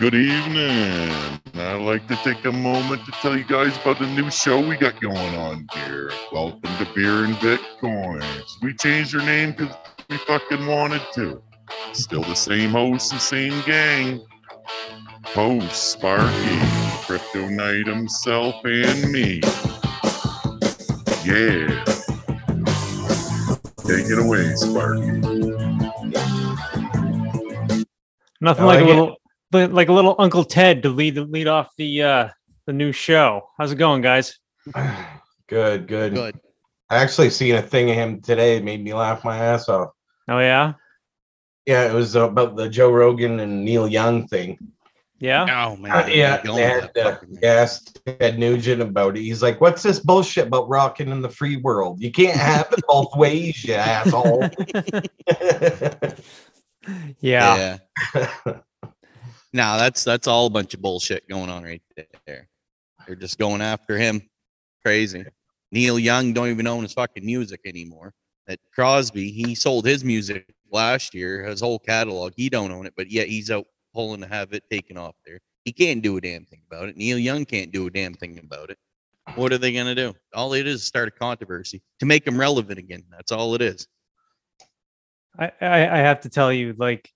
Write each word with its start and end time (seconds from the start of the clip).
Good 0.00 0.14
evening. 0.14 1.10
I'd 1.54 1.80
like 1.80 2.06
to 2.08 2.16
take 2.16 2.44
a 2.44 2.52
moment 2.52 3.04
to 3.06 3.12
tell 3.12 3.36
you 3.36 3.44
guys 3.44 3.76
about 3.78 4.00
the 4.00 4.06
new 4.08 4.28
show 4.30 4.60
we 4.66 4.76
got 4.76 5.00
going 5.00 5.34
on 5.36 5.66
here. 5.72 6.10
Welcome 6.32 6.60
to 6.78 6.88
Beer 6.94 7.24
and 7.24 7.34
Bitcoins. 7.36 8.44
We 8.60 8.74
changed 8.74 9.14
our 9.14 9.24
name 9.24 9.52
because 9.52 9.74
we 10.10 10.16
fucking 10.18 10.66
wanted 10.66 11.00
to. 11.14 11.40
Still 11.92 12.22
the 12.22 12.34
same 12.34 12.70
host 12.70 13.12
and 13.12 13.20
same 13.20 13.60
gang. 13.62 14.20
Host 15.26 15.92
Sparky, 15.92 16.58
Crypto 17.06 17.48
Knight 17.48 17.86
himself, 17.86 18.56
and 18.64 19.12
me. 19.12 19.40
Yeah. 21.24 21.84
Take 23.86 24.10
it 24.10 24.18
away, 24.18 24.54
Sparky. 24.56 25.20
Nothing 28.40 28.64
I 28.64 28.66
like 28.66 28.80
a 28.80 28.84
like 28.84 28.84
it. 28.84 28.86
little 28.86 29.06
li- 29.06 29.16
like 29.54 29.88
a 29.88 29.92
little 29.92 30.14
Uncle 30.18 30.44
Ted 30.44 30.82
to 30.82 30.88
lead 30.90 31.14
the 31.14 31.24
lead 31.24 31.46
off 31.48 31.70
the 31.78 32.02
uh 32.02 32.28
the 32.66 32.72
new 32.72 32.92
show. 32.92 33.48
How's 33.58 33.72
it 33.72 33.76
going, 33.76 34.02
guys? 34.02 34.38
Good, 35.46 35.86
good. 35.86 36.14
Good. 36.14 36.40
I 36.88 36.96
actually 36.96 37.28
seen 37.30 37.54
a 37.56 37.62
thing 37.62 37.90
of 37.90 37.96
him 37.96 38.20
today. 38.22 38.56
It 38.56 38.64
made 38.64 38.82
me 38.82 38.94
laugh 38.94 39.24
my 39.24 39.36
ass 39.36 39.68
off. 39.68 39.90
Oh 40.28 40.38
yeah, 40.38 40.72
Yeah, 41.66 41.84
it 41.90 41.92
was 41.92 42.14
about 42.14 42.56
the 42.56 42.68
Joe 42.68 42.90
Rogan 42.90 43.40
and 43.40 43.62
Neil 43.64 43.86
Young 43.86 44.26
thing. 44.26 44.56
yeah. 45.20 45.44
Oh 45.68 45.76
man. 45.76 45.92
Uh, 45.92 46.06
yeah, 46.06 46.40
Don't 46.42 46.56
they 46.56 46.62
let 46.64 46.82
had 46.94 46.98
uh, 47.06 47.10
fucking- 47.16 47.44
asked 47.44 48.00
Ted 48.06 48.38
Nugent 48.38 48.80
about 48.80 49.16
it. 49.18 49.20
He's 49.20 49.42
like, 49.42 49.60
"What's 49.60 49.82
this 49.82 50.00
bullshit 50.00 50.46
about 50.46 50.68
rocking 50.70 51.10
in 51.10 51.20
the 51.20 51.28
free 51.28 51.56
world? 51.58 52.00
You 52.00 52.10
can't 52.10 52.36
have 52.38 52.72
it 52.72 52.82
both 52.88 53.14
ways, 53.16 53.62
you 53.64 53.74
asshole." 53.74 54.48
Yeah. 57.20 57.78
yeah. 58.14 58.58
No, 59.54 59.78
that's 59.78 60.02
that's 60.02 60.26
all 60.26 60.46
a 60.46 60.50
bunch 60.50 60.74
of 60.74 60.82
bullshit 60.82 61.28
going 61.28 61.48
on 61.48 61.62
right 61.62 61.80
there. 62.26 62.48
They're 63.06 63.14
just 63.14 63.38
going 63.38 63.62
after 63.62 63.96
him. 63.96 64.20
Crazy. 64.84 65.24
Neil 65.70 65.96
Young 65.98 66.32
don't 66.32 66.48
even 66.48 66.66
own 66.66 66.82
his 66.82 66.92
fucking 66.92 67.24
music 67.24 67.60
anymore. 67.64 68.12
That 68.48 68.58
Crosby, 68.74 69.30
he 69.30 69.54
sold 69.54 69.86
his 69.86 70.04
music 70.04 70.52
last 70.72 71.14
year, 71.14 71.44
his 71.44 71.60
whole 71.60 71.78
catalog. 71.78 72.32
He 72.36 72.48
don't 72.48 72.72
own 72.72 72.84
it, 72.84 72.94
but 72.96 73.10
yet 73.10 73.28
he's 73.28 73.48
out 73.50 73.66
pulling 73.94 74.20
to 74.22 74.26
have 74.26 74.52
it 74.52 74.64
taken 74.68 74.98
off 74.98 75.14
there. 75.24 75.38
He 75.64 75.72
can't 75.72 76.02
do 76.02 76.16
a 76.16 76.20
damn 76.20 76.44
thing 76.44 76.62
about 76.68 76.88
it. 76.88 76.96
Neil 76.96 77.18
Young 77.18 77.44
can't 77.44 77.70
do 77.70 77.86
a 77.86 77.90
damn 77.90 78.14
thing 78.14 78.40
about 78.40 78.70
it. 78.70 78.78
What 79.36 79.52
are 79.52 79.58
they 79.58 79.72
gonna 79.72 79.94
do? 79.94 80.14
All 80.34 80.52
it 80.54 80.66
is 80.66 80.80
is 80.80 80.84
start 80.84 81.06
a 81.06 81.12
controversy 81.12 81.80
to 82.00 82.06
make 82.06 82.26
him 82.26 82.38
relevant 82.38 82.80
again. 82.80 83.04
That's 83.08 83.30
all 83.30 83.54
it 83.54 83.62
is. 83.62 83.86
I, 85.38 85.52
I 85.60 85.82
I 85.82 85.98
have 85.98 86.20
to 86.22 86.28
tell 86.28 86.52
you, 86.52 86.74
like 86.76 87.08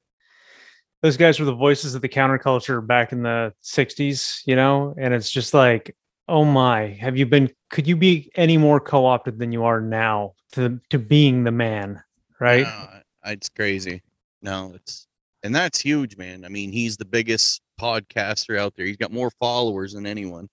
those 1.02 1.16
guys 1.16 1.38
were 1.38 1.46
the 1.46 1.54
voices 1.54 1.94
of 1.94 2.02
the 2.02 2.08
counterculture 2.08 2.84
back 2.84 3.12
in 3.12 3.22
the 3.22 3.52
'60s, 3.62 4.41
you 4.46 4.56
know, 4.56 4.94
and 4.98 5.14
it's 5.14 5.30
just 5.30 5.55
like, 5.55 5.94
oh 6.28 6.44
my, 6.44 6.88
have 7.00 7.16
you 7.16 7.27
been? 7.27 7.50
Could 7.70 7.86
you 7.86 7.96
be 7.96 8.30
any 8.34 8.56
more 8.56 8.80
co-opted 8.80 9.38
than 9.38 9.52
you 9.52 9.64
are 9.64 9.80
now 9.80 10.34
to 10.52 10.80
to 10.90 10.98
being 10.98 11.44
the 11.44 11.52
man, 11.52 12.02
right? 12.40 12.64
No, 12.64 12.88
it's 13.27 13.48
crazy. 13.48 14.02
No, 14.42 14.72
it's 14.74 15.06
and 15.42 15.55
that's 15.55 15.80
huge, 15.80 16.16
man. 16.16 16.44
I 16.44 16.48
mean, 16.48 16.72
he's 16.72 16.96
the 16.96 17.05
biggest 17.05 17.62
podcaster 17.80 18.58
out 18.58 18.74
there. 18.77 18.86
He's 18.86 18.96
got 18.96 19.12
more 19.12 19.30
followers 19.38 19.92
than 19.92 20.06
anyone. 20.06 20.48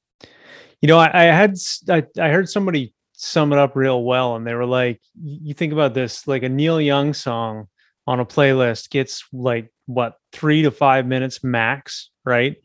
You 0.82 0.88
know, 0.88 1.00
I, 1.00 1.10
I 1.14 1.24
had 1.24 1.56
I, 1.90 2.04
I 2.20 2.30
heard 2.30 2.50
somebody 2.50 2.94
sum 3.14 3.54
it 3.54 3.60
up 3.60 3.76
real 3.76 4.04
well, 4.04 4.36
and 4.36 4.46
they 4.46 4.54
were 4.54 4.66
like, 4.66 5.02
"You 5.22 5.54
think 5.54 5.74
about 5.74 5.94
this, 5.94 6.28
like 6.28 6.44
a 6.44 6.50
Neil 6.50 6.80
Young 6.80 7.14
song 7.14 7.68
on 8.08 8.20
a 8.20 8.26
playlist 8.26 8.90
gets 8.90 9.24
like 9.34 9.72
what 9.88 10.18
three 10.36 10.64
to 10.64 10.72
five 10.72 11.06
minutes 11.06 11.44
max, 11.44 12.10
right? 12.26 12.58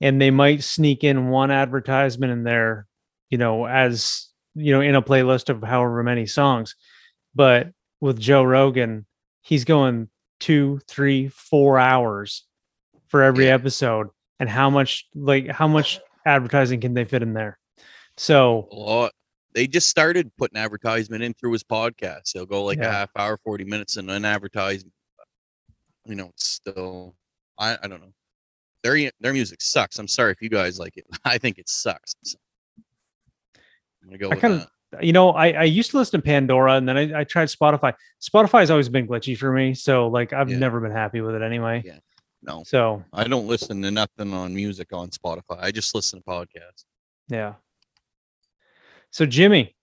And 0.00 0.20
they 0.20 0.30
might 0.30 0.62
sneak 0.62 1.02
in 1.04 1.28
one 1.28 1.50
advertisement 1.50 2.30
in 2.32 2.44
there, 2.44 2.86
you 3.30 3.38
know, 3.38 3.66
as 3.66 4.28
you 4.54 4.72
know, 4.72 4.80
in 4.80 4.94
a 4.94 5.02
playlist 5.02 5.48
of 5.48 5.62
however 5.62 6.02
many 6.02 6.26
songs. 6.26 6.74
But 7.34 7.68
with 8.00 8.18
Joe 8.20 8.42
Rogan, 8.42 9.06
he's 9.42 9.64
going 9.64 10.08
two, 10.40 10.80
three, 10.88 11.28
four 11.28 11.78
hours 11.78 12.44
for 13.08 13.22
every 13.22 13.48
episode, 13.48 14.08
and 14.38 14.48
how 14.48 14.68
much 14.70 15.06
like 15.14 15.48
how 15.48 15.68
much 15.68 16.00
advertising 16.26 16.80
can 16.80 16.92
they 16.94 17.04
fit 17.04 17.22
in 17.22 17.32
there? 17.32 17.58
So 18.16 18.68
A 18.72 18.74
lot. 18.74 19.12
They 19.54 19.66
just 19.66 19.88
started 19.88 20.30
putting 20.36 20.58
advertisement 20.58 21.22
in 21.22 21.32
through 21.32 21.52
his 21.52 21.64
podcast. 21.64 22.32
He'll 22.34 22.44
go 22.44 22.62
like 22.64 22.76
Yeah. 22.76 22.90
a 22.90 22.92
half 22.92 23.10
hour, 23.16 23.38
forty 23.42 23.64
minutes, 23.64 23.96
and 23.96 24.06
then 24.06 24.26
advertise. 24.26 24.84
You 26.06 26.14
know, 26.14 26.28
it's 26.28 26.46
still. 26.48 27.14
I 27.58 27.76
I 27.82 27.88
don't 27.88 28.00
know. 28.00 28.12
Their 28.82 29.10
their 29.20 29.32
music 29.32 29.60
sucks. 29.60 29.98
I'm 29.98 30.08
sorry 30.08 30.32
if 30.32 30.40
you 30.40 30.48
guys 30.48 30.78
like 30.78 30.96
it. 30.96 31.04
I 31.24 31.38
think 31.38 31.58
it 31.58 31.68
sucks. 31.68 32.14
I'm 34.02 34.08
gonna 34.08 34.18
go. 34.18 34.26
I 34.26 34.30
with 34.30 34.40
kinda- 34.40 34.68
that. 34.92 35.02
you 35.04 35.12
know, 35.12 35.30
I, 35.30 35.48
I 35.50 35.62
used 35.64 35.90
to 35.90 35.96
listen 35.98 36.20
to 36.20 36.24
Pandora 36.24 36.74
and 36.74 36.88
then 36.88 36.96
I, 36.96 37.20
I 37.20 37.24
tried 37.24 37.48
Spotify. 37.48 37.92
Spotify 38.22 38.60
has 38.60 38.70
always 38.70 38.88
been 38.88 39.06
glitchy 39.08 39.36
for 39.36 39.52
me. 39.52 39.74
So 39.74 40.06
like 40.08 40.32
I've 40.32 40.48
Yeah. 40.48 40.58
never 40.58 40.80
been 40.80 40.92
happy 40.92 41.20
with 41.20 41.34
it 41.34 41.42
anyway. 41.42 41.82
Yeah. 41.84 41.98
No, 42.42 42.62
So 42.64 43.02
I 43.12 43.24
don't 43.26 43.48
listen 43.48 43.82
to 43.82 43.90
nothing 43.90 44.32
on 44.32 44.54
music 44.54 44.92
on 44.92 45.08
Spotify. 45.10 45.58
I 45.58 45.72
just 45.72 45.94
listen 45.96 46.20
to 46.20 46.24
podcasts. 46.24 46.84
yeah. 47.28 47.54
So 49.10 49.26
Jimmy, 49.26 49.74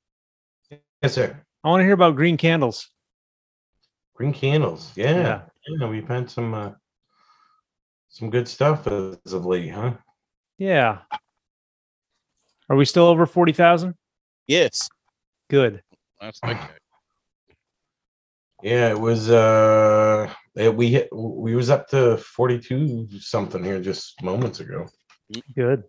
yes, 1.01 1.13
sir. 1.13 1.35
I 1.63 1.69
want 1.69 1.81
to 1.81 1.85
hear 1.85 1.93
about 1.93 2.15
green 2.15 2.37
candles. 2.37 2.89
Green 4.13 4.31
candles. 4.31 4.91
Yeah, 4.95 5.11
yeah. 5.15 5.41
We've 5.87 6.07
had 6.07 6.29
some 6.29 6.53
uh, 6.53 6.71
some 8.09 8.29
good 8.29 8.47
stuff 8.47 8.87
as 8.87 9.33
of 9.33 9.45
late, 9.45 9.69
huh? 9.71 9.93
Yeah. 10.57 10.99
Are 12.69 12.75
we 12.75 12.85
still 12.85 13.05
over 13.05 13.25
40,000? 13.25 13.93
Yes, 14.47 14.89
Good. 15.49 15.81
that's 16.21 16.39
my 16.43 16.53
guy. 16.53 16.69
Yeah, 18.61 18.89
it 18.89 18.99
was. 18.99 19.29
uh 19.29 20.31
it, 20.55 20.73
We 20.73 20.89
hit. 20.89 21.09
We 21.11 21.53
was 21.55 21.69
up 21.69 21.87
to 21.89 22.17
forty-two 22.17 23.07
something 23.19 23.61
here 23.63 23.81
just 23.81 24.21
moments 24.23 24.61
ago. 24.61 24.87
Good. 25.55 25.83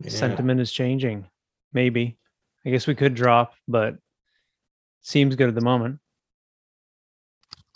Yeah. 0.00 0.10
Sentiment 0.10 0.60
is 0.60 0.72
changing. 0.72 1.26
Maybe. 1.72 2.18
I 2.66 2.70
guess 2.70 2.86
we 2.86 2.94
could 2.96 3.14
drop, 3.14 3.54
but 3.68 3.96
seems 5.02 5.36
good 5.36 5.48
at 5.48 5.54
the 5.54 5.60
moment. 5.60 6.00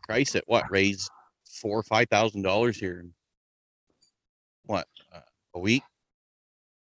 Price 0.02 0.34
at 0.36 0.44
what 0.46 0.70
raised 0.70 1.10
four 1.44 1.78
or 1.78 1.82
five 1.82 2.08
thousand 2.08 2.42
dollars 2.42 2.76
here 2.78 3.00
in 3.00 3.12
what 4.64 4.86
uh, 5.14 5.20
a 5.54 5.58
week 5.58 5.82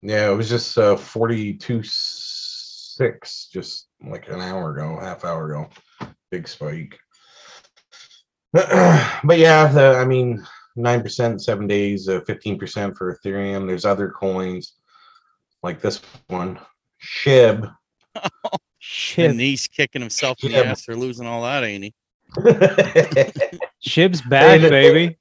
Yeah, 0.02 0.32
it 0.32 0.36
was 0.36 0.50
just 0.50 0.78
uh, 0.78 0.96
42 0.96 1.82
6 1.84 3.50
just 3.52 3.88
like 4.06 4.28
an 4.30 4.40
hour 4.42 4.76
ago, 4.76 4.98
half 5.00 5.26
hour 5.26 5.52
ago. 5.52 5.70
Big 6.32 6.48
spike. 6.48 6.98
but 8.54 9.38
yeah, 9.38 9.68
the, 9.68 9.96
I 9.98 10.06
mean, 10.06 10.46
9% 10.78 11.42
seven 11.42 11.68
days, 11.68 12.08
uh, 12.08 12.22
15% 12.22 12.96
for 12.98 13.18
Ethereum. 13.18 13.68
There's 13.68 13.86
other 13.86 14.10
coins 14.10 14.76
like 15.64 15.82
this 15.82 16.02
one, 16.28 16.60
SHIB. 17.04 17.74
Shib. 18.82 19.30
and 19.30 19.40
he's 19.40 19.68
kicking 19.68 20.02
himself 20.02 20.38
in 20.44 20.52
the 20.52 20.60
Yeah. 20.60 20.72
ass 20.72 20.84
for 20.84 20.96
losing 20.96 21.26
all 21.26 21.42
that 21.44 21.64
ain't 21.64 21.84
he 21.84 21.94
Shib's 23.86 24.22
back, 24.22 24.62
They- 24.62 24.70
baby. 24.70 25.18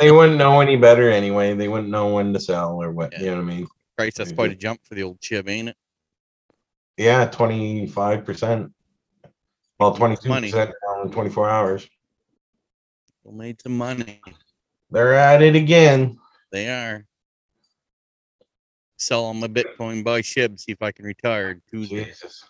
they 0.00 0.10
wouldn't 0.10 0.38
know 0.38 0.60
any 0.60 0.76
better 0.76 1.10
anyway. 1.10 1.54
They 1.54 1.68
wouldn't 1.68 1.90
know 1.90 2.14
when 2.14 2.32
to 2.32 2.40
sell 2.40 2.80
or 2.82 2.90
what, 2.90 3.12
you 3.18 3.26
know 3.26 3.36
what 3.36 3.40
I 3.42 3.44
mean? 3.44 3.66
price 3.96 4.14
that's 4.14 4.32
quite 4.32 4.50
a 4.50 4.54
jump 4.56 4.80
for 4.84 4.94
the 4.96 5.02
old 5.04 5.20
Shib 5.20 5.48
ain't 5.48 5.68
it 5.68 5.76
Yeah, 6.96 7.28
25%. 7.28 8.72
Well, 9.78 9.96
22% 9.96 10.72
in 11.04 11.10
24 11.12 11.50
hours. 11.50 11.88
Still 13.20 13.32
made 13.32 13.60
some 13.62 13.76
money 13.78 14.20
They're 14.90 15.14
at 15.14 15.42
it 15.42 15.54
again. 15.54 16.18
they 16.50 16.68
are 16.68 17.04
sell 18.96 19.26
on 19.26 19.38
my 19.38 19.48
bitcoin 19.48 20.02
buy 20.02 20.22
shib 20.22 20.58
see 20.58 20.72
if 20.72 20.80
i 20.80 20.90
can 20.90 21.04
retire 21.04 21.60
tuesday 21.68 22.04
Jesus. 22.04 22.42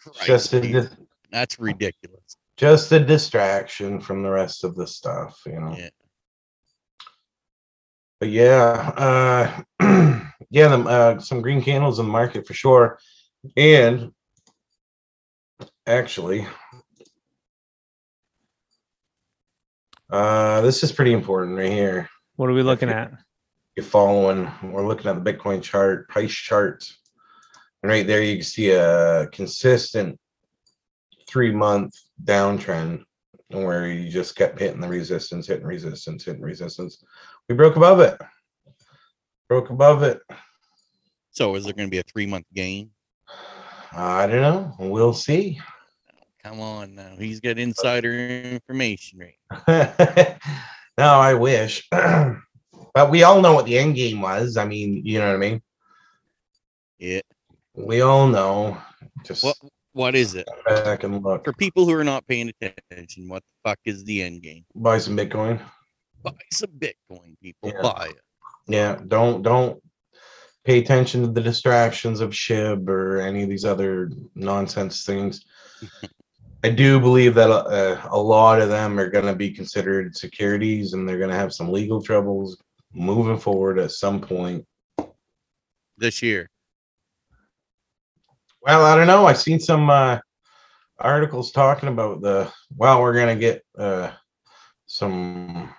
Christ, 0.00 0.26
Just 0.26 0.54
a, 0.54 0.88
that's 1.30 1.58
ridiculous 1.58 2.37
just 2.58 2.90
a 2.90 2.98
distraction 2.98 4.00
from 4.00 4.22
the 4.22 4.30
rest 4.30 4.64
of 4.64 4.74
the 4.74 4.86
stuff, 4.86 5.40
you 5.46 5.58
know. 5.58 5.74
yeah 5.78 5.88
But 8.18 8.30
yeah, 8.30 9.62
uh, 9.80 9.80
yeah, 10.50 10.68
the, 10.68 10.82
uh, 10.82 11.20
some 11.20 11.40
green 11.40 11.62
candles 11.62 12.00
in 12.00 12.06
the 12.06 12.12
market 12.12 12.46
for 12.46 12.54
sure. 12.54 12.98
And 13.56 14.10
actually, 15.86 16.48
uh, 20.10 20.60
this 20.62 20.82
is 20.82 20.90
pretty 20.90 21.12
important 21.12 21.56
right 21.56 21.70
here. 21.70 22.10
What 22.34 22.50
are 22.50 22.54
we 22.54 22.62
looking 22.64 22.88
at? 22.88 23.12
You're 23.76 23.84
following, 23.84 24.50
we're 24.64 24.86
looking 24.86 25.06
at 25.06 25.22
the 25.22 25.32
Bitcoin 25.32 25.62
chart, 25.62 26.08
price 26.08 26.34
chart. 26.34 26.84
And 27.84 27.92
right 27.92 28.04
there, 28.04 28.20
you 28.20 28.38
can 28.38 28.44
see 28.44 28.70
a 28.72 29.28
consistent 29.28 30.18
three 31.28 31.52
month 31.52 31.94
downtrend 32.24 33.04
where 33.50 33.86
you 33.86 34.08
just 34.08 34.36
kept 34.36 34.58
hitting 34.58 34.80
the 34.80 34.88
resistance, 34.88 35.46
hitting 35.46 35.66
resistance, 35.66 36.24
hitting 36.24 36.42
resistance. 36.42 37.02
We 37.48 37.54
broke 37.54 37.76
above 37.76 38.00
it. 38.00 38.18
Broke 39.48 39.70
above 39.70 40.02
it. 40.02 40.20
So 41.30 41.54
is 41.54 41.64
there 41.64 41.72
going 41.72 41.88
to 41.88 41.90
be 41.90 41.98
a 41.98 42.02
three 42.02 42.26
month 42.26 42.46
gain? 42.54 42.90
I 43.92 44.26
don't 44.26 44.42
know. 44.42 44.74
We'll 44.78 45.14
see. 45.14 45.58
Come 46.44 46.60
on 46.60 46.94
now, 46.94 47.16
he's 47.18 47.40
got 47.40 47.58
insider 47.58 48.12
information, 48.12 49.20
right? 49.20 50.38
no, 50.98 51.04
I 51.04 51.34
wish. 51.34 51.86
but 51.90 53.10
we 53.10 53.22
all 53.22 53.40
know 53.40 53.54
what 53.54 53.66
the 53.66 53.78
end 53.78 53.96
game 53.96 54.20
was. 54.20 54.56
I 54.56 54.64
mean, 54.64 55.02
you 55.04 55.18
know 55.18 55.26
what 55.26 55.34
I 55.34 55.38
mean? 55.38 55.62
Yeah. 56.98 57.20
We 57.74 58.00
all 58.02 58.28
know. 58.28 58.78
Just 59.24 59.44
What 59.44 59.56
what 59.98 60.14
is 60.14 60.36
it 60.36 60.48
back 60.64 61.02
and 61.02 61.24
look. 61.24 61.44
for 61.44 61.52
people 61.52 61.84
who 61.84 61.92
are 61.92 62.04
not 62.04 62.24
paying 62.28 62.52
attention? 62.60 63.28
What 63.28 63.42
the 63.42 63.68
fuck 63.68 63.80
is 63.84 64.04
the 64.04 64.22
end 64.22 64.42
game? 64.42 64.64
Buy 64.76 64.98
some 64.98 65.16
Bitcoin. 65.16 65.60
Buy 66.22 66.34
some 66.52 66.70
Bitcoin, 66.78 67.34
people. 67.42 67.72
Yeah. 67.74 67.82
Buy 67.82 68.10
it. 68.10 68.20
Yeah, 68.68 69.00
don't 69.08 69.42
don't 69.42 69.82
pay 70.64 70.78
attention 70.78 71.22
to 71.22 71.32
the 71.32 71.40
distractions 71.40 72.20
of 72.20 72.30
SHIB 72.30 72.88
or 72.88 73.20
any 73.20 73.42
of 73.42 73.48
these 73.48 73.64
other 73.64 74.12
nonsense 74.36 75.04
things. 75.04 75.44
I 76.64 76.70
do 76.70 77.00
believe 77.00 77.34
that 77.34 77.50
uh, 77.50 78.00
a 78.10 78.20
lot 78.20 78.60
of 78.60 78.68
them 78.68 79.00
are 79.00 79.10
going 79.10 79.26
to 79.26 79.34
be 79.34 79.50
considered 79.50 80.16
securities, 80.16 80.92
and 80.92 81.08
they're 81.08 81.18
going 81.18 81.30
to 81.30 81.36
have 81.36 81.52
some 81.52 81.72
legal 81.72 82.00
troubles 82.00 82.56
moving 82.94 83.38
forward 83.38 83.80
at 83.80 83.90
some 83.90 84.20
point. 84.20 84.64
This 85.96 86.22
year. 86.22 86.48
Well, 88.68 88.84
I 88.84 88.94
don't 88.96 89.06
know. 89.06 89.24
I've 89.24 89.38
seen 89.38 89.58
some 89.58 89.88
uh, 89.88 90.18
articles 90.98 91.52
talking 91.52 91.88
about 91.88 92.20
the. 92.20 92.52
Well, 92.76 93.00
we're 93.00 93.14
going 93.14 93.34
to 93.34 93.40
get 93.40 93.64
uh, 93.78 94.10
some 94.84 95.70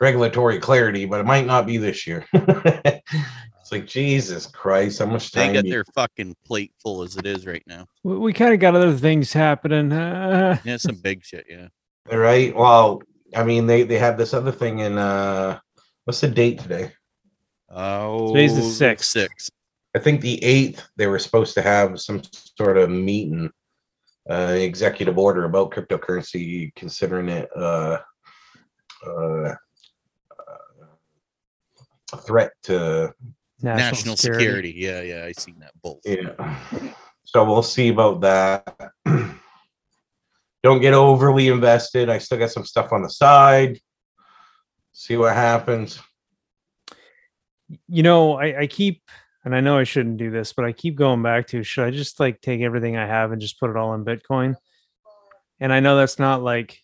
regulatory 0.00 0.60
clarity, 0.60 1.06
but 1.06 1.18
it 1.18 1.26
might 1.26 1.44
not 1.44 1.66
be 1.66 1.76
this 1.76 2.06
year. 2.06 2.24
it's 2.32 3.72
like 3.72 3.88
Jesus 3.88 4.46
Christ, 4.46 5.00
how 5.00 5.06
much 5.06 5.32
time? 5.32 5.40
They 5.40 5.46
time? 5.46 5.54
got 5.54 5.64
you- 5.64 5.72
their 5.72 5.84
fucking 5.92 6.36
plate 6.46 6.72
full 6.80 7.02
as 7.02 7.16
it 7.16 7.26
is 7.26 7.46
right 7.46 7.64
now. 7.66 7.86
We, 8.04 8.16
we 8.16 8.32
kind 8.32 8.54
of 8.54 8.60
got 8.60 8.76
other 8.76 8.96
things 8.96 9.32
happening. 9.32 9.90
Uh, 9.90 10.60
Yeah, 10.64 10.76
some 10.76 11.00
big 11.02 11.24
shit. 11.24 11.46
Yeah. 11.50 11.66
Right. 12.06 12.54
Well, 12.54 13.02
I 13.34 13.42
mean, 13.42 13.66
they 13.66 13.82
they 13.82 13.98
have 13.98 14.16
this 14.16 14.34
other 14.34 14.52
thing 14.52 14.78
in 14.78 14.98
uh, 14.98 15.58
what's 16.04 16.20
the 16.20 16.28
date 16.28 16.60
today? 16.60 16.92
Oh, 17.68 18.28
Today's 18.28 18.54
the 18.54 18.62
sixth. 18.62 19.10
Six. 19.10 19.50
I 19.98 20.00
think 20.00 20.20
the 20.20 20.42
eighth. 20.44 20.88
They 20.94 21.08
were 21.08 21.18
supposed 21.18 21.54
to 21.54 21.62
have 21.62 22.00
some 22.00 22.22
sort 22.56 22.78
of 22.78 22.88
meeting, 22.88 23.50
uh, 24.30 24.54
executive 24.56 25.18
order 25.18 25.44
about 25.44 25.72
cryptocurrency, 25.72 26.72
considering 26.76 27.28
it 27.28 27.48
uh, 27.56 27.98
uh, 29.04 29.54
a 32.12 32.16
threat 32.16 32.52
to 32.62 33.12
national, 33.60 33.76
National 33.76 34.16
security. 34.16 34.68
security. 34.68 34.74
Yeah, 34.76 35.00
yeah. 35.02 35.24
I 35.24 35.32
seen 35.32 35.58
that 35.58 35.72
bull. 35.82 36.00
yeah. 36.04 36.54
So 37.24 37.44
we'll 37.44 37.64
see 37.64 37.88
about 37.88 38.20
that. 38.20 38.92
Don't 40.62 40.80
get 40.80 40.94
overly 40.94 41.48
invested. 41.48 42.08
I 42.08 42.18
still 42.18 42.38
got 42.38 42.52
some 42.52 42.64
stuff 42.64 42.92
on 42.92 43.02
the 43.02 43.10
side. 43.10 43.80
See 44.92 45.16
what 45.16 45.34
happens. 45.34 46.00
You 47.88 48.04
know, 48.04 48.34
I, 48.38 48.60
I 48.60 48.66
keep, 48.68 49.02
and 49.48 49.56
I 49.56 49.60
know 49.60 49.78
I 49.78 49.84
shouldn't 49.84 50.18
do 50.18 50.30
this, 50.30 50.52
but 50.52 50.66
I 50.66 50.72
keep 50.72 50.94
going 50.94 51.22
back 51.22 51.46
to 51.46 51.62
should 51.62 51.86
I 51.86 51.90
just 51.90 52.20
like 52.20 52.42
take 52.42 52.60
everything 52.60 52.98
I 52.98 53.06
have 53.06 53.32
and 53.32 53.40
just 53.40 53.58
put 53.58 53.70
it 53.70 53.76
all 53.76 53.94
in 53.94 54.04
Bitcoin? 54.04 54.56
And 55.58 55.72
I 55.72 55.80
know 55.80 55.96
that's 55.96 56.18
not 56.18 56.42
like 56.42 56.82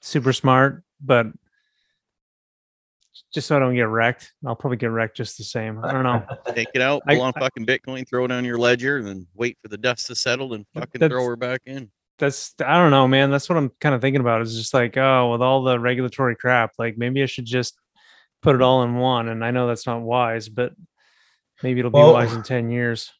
super 0.00 0.32
smart, 0.32 0.84
but 1.02 1.26
just 3.34 3.46
so 3.46 3.58
I 3.58 3.58
don't 3.58 3.74
get 3.74 3.88
wrecked, 3.88 4.32
I'll 4.46 4.56
probably 4.56 4.78
get 4.78 4.86
wrecked 4.86 5.18
just 5.18 5.36
the 5.36 5.44
same. 5.44 5.84
I 5.84 5.92
don't 5.92 6.02
know. 6.02 6.24
Take 6.54 6.68
it 6.72 6.80
out, 6.80 7.02
I- 7.06 7.16
pull 7.16 7.24
on 7.24 7.34
fucking 7.34 7.66
Bitcoin, 7.66 8.08
throw 8.08 8.24
it 8.24 8.32
on 8.32 8.42
your 8.46 8.56
ledger, 8.56 8.96
and 8.96 9.06
then 9.06 9.26
wait 9.34 9.58
for 9.60 9.68
the 9.68 9.76
dust 9.76 10.06
to 10.06 10.14
settle 10.14 10.54
and 10.54 10.64
fucking 10.72 11.06
throw 11.10 11.26
her 11.26 11.36
back 11.36 11.60
in. 11.66 11.90
That's 12.18 12.54
I 12.64 12.78
don't 12.78 12.90
know, 12.90 13.06
man. 13.06 13.30
That's 13.30 13.50
what 13.50 13.58
I'm 13.58 13.70
kind 13.82 13.94
of 13.94 14.00
thinking 14.00 14.22
about. 14.22 14.40
Is 14.40 14.56
just 14.56 14.72
like, 14.72 14.96
oh, 14.96 15.32
with 15.32 15.42
all 15.42 15.62
the 15.62 15.78
regulatory 15.78 16.36
crap, 16.36 16.72
like 16.78 16.96
maybe 16.96 17.22
I 17.22 17.26
should 17.26 17.44
just 17.44 17.78
put 18.40 18.54
it 18.54 18.62
all 18.62 18.82
in 18.82 18.94
one. 18.94 19.28
And 19.28 19.44
I 19.44 19.50
know 19.50 19.66
that's 19.66 19.86
not 19.86 20.00
wise, 20.00 20.48
but 20.48 20.72
maybe 21.62 21.80
it'll 21.80 21.90
be 21.90 21.98
Well- 21.98 22.14
wise 22.14 22.32
in 22.34 22.42
ten 22.42 22.70
years. 22.70 23.10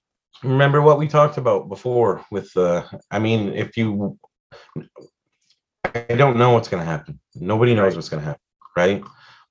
remember 0.43 0.81
what 0.83 0.99
we 0.99 1.07
talked 1.09 1.39
about 1.39 1.69
before 1.69 2.25
with 2.31 2.57
uh 2.57 2.83
i 3.11 3.19
mean 3.19 3.53
if 3.53 3.77
you 3.77 4.19
i 5.85 6.15
don't 6.17 6.37
know 6.37 6.51
what's 6.53 6.69
going 6.69 6.83
to 6.83 6.91
happen. 6.91 7.21
Nobody 7.35 7.75
knows 7.75 7.95
what's 7.95 8.09
going 8.09 8.23
to 8.23 8.27
happen 8.27 8.41
right? 8.77 9.03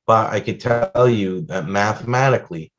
But 0.07 0.33
i 0.33 0.39
could 0.39 0.59
tell 0.59 1.07
you 1.09 1.41
that 1.41 1.67
mathematically 1.67 2.71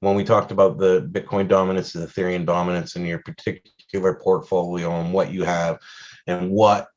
when 0.00 0.14
we 0.16 0.24
talked 0.24 0.50
about 0.50 0.78
the 0.78 1.02
bitcoin 1.12 1.46
dominance 1.46 1.92
the 1.92 2.06
ethereum 2.06 2.46
dominance 2.46 2.96
in 2.96 3.04
your 3.04 3.18
particular 3.18 4.14
portfolio 4.14 4.98
and 5.00 5.12
what 5.12 5.30
you 5.30 5.44
have 5.44 5.78
and 6.26 6.50
what 6.50 6.88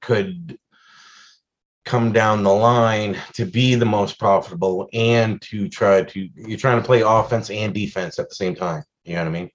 could 0.00 0.58
come 1.84 2.12
down 2.12 2.42
the 2.42 2.52
line 2.52 3.16
to 3.32 3.44
be 3.44 3.74
the 3.74 3.84
most 3.84 4.18
profitable 4.18 4.88
and 4.92 5.40
to 5.42 5.68
try 5.68 6.02
to 6.02 6.28
you're 6.34 6.58
trying 6.58 6.80
to 6.80 6.86
play 6.86 7.02
offense 7.02 7.50
and 7.50 7.74
defense 7.74 8.18
at 8.18 8.28
the 8.28 8.34
same 8.34 8.54
time 8.54 8.82
you 9.04 9.14
know 9.14 9.20
what 9.20 9.28
i 9.28 9.30
mean 9.30 9.50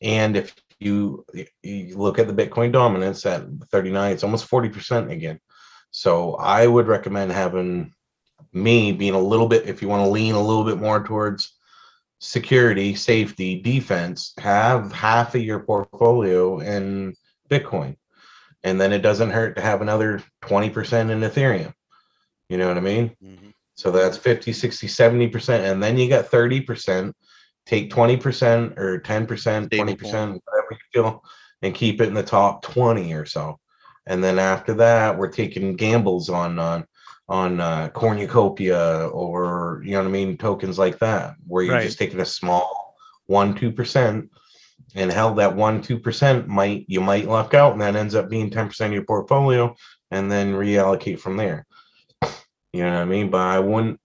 and 0.00 0.36
if 0.36 0.54
you, 0.78 1.24
you 1.62 1.96
look 1.96 2.18
at 2.18 2.28
the 2.28 2.46
Bitcoin 2.46 2.72
dominance 2.72 3.26
at 3.26 3.44
39, 3.70 4.12
it's 4.12 4.24
almost 4.24 4.48
40% 4.48 5.10
again. 5.10 5.40
So 5.90 6.34
I 6.34 6.66
would 6.66 6.86
recommend 6.86 7.32
having 7.32 7.92
me 8.52 8.92
being 8.92 9.14
a 9.14 9.20
little 9.20 9.48
bit, 9.48 9.66
if 9.66 9.82
you 9.82 9.88
want 9.88 10.04
to 10.04 10.10
lean 10.10 10.34
a 10.34 10.42
little 10.42 10.64
bit 10.64 10.78
more 10.78 11.02
towards 11.02 11.54
security, 12.20 12.94
safety, 12.94 13.60
defense, 13.60 14.34
have 14.38 14.92
half 14.92 15.34
of 15.34 15.42
your 15.42 15.60
portfolio 15.60 16.60
in 16.60 17.14
Bitcoin. 17.50 17.96
And 18.68 18.78
then 18.78 18.92
it 18.92 19.00
doesn't 19.00 19.30
hurt 19.30 19.56
to 19.56 19.62
have 19.62 19.80
another 19.80 20.22
20% 20.42 21.10
in 21.10 21.20
Ethereum. 21.20 21.72
You 22.50 22.58
know 22.58 22.68
what 22.68 22.76
I 22.76 22.80
mean? 22.80 23.16
Mhm. 23.24 23.52
So 23.76 23.90
that's 23.90 24.18
50, 24.18 24.52
60, 24.52 24.86
70%. 24.88 25.64
And 25.64 25.82
then 25.82 25.96
you 25.96 26.08
got 26.08 26.30
30%. 26.30 27.14
Take 27.64 27.90
20% 27.90 28.78
or 28.78 28.98
10%, 29.00 29.70
20%, 29.70 30.40
whatever 30.44 30.68
you 30.70 30.76
feel, 30.92 31.22
and 31.62 31.74
keep 31.74 32.00
it 32.00 32.08
in 32.08 32.14
the 32.14 32.22
top 32.22 32.62
20 32.62 33.12
or 33.14 33.24
so. 33.26 33.58
And 34.06 34.22
then 34.24 34.38
after 34.38 34.74
that, 34.74 35.16
we're 35.18 35.28
taking 35.32 35.76
gambles 35.76 36.28
on 36.30 36.58
on 36.58 36.86
on 37.28 37.60
uh, 37.60 37.88
cornucopia 37.90 39.08
or 39.08 39.82
you 39.84 39.92
know 39.92 39.98
what 39.98 40.08
I 40.08 40.10
mean, 40.10 40.38
tokens 40.38 40.78
like 40.78 40.98
that, 41.00 41.34
where 41.46 41.62
you're 41.62 41.74
Right. 41.74 41.82
just 41.84 41.98
taking 41.98 42.20
a 42.20 42.24
small 42.24 42.96
one, 43.26 43.54
two 43.54 43.70
percent 43.70 44.30
and 44.94 45.12
held 45.12 45.38
that 45.38 45.54
one, 45.54 45.82
two 45.82 45.98
percent 45.98 46.48
might 46.48 46.84
you 46.88 47.00
might 47.00 47.26
luck 47.26 47.54
out 47.54 47.72
and 47.72 47.80
that 47.80 47.96
ends 47.96 48.14
up 48.14 48.28
being 48.28 48.50
10% 48.50 48.86
of 48.86 48.92
your 48.92 49.04
portfolio 49.04 49.74
and 50.10 50.30
then 50.30 50.54
reallocate 50.54 51.20
from 51.20 51.36
there. 51.36 51.66
You 52.72 52.84
know 52.84 52.92
what 52.92 53.02
I 53.02 53.04
mean? 53.04 53.30
But 53.30 53.40
I 53.40 53.58
wouldn't 53.58 54.00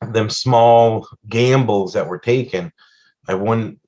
them 0.00 0.30
small 0.30 1.06
gambles 1.28 1.92
that 1.92 2.08
were 2.08 2.18
taken, 2.18 2.72
I 3.28 3.34
wouldn't 3.34 3.78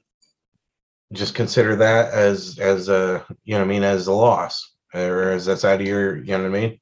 just 1.12 1.34
consider 1.34 1.76
that 1.76 2.12
as 2.12 2.58
as 2.58 2.88
a 2.88 3.24
you 3.44 3.54
know 3.54 3.60
what 3.60 3.66
I 3.66 3.68
mean 3.68 3.82
as 3.82 4.06
a 4.06 4.12
loss 4.12 4.72
or 4.94 5.30
as 5.30 5.46
that's 5.46 5.64
out 5.64 5.80
of 5.80 5.86
your 5.86 6.16
you 6.16 6.32
know 6.32 6.48
what 6.48 6.56
I 6.56 6.60
mean. 6.60 6.80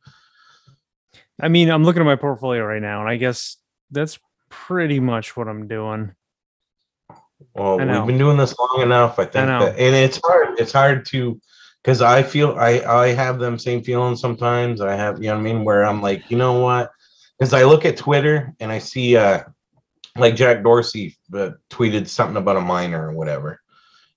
I 1.43 1.49
mean, 1.49 1.71
I'm 1.71 1.85
looking 1.85 2.03
at 2.03 2.07
my 2.07 2.17
portfolio 2.17 2.65
right 2.65 2.83
now, 2.83 3.01
and 3.01 3.09
I 3.09 3.17
guess 3.17 3.57
that's 3.91 4.19
pretty 4.51 5.01
much 5.01 5.37
what 5.37 5.49
I'm 5.49 5.69
doing. 5.69 6.15
Well, 7.55 7.79
we've 7.79 8.07
been 8.07 8.19
doing 8.19 8.37
this 8.37 8.55
long 8.59 8.83
enough, 8.83 9.19
I 9.19 9.25
think, 9.25 9.47
know. 9.47 9.67
that, 9.67 9.79
and 9.79 9.95
it's 9.95 10.21
hard. 10.25 10.59
It's 10.59 10.73
hard 10.73 11.07
to 11.07 11.41
because 11.83 12.03
I 12.03 12.23
feel 12.23 12.57
I 12.59 12.81
I 12.81 13.09
have 13.09 13.39
them 13.39 13.59
same 13.59 13.83
feelings 13.83 14.21
sometimes. 14.21 14.81
I 14.81 14.95
have 14.95 15.19
you 15.19 15.29
know 15.29 15.35
what 15.35 15.41
I 15.41 15.45
mean 15.45 15.65
where 15.65 15.85
I'm 15.85 16.03
like 16.03 16.31
you 16.31 16.37
know 16.37 16.61
what 16.61 16.91
because 17.39 17.55
I 17.55 17.65
look 17.65 17.85
at 17.85 17.97
Twitter 17.97 18.55
and 18.61 18.71
I 18.71 18.79
see 18.79 19.17
uh 19.17 19.43
like 20.17 20.37
Jack 20.37 20.63
Dorsey 20.63 21.17
uh, 21.35 21.51
tweeted 21.71 22.09
something 22.09 22.37
about 22.37 22.57
a 22.57 22.61
miner 22.61 23.09
or 23.09 23.13
whatever, 23.13 23.61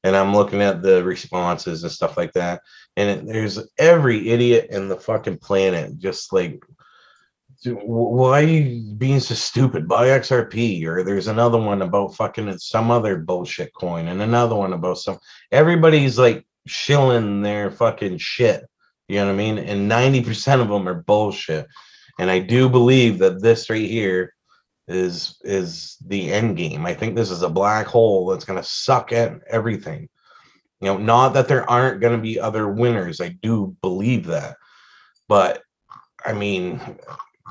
and 0.04 0.16
I'm 0.16 0.34
looking 0.34 0.62
at 0.62 0.82
the 0.82 1.04
responses 1.04 1.84
and 1.84 1.92
stuff 1.92 2.18
like 2.18 2.34
that, 2.34 2.62
and 2.98 3.10
it, 3.10 3.26
there's 3.26 3.60
every 3.78 4.30
idiot 4.30 4.68
in 4.72 4.88
the 4.88 4.98
fucking 4.98 5.38
planet 5.38 5.98
just 5.98 6.34
like. 6.34 6.64
"Dude, 7.64 7.80
wh- 7.80 8.12
Why 8.12 8.42
are 8.42 8.46
you 8.46 8.94
being 8.96 9.20
so 9.20 9.36
stupid? 9.36 9.88
Buy 9.88 10.08
XRP, 10.08 10.86
or 10.86 11.04
there's 11.04 11.28
another 11.28 11.58
one 11.58 11.82
about 11.82 12.16
fucking 12.16 12.58
some 12.58 12.92
other 12.92 13.18
bullshit 13.18 13.74
coin, 13.74 14.08
and 14.10 14.22
another 14.22 14.56
one 14.56 14.74
about 14.74 14.98
some. 14.98 15.18
Everybody's 15.52 16.20
like 16.20 16.46
shilling 16.68 17.42
their 17.42 17.72
fucking 17.72 18.18
shit. 18.18 18.66
You 19.08 19.20
know 19.20 19.28
what 19.28 19.34
I 19.34 19.36
mean? 19.36 19.58
And 19.58 19.90
90% 19.90 20.62
of 20.62 20.70
them 20.70 20.88
are 20.88 21.04
bullshit. 21.04 21.68
And 22.20 22.30
I 22.30 22.40
do 22.40 22.70
believe 22.70 23.20
that 23.20 23.42
this 23.42 23.70
right 23.70 23.90
here 23.90 24.34
is 24.88 25.40
is 25.44 25.98
the 26.06 26.32
end 26.32 26.58
game. 26.58 26.86
I 26.86 26.94
think 26.94 27.16
this 27.16 27.32
is 27.32 27.42
a 27.42 27.50
black 27.50 27.88
hole 27.88 28.28
that's 28.28 28.46
gonna 28.46 28.64
suck 28.64 29.12
at 29.14 29.40
everything. 29.50 30.10
You 30.82 30.88
know, 30.88 30.98
not 30.98 31.30
that 31.30 31.48
there 31.48 31.70
aren't 31.70 32.02
gonna 32.02 32.18
be 32.18 32.40
other 32.40 32.68
winners. 32.68 33.22
I 33.22 33.30
do 33.30 33.76
believe 33.82 34.26
that. 34.28 34.58
But 35.28 35.64
I 36.26 36.34
mean, 36.34 36.80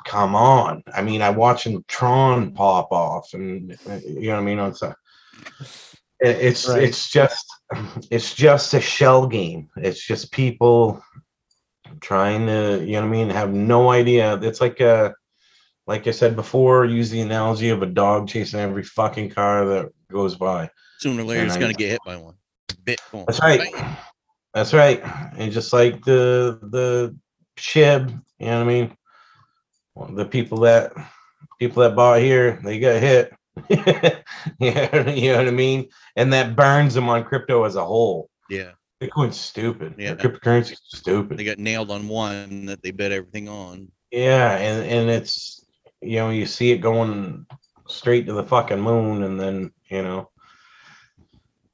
come 0.04 0.34
on. 0.34 0.82
I 0.94 1.02
mean, 1.02 1.22
I'm 1.22 1.36
watching 1.36 1.84
Tron 1.88 2.52
pop 2.52 2.90
off, 2.92 3.32
and 3.34 3.72
uh, 3.88 3.98
you 4.06 4.28
know 4.28 4.34
what 4.34 4.40
I 4.42 4.44
mean. 4.44 4.58
It's 4.58 4.82
a, 4.82 4.94
it's 6.20 6.68
Right. 6.68 6.82
it's 6.84 7.10
just 7.10 7.46
it's 8.10 8.34
just 8.34 8.74
a 8.74 8.80
shell 8.80 9.26
game. 9.26 9.68
It's 9.76 10.04
just 10.06 10.30
people 10.32 11.02
trying 12.00 12.46
to 12.46 12.82
you 12.84 12.92
know 12.92 13.00
what 13.02 13.08
I 13.08 13.10
mean. 13.10 13.30
Have 13.30 13.52
no 13.52 13.90
idea. 13.90 14.34
It's 14.42 14.60
like 14.60 14.80
a 14.80 15.14
like 15.86 16.06
I 16.06 16.10
said 16.12 16.36
before. 16.36 16.84
Use 16.84 17.10
the 17.10 17.20
analogy 17.22 17.70
of 17.70 17.82
a 17.82 17.86
dog 17.86 18.28
chasing 18.28 18.60
every 18.60 18.84
fucking 18.84 19.30
car 19.30 19.64
that 19.66 19.90
goes 20.10 20.36
by. 20.36 20.70
Sooner 21.00 21.22
or 21.22 21.24
later, 21.24 21.44
it's 21.44 21.56
I- 21.56 21.60
gonna 21.60 21.72
get 21.72 21.90
hit 21.90 22.00
by 22.04 22.16
one. 22.16 22.34
Bitcoin. 22.84 23.26
That's 23.26 23.40
right. 23.40 23.72
Bam. 23.72 23.96
That's 24.54 24.74
right. 24.74 25.00
And 25.36 25.50
just 25.52 25.72
like 25.72 26.04
the 26.04 26.58
the 26.70 27.16
shib, 27.58 28.10
you 28.38 28.46
know 28.46 28.58
what 28.58 28.64
I 28.64 28.72
mean? 28.72 28.96
The 30.14 30.24
people 30.24 30.60
that 30.60 30.92
people 31.58 31.82
that 31.82 31.94
bought 31.94 32.20
here, 32.20 32.58
they 32.64 32.78
got 32.78 33.00
hit. 33.00 33.32
yeah, 33.68 35.10
you 35.10 35.32
know 35.32 35.38
what 35.38 35.48
I 35.48 35.50
mean? 35.50 35.88
And 36.16 36.32
that 36.32 36.56
burns 36.56 36.94
them 36.94 37.08
on 37.08 37.24
crypto 37.24 37.64
as 37.64 37.76
a 37.76 37.84
whole. 37.84 38.30
Yeah, 38.48 38.72
Bitcoin's 39.02 39.38
stupid. 39.38 39.94
Yeah. 39.98 40.14
Cryptocurrency's 40.14 40.80
stupid. 40.86 41.36
they 41.36 41.44
got 41.44 41.58
nailed 41.58 41.90
on 41.90 42.08
one 42.08 42.66
that 42.66 42.82
they 42.82 42.90
bet 42.90 43.12
everything 43.12 43.48
on. 43.48 43.90
Yeah, 44.10 44.56
and 44.56 44.86
and 44.86 45.10
it's 45.10 45.66
you 46.00 46.16
know 46.16 46.30
you 46.30 46.46
see 46.46 46.70
it 46.70 46.78
going 46.78 47.46
straight 47.88 48.26
to 48.26 48.32
the 48.32 48.44
fucking 48.44 48.80
moon, 48.80 49.24
and 49.24 49.38
then 49.38 49.72
you 49.90 50.02
know, 50.02 50.30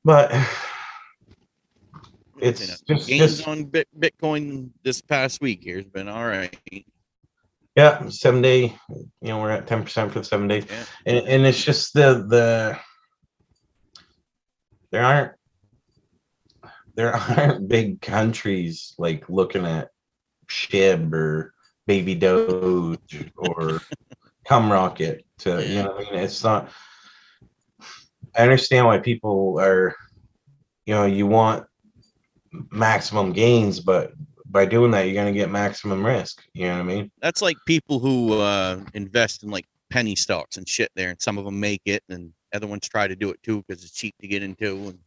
but 0.04 0.32
it's 2.40 2.62
You 2.62 2.66
know, 2.66 2.96
just, 2.96 3.08
gains 3.08 3.36
just 3.36 3.48
on 3.48 3.66
Bitcoin 3.66 4.70
this 4.82 5.00
past 5.00 5.40
week 5.40 5.62
here 5.62 5.76
has 5.76 5.86
been 5.86 6.08
all 6.08 6.26
right. 6.26 6.56
Yeah, 7.78 8.08
seven 8.08 8.42
day. 8.42 8.76
You 8.90 9.06
know, 9.28 9.40
we're 9.40 9.52
at 9.52 9.68
ten 9.68 9.84
percent 9.84 10.12
for 10.12 10.18
the 10.18 10.24
seven 10.24 10.48
days, 10.48 10.66
Yeah. 10.68 10.84
and 11.06 11.28
and 11.28 11.46
it's 11.46 11.62
just 11.62 11.94
the 11.94 12.26
the 12.28 12.76
there 14.90 15.04
aren't 15.04 15.32
there 16.96 17.14
aren't 17.38 17.68
big 17.68 18.00
countries 18.00 18.94
like 18.98 19.28
looking 19.28 19.64
at 19.64 19.90
Shib 20.48 21.12
or 21.12 21.54
Baby 21.86 22.16
Doge 22.16 23.30
or 23.36 23.80
Cum 24.44 24.72
Rocket 24.72 25.24
to 25.38 25.64
you 25.64 25.84
know 25.84 25.94
I 25.96 25.98
mean 26.00 26.14
it's 26.14 26.42
not 26.42 26.70
I 28.36 28.42
understand 28.42 28.86
why 28.86 28.98
people 28.98 29.60
are 29.60 29.94
you 30.84 30.94
know 30.94 31.06
you 31.06 31.28
want 31.28 31.66
maximum 32.72 33.32
gains 33.32 33.78
but 33.78 34.12
by 34.50 34.64
doing 34.64 34.90
that 34.90 35.02
you're 35.06 35.14
going 35.14 35.32
to 35.32 35.38
get 35.38 35.50
maximum 35.50 36.04
risk 36.04 36.42
you 36.54 36.66
know 36.66 36.74
what 36.74 36.80
I 36.80 36.84
mean 36.84 37.10
That's 37.20 37.42
like 37.42 37.56
people 37.66 37.98
who 37.98 38.40
uh, 38.40 38.80
invest 38.94 39.42
in 39.42 39.50
like 39.50 39.66
penny 39.90 40.16
stocks 40.16 40.56
and 40.56 40.68
shit 40.68 40.90
there, 40.94 41.10
and 41.10 41.20
some 41.20 41.38
of 41.38 41.44
them 41.44 41.58
make 41.58 41.82
it, 41.84 42.02
and 42.08 42.32
other 42.52 42.66
ones 42.66 42.88
try 42.88 43.08
to 43.08 43.16
do 43.16 43.30
it 43.30 43.42
too 43.42 43.64
because 43.66 43.82
it's 43.84 43.92
cheap 43.92 44.14
to 44.20 44.28
get 44.28 44.42
into. 44.42 44.88
And 44.88 44.98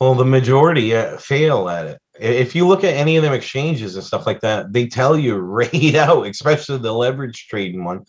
Well, 0.00 0.14
the 0.14 0.24
majority 0.24 0.94
uh, 0.94 1.18
fail 1.18 1.68
at 1.68 1.86
it. 1.86 1.98
If 2.18 2.54
you 2.54 2.66
look 2.66 2.84
at 2.84 2.94
any 2.94 3.16
of 3.16 3.22
them 3.22 3.32
exchanges 3.32 3.96
and 3.96 4.04
stuff 4.04 4.26
like 4.26 4.40
that, 4.40 4.72
they 4.72 4.86
tell 4.86 5.18
you 5.18 5.36
right 5.38 5.94
out, 5.94 6.26
especially 6.26 6.78
the 6.78 6.92
leverage 6.92 7.46
trading 7.48 7.84
one. 7.84 8.04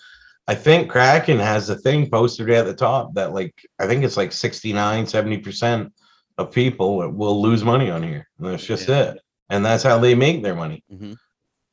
I 0.48 0.54
think 0.54 0.92
Kraken 0.92 1.40
has 1.40 1.70
a 1.70 1.76
thing 1.76 2.08
posted 2.10 2.52
at 2.52 2.66
the 2.66 2.76
top 2.76 3.16
that 3.16 3.34
like 3.34 3.56
I 3.80 3.88
think 3.88 4.04
it's 4.04 4.18
like 4.18 4.32
69, 4.32 5.06
70% 5.06 5.92
of 6.38 6.52
people 6.52 6.98
will 7.12 7.42
lose 7.42 7.64
money 7.64 7.90
on 7.90 8.04
here. 8.04 8.28
And 8.38 8.48
that's 8.48 8.66
just 8.66 8.88
Yeah. 8.88 9.12
it. 9.12 9.22
And 9.50 9.66
that's 9.66 9.84
how 9.84 10.00
they 10.00 10.16
make 10.16 10.42
their 10.42 10.56
money. 10.56 10.84
Mhm. 10.92 11.18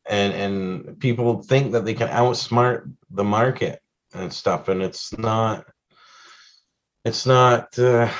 And 0.07 0.33
and 0.33 1.01
people 1.01 1.43
think 1.43 1.73
that 1.73 1.85
they 1.85 1.95
can 1.95 2.09
outsmart 2.09 2.93
the 3.11 3.25
market 3.25 3.81
and 4.15 4.33
stuff 4.33 4.69
and 4.69 4.83
it's 4.83 5.17
not 5.17 5.65
it's 7.05 7.25
not 7.25 7.79
uh 7.79 8.11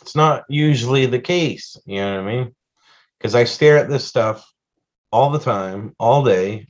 it's 0.00 0.16
not 0.16 0.44
usually 0.48 1.06
the 1.06 1.20
case. 1.20 1.76
You 1.86 2.00
know 2.00 2.22
what 2.22 2.30
I 2.30 2.34
mean? 2.36 2.54
Because 3.18 3.34
I 3.34 3.44
stare 3.44 3.78
at 3.78 3.88
this 3.88 4.04
stuff 4.04 4.44
all 5.12 5.30
the 5.30 5.38
time, 5.38 5.94
all 5.98 6.24
day, 6.24 6.66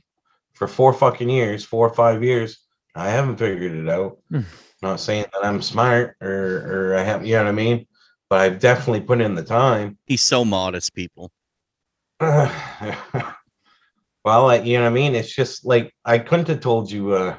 for 0.53 0.67
four 0.67 0.93
fucking 0.93 1.29
years, 1.29 1.65
four 1.65 1.87
or 1.87 1.93
five 1.93 2.23
years. 2.23 2.59
I 2.95 3.09
haven't 3.09 3.37
figured 3.37 3.71
it 3.73 3.89
out. 3.89 4.19
Hmm. 4.29 4.41
not 4.83 4.99
saying 4.99 5.25
that 5.33 5.45
I'm 5.45 5.61
smart 5.61 6.17
or 6.21 6.91
or 6.91 6.95
I 6.97 7.03
have, 7.03 7.25
you 7.25 7.33
know 7.35 7.43
what 7.43 7.49
I 7.49 7.53
mean? 7.53 7.87
But 8.33 8.41
I've 8.41 8.57
definitely 8.57 9.01
put 9.01 9.21
in 9.21 9.35
the 9.35 9.43
time. 9.43 9.99
he's 10.07 10.23
so 10.23 10.43
modest, 10.43 10.95
people. 10.95 11.31
well, 12.19 12.49
I, 14.25 14.61
you 14.63 14.77
know 14.77 14.85
what 14.85 14.89
I 14.89 14.91
mean? 14.91 15.13
It's 15.13 15.35
just 15.35 15.65
like 15.65 15.93
I 16.03 16.17
couldn't 16.17 16.47
have 16.47 16.59
told 16.59 16.89
you. 16.89 17.13
uh 17.13 17.37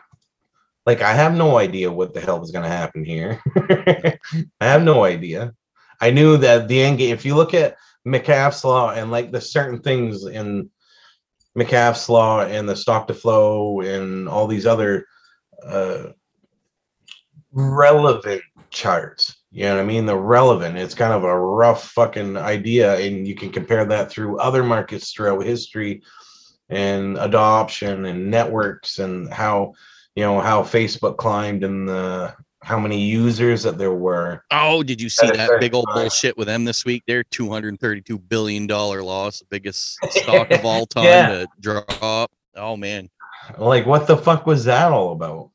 Like 0.87 1.03
I 1.03 1.13
have 1.13 1.35
no 1.35 1.59
idea 1.59 1.91
what 1.91 2.15
the 2.15 2.21
hell 2.21 2.45
is 2.45 2.53
going 2.53 2.63
to 2.63 2.69
happen 2.69 3.05
here. 3.05 3.43
I 3.57 4.19
have 4.61 4.85
no 4.85 5.03
idea. 5.03 5.53
I 6.01 6.13
knew 6.13 6.37
that 6.37 6.69
the 6.69 6.81
end 6.81 6.99
game. 6.99 7.13
If 7.13 7.25
you 7.25 7.35
look 7.35 7.55
at 7.55 7.75
Metcalfe's 8.05 8.63
law 8.63 8.93
and 8.93 9.11
like 9.11 9.33
the 9.33 9.41
certain 9.41 9.81
things 9.81 10.25
in 10.25 10.71
Metcalfe's 11.57 12.09
law 12.09 12.43
and 12.43 12.69
the 12.69 12.77
stock 12.77 13.09
to 13.09 13.15
flow 13.15 13.81
and 13.81 14.29
all 14.29 14.47
these 14.47 14.65
other 14.65 15.09
uh 15.61 16.11
relevant 17.51 18.43
charts. 18.71 19.44
You 19.57 19.67
know 19.67 19.77
what 19.77 19.83
I 19.83 19.87
mean? 19.87 20.05
The 20.05 20.17
relevant. 20.17 20.77
It's 20.77 20.97
kind 20.97 21.13
of 21.13 21.23
a 21.23 21.39
rough 21.39 21.91
fucking 21.93 22.37
idea, 22.37 22.97
and 22.99 23.25
you 23.27 23.37
can 23.37 23.51
compare 23.53 23.85
that 23.85 24.11
through 24.11 24.39
other 24.41 24.65
markets 24.65 25.13
throughout 25.13 25.45
history 25.45 26.03
and 26.69 27.17
adoption 27.19 28.05
and 28.07 28.33
networks 28.33 28.99
and 28.99 29.33
how 29.33 29.75
you 30.17 30.25
know 30.25 30.41
how 30.41 30.63
Facebook 30.63 31.19
climbed 31.19 31.63
and 31.63 31.89
the 31.89 32.35
how 32.65 32.81
many 32.81 33.01
users 33.01 33.63
that 33.63 33.79
there 33.79 33.93
were. 33.95 34.43
Oh, 34.51 34.83
did 34.83 35.01
you 35.01 35.09
see 35.09 35.31
that 35.31 35.61
big 35.61 35.73
old 35.73 35.85
smart. 35.85 35.99
bullshit 35.99 36.37
with 36.37 36.49
them 36.49 36.65
this 36.65 36.85
week? 36.85 37.05
They're 37.07 37.23
two 37.23 37.49
hundred 37.49 37.79
thirty-two 37.79 38.19
billion 38.19 38.67
dollar 38.67 39.05
loss, 39.05 39.39
the 39.39 39.47
biggest 39.47 39.99
stock 40.11 40.51
of 40.51 40.65
all 40.65 40.85
time 40.85 41.05
Yeah. 41.05 41.29
to 41.29 41.47
drop. 41.61 42.33
Oh 42.57 42.77
man. 42.77 43.09
Like, 43.57 43.87
what 43.87 44.09
the 44.09 44.17
fuck 44.17 44.47
was 44.47 44.65
that 44.65 44.91
all 44.91 45.13
about? 45.13 45.51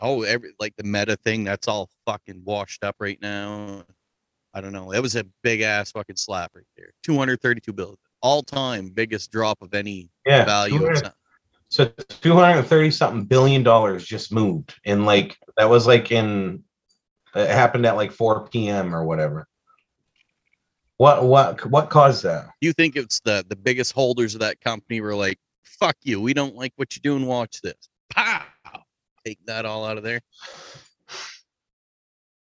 Oh, 0.00 0.22
every 0.22 0.52
like 0.58 0.74
the 0.76 0.84
meta 0.84 1.16
thing, 1.16 1.44
that's 1.44 1.68
all 1.68 1.90
fucking 2.06 2.42
washed 2.44 2.84
up 2.84 2.96
right 3.00 3.20
now. 3.20 3.84
I 4.54 4.60
don't 4.60 4.72
know. 4.72 4.92
It 4.92 5.00
was 5.00 5.16
a 5.16 5.24
big 5.42 5.60
ass 5.60 5.92
fucking 5.92 6.16
slap 6.16 6.52
right 6.54 6.64
there. 6.76 6.92
232 7.02 7.72
billion. 7.72 7.96
All 8.22 8.42
time 8.42 8.90
biggest 8.90 9.30
drop 9.30 9.62
of 9.62 9.74
any 9.74 10.10
Yeah, 10.26 10.44
value. 10.44 10.78
200 10.78 11.12
So 11.68 11.86
230 11.86 12.90
something 12.90 13.24
billion 13.24 13.62
dollars 13.62 14.04
just 14.04 14.32
moved. 14.32 14.74
And 14.84 15.06
like 15.06 15.38
that 15.56 15.70
was 15.70 15.86
like 15.86 16.10
in 16.10 16.64
it 17.34 17.48
happened 17.48 17.86
at 17.86 17.96
like 17.96 18.10
4 18.10 18.48
p.m. 18.48 18.94
or 18.94 19.04
whatever. 19.04 19.46
What 20.96 21.24
what 21.24 21.64
what 21.70 21.88
caused 21.88 22.24
that? 22.24 22.48
You 22.60 22.72
think 22.72 22.96
it's 22.96 23.20
the 23.20 23.44
the 23.48 23.56
biggest 23.56 23.92
holders 23.92 24.34
of 24.34 24.40
that 24.40 24.60
company 24.60 25.00
were 25.00 25.14
like, 25.14 25.38
fuck 25.62 25.96
you, 26.02 26.20
we 26.20 26.34
don't 26.34 26.56
like 26.56 26.72
what 26.76 26.94
you're 26.94 27.00
doing, 27.02 27.26
watch 27.26 27.60
this. 27.62 27.88
Pow! 28.10 28.42
Take 29.24 29.44
that 29.46 29.66
all 29.66 29.84
out 29.84 29.98
of 29.98 30.02
there. 30.02 30.20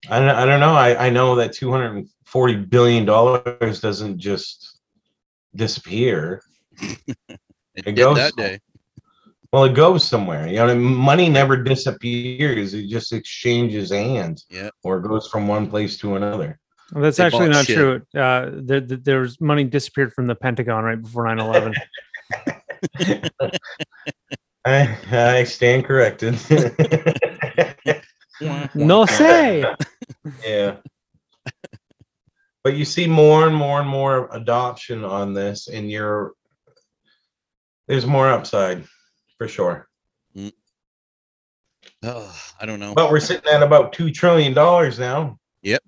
I 0.08 0.18
don't, 0.20 0.28
I 0.28 0.46
don't 0.46 0.60
know. 0.60 0.74
I, 0.74 1.06
I 1.06 1.10
know 1.10 1.34
that 1.36 1.52
240 1.52 2.54
billion 2.66 3.04
dollars 3.04 3.80
doesn't 3.80 4.18
just 4.18 4.78
disappear. 5.54 6.42
It, 7.78 7.88
It 7.88 7.94
did 7.94 7.96
goes 7.96 8.16
that 8.16 8.34
day. 8.36 8.58
Well, 9.52 9.64
it 9.64 9.74
goes 9.74 10.02
somewhere. 10.02 10.46
You 10.46 10.56
know, 10.56 10.64
what 10.66 10.70
I 10.70 10.78
mean? 10.78 10.94
money 10.94 11.28
never 11.28 11.62
disappears. 11.62 12.72
It 12.72 12.88
just 12.88 13.12
exchanges 13.12 13.90
hands. 13.90 14.46
Yeah. 14.48 14.70
Or 14.82 14.98
goes 15.00 15.28
from 15.28 15.46
one 15.46 15.68
place 15.68 15.98
to 15.98 16.16
another. 16.16 16.58
Well, 16.92 17.02
that's 17.02 17.18
They 17.18 17.24
actually 17.24 17.48
bought 17.48 17.54
not 17.54 17.66
shit. 17.66 17.76
true. 17.76 18.02
Uh, 18.18 18.50
there, 18.54 18.80
there 18.80 18.96
there 18.96 19.20
was 19.20 19.38
money 19.42 19.64
disappeared 19.64 20.14
from 20.14 20.26
the 20.26 20.34
Pentagon 20.34 20.84
right 20.84 21.00
before 21.02 21.24
9/11. 21.24 21.74
I 24.66 24.98
I 25.12 25.44
stand 25.44 25.84
corrected. 25.84 26.38
no 28.74 29.06
say. 29.06 29.64
yeah. 30.44 30.76
But 32.64 32.74
you 32.74 32.84
see 32.84 33.06
more 33.06 33.46
and 33.46 33.54
more 33.54 33.80
and 33.80 33.88
more 33.88 34.28
adoption 34.32 35.04
on 35.04 35.34
this, 35.34 35.68
and 35.68 35.90
you're 35.90 36.32
there's 37.86 38.06
more 38.06 38.28
upside 38.28 38.84
for 39.38 39.46
sure. 39.46 39.88
Oh, 42.02 42.36
I 42.60 42.66
don't 42.66 42.80
know. 42.80 42.94
But 42.94 43.10
we're 43.10 43.20
sitting 43.20 43.50
at 43.50 43.62
about 43.62 43.92
two 43.92 44.10
trillion 44.10 44.52
dollars 44.52 44.98
now. 44.98 45.38
Yep. 45.62 45.82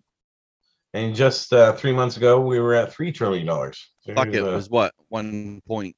And 0.94 1.14
just 1.14 1.52
uh, 1.52 1.74
three 1.74 1.92
months 1.92 2.16
ago, 2.16 2.40
we 2.40 2.60
were 2.60 2.74
at 2.74 2.92
three 2.92 3.12
trillion 3.12 3.46
dollars. 3.46 3.90
Fuck 4.14 4.28
it 4.28 4.42
was 4.42 4.70
what 4.70 4.94
1.4, 5.12 5.92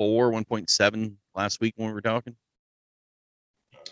1.7 0.00 1.14
last 1.38 1.60
week 1.60 1.74
when 1.76 1.88
we 1.88 1.94
were 1.94 2.00
talking. 2.00 2.34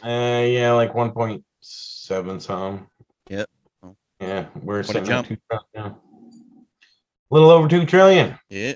Uh, 0.04 0.44
yeah, 0.46 0.72
like 0.72 0.94
one 0.94 1.12
point 1.12 1.44
seven 1.60 2.40
some. 2.40 2.88
Yep. 3.30 3.48
Oh. 3.82 3.96
Yeah, 4.20 4.46
we're 4.62 4.80
a 4.80 4.84
sitting 4.84 5.02
at 5.04 5.08
jump. 5.08 5.28
two 5.28 5.38
trillion 5.48 5.66
now. 5.74 6.00
A 7.30 7.34
little 7.34 7.50
over 7.50 7.68
two 7.68 7.86
trillion. 7.86 8.38
Yeah. 8.50 8.74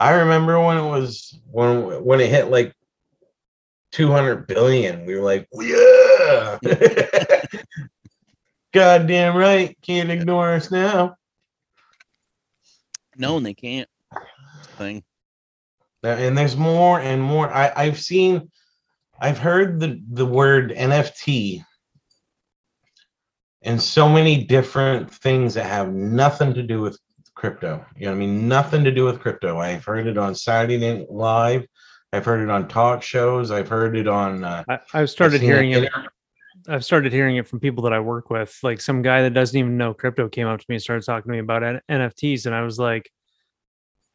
I 0.00 0.12
remember 0.12 0.58
when 0.64 0.78
it 0.78 0.88
was 0.88 1.38
when 1.50 2.02
when 2.04 2.20
it 2.20 2.30
hit 2.30 2.50
like 2.50 2.74
200 3.92 4.46
billion. 4.46 5.04
We 5.04 5.16
were 5.16 5.22
like, 5.22 5.48
yeah. 5.52 6.58
Goddamn 8.72 9.36
right. 9.36 9.76
Can't 9.82 10.10
ignore 10.10 10.52
us 10.52 10.70
now. 10.70 11.16
No, 13.16 13.36
and 13.36 13.46
they 13.46 13.54
can't. 13.54 13.88
Thing. 14.76 15.02
And 16.02 16.36
there's 16.38 16.56
more 16.56 17.00
and 17.00 17.22
more. 17.22 17.52
I, 17.52 17.72
I've 17.74 18.00
seen, 18.00 18.50
I've 19.20 19.38
heard 19.38 19.80
the, 19.80 20.00
the 20.12 20.26
word 20.26 20.70
NFT 20.70 21.64
and 23.62 23.82
so 23.82 24.08
many 24.08 24.44
different 24.44 25.12
things 25.12 25.54
that 25.54 25.66
have 25.66 25.92
nothing 25.92 26.54
to 26.54 26.62
do 26.62 26.80
with 26.80 26.98
crypto. 27.34 27.84
You 27.96 28.06
know 28.06 28.12
what 28.12 28.16
I 28.16 28.18
mean? 28.18 28.48
Nothing 28.48 28.84
to 28.84 28.92
do 28.92 29.04
with 29.04 29.20
crypto. 29.20 29.58
I've 29.58 29.84
heard 29.84 30.06
it 30.06 30.18
on 30.18 30.34
Saturday 30.34 30.78
Night 30.78 31.10
Live. 31.10 31.66
I've 32.12 32.24
heard 32.24 32.40
it 32.40 32.50
on 32.50 32.68
talk 32.68 33.02
shows. 33.02 33.50
I've 33.50 33.68
heard 33.68 33.96
it 33.96 34.08
on. 34.08 34.44
Uh, 34.44 34.64
I, 34.68 34.78
I've 34.94 35.10
started 35.10 35.42
it 35.42 35.44
hearing 35.44 35.72
in- 35.72 35.84
it. 35.84 35.92
I've 36.66 36.84
started 36.84 37.12
hearing 37.12 37.36
it 37.36 37.46
from 37.46 37.60
people 37.60 37.84
that 37.84 37.92
I 37.92 38.00
work 38.00 38.30
with. 38.30 38.58
Like 38.62 38.80
some 38.80 39.02
guy 39.02 39.22
that 39.22 39.32
doesn't 39.32 39.56
even 39.58 39.76
know 39.76 39.94
crypto 39.94 40.28
came 40.28 40.46
up 40.46 40.60
to 40.60 40.66
me 40.68 40.74
and 40.74 40.82
started 40.82 41.04
talking 41.04 41.30
to 41.30 41.32
me 41.32 41.38
about 41.38 41.62
N- 41.62 41.80
NFTs, 41.90 42.46
and 42.46 42.54
I 42.54 42.62
was 42.62 42.78
like, 42.78 43.10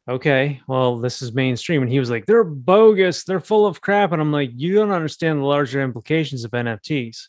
"Okay, 0.08 0.60
well, 0.66 0.98
this 0.98 1.22
is 1.22 1.32
mainstream." 1.32 1.82
And 1.82 1.90
he 1.90 1.98
was 1.98 2.10
like, 2.10 2.26
"They're 2.26 2.44
bogus. 2.44 3.24
They're 3.24 3.40
full 3.40 3.66
of 3.66 3.80
crap." 3.80 4.12
And 4.12 4.20
I'm 4.20 4.32
like, 4.32 4.50
"You 4.54 4.74
don't 4.74 4.90
understand 4.92 5.40
the 5.40 5.44
larger 5.44 5.82
implications 5.82 6.44
of 6.44 6.50
NFTs, 6.52 7.28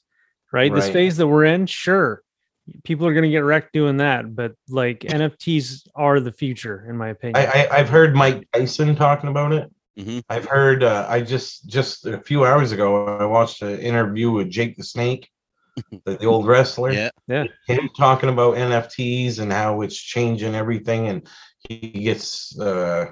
right? 0.52 0.74
This 0.74 0.90
phase 0.90 1.18
that 1.18 1.28
we're 1.28 1.46
in, 1.46 1.66
sure, 1.66 2.22
people 2.84 3.08
are 3.08 3.14
going 3.14 3.24
to 3.24 3.30
get 3.30 3.44
wrecked 3.44 3.74
doing 3.74 3.98
that, 3.98 4.36
but 4.36 4.54
like 4.70 5.00
NFTs 5.02 5.88
are 5.96 6.20
the 6.20 6.32
future, 6.32 6.86
in 6.90 6.98
my 6.98 7.10
opinion." 7.10 7.38
I, 7.38 7.68
I 7.70 7.78
I've 7.80 7.90
heard 7.90 8.16
Mike 8.16 8.48
Tyson 8.54 8.96
talking 8.96 9.30
about 9.30 9.54
it. 9.54 9.72
Mhm. 9.98 10.24
I've 10.30 10.46
heard. 10.46 10.84
Uh, 10.84 11.06
I 11.10 11.22
just 11.22 11.68
just 11.68 12.06
a 12.06 12.20
few 12.20 12.46
hours 12.46 12.72
ago 12.72 13.18
I 13.18 13.26
watched 13.26 13.62
an 13.62 13.80
interview 13.80 14.32
with 14.32 14.50
Jake 14.50 14.76
the 14.76 14.84
Snake, 14.84 15.30
the, 16.06 16.18
the 16.18 16.26
old 16.26 16.48
wrestler. 16.48 16.92
Yeah, 16.92 17.10
yeah. 17.28 17.46
Him 17.68 17.90
talking 17.98 18.30
about 18.30 18.56
NFTs 18.56 19.40
and 19.40 19.54
how 19.54 19.82
it's 19.82 19.96
changing 19.96 20.54
everything, 20.54 21.08
and 21.08 21.28
he 21.70 21.90
gets 22.04 22.58
uh, 22.60 23.12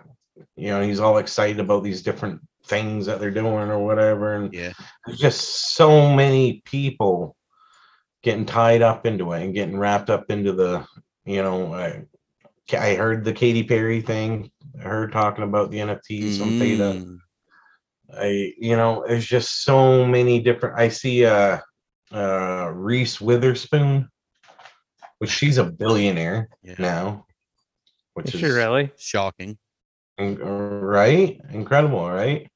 you 0.55 0.67
know 0.69 0.81
he's 0.81 0.99
all 0.99 1.17
excited 1.17 1.59
about 1.59 1.83
these 1.83 2.01
different 2.01 2.41
things 2.65 3.05
that 3.05 3.19
they're 3.19 3.31
doing 3.31 3.69
or 3.69 3.79
whatever, 3.79 4.35
and 4.35 4.53
Yeah. 4.53 4.73
there's 5.05 5.19
just 5.19 5.73
so 5.75 6.13
many 6.13 6.61
people 6.65 7.35
getting 8.23 8.45
tied 8.45 8.81
up 8.81 9.05
into 9.05 9.33
it 9.33 9.43
and 9.43 9.53
getting 9.53 9.77
wrapped 9.77 10.09
up 10.09 10.25
into 10.29 10.53
the 10.53 10.85
you 11.25 11.41
know 11.41 11.73
I, 11.73 12.03
I 12.77 12.95
heard 12.95 13.23
the 13.25 13.33
Katy 13.33 13.63
Perry 13.63 14.01
thing 14.01 14.49
I 14.79 14.83
heard 14.83 15.11
talking 15.11 15.43
about 15.43 15.71
the 15.71 15.79
NFTs 15.79 16.41
on 16.41 16.59
Theta 16.59 16.83
Mm. 16.93 17.17
I 18.17 18.53
you 18.57 18.75
know 18.77 19.03
there's 19.07 19.25
just 19.25 19.63
so 19.63 20.05
many 20.05 20.39
different 20.39 20.77
I 20.79 20.87
see 20.89 21.25
uh 21.25 21.59
uh 22.13 22.69
Reese 22.73 23.19
Witherspoon 23.19 24.07
which 25.19 25.31
she's 25.31 25.57
a 25.57 25.63
billionaire 25.63 26.49
Yeah. 26.63 26.75
now 26.79 27.25
which 28.13 28.27
Is 28.27 28.35
is 28.35 28.39
she 28.41 28.45
really? 28.47 28.91
Shocking. 28.97 29.57
right 30.19 31.41
incredible 31.51 32.07
right 32.09 32.49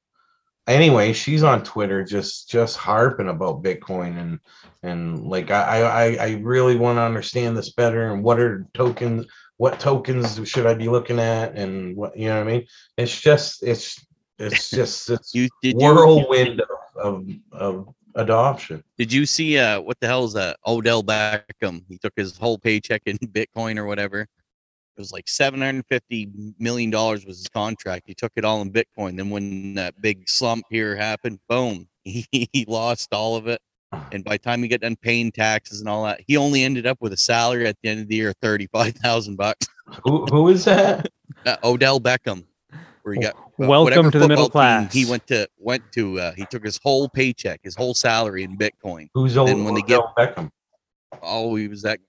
anyway 0.68 1.12
she's 1.14 1.44
on 1.44 1.64
twitter 1.64 2.04
just 2.04 2.50
just 2.50 2.78
harping 2.78 3.30
about 3.30 3.64
bitcoin 3.64 4.20
and 4.20 4.40
and 4.84 5.26
like 5.26 5.50
i 5.50 5.82
i 5.82 6.04
i 6.04 6.18
I 6.28 6.30
really 6.44 6.76
want 6.76 6.98
to 6.98 7.02
understand 7.02 7.58
this 7.58 7.72
better 7.74 8.14
and 8.14 8.24
what 8.24 8.40
are 8.40 8.68
tokens 8.74 9.26
what 9.58 9.80
tokens 9.80 10.40
should 10.48 10.68
i 10.68 10.74
be 10.76 10.88
looking 10.90 11.20
at 11.20 11.56
and 11.56 11.96
what 11.96 12.16
you 12.18 12.28
know 12.28 12.36
what 12.36 12.48
i 12.48 12.52
mean 12.52 12.68
it's 12.98 13.20
just 13.20 13.64
it's 13.64 14.06
it's 14.38 14.70
just 14.80 15.10
it's 15.10 15.34
You 15.34 15.50
did 15.64 15.82
you 15.82 15.88
whirlwind 15.96 16.62
of, 16.62 16.68
of 16.98 17.28
of 17.54 17.96
adoption 18.16 18.84
did 18.98 19.12
you 19.14 19.26
see 19.26 19.58
uh 19.58 19.80
what 19.82 20.00
the 20.00 20.08
hell 20.08 20.26
is 20.26 20.34
that? 20.34 20.58
Odell 20.66 21.04
Beckham. 21.04 21.84
He 21.88 21.98
took 22.00 22.14
his 22.16 22.36
whole 22.38 22.58
paycheck 22.58 23.04
in 23.06 23.18
Bitcoin 23.40 23.78
or 23.78 23.86
whatever. 23.86 24.28
It 24.98 25.02
was 25.02 25.12
like 25.12 25.28
seven 25.28 25.62
hundred 25.62 25.86
fifty 25.88 26.28
million 26.58 26.90
dollars 26.90 27.24
was 27.24 27.38
his 27.38 27.50
contract. 27.50 28.06
He 28.08 28.16
took 28.16 28.32
it 28.36 28.44
all 28.44 28.62
in 28.64 28.72
Bitcoin. 28.72 29.16
Then 29.16 29.30
when 29.30 29.76
that 29.76 30.02
big 30.02 30.28
slump 30.28 30.66
here 30.72 30.96
happened, 30.96 31.38
boom, 31.48 31.88
he, 32.04 32.26
he 32.32 32.66
lost 32.68 33.14
all 33.14 33.36
of 33.36 33.48
it. 33.48 33.62
And 34.12 34.24
by 34.24 34.32
the 34.34 34.40
time 34.40 34.64
he 34.64 34.68
got 34.68 34.82
done 34.82 34.96
paying 34.96 35.32
taxes 35.32 35.82
and 35.82 35.88
all 35.88 36.04
that, 36.06 36.22
he 36.26 36.36
only 36.36 36.64
ended 36.64 36.88
up 36.88 36.98
with 37.00 37.14
a 37.14 37.18
salary 37.18 37.68
at 37.68 37.78
the 37.84 37.90
end 37.90 38.00
of 38.02 38.08
the 38.08 38.16
year 38.16 38.34
thirty 38.42 38.68
five 38.74 38.96
thousand 38.96 39.36
bucks. 39.36 39.68
who 40.04 40.26
who 40.26 40.48
is 40.50 40.66
that 40.66 41.08
Uh, 41.46 41.58
Odell 41.64 42.00
Beckham, 42.00 42.44
where 43.04 43.14
he 43.14 43.22
got 43.22 43.36
uh, 43.36 43.68
Welcome 43.68 44.10
to 44.10 44.18
the 44.18 44.28
middle 44.28 44.50
class. 44.50 44.92
He 44.92 45.06
went 45.06 45.28
to 45.28 45.48
went 45.60 45.84
to. 45.94 46.20
Uh, 46.20 46.32
he 46.34 46.46
took 46.50 46.66
his 46.66 46.80
whole 46.82 47.08
paycheck, 47.08 47.60
his 47.64 47.76
whole 47.76 47.94
salary 47.94 48.44
in 48.44 48.58
Bitcoin. 48.58 49.10
who's 49.14 49.38
old 49.38 49.64
when 49.64 49.76
they 49.76 49.82
get- 49.84 50.00
Odell 50.00 50.14
Beckham 50.18 50.50
Oh, 51.22 51.56
he 51.56 51.68
was 51.68 51.84
that. 51.84 52.00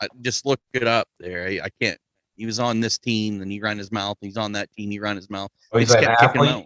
I, 0.00 0.08
just 0.22 0.44
look 0.46 0.60
it 0.72 0.86
up 0.86 1.06
there. 1.20 1.46
I, 1.46 1.60
I 1.64 1.68
can't. 1.80 1.98
He 2.36 2.46
was 2.46 2.58
on 2.58 2.80
this 2.80 2.98
team, 2.98 3.42
and 3.42 3.50
he 3.50 3.60
ran 3.60 3.78
his 3.78 3.92
mouth. 3.92 4.18
He's 4.20 4.36
on 4.36 4.52
that 4.52 4.70
team. 4.72 4.90
He 4.90 4.98
ran 4.98 5.16
his 5.16 5.30
mouth. 5.30 5.50
oh, 5.72 5.78
he's 5.78 5.88
just 5.88 5.98
an 5.98 6.04
kept 6.06 6.20
kicking 6.20 6.42
him 6.42 6.48
out. 6.48 6.64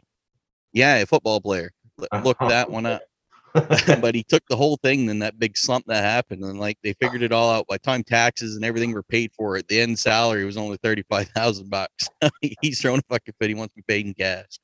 Yeah, 0.73 0.97
a 0.97 1.07
football 1.07 1.41
player. 1.41 1.73
L- 2.13 2.21
Look 2.25 2.39
that 2.41 2.71
one 2.71 2.87
up. 2.87 3.03
but 4.01 4.15
he 4.15 4.23
took 4.23 4.43
the 4.51 4.57
whole 4.57 4.77
thing. 4.83 5.07
Then 5.07 5.19
that 5.21 5.39
big 5.39 5.57
slump 5.57 5.85
that 5.87 6.05
happened, 6.05 6.45
and 6.45 6.61
like 6.61 6.79
they 6.85 6.93
figured 7.01 7.23
it 7.23 7.33
all 7.33 7.51
out. 7.51 7.67
By 7.67 7.79
time 7.79 8.05
taxes 8.05 8.57
and 8.57 8.65
everything 8.65 8.93
were 8.93 9.03
paid 9.03 9.33
for, 9.33 9.57
at 9.57 9.67
the 9.69 9.81
end 9.81 9.99
salary 9.99 10.45
was 10.45 10.57
only 10.59 10.77
thirty 10.83 11.03
five 11.11 11.29
thousand 11.29 11.71
bucks. 11.71 12.09
He's 12.61 12.81
throwing 12.81 12.99
a 13.01 13.03
fucking 13.15 13.35
fit. 13.41 13.49
He 13.49 13.55
wants 13.55 13.75
to 13.75 13.83
be 13.83 13.85
paid 13.89 14.07
in 14.07 14.15
cash. 14.15 14.59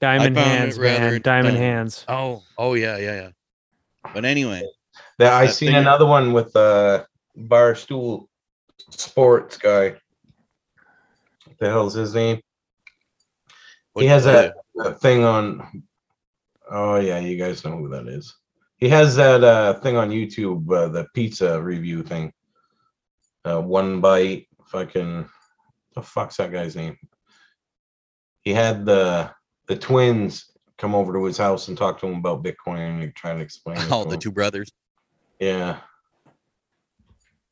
Diamond 0.00 0.36
hands, 0.36 0.78
man. 0.78 1.20
Diamond 1.22 1.56
entertaining. 1.56 1.56
hands. 1.56 2.04
Oh, 2.08 2.42
oh 2.56 2.74
yeah, 2.74 2.98
yeah, 2.98 3.14
yeah. 3.14 4.10
But 4.14 4.24
anyway, 4.24 4.62
That 5.18 5.32
I 5.32 5.46
That 5.46 5.54
seen 5.54 5.68
thing- 5.70 5.76
another 5.78 6.06
one 6.06 6.32
with 6.32 6.54
uh 6.54 7.04
Barstool 7.38 8.26
Sports 8.90 9.58
guy. 9.58 9.90
What 11.44 11.58
the 11.58 11.68
hell's 11.68 11.94
his 11.94 12.14
name? 12.14 12.40
what- 13.92 14.02
He 14.02 14.08
has 14.08 14.24
that, 14.24 14.54
that 14.76 15.00
thing 15.00 15.24
on. 15.24 15.82
Oh 16.70 16.96
yeah, 16.96 17.18
you 17.18 17.36
guys 17.36 17.64
know 17.64 17.76
who 17.76 17.88
that 17.90 18.06
is. 18.08 18.34
He 18.76 18.88
has 18.90 19.16
that 19.16 19.42
uh 19.42 19.74
thing 19.80 19.96
on 19.96 20.10
YouTube, 20.10 20.70
uh, 20.72 20.88
the 20.88 21.06
pizza 21.14 21.60
review 21.60 22.02
thing. 22.02 22.32
Uh, 23.44 23.60
one 23.60 24.00
bite, 24.00 24.48
fucking. 24.66 25.28
The 25.94 26.02
fuck's 26.02 26.36
that 26.36 26.52
guy's 26.52 26.76
name? 26.76 26.96
He 28.42 28.52
had 28.52 28.84
the 28.84 29.30
the 29.66 29.76
twins 29.76 30.50
come 30.76 30.94
over 30.94 31.12
to 31.12 31.24
his 31.24 31.36
house 31.38 31.68
and 31.68 31.76
talk 31.76 31.98
to 32.00 32.06
him 32.06 32.18
about 32.18 32.44
Bitcoin 32.44 33.02
and 33.02 33.14
trying 33.14 33.38
to 33.38 33.42
explain. 33.42 33.78
Oh, 33.90 34.04
the 34.04 34.14
him. 34.14 34.20
two 34.20 34.30
brothers. 34.30 34.70
Yeah. 35.40 35.78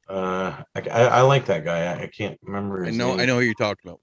Uh, 0.08 0.62
I, 0.74 0.80
I, 0.88 1.20
like 1.22 1.46
that 1.46 1.64
guy. 1.64 2.00
I, 2.00 2.06
can't 2.06 2.38
remember. 2.42 2.84
I 2.84 2.90
know, 2.90 3.18
I 3.18 3.24
know 3.24 3.36
who 3.36 3.44
you're 3.44 3.54
talking 3.54 3.90
about. 3.90 4.00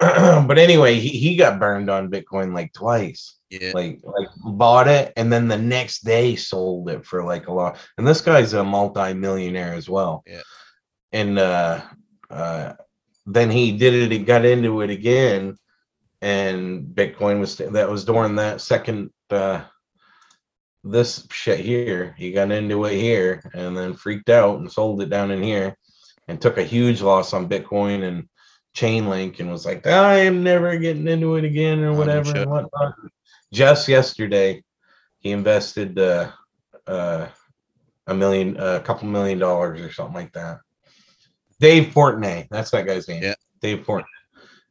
but 0.46 0.58
anyway, 0.58 0.98
he, 0.98 1.08
he 1.08 1.36
got 1.36 1.58
burned 1.60 1.90
on 1.90 2.10
Bitcoin 2.10 2.54
like 2.54 2.72
twice. 2.72 3.36
Yeah, 3.50 3.72
Like 3.74 4.00
like 4.04 4.28
bought 4.44 4.86
it 4.86 5.12
and 5.16 5.32
then 5.32 5.48
the 5.48 5.58
next 5.58 6.04
day 6.04 6.36
sold 6.36 6.88
it 6.88 7.04
for 7.04 7.24
like 7.24 7.48
a 7.48 7.52
lot. 7.52 7.78
And 7.98 8.06
this 8.06 8.20
guy's 8.20 8.52
a 8.52 8.62
multi-millionaire 8.62 9.74
as 9.74 9.90
well. 9.90 10.22
Yeah. 10.24 10.42
And 11.12 11.38
uh 11.38 11.82
uh 12.30 12.74
then 13.26 13.50
he 13.50 13.76
did 13.76 13.92
it, 13.92 14.12
he 14.12 14.20
got 14.20 14.44
into 14.44 14.82
it 14.82 14.90
again, 14.90 15.56
and 16.22 16.84
Bitcoin 16.94 17.40
was 17.40 17.56
that 17.56 17.90
was 17.90 18.04
during 18.04 18.36
that 18.36 18.60
second 18.60 19.10
uh 19.30 19.64
this 20.84 21.26
shit 21.30 21.60
here. 21.60 22.14
He 22.16 22.32
got 22.32 22.50
into 22.50 22.84
it 22.84 22.96
here 22.96 23.42
and 23.54 23.76
then 23.76 23.94
freaked 23.94 24.30
out 24.30 24.58
and 24.58 24.70
sold 24.70 25.02
it 25.02 25.10
down 25.10 25.30
in 25.30 25.42
here 25.42 25.76
and 26.28 26.40
took 26.40 26.58
a 26.58 26.64
huge 26.64 27.02
loss 27.02 27.32
on 27.32 27.48
Bitcoin 27.48 28.04
and 28.04 28.28
Chainlink 28.74 29.40
and 29.40 29.50
was 29.50 29.66
like, 29.66 29.86
I 29.86 30.20
am 30.20 30.42
never 30.42 30.78
getting 30.78 31.08
into 31.08 31.36
it 31.36 31.44
again 31.44 31.80
or 31.80 31.92
whatever 31.92 32.36
and 32.36 32.50
whatnot. 32.50 32.94
Just 33.52 33.88
yesterday, 33.88 34.62
he 35.18 35.32
invested 35.32 35.98
uh, 35.98 36.30
uh, 36.86 37.26
a 38.06 38.14
million, 38.14 38.56
a 38.58 38.80
couple 38.80 39.08
million 39.08 39.38
dollars 39.38 39.80
or 39.80 39.92
something 39.92 40.14
like 40.14 40.32
that. 40.32 40.60
Dave 41.58 41.92
Portnoy, 41.92 42.46
that's 42.50 42.70
that 42.70 42.86
guy's 42.86 43.08
name. 43.08 43.22
Yeah. 43.22 43.34
Dave 43.60 43.84
Portnoy. 43.84 44.04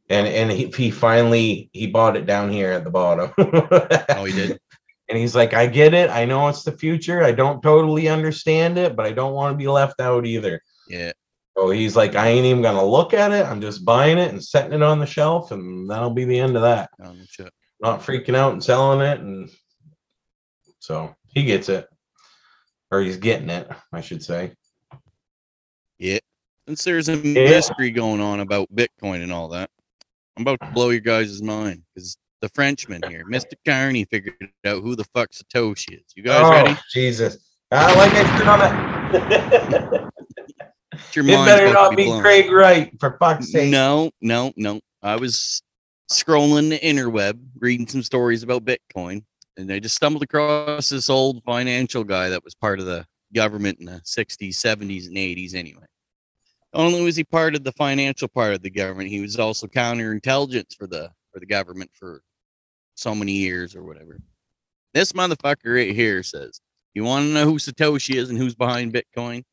And 0.08 0.26
and 0.26 0.50
he, 0.50 0.66
he 0.76 0.90
finally 0.90 1.70
he 1.72 1.86
bought 1.86 2.16
it 2.16 2.26
down 2.26 2.50
here 2.50 2.72
at 2.72 2.82
the 2.82 2.90
bottom. 2.90 3.32
oh, 3.38 4.24
he 4.24 4.32
did. 4.32 4.60
And 5.10 5.18
he's 5.18 5.34
like, 5.34 5.54
I 5.54 5.66
get 5.66 5.92
it. 5.92 6.08
I 6.08 6.24
know 6.24 6.46
it's 6.46 6.62
the 6.62 6.70
future. 6.70 7.24
I 7.24 7.32
don't 7.32 7.60
totally 7.62 8.08
understand 8.08 8.78
it, 8.78 8.94
but 8.94 9.06
I 9.06 9.12
don't 9.12 9.34
want 9.34 9.52
to 9.52 9.58
be 9.58 9.66
left 9.66 10.00
out 10.00 10.24
either. 10.24 10.62
Yeah, 10.88 11.10
So 11.58 11.70
he's 11.70 11.96
like, 11.96 12.14
I 12.14 12.28
ain't 12.28 12.46
even 12.46 12.62
gonna 12.62 12.84
look 12.84 13.12
at 13.12 13.32
it. 13.32 13.44
I'm 13.44 13.60
just 13.60 13.84
buying 13.84 14.18
it 14.18 14.30
and 14.30 14.42
setting 14.42 14.72
it 14.72 14.82
on 14.82 15.00
the 15.00 15.06
shelf, 15.06 15.50
and 15.50 15.90
that'll 15.90 16.10
be 16.10 16.24
the 16.24 16.38
end 16.38 16.54
of 16.54 16.62
that. 16.62 16.90
oh. 17.02 17.14
Not 17.80 18.00
freaking 18.00 18.36
out 18.36 18.52
and 18.52 18.62
selling 18.62 19.00
it, 19.00 19.20
and 19.20 19.50
so 20.78 21.14
he 21.28 21.44
gets 21.44 21.68
it, 21.68 21.88
or 22.90 23.00
he's 23.00 23.16
getting 23.16 23.50
it, 23.50 23.68
I 23.92 24.00
should 24.00 24.22
say. 24.22 24.52
Yeah, 25.98 26.18
Since 26.68 26.84
there's 26.84 27.08
a 27.08 27.16
mystery 27.16 27.90
going 27.90 28.20
on 28.20 28.40
about 28.40 28.68
Bitcoin 28.74 29.22
and 29.22 29.32
all 29.32 29.48
that, 29.48 29.70
I'm 30.36 30.42
about 30.42 30.60
to 30.60 30.70
blow 30.74 30.90
your 30.90 31.00
guys' 31.00 31.42
mind 31.42 31.82
because 31.94 32.16
the 32.40 32.48
Frenchman 32.50 33.02
here, 33.08 33.24
Mr. 33.24 33.54
Carney, 33.66 34.04
figured 34.04 34.34
out 34.64 34.82
who 34.82 34.96
the 34.96 35.04
fuck 35.14 35.30
Satoshi 35.30 35.98
is. 35.98 36.12
You 36.14 36.22
guys 36.22 36.42
oh, 36.42 36.50
ready? 36.50 36.78
Jesus. 36.90 37.38
I 37.70 37.94
like 37.94 38.12
I 38.12 38.38
said 38.38 38.48
on 38.48 40.04
it 41.14 41.46
better 41.46 41.72
not 41.72 41.96
be 41.96 42.04
be. 42.04 42.20
Craig 42.20 42.50
Wright, 42.50 42.92
for 42.98 43.16
fuck's 43.18 43.52
sake. 43.52 43.70
No, 43.70 44.10
no, 44.20 44.52
no. 44.56 44.80
I 45.02 45.16
was 45.16 45.62
scrolling 46.10 46.70
the 46.70 46.78
interweb, 46.78 47.38
reading 47.58 47.86
some 47.86 48.02
stories 48.02 48.42
about 48.42 48.64
Bitcoin, 48.64 49.24
and 49.56 49.72
I 49.72 49.78
just 49.78 49.96
stumbled 49.96 50.22
across 50.22 50.88
this 50.88 51.08
old 51.08 51.42
financial 51.44 52.04
guy 52.04 52.28
that 52.30 52.44
was 52.44 52.54
part 52.54 52.80
of 52.80 52.86
the 52.86 53.06
government 53.34 53.78
in 53.78 53.86
the 53.86 54.00
60s, 54.04 54.56
70s, 54.56 55.06
and 55.06 55.16
80s 55.16 55.54
anyway. 55.54 55.84
Only 56.72 57.02
was 57.02 57.16
he 57.16 57.24
part 57.24 57.54
of 57.54 57.64
the 57.64 57.72
financial 57.72 58.28
part 58.28 58.54
of 58.54 58.62
the 58.62 58.70
government, 58.70 59.10
he 59.10 59.20
was 59.20 59.38
also 59.38 59.66
counterintelligence 59.66 60.76
for 60.76 60.86
the 60.86 61.10
for 61.32 61.38
the 61.38 61.46
government 61.46 61.90
for 61.94 62.22
so 63.00 63.14
many 63.14 63.32
years 63.32 63.74
or 63.74 63.82
whatever. 63.82 64.20
This 64.92 65.12
motherfucker 65.12 65.76
right 65.76 65.94
here 65.94 66.22
says, 66.22 66.60
You 66.94 67.04
want 67.04 67.26
to 67.26 67.32
know 67.32 67.44
who 67.44 67.54
Satoshi 67.58 68.16
is 68.16 68.30
and 68.30 68.38
who's 68.38 68.54
behind 68.54 68.92
Bitcoin? 68.92 69.44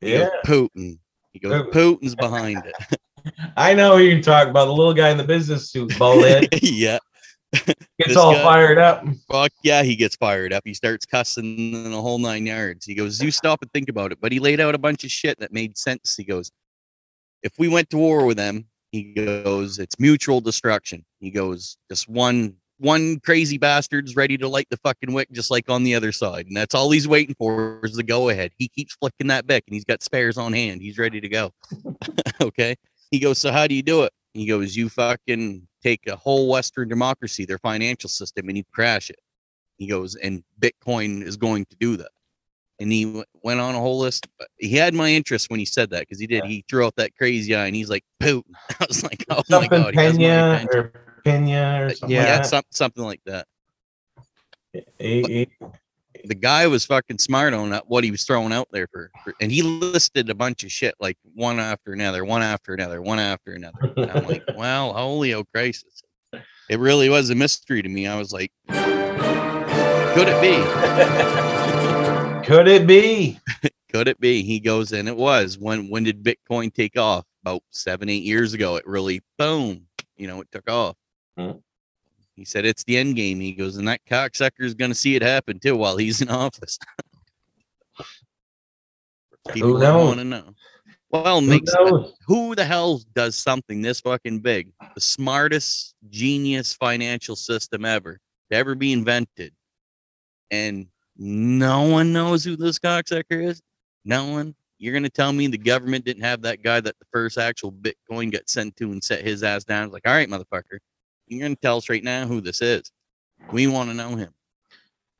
He 0.00 0.12
goes, 0.12 0.20
Yeah, 0.20 0.28
Putin. 0.50 0.98
He 1.32 1.38
goes, 1.40 1.62
Putin's 1.66 2.14
behind 2.14 2.62
it. 2.64 2.98
I 3.56 3.74
know 3.74 3.96
who 3.96 4.04
you're 4.04 4.22
talking 4.22 4.50
about. 4.50 4.66
The 4.66 4.72
little 4.72 4.94
guy 4.94 5.10
in 5.10 5.16
the 5.16 5.24
business 5.24 5.70
suit, 5.70 5.98
bald 5.98 6.24
head, 6.24 6.48
yeah. 6.62 6.98
gets 7.52 7.74
This 7.98 8.16
all 8.16 8.32
guy- 8.32 8.42
fired 8.42 8.78
up. 8.78 9.04
Fuck 9.30 9.52
yeah, 9.62 9.82
he 9.82 9.96
gets 9.96 10.16
fired 10.16 10.52
up. 10.52 10.62
He 10.64 10.74
starts 10.74 11.06
cussing 11.06 11.72
in 11.74 11.90
the 11.90 12.00
whole 12.00 12.18
nine 12.18 12.46
yards. 12.46 12.84
He 12.86 12.94
goes, 12.94 13.22
You 13.22 13.30
stop 13.30 13.62
and 13.62 13.70
think 13.72 13.88
about 13.88 14.12
it. 14.12 14.18
But 14.20 14.32
he 14.32 14.40
laid 14.40 14.60
out 14.60 14.74
a 14.74 14.78
bunch 14.78 15.04
of 15.04 15.10
shit 15.10 15.38
that 15.40 15.52
made 15.52 15.76
sense. 15.76 16.16
He 16.16 16.24
goes, 16.24 16.50
If 17.42 17.52
we 17.58 17.68
went 17.68 17.90
to 17.90 17.96
war 17.96 18.24
with 18.26 18.36
them, 18.36 18.66
he 18.92 19.12
goes, 19.14 19.78
It's 19.78 19.98
mutual 19.98 20.40
destruction. 20.40 21.04
He 21.20 21.30
goes, 21.30 21.76
Just 21.90 22.08
one 22.08 22.54
one 22.78 23.20
crazy 23.20 23.58
bastard's 23.58 24.16
ready 24.16 24.36
to 24.38 24.48
light 24.48 24.66
the 24.70 24.76
fucking 24.78 25.12
wick 25.12 25.28
just 25.32 25.50
like 25.50 25.70
on 25.70 25.84
the 25.84 25.94
other 25.94 26.12
side. 26.12 26.46
And 26.46 26.56
that's 26.56 26.74
all 26.74 26.90
he's 26.90 27.08
waiting 27.08 27.34
for 27.36 27.80
is 27.84 27.94
the 27.94 28.02
go 28.02 28.28
ahead. 28.28 28.52
He 28.58 28.68
keeps 28.68 28.94
flicking 28.94 29.28
that 29.28 29.46
bick 29.46 29.64
and 29.66 29.74
he's 29.74 29.84
got 29.84 30.02
spares 30.02 30.36
on 30.36 30.52
hand. 30.52 30.82
He's 30.82 30.98
ready 30.98 31.20
to 31.20 31.28
go. 31.28 31.52
okay. 32.40 32.76
He 33.10 33.18
goes, 33.18 33.38
So 33.38 33.52
how 33.52 33.66
do 33.66 33.74
you 33.74 33.82
do 33.82 34.02
it? 34.02 34.12
He 34.32 34.46
goes, 34.46 34.76
You 34.76 34.88
fucking 34.88 35.66
take 35.82 36.06
a 36.06 36.16
whole 36.16 36.48
Western 36.48 36.88
democracy, 36.88 37.44
their 37.44 37.58
financial 37.58 38.08
system, 38.08 38.48
and 38.48 38.56
you 38.56 38.64
crash 38.72 39.10
it. 39.10 39.18
He 39.76 39.86
goes, 39.86 40.14
and 40.16 40.42
Bitcoin 40.60 41.22
is 41.22 41.36
going 41.36 41.66
to 41.66 41.76
do 41.76 41.96
that. 41.96 42.10
And 42.80 42.90
he 42.90 43.04
w- 43.04 43.24
went 43.42 43.60
on 43.60 43.74
a 43.74 43.78
whole 43.78 43.98
list. 43.98 44.26
He 44.58 44.76
had 44.76 44.94
my 44.94 45.10
interest 45.10 45.50
when 45.50 45.60
he 45.60 45.66
said 45.66 45.90
that 45.90 46.00
because 46.00 46.18
he 46.18 46.26
did. 46.26 46.44
Yeah. 46.44 46.48
He 46.48 46.64
threw 46.68 46.86
out 46.86 46.96
that 46.96 47.14
crazy 47.16 47.54
eye 47.54 47.66
and 47.66 47.76
he's 47.76 47.90
like, 47.90 48.04
Putin. 48.20 48.42
I 48.80 48.86
was 48.88 49.02
like, 49.02 49.24
oh 49.30 49.42
my 49.48 49.68
God. 49.68 49.94
he 49.94 50.00
has 50.00 50.18
my 50.18 50.58
Pena 50.58 50.68
or 50.72 50.92
Pena 51.24 51.86
or 51.86 51.90
something 51.90 52.10
yeah, 52.14 52.24
like 52.34 52.42
that. 52.42 52.46
some, 52.46 52.62
something 52.70 53.04
like 53.04 53.20
that. 53.26 53.46
He- 54.72 54.82
he- 54.98 55.48
The 56.24 56.34
guy 56.34 56.66
was 56.66 56.84
fucking 56.86 57.18
smart 57.18 57.52
on 57.54 57.72
what 57.86 58.04
he 58.04 58.10
was 58.10 58.24
throwing 58.24 58.52
out 58.52 58.68
there 58.70 58.86
for, 58.90 59.10
for- 59.22 59.34
and 59.40 59.50
he 59.52 59.62
listed 59.62 60.30
a 60.30 60.34
bunch 60.34 60.64
of 60.64 60.72
shit 60.72 60.94
like 61.00 61.18
one 61.34 61.58
after 61.60 61.92
another, 61.92 62.24
one 62.24 62.42
after 62.42 62.72
another, 62.74 63.02
one 63.02 63.18
after 63.18 63.52
another. 63.52 63.92
And 63.96 64.10
I'm 64.10 64.24
like, 64.24 64.42
well, 64.56 64.92
holy 64.94 65.34
oh 65.34 65.44
crisis. 65.44 66.02
It 66.70 66.78
really 66.78 67.08
was 67.08 67.30
a 67.30 67.34
mystery 67.34 67.82
to 67.82 67.88
me. 67.88 68.06
I 68.06 68.16
was 68.16 68.32
like, 68.32 68.50
could 68.68 70.28
it 70.28 70.40
be? 70.40 70.54
Could 72.44 72.68
it 72.68 72.86
be? 72.86 73.38
Could 73.92 74.06
it 74.06 74.20
be? 74.20 74.42
He 74.42 74.60
goes, 74.60 74.92
and 74.92 75.08
it 75.08 75.16
was. 75.16 75.56
When 75.58 75.88
when 75.88 76.04
did 76.04 76.22
Bitcoin 76.22 76.72
take 76.72 76.98
off? 76.98 77.24
About 77.42 77.62
seven, 77.70 78.08
eight 78.10 78.22
years 78.22 78.52
ago. 78.54 78.76
It 78.76 78.86
really 78.86 79.22
boom, 79.38 79.86
you 80.16 80.26
know, 80.26 80.40
it 80.42 80.48
took 80.52 80.70
off. 80.70 80.96
He 81.36 82.44
said 82.44 82.64
it's 82.64 82.82
the 82.84 82.96
end 82.96 83.14
game. 83.16 83.38
He 83.40 83.52
goes, 83.52 83.76
and 83.76 83.86
that 83.88 84.04
cocksucker 84.06 84.60
is 84.62 84.74
gonna 84.74 84.94
see 84.94 85.14
it 85.16 85.22
happen 85.22 85.58
too 85.60 85.76
while 85.76 85.96
he's 85.96 86.20
in 86.20 86.28
office. 86.30 86.78
People 89.52 89.78
knows? 89.78 90.06
want 90.06 90.18
to 90.18 90.24
know. 90.24 90.54
Well, 91.10 91.40
Who 91.40 91.46
makes 91.46 91.72
knows? 91.74 92.14
who 92.26 92.54
the 92.54 92.64
hell 92.64 93.00
does 93.14 93.36
something 93.36 93.82
this 93.82 94.00
fucking 94.00 94.40
big? 94.40 94.72
The 94.94 95.00
smartest 95.00 95.94
genius 96.10 96.72
financial 96.72 97.36
system 97.36 97.84
ever 97.84 98.18
to 98.50 98.56
ever 98.56 98.74
be 98.74 98.92
invented. 98.92 99.52
And 100.50 100.86
no 101.16 101.82
one 101.82 102.12
knows 102.12 102.42
who 102.42 102.56
this 102.56 102.78
cocksucker 102.78 103.44
is? 103.44 103.62
No 104.04 104.26
one? 104.26 104.54
You're 104.78 104.92
gonna 104.94 105.08
tell 105.08 105.32
me 105.32 105.46
the 105.46 105.56
government 105.58 106.04
didn't 106.04 106.24
have 106.24 106.42
that 106.42 106.62
guy 106.62 106.80
that 106.80 106.98
the 106.98 107.06
first 107.12 107.38
actual 107.38 107.70
Bitcoin 107.70 108.32
got 108.32 108.48
sent 108.48 108.76
to 108.78 108.90
and 108.90 109.02
set 109.04 109.22
his 109.24 109.42
ass 109.44 109.62
down? 109.62 109.84
It's 109.84 109.92
like, 109.92 110.06
all 110.08 110.14
right, 110.14 110.28
motherfucker, 110.28 110.78
you're 111.26 111.42
gonna 111.42 111.56
tell 111.56 111.78
us 111.78 111.88
right 111.88 112.04
now 112.04 112.26
who 112.26 112.40
this 112.40 112.60
is. 112.60 112.90
We 113.52 113.66
want 113.66 113.90
to 113.90 113.94
know 113.94 114.16
him. 114.16 114.32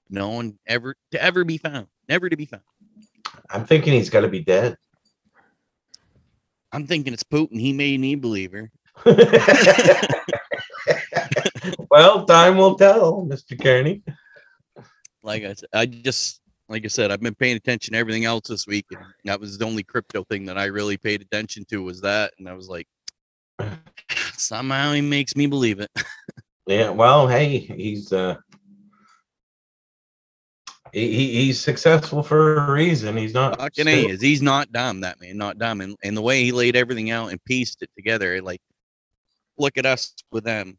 No 0.08 0.30
one 0.30 0.58
ever 0.66 0.96
to 1.10 1.22
ever 1.22 1.44
be 1.44 1.58
found. 1.58 1.86
Never 2.08 2.28
to 2.28 2.36
be 2.36 2.46
found. 2.46 2.62
I'm 3.50 3.66
thinking 3.66 3.92
he's 3.92 4.10
got 4.10 4.20
to 4.20 4.28
be 4.28 4.40
dead. 4.40 4.76
I'm 6.72 6.86
thinking 6.86 7.12
it's 7.12 7.24
Putin. 7.24 7.58
He 7.60 7.72
made 7.72 8.00
me 8.00 8.14
believer. 8.14 8.70
well, 11.90 12.24
time 12.26 12.56
will 12.56 12.76
tell, 12.76 13.26
Mr. 13.26 13.60
Kearney. 13.60 14.02
like 15.22 15.44
I 15.44 15.54
said, 15.54 15.68
I 15.72 15.86
just 15.86 16.40
like 16.68 16.84
I 16.84 16.88
said, 16.88 17.10
I've 17.10 17.20
been 17.20 17.34
paying 17.34 17.56
attention 17.56 17.92
to 17.92 17.98
everything 17.98 18.24
else 18.24 18.48
this 18.48 18.66
week, 18.66 18.86
and 18.90 19.04
that 19.24 19.40
was 19.40 19.58
the 19.58 19.66
only 19.66 19.82
crypto 19.82 20.24
thing 20.24 20.46
that 20.46 20.58
I 20.58 20.66
really 20.66 20.96
paid 20.96 21.22
attention 21.22 21.64
to 21.70 21.82
was 21.82 22.00
that, 22.00 22.32
and 22.38 22.48
I 22.48 22.54
was 22.54 22.68
like, 22.68 22.88
somehow 24.38 24.92
he 24.92 25.00
makes 25.00 25.34
me 25.36 25.46
believe 25.46 25.80
it. 25.80 25.90
Yeah, 26.66 26.88
well, 26.88 27.28
hey, 27.28 27.58
he's 27.58 28.10
uh 28.10 28.36
he, 30.92 31.12
he- 31.12 31.34
he's 31.44 31.60
successful 31.60 32.22
for 32.22 32.56
a 32.56 32.72
reason. 32.72 33.16
He's 33.18 33.34
not 33.34 33.58
Fucking 33.58 33.86
is 33.88 34.20
he's 34.22 34.40
not 34.42 34.72
dumb, 34.72 35.00
that 35.02 35.20
man, 35.20 35.36
not 35.36 35.58
dumb, 35.58 35.80
and 35.82 35.94
and 36.02 36.16
the 36.16 36.22
way 36.22 36.42
he 36.42 36.52
laid 36.52 36.74
everything 36.76 37.10
out 37.10 37.30
and 37.30 37.44
pieced 37.44 37.82
it 37.82 37.90
together, 37.96 38.40
like, 38.40 38.60
look 39.58 39.76
at 39.76 39.84
us 39.86 40.14
with 40.32 40.44
them. 40.44 40.78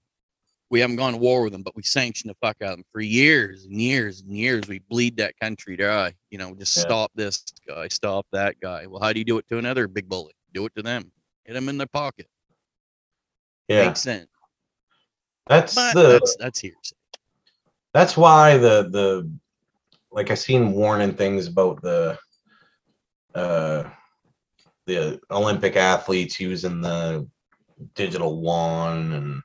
We 0.72 0.80
haven't 0.80 0.96
gone 0.96 1.14
to 1.14 1.20
war 1.20 1.44
with 1.44 1.54
them, 1.54 1.62
but 1.62 1.76
we 1.76 1.84
sanctioned 1.84 2.32
the 2.32 2.38
fuck 2.42 2.58
out 2.64 2.72
of 2.72 2.78
them 2.78 2.86
for 2.92 3.02
years 3.02 3.66
and 3.66 3.80
years 3.80 4.22
and 4.22 4.36
years. 4.36 4.68
We 4.68 4.80
bleed 4.80 5.18
that 5.18 5.38
country 5.40 5.78
dry. 5.78 6.14
You 6.32 6.40
know, 6.40 6.56
just 6.56 6.76
Yeah. 6.76 6.82
stop 6.84 7.12
this 7.14 7.44
guy, 7.68 7.88
stop 7.90 8.26
that 8.32 8.60
guy. 8.60 8.88
Well, 8.88 9.02
how 9.02 9.14
do 9.14 9.20
you 9.20 9.26
do 9.26 9.38
it 9.38 9.48
to 9.50 9.60
another 9.60 9.88
big 9.88 10.10
bully? 10.10 10.34
Do 10.54 10.66
it 10.66 10.74
to 10.76 10.82
them. 10.82 11.12
Hit 11.46 11.54
them 11.54 11.70
in 11.70 11.78
their 11.78 11.86
pocket. 11.86 12.28
Yeah. 13.68 13.88
Makes 13.88 14.02
sense. 14.02 14.28
That's 15.48 15.76
But 15.76 15.94
the 15.94 16.10
that's 16.14 16.36
that's 16.38 16.60
hearsay. 16.60 16.96
that's 17.94 18.18
why 18.18 18.58
the 18.58 18.90
the 18.90 19.32
like 20.12 20.32
I 20.32 20.36
seen 20.36 20.72
warning 20.74 21.14
things 21.14 21.48
about 21.48 21.82
the 21.82 22.18
uh 23.36 23.84
the 24.88 25.20
Olympic 25.32 25.76
athletes 25.76 26.40
using 26.40 26.82
the 26.82 27.28
digital 27.96 28.42
one 28.42 29.12
and 29.14 29.42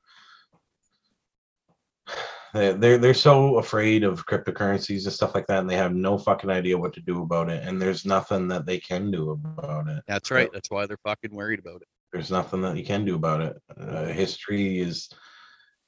they- 2.54 2.72
they're 2.74 2.98
they're 2.98 3.14
so 3.14 3.56
afraid 3.58 4.04
of 4.04 4.26
cryptocurrencies 4.26 5.04
and 5.04 5.12
stuff 5.12 5.34
like 5.34 5.46
that 5.46 5.60
and 5.60 5.68
they 5.70 5.76
have 5.76 5.94
no 5.94 6.16
fucking 6.18 6.50
idea 6.50 6.76
what 6.78 6.92
to 6.94 7.00
do 7.00 7.22
about 7.22 7.48
it 7.48 7.62
and 7.66 7.80
there's 7.80 8.04
nothing 8.04 8.48
that 8.48 8.66
they 8.66 8.78
can 8.78 9.10
do 9.10 9.30
about 9.30 9.86
it 9.88 10.02
That's 10.06 10.30
right. 10.30 10.50
That's 10.52 10.70
why 10.70 10.86
they're 10.86 10.98
fucking 11.04 11.34
worried 11.34 11.58
about 11.60 11.82
it. 11.82 11.88
There's 12.12 12.30
nothing 12.30 12.62
that 12.62 12.76
you 12.76 12.84
can 12.84 13.04
do 13.04 13.14
about 13.14 13.40
it. 13.40 13.56
Uh, 13.78 14.06
history 14.06 14.80
is 14.80 15.08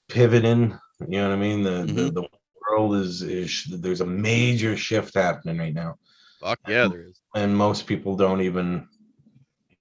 pivoting. 0.09 0.79
You 1.01 1.19
know 1.21 1.29
what 1.31 1.35
I 1.35 1.41
mean? 1.41 1.63
The 1.63 1.71
the, 1.93 2.11
Mhm. 2.11 2.15
the 2.15 2.29
world 2.71 2.95
is 2.97 3.23
is 3.23 3.65
there's 3.71 4.01
a 4.01 4.07
major 4.07 4.77
shift 4.77 5.15
happening 5.15 5.59
right 5.59 5.75
now, 5.75 5.97
Fuck 6.41 6.61
yeah, 6.69 6.89
there 6.89 7.09
is. 7.09 7.21
and 7.35 7.57
most 7.57 7.87
people 7.87 8.17
don't 8.17 8.41
even, 8.41 8.89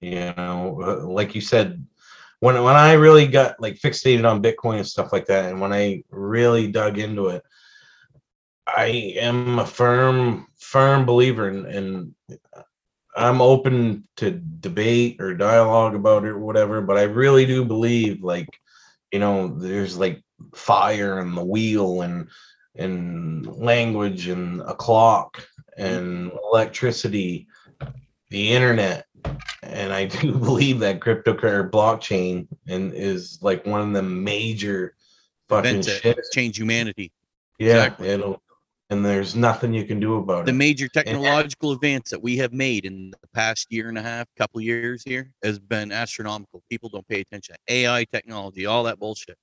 you 0.00 0.32
know, 0.36 0.80
uh, 0.82 1.06
like 1.06 1.34
you 1.34 1.40
said. 1.40 1.86
When, 2.40 2.60
when 2.64 2.74
I 2.74 2.94
really 2.94 3.28
got 3.28 3.60
like 3.60 3.76
fixated 3.78 4.28
on 4.28 4.42
Bitcoin 4.42 4.78
and 4.78 4.86
stuff 4.86 5.12
like 5.12 5.26
that, 5.26 5.44
and 5.50 5.60
when 5.60 5.72
I 5.72 6.02
really 6.10 6.66
dug 6.66 6.98
into 6.98 7.28
it, 7.28 7.44
I 8.66 9.14
am 9.20 9.60
a 9.60 9.66
firm, 9.66 10.48
firm 10.58 11.06
believer 11.06 11.48
in, 11.50 11.66
in 11.66 12.14
I'm 13.14 13.40
open 13.42 14.08
to 14.16 14.30
debate 14.30 15.20
or 15.20 15.34
dialogue 15.34 15.94
about 15.94 16.24
it 16.24 16.28
or 16.30 16.38
whatever, 16.38 16.80
but 16.80 16.96
I 16.96 17.02
really 17.02 17.44
do 17.46 17.64
believe 17.64 18.22
like, 18.22 18.48
you 19.12 19.18
know, 19.18 19.48
there's 19.48 19.98
like 19.98 20.22
fire 20.54 21.18
and 21.18 21.36
the 21.36 21.44
wheel 21.44 22.02
and 22.02 22.28
and 22.74 23.46
language 23.46 24.28
and 24.28 24.62
a 24.62 24.74
clock 24.74 25.46
and 25.76 26.32
electricity, 26.52 27.46
the 28.30 28.52
internet. 28.52 29.04
And 29.62 29.92
I 29.92 30.06
do 30.20 30.32
believe 30.38 30.78
that 30.80 31.00
cryptocurrency 31.00 31.70
blockchain 31.70 32.48
and 32.66 32.94
is 32.94 33.38
like 33.42 33.66
one 33.66 33.82
of 33.82 33.92
the 33.92 34.02
major 34.02 34.94
fucking 35.50 35.76
Invent 35.76 35.88
it. 35.88 36.02
shifts. 36.02 36.30
Change 36.30 36.56
humanity. 36.58 37.12
Yeah, 37.58 37.84
Exactly. 37.84 38.08
it'll 38.08 38.42
and 38.92 39.04
there's 39.04 39.34
nothing 39.34 39.72
you 39.72 39.84
can 39.84 39.98
do 39.98 40.16
about 40.16 40.44
the 40.44 40.50
it. 40.50 40.52
The 40.52 40.58
major 40.58 40.86
technological 40.88 41.72
advance 41.72 42.10
that 42.10 42.22
we 42.22 42.36
have 42.36 42.52
made 42.52 42.84
in 42.84 43.10
the 43.10 43.28
past 43.34 43.66
year 43.70 43.88
and 43.88 43.96
a 43.96 44.02
half, 44.02 44.26
couple 44.36 44.60
years 44.60 45.02
here, 45.04 45.32
has 45.42 45.58
been 45.58 45.90
astronomical. 45.90 46.62
People 46.70 46.90
don't 46.90 47.08
pay 47.08 47.20
attention. 47.20 47.56
AI 47.68 48.04
technology, 48.12 48.66
all 48.66 48.84
that 48.84 48.98
bullshit. 48.98 49.36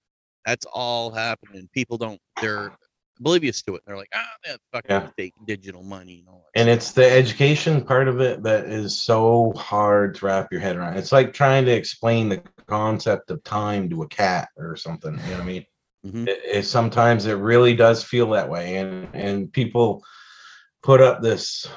That's 0.46 0.66
all 0.72 1.12
happening. 1.12 1.68
People 1.74 1.98
don't. 1.98 2.20
They're 2.40 2.72
oblivious 3.20 3.62
to 3.64 3.76
it. 3.76 3.82
They're 3.86 3.98
like, 3.98 4.10
ah, 4.16 4.26
that 4.46 4.60
fucking 4.72 4.92
Yeah. 4.92 5.10
fake 5.18 5.34
digital 5.46 5.84
money 5.84 6.20
and 6.20 6.30
all 6.30 6.46
that. 6.54 6.62
and 6.62 6.68
stuff." 6.68 6.78
it's 6.78 6.92
the 6.94 7.12
education 7.12 7.84
part 7.84 8.08
of 8.08 8.22
it 8.22 8.44
that 8.44 8.66
is 8.66 8.98
so 8.98 9.52
hard 9.56 10.16
to 10.16 10.26
wrap 10.26 10.52
your 10.52 10.62
head 10.62 10.76
around. 10.78 10.98
It's 10.98 11.12
like 11.12 11.34
trying 11.34 11.66
to 11.66 11.72
explain 11.72 12.30
the 12.30 12.42
concept 12.68 13.32
of 13.32 13.44
time 13.44 13.90
to 13.90 14.04
a 14.04 14.08
cat 14.08 14.50
or 14.58 14.76
something. 14.76 15.14
You 15.14 15.32
know 15.32 15.32
what 15.34 15.42
I 15.42 15.46
mean? 15.46 15.66
Mhm. 16.06 16.28
It, 16.28 16.40
it 16.46 16.64
sometimes 16.66 17.26
it 17.26 17.34
really 17.34 17.76
does 17.76 18.04
feel 18.04 18.30
that 18.32 18.50
way, 18.50 18.78
and 18.78 19.08
and 19.14 19.52
people 19.52 20.04
put 20.84 21.02
up 21.02 21.22
this 21.22 21.68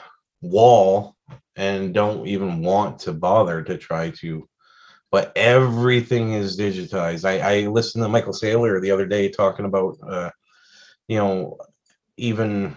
wall 0.43 1.17
and 1.57 1.95
don't 1.95 2.27
even 2.27 2.63
want 2.63 2.99
to 3.01 3.13
bother 3.13 3.63
to 3.63 3.77
try 3.77 4.11
to. 4.21 4.49
But 5.11 5.33
everything 5.37 6.33
is 6.35 6.59
digitized. 6.59 7.25
I, 7.25 7.65
I 7.65 7.67
listened 7.69 8.05
to 8.05 8.09
Michael 8.09 8.33
Saylor 8.33 8.81
the 8.81 8.91
other 8.91 9.07
day 9.07 9.29
talking 9.31 9.67
about, 9.67 9.97
uh, 10.09 10.31
you 11.09 11.19
know, 11.19 11.59
even 12.17 12.77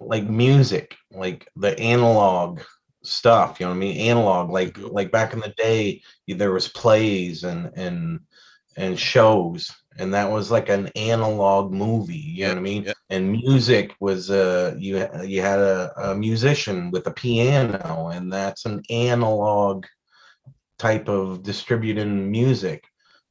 like 0.00 0.24
music, 0.28 0.96
like 1.12 1.48
the 1.56 1.78
analog 1.78 2.60
stuff. 3.02 3.60
You 3.60 3.66
know 3.66 3.70
what 3.70 3.76
I 3.76 3.80
mean? 3.80 3.96
Analog, 4.10 4.50
like 4.50 4.74
Mhm. 4.74 4.92
like 4.92 5.10
back 5.12 5.32
in 5.32 5.40
the 5.40 5.54
day, 5.56 6.02
there 6.28 6.52
was 6.52 6.68
plays 6.68 7.44
and 7.44 7.70
and 7.76 8.20
and 8.76 8.98
shows, 8.98 9.70
and 9.98 10.12
that 10.14 10.30
was 10.30 10.50
like 10.50 10.68
an 10.68 10.88
analog 10.96 11.72
movie. 11.72 12.16
You 12.16 12.44
know 12.44 12.50
what 12.50 12.58
I 12.58 12.62
mean? 12.62 12.84
Yep. 12.84 12.96
And 13.10 13.32
music 13.32 13.94
was 14.00 14.30
uh 14.30 14.74
you 14.78 15.06
you 15.24 15.40
had 15.40 15.60
a, 15.60 15.92
a 16.10 16.14
musician 16.14 16.90
with 16.90 17.06
a 17.06 17.12
piano, 17.12 18.08
and 18.12 18.32
that's 18.32 18.64
an 18.64 18.82
analog 18.90 19.86
type 20.78 21.08
of 21.08 21.42
distributing 21.42 22.30
music. 22.30 22.84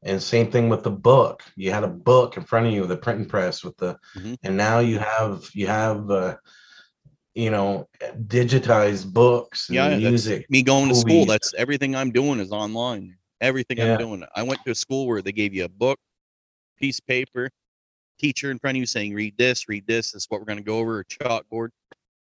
And 0.06 0.22
same 0.22 0.52
thing 0.52 0.68
with 0.70 0.84
the 0.84 0.92
book. 0.92 1.44
You 1.56 1.72
had 1.72 1.84
a 1.84 1.88
book 1.88 2.36
in 2.38 2.44
front 2.44 2.68
of 2.68 2.74
you, 2.74 2.86
the 2.86 2.98
printing 2.98 3.28
press 3.28 3.64
with 3.64 3.78
the, 3.78 3.98
Mhm. 4.18 4.38
and 4.44 4.58
now 4.58 4.80
you 4.80 5.00
have 5.00 5.50
you 5.54 5.68
have 5.68 6.10
uh, 6.12 6.36
you 7.34 7.50
know 7.50 7.88
digitized 8.28 9.12
books 9.12 9.70
and 9.70 9.76
yeah, 9.76 9.98
music. 9.98 10.50
me 10.50 10.62
going 10.62 10.90
to 10.90 10.96
school 10.96 11.26
that's 11.26 11.54
everything 11.58 11.96
I'm 11.96 12.12
doing 12.12 12.40
is 12.40 12.52
online. 12.52 13.18
Everything 13.42 13.78
Yeah. 13.78 13.94
I'm 13.94 13.98
doing. 13.98 14.24
I 14.36 14.44
went 14.44 14.64
to 14.66 14.72
a 14.72 14.76
school 14.76 15.08
where 15.08 15.22
they 15.22 15.32
gave 15.32 15.54
you 15.54 15.66
a 15.66 15.70
book, 15.70 16.00
piece 16.84 17.00
of 17.00 17.08
paper, 17.08 17.50
teacher 18.20 18.52
in 18.52 18.60
front 18.60 18.76
of 18.76 18.80
you 18.82 18.86
saying, 18.86 19.14
read 19.14 19.38
this, 19.38 19.70
read 19.70 19.88
this. 19.88 20.12
This 20.12 20.24
is 20.24 20.26
what 20.28 20.42
we're 20.42 20.46
going 20.46 20.58
to 20.58 20.64
go 20.66 20.80
over, 20.80 21.00
a 21.00 21.06
chalkboard. 21.06 21.70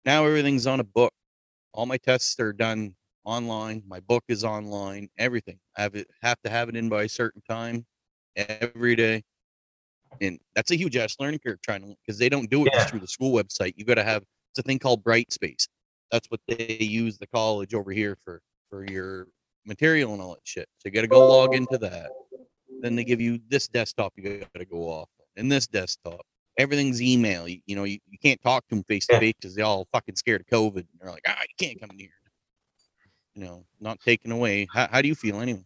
Now 0.06 0.24
everything's 0.24 0.68
on 0.68 0.80
a 0.80 0.84
book. 0.84 1.12
All 1.74 1.88
my 1.88 1.98
tests 1.98 2.40
are 2.40 2.54
done 2.54 2.94
online. 3.24 3.82
My 3.88 4.00
book 4.02 4.24
is 4.28 4.44
online. 4.44 5.10
Everything. 5.18 5.58
I 5.76 5.82
have 5.82 5.96
it 5.96 6.08
have 6.22 6.40
to 6.44 6.52
have 6.52 6.70
it 6.70 6.76
in 6.76 6.90
by 6.90 7.04
a 7.04 7.10
certain 7.10 7.42
time 7.50 7.88
every 8.36 8.96
day. 8.96 9.24
And 10.22 10.38
that's 10.56 10.70
a 10.70 10.76
huge 10.76 10.96
ass 10.96 11.16
learning 11.20 11.40
curve 11.44 11.60
trying 11.64 11.82
to 11.82 11.96
because 12.06 12.20
they 12.20 12.30
don't 12.30 12.50
do 12.50 12.62
it 12.64 12.70
Yeah. 12.72 12.80
just 12.80 12.90
through 12.90 13.00
the 13.00 13.08
school 13.08 13.34
website. 13.34 13.74
You 13.78 13.86
got 13.86 13.96
to 13.96 14.04
have 14.04 14.22
it's 14.52 14.60
a 14.60 14.62
thing 14.62 14.78
called 14.78 15.04
Brightspace. 15.04 15.68
That's 16.12 16.28
what 16.30 16.42
they 16.48 16.78
use 16.80 17.18
the 17.18 17.28
college 17.28 17.74
over 17.74 17.92
here 17.92 18.16
for 18.24 18.42
for 18.70 18.86
your 18.86 19.28
material 19.66 20.14
and 20.14 20.22
all 20.22 20.34
that 20.36 20.42
shit. 20.44 20.68
So 20.78 20.84
you 20.86 20.92
got 20.92 21.02
to 21.02 21.08
go 21.08 21.28
log 21.28 21.56
into 21.56 21.80
that. 21.80 22.12
Then 22.82 22.96
they 22.96 23.04
give 23.04 23.22
you 23.22 23.40
this 23.48 23.68
desktop 23.68 24.14
you 24.18 24.40
got 24.40 24.54
to 24.54 24.66
go 24.66 24.90
off 24.90 25.10
of, 25.20 25.26
and 25.38 25.52
this 25.52 25.68
desktop. 25.68 26.22
Everything's 26.58 27.02
email. 27.02 27.48
You, 27.48 27.62
you 27.66 27.76
know, 27.76 27.86
you, 27.86 28.00
you 28.10 28.18
can't 28.18 28.42
talk 28.42 28.68
to 28.68 28.76
them 28.76 28.84
face 28.84 29.08
to 29.08 29.20
face 29.20 29.34
because 29.40 29.56
they 29.56 29.62
all 29.62 29.88
fucking 29.94 30.16
scared 30.16 30.42
of 30.42 30.48
COVID. 30.48 30.78
And 30.78 30.88
they're 31.00 31.12
like, 31.12 31.24
ah, 31.28 31.42
you 31.42 31.66
can't 31.66 31.80
come 31.80 31.96
near. 31.96 32.10
You 33.36 33.46
know, 33.46 33.66
not 33.80 34.00
taken 34.02 34.32
away. 34.32 34.68
How, 34.74 34.88
how 34.92 35.02
do 35.02 35.08
you 35.08 35.16
feel 35.16 35.40
anyway? 35.40 35.64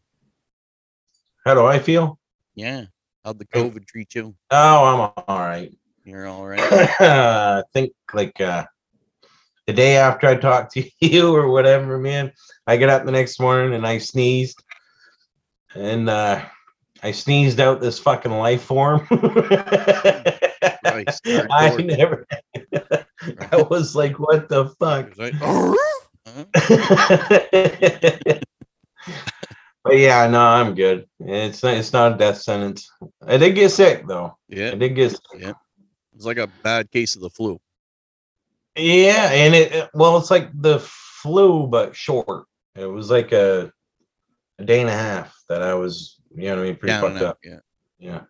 How 1.45 1.53
do 1.53 1.65
I 1.65 1.79
feel? 1.79 2.19
Yeah. 2.53 2.85
How'd 3.23 3.39
the 3.39 3.45
COVID 3.45 3.87
treat 3.87 4.13
you? 4.13 4.35
Oh, 4.51 4.85
I'm 4.85 5.23
all 5.27 5.39
right. 5.39 5.71
You're 6.03 6.27
all 6.27 6.45
right. 6.45 6.59
I 6.99 7.63
think 7.73 7.93
like 8.13 8.39
uh 8.39 8.65
the 9.65 9.73
day 9.73 9.97
after 9.97 10.27
I 10.27 10.35
talked 10.35 10.73
to 10.73 10.83
you 10.99 11.35
or 11.35 11.49
whatever, 11.49 11.97
man, 11.97 12.31
I 12.67 12.77
get 12.77 12.89
up 12.89 13.05
the 13.05 13.11
next 13.11 13.39
morning 13.39 13.73
and 13.73 13.85
I 13.85 13.97
sneezed. 13.97 14.63
And 15.73 16.09
uh 16.09 16.45
I 17.05 17.11
sneezed 17.11 17.59
out 17.59 17.81
this 17.81 17.99
fucking 17.99 18.31
life 18.31 18.63
form. 18.63 19.05
I 20.83 21.05
never 21.77 22.25
I 23.51 23.61
was 23.69 23.95
like, 23.95 24.17
what 24.17 24.49
the 24.49 24.69
fuck? 24.79 25.15
Like, 25.15 25.39
but 29.83 29.97
yeah, 29.97 30.25
no, 30.25 30.41
I'm 30.41 30.73
good. 30.73 31.05
It's 31.19 31.61
not 31.61 31.77
it's 31.77 31.93
not 31.93 32.13
a 32.13 32.17
death 32.17 32.41
sentence. 32.41 32.89
I 33.27 33.37
did 33.37 33.53
get 33.53 33.69
sick 33.69 34.07
though. 34.07 34.35
Yeah. 34.49 34.71
I 34.71 34.75
did 34.75 34.95
get 34.95 35.11
sick. 35.11 35.19
Yeah. 35.37 35.53
It's 36.15 36.25
like 36.25 36.39
a 36.39 36.49
bad 36.63 36.89
case 36.89 37.15
of 37.15 37.21
the 37.21 37.29
flu. 37.29 37.59
Yeah, 38.75 39.29
and 39.31 39.53
it 39.53 39.71
it- 39.73 39.89
well, 39.93 40.17
it's 40.17 40.31
like 40.31 40.49
the 40.59 40.79
flu, 40.79 41.67
but 41.67 41.95
short. 41.95 42.47
It 42.73 42.87
was 42.87 43.11
like 43.11 43.31
a, 43.31 43.71
a 44.57 44.63
day 44.65 44.81
and 44.81 44.89
a 44.89 44.93
half 44.93 45.39
that 45.49 45.61
I 45.61 45.75
was, 45.75 46.14
you 46.35 46.49
know 46.49 46.55
what 46.55 46.61
I 46.61 46.65
mean, 46.65 46.75
pretty 46.75 46.93
Down 46.93 47.01
fucked 47.01 47.23
up. 47.23 47.39
Yeah. 47.43 47.59
Yeah. 47.99 48.21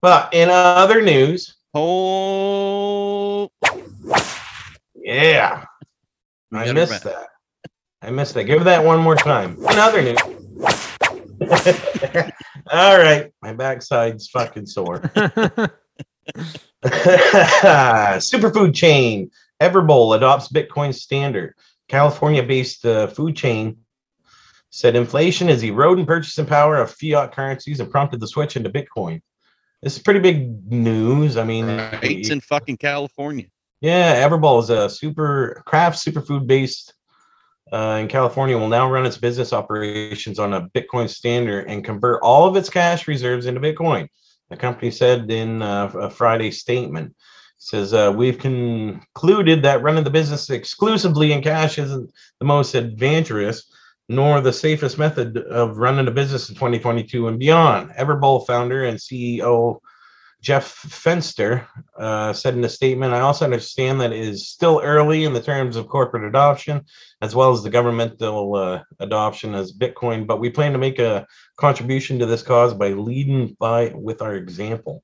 But 0.00 0.32
in 0.32 0.48
other 0.48 1.02
news, 1.02 1.58
Oh, 1.74 3.50
yeah, 4.96 5.64
we 6.50 6.58
I 6.58 6.72
missed 6.72 7.04
that. 7.04 7.28
I 8.00 8.10
missed 8.10 8.34
that. 8.34 8.44
Give 8.44 8.64
that 8.64 8.82
one 8.82 9.00
more 9.00 9.14
time. 9.14 9.58
In 9.58 9.78
other 9.78 10.02
news. 10.02 10.18
All 12.72 12.98
right, 12.98 13.30
my 13.42 13.52
backside's 13.52 14.28
fucking 14.28 14.66
sore. 14.66 15.00
Superfood 18.24 18.74
chain 18.74 19.30
Everbowl 19.60 20.16
adopts 20.16 20.48
Bitcoin 20.48 20.94
standard. 20.94 21.54
California-based 21.88 22.86
uh, 22.86 23.06
food 23.08 23.36
chain 23.36 23.76
said 24.70 24.96
inflation 24.96 25.48
is 25.48 25.62
eroding 25.62 26.06
purchasing 26.06 26.46
power 26.46 26.76
of 26.76 26.90
fiat 26.90 27.32
currencies 27.32 27.80
and 27.80 27.90
prompted 27.90 28.20
the 28.20 28.28
switch 28.28 28.56
into 28.56 28.70
Bitcoin. 28.70 29.20
This 29.82 29.96
is 29.96 30.02
pretty 30.02 30.20
big 30.20 30.70
news. 30.70 31.36
I 31.36 31.44
mean, 31.44 31.66
Right, 31.66 31.98
It's 32.02 32.30
in 32.30 32.40
fucking 32.40 32.76
California. 32.78 33.46
yeah, 33.80 34.26
Everbowl 34.28 34.60
is 34.62 34.70
a 34.70 34.90
super 34.90 35.62
craft 35.66 36.04
superfood 36.04 36.46
based 36.46 36.94
uh, 37.72 37.98
in 38.00 38.08
California. 38.08 38.58
Will 38.58 38.68
now 38.68 38.90
run 38.90 39.06
its 39.06 39.16
business 39.18 39.52
operations 39.52 40.38
on 40.38 40.52
a 40.54 40.68
Bitcoin 40.70 41.08
standard 41.08 41.66
and 41.68 41.84
convert 41.84 42.22
all 42.22 42.46
of 42.46 42.56
its 42.56 42.68
cash 42.70 43.06
reserves 43.06 43.46
into 43.46 43.60
Bitcoin. 43.60 44.08
The 44.50 44.56
company 44.56 44.90
said 44.90 45.30
in 45.30 45.62
uh, 45.62 45.90
a 45.94 46.10
Friday 46.10 46.50
statement. 46.50 47.14
Says 47.60 47.92
uh, 47.92 48.12
we've 48.16 48.38
concluded 48.38 49.62
that 49.62 49.82
running 49.82 50.04
the 50.04 50.10
business 50.10 50.48
exclusively 50.48 51.32
in 51.32 51.42
cash 51.42 51.76
isn't 51.78 52.08
the 52.38 52.44
most 52.46 52.74
adventurous 52.74 53.70
nor 54.08 54.40
the 54.40 54.52
safest 54.52 54.98
method 54.98 55.36
of 55.36 55.78
running 55.78 56.08
a 56.08 56.10
business 56.10 56.48
in 56.48 56.54
2022 56.54 57.28
and 57.28 57.38
beyond. 57.38 57.90
Everbowl 57.90 58.46
founder 58.46 58.84
and 58.84 58.98
CEO 58.98 59.80
Jeff 60.40 60.82
Fenster 60.82 61.66
uh, 61.96 62.32
said 62.32 62.54
in 62.54 62.64
a 62.64 62.68
statement, 62.68 63.12
I 63.12 63.20
also 63.20 63.44
understand 63.44 64.00
that 64.00 64.12
it 64.12 64.20
is 64.20 64.48
still 64.48 64.80
early 64.84 65.24
in 65.24 65.32
the 65.32 65.42
terms 65.42 65.74
of 65.74 65.88
corporate 65.88 66.24
adoption, 66.24 66.84
as 67.20 67.34
well 67.34 67.50
as 67.50 67.62
the 67.62 67.70
governmental 67.70 68.54
uh, 68.54 68.82
adoption 69.00 69.54
as 69.54 69.72
Bitcoin, 69.72 70.26
but 70.26 70.38
we 70.38 70.48
plan 70.48 70.72
to 70.72 70.78
make 70.78 71.00
a 71.00 71.26
contribution 71.56 72.20
to 72.20 72.26
this 72.26 72.42
cause 72.42 72.72
by 72.72 72.90
leading 72.90 73.56
by 73.58 73.92
with 73.96 74.22
our 74.22 74.34
example. 74.34 75.02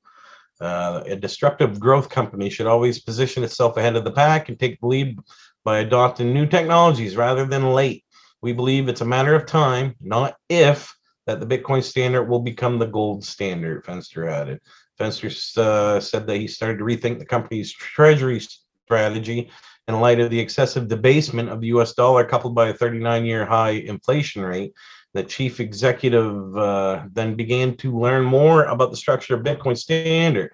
Uh, 0.60 1.02
a 1.06 1.16
disruptive 1.16 1.80
growth 1.80 2.08
company 2.08 2.48
should 2.48 2.68
always 2.68 3.00
position 3.00 3.42
itself 3.42 3.76
ahead 3.76 3.96
of 3.96 4.04
the 4.04 4.12
pack 4.12 4.48
and 4.48 4.58
take 4.58 4.78
the 4.80 4.86
lead 4.86 5.18
by 5.64 5.78
adopting 5.78 6.32
new 6.32 6.46
technologies 6.46 7.16
rather 7.16 7.44
than 7.44 7.72
late. 7.72 8.03
We 8.44 8.52
believe 8.52 8.90
it's 8.90 9.00
a 9.00 9.06
matter 9.06 9.34
of 9.34 9.46
time, 9.46 9.94
not 10.02 10.36
if, 10.50 10.94
that 11.26 11.40
the 11.40 11.46
Bitcoin 11.46 11.82
standard 11.82 12.24
will 12.24 12.40
become 12.40 12.78
the 12.78 12.84
gold 12.86 13.24
standard, 13.24 13.86
Fenster 13.86 14.30
added. 14.30 14.60
Fenster 15.00 15.56
uh, 15.56 15.98
said 15.98 16.26
that 16.26 16.36
he 16.36 16.46
started 16.46 16.76
to 16.76 16.84
rethink 16.84 17.18
the 17.18 17.24
company's 17.24 17.72
treasury 17.72 18.42
strategy 18.84 19.50
in 19.88 19.98
light 19.98 20.20
of 20.20 20.28
the 20.28 20.38
excessive 20.38 20.88
debasement 20.88 21.48
of 21.48 21.62
the 21.62 21.68
US 21.68 21.94
dollar, 21.94 22.22
coupled 22.22 22.54
by 22.54 22.68
a 22.68 22.74
39 22.74 23.24
year 23.24 23.46
high 23.46 23.70
inflation 23.70 24.42
rate. 24.42 24.74
The 25.14 25.22
chief 25.22 25.58
executive 25.58 26.54
uh, 26.54 27.04
then 27.14 27.36
began 27.36 27.78
to 27.78 27.98
learn 27.98 28.24
more 28.24 28.64
about 28.64 28.90
the 28.90 28.98
structure 28.98 29.34
of 29.36 29.42
Bitcoin 29.42 29.78
standard, 29.78 30.52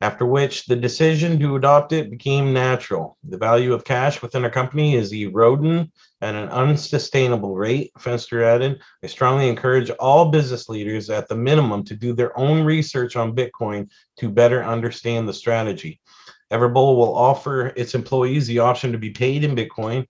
after 0.00 0.24
which 0.24 0.66
the 0.66 0.76
decision 0.76 1.40
to 1.40 1.56
adopt 1.56 1.92
it 1.92 2.10
became 2.10 2.52
natural. 2.52 3.16
The 3.28 3.38
value 3.38 3.72
of 3.72 3.84
cash 3.84 4.22
within 4.22 4.44
a 4.44 4.50
company 4.50 4.94
is 4.94 5.12
eroding 5.12 5.90
at 6.20 6.34
an 6.34 6.48
unsustainable 6.50 7.56
rate, 7.56 7.90
Fenster 7.98 8.44
added. 8.44 8.80
I 9.02 9.08
strongly 9.08 9.48
encourage 9.48 9.90
all 9.90 10.30
business 10.30 10.68
leaders 10.68 11.10
at 11.10 11.28
the 11.28 11.36
minimum 11.36 11.84
to 11.84 11.96
do 11.96 12.12
their 12.12 12.36
own 12.38 12.64
research 12.64 13.16
on 13.16 13.34
Bitcoin 13.34 13.88
to 14.18 14.28
better 14.28 14.64
understand 14.64 15.28
the 15.28 15.34
strategy. 15.34 16.00
Everbowl 16.52 16.96
will 16.96 17.14
offer 17.14 17.72
its 17.76 17.94
employees 17.94 18.46
the 18.46 18.60
option 18.60 18.92
to 18.92 18.98
be 18.98 19.10
paid 19.10 19.44
in 19.44 19.56
Bitcoin, 19.56 20.06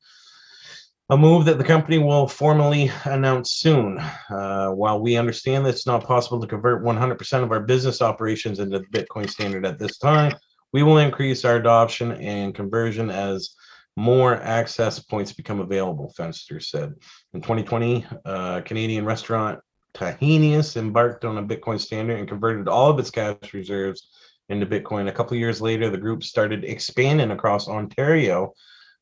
a 1.11 1.17
move 1.17 1.47
that 1.47 1.57
the 1.57 1.65
company 1.65 1.99
will 1.99 2.29
formally 2.29 2.91
announce 3.05 3.53
soon. 3.53 3.99
Uh, 4.29 4.71
while 4.71 5.01
we 5.01 5.17
understand 5.17 5.65
that 5.65 5.71
it's 5.71 5.87
not 5.87 6.05
possible 6.05 6.39
to 6.39 6.47
convert 6.47 6.85
100% 6.85 7.43
of 7.43 7.51
our 7.51 7.61
business 7.61 8.03
operations 8.03 8.59
into 8.59 8.79
the 8.79 8.87
Bitcoin 8.87 9.29
standard 9.29 9.65
at 9.65 9.79
this 9.79 9.97
time, 9.97 10.35
we 10.73 10.83
will 10.83 10.99
increase 10.99 11.47
our 11.47 11.57
adoption 11.57 12.13
and 12.13 12.55
conversion 12.55 13.11
as 13.11 13.55
more 13.97 14.37
access 14.37 14.99
points 14.99 15.33
become 15.33 15.61
available, 15.61 16.13
Fenster 16.17 16.63
said. 16.63 16.95
In 17.33 17.41
2020, 17.41 18.07
uh, 18.27 18.61
Canadian 18.61 19.07
restaurant 19.07 19.61
Tahini's 19.95 20.77
embarked 20.77 21.25
on 21.25 21.39
a 21.39 21.43
Bitcoin 21.43 21.81
standard 21.81 22.19
and 22.19 22.29
converted 22.29 22.69
all 22.69 22.91
of 22.91 22.99
its 22.99 23.11
cash 23.11 23.55
reserves 23.55 24.09
into 24.51 24.67
Bitcoin. 24.67 25.09
A 25.09 25.13
couple 25.13 25.37
years 25.39 25.61
later, 25.63 25.89
the 25.89 25.97
group 25.97 26.23
started 26.23 26.65
expanding 26.65 27.31
across 27.31 27.67
Ontario 27.67 28.53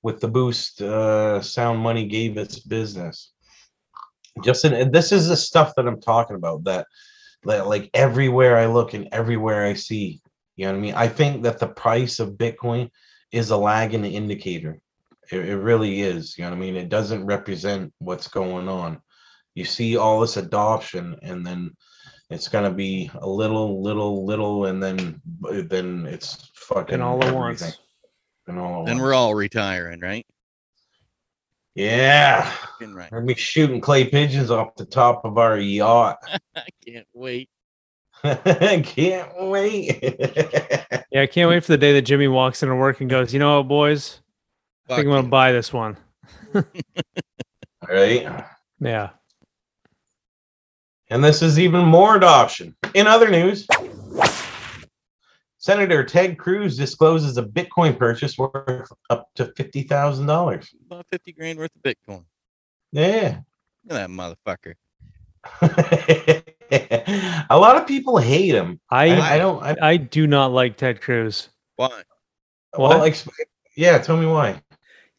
with 0.07 0.21
the 0.21 0.29
boost 0.29 0.81
uh, 0.81 1.42
Sound 1.42 1.81
Money 1.81 2.07
gave 2.07 2.38
its 2.38 2.61
business. 2.61 3.33
Just 4.45 4.64
in, 4.64 4.92
this 4.92 5.11
is 5.11 5.27
the 5.27 5.37
stuff 5.37 5.75
that 5.75 5.88
I'm 5.88 6.01
talking 6.01 6.37
about. 6.37 6.62
That, 6.62 6.87
that 7.42 7.66
like 7.66 7.90
everywhere 7.92 8.57
I 8.57 8.66
look 8.66 8.95
and 8.95 9.09
everywhere 9.11 9.66
I 9.66 9.75
see, 9.75 10.21
you 10.55 10.66
know 10.66 10.75
what 10.75 10.79
I 10.79 10.81
mean. 10.81 10.95
I 10.95 11.09
think 11.09 11.42
that 11.42 11.59
the 11.59 11.66
price 11.66 12.21
of 12.21 12.38
Bitcoin 12.45 12.88
is 13.33 13.51
a 13.51 13.57
lagging 13.57 14.05
indicator. 14.05 14.79
It, 15.33 15.40
it 15.45 15.57
really 15.57 16.03
is. 16.03 16.38
You 16.38 16.45
know 16.45 16.51
what 16.51 16.59
I 16.59 16.61
mean. 16.61 16.77
It 16.77 16.88
doesn't 16.88 17.27
represent 17.27 17.92
what's 17.99 18.29
going 18.29 18.69
on. 18.69 19.01
You 19.57 19.64
see 19.64 19.97
all 19.97 20.21
this 20.21 20.37
adoption, 20.37 21.16
and 21.23 21.45
then 21.45 21.73
it's 22.31 22.47
gonna 22.47 22.71
be 22.71 23.11
a 23.12 23.29
little, 23.29 23.83
little, 23.83 24.25
little, 24.25 24.66
and 24.66 24.81
then 24.81 25.21
then 25.42 26.07
it's 26.07 26.49
fucking 26.55 26.95
And 26.95 27.03
all 27.03 27.25
at 27.25 27.35
once. 27.35 27.81
And 28.46 28.59
all 28.59 28.85
Then 28.85 28.98
we're 28.98 29.14
all 29.14 29.35
retiring, 29.35 30.00
right? 30.00 30.24
yeah. 31.74 32.50
Right. 32.80 33.11
We're 33.12 33.20
be 33.20 33.35
shooting 33.35 33.80
clay 33.80 34.06
pigeons 34.09 34.50
off 34.50 34.74
the 34.76 34.87
top 34.87 35.24
of 35.24 35.37
our 35.38 35.59
yacht. 35.59 36.18
I 36.56 36.64
can't 36.87 37.06
wait. 37.12 37.50
I 38.24 38.82
can't 38.87 39.30
wait. 39.42 40.02
Yeah, 41.12 41.22
I 41.22 41.26
can't 41.26 41.48
wait 41.48 41.64
for 41.64 41.72
the 41.72 41.78
day 41.78 41.92
that 41.94 42.02
Jimmy 42.02 42.28
walks 42.28 42.62
into 42.62 42.74
work 42.74 43.00
and 43.00 43.09
goes, 43.09 43.32
you 43.32 43.38
know 43.38 43.59
what, 43.59 43.68
boys? 43.68 44.20
I 44.88 44.96
think 44.96 45.06
I'm 45.06 45.11
gonna 45.11 45.18
Fucking- 45.18 45.30
buy 45.30 45.52
this 45.52 45.72
one. 45.72 45.96
right. 47.88 48.44
Yeah. 48.80 49.11
And 51.09 51.22
this 51.24 51.40
is 51.40 51.59
even 51.59 51.85
more 51.87 52.16
adoption. 52.16 52.76
In 52.94 53.06
other 53.06 53.30
news, 53.30 53.66
Senator 55.66 56.05
Ted 56.05 56.38
Cruz 56.38 56.76
discloses 56.76 57.38
a 57.38 57.42
Bitcoin 57.42 57.98
purchase 57.98 58.38
worth 58.38 58.88
up 59.11 59.29
to 59.35 59.46
fifty 59.57 59.83
thousand 59.83 60.26
dollars. 60.26 60.72
About 60.87 61.05
50 61.11 61.33
grand 61.33 61.59
worth 61.59 61.72
of 61.74 61.83
Bitcoin. 61.83 62.24
Yeah. 62.92 63.40
Look 63.85 63.98
at 63.98 64.07
that 64.07 64.09
motherfucker. 64.09 64.74
a 67.50 67.59
lot 67.59 67.76
of 67.76 67.85
people 67.88 68.18
hate 68.18 68.55
him. 68.55 68.79
I, 68.92 69.09
I 69.11 69.35
I 69.35 69.38
don't. 69.38 69.61
I, 69.61 69.76
I 69.83 69.96
do 69.96 70.29
not 70.29 70.52
like 70.52 70.76
Ted 70.76 71.00
Cruz. 71.00 71.48
Why? 71.74 72.05
well, 72.79 73.00
What? 73.00 73.11
exp- 73.12 73.29
yeah. 73.76 73.98
Tell 73.98 74.16
me 74.16 74.26
why. 74.26 74.62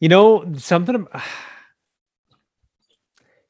You 0.00 0.08
know 0.08 0.50
something. 0.56 1.06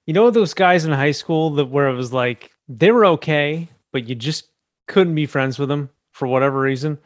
You 0.05 0.15
know 0.15 0.31
those 0.31 0.55
guys 0.55 0.87
in 0.87 0.93
high 0.93 1.11
school 1.11 1.51
that 1.57 1.67
where 1.67 1.89
it 1.89 1.95
was 1.95 2.15
like 2.15 2.51
they 2.67 2.91
were 2.91 3.05
okay, 3.05 3.69
but 3.93 4.09
you 4.09 4.15
just 4.15 4.49
couldn't 4.87 5.15
be 5.15 5.27
friends 5.27 5.59
with 5.59 5.69
them 5.69 5.91
for 6.19 6.27
whatever 6.29 6.61
reason. 6.61 6.99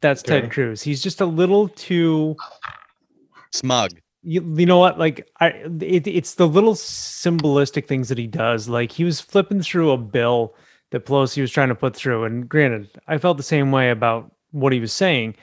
That's 0.00 0.22
Okay. 0.22 0.42
Ted 0.42 0.50
Cruz. 0.50 0.82
He's 0.82 1.02
just 1.02 1.20
a 1.20 1.26
little 1.26 1.68
too. 1.68 2.36
Smug. 3.52 3.92
You, 4.22 4.42
you 4.56 4.66
know 4.66 4.78
what? 4.78 4.98
Like 4.98 5.28
I, 5.40 5.48
it, 5.80 6.06
it's 6.06 6.34
the 6.34 6.46
little 6.48 6.74
symbolistic 6.74 7.86
things 7.86 8.08
that 8.08 8.18
he 8.18 8.26
does. 8.26 8.68
Like 8.68 8.92
he 8.92 9.04
was 9.04 9.20
flipping 9.20 9.62
through 9.62 9.90
a 9.92 9.96
bill 9.98 10.54
that 10.90 11.06
Pelosi 11.06 11.40
was 11.40 11.50
trying 11.50 11.68
to 11.68 11.74
put 11.74 11.94
through, 11.94 12.24
and 12.24 12.48
granted, 12.48 12.90
I 13.06 13.18
felt 13.18 13.36
the 13.36 13.42
same 13.42 13.70
way 13.72 13.90
about 13.90 14.32
what 14.50 14.72
he 14.72 14.80
was 14.80 14.92
saying. 14.92 15.36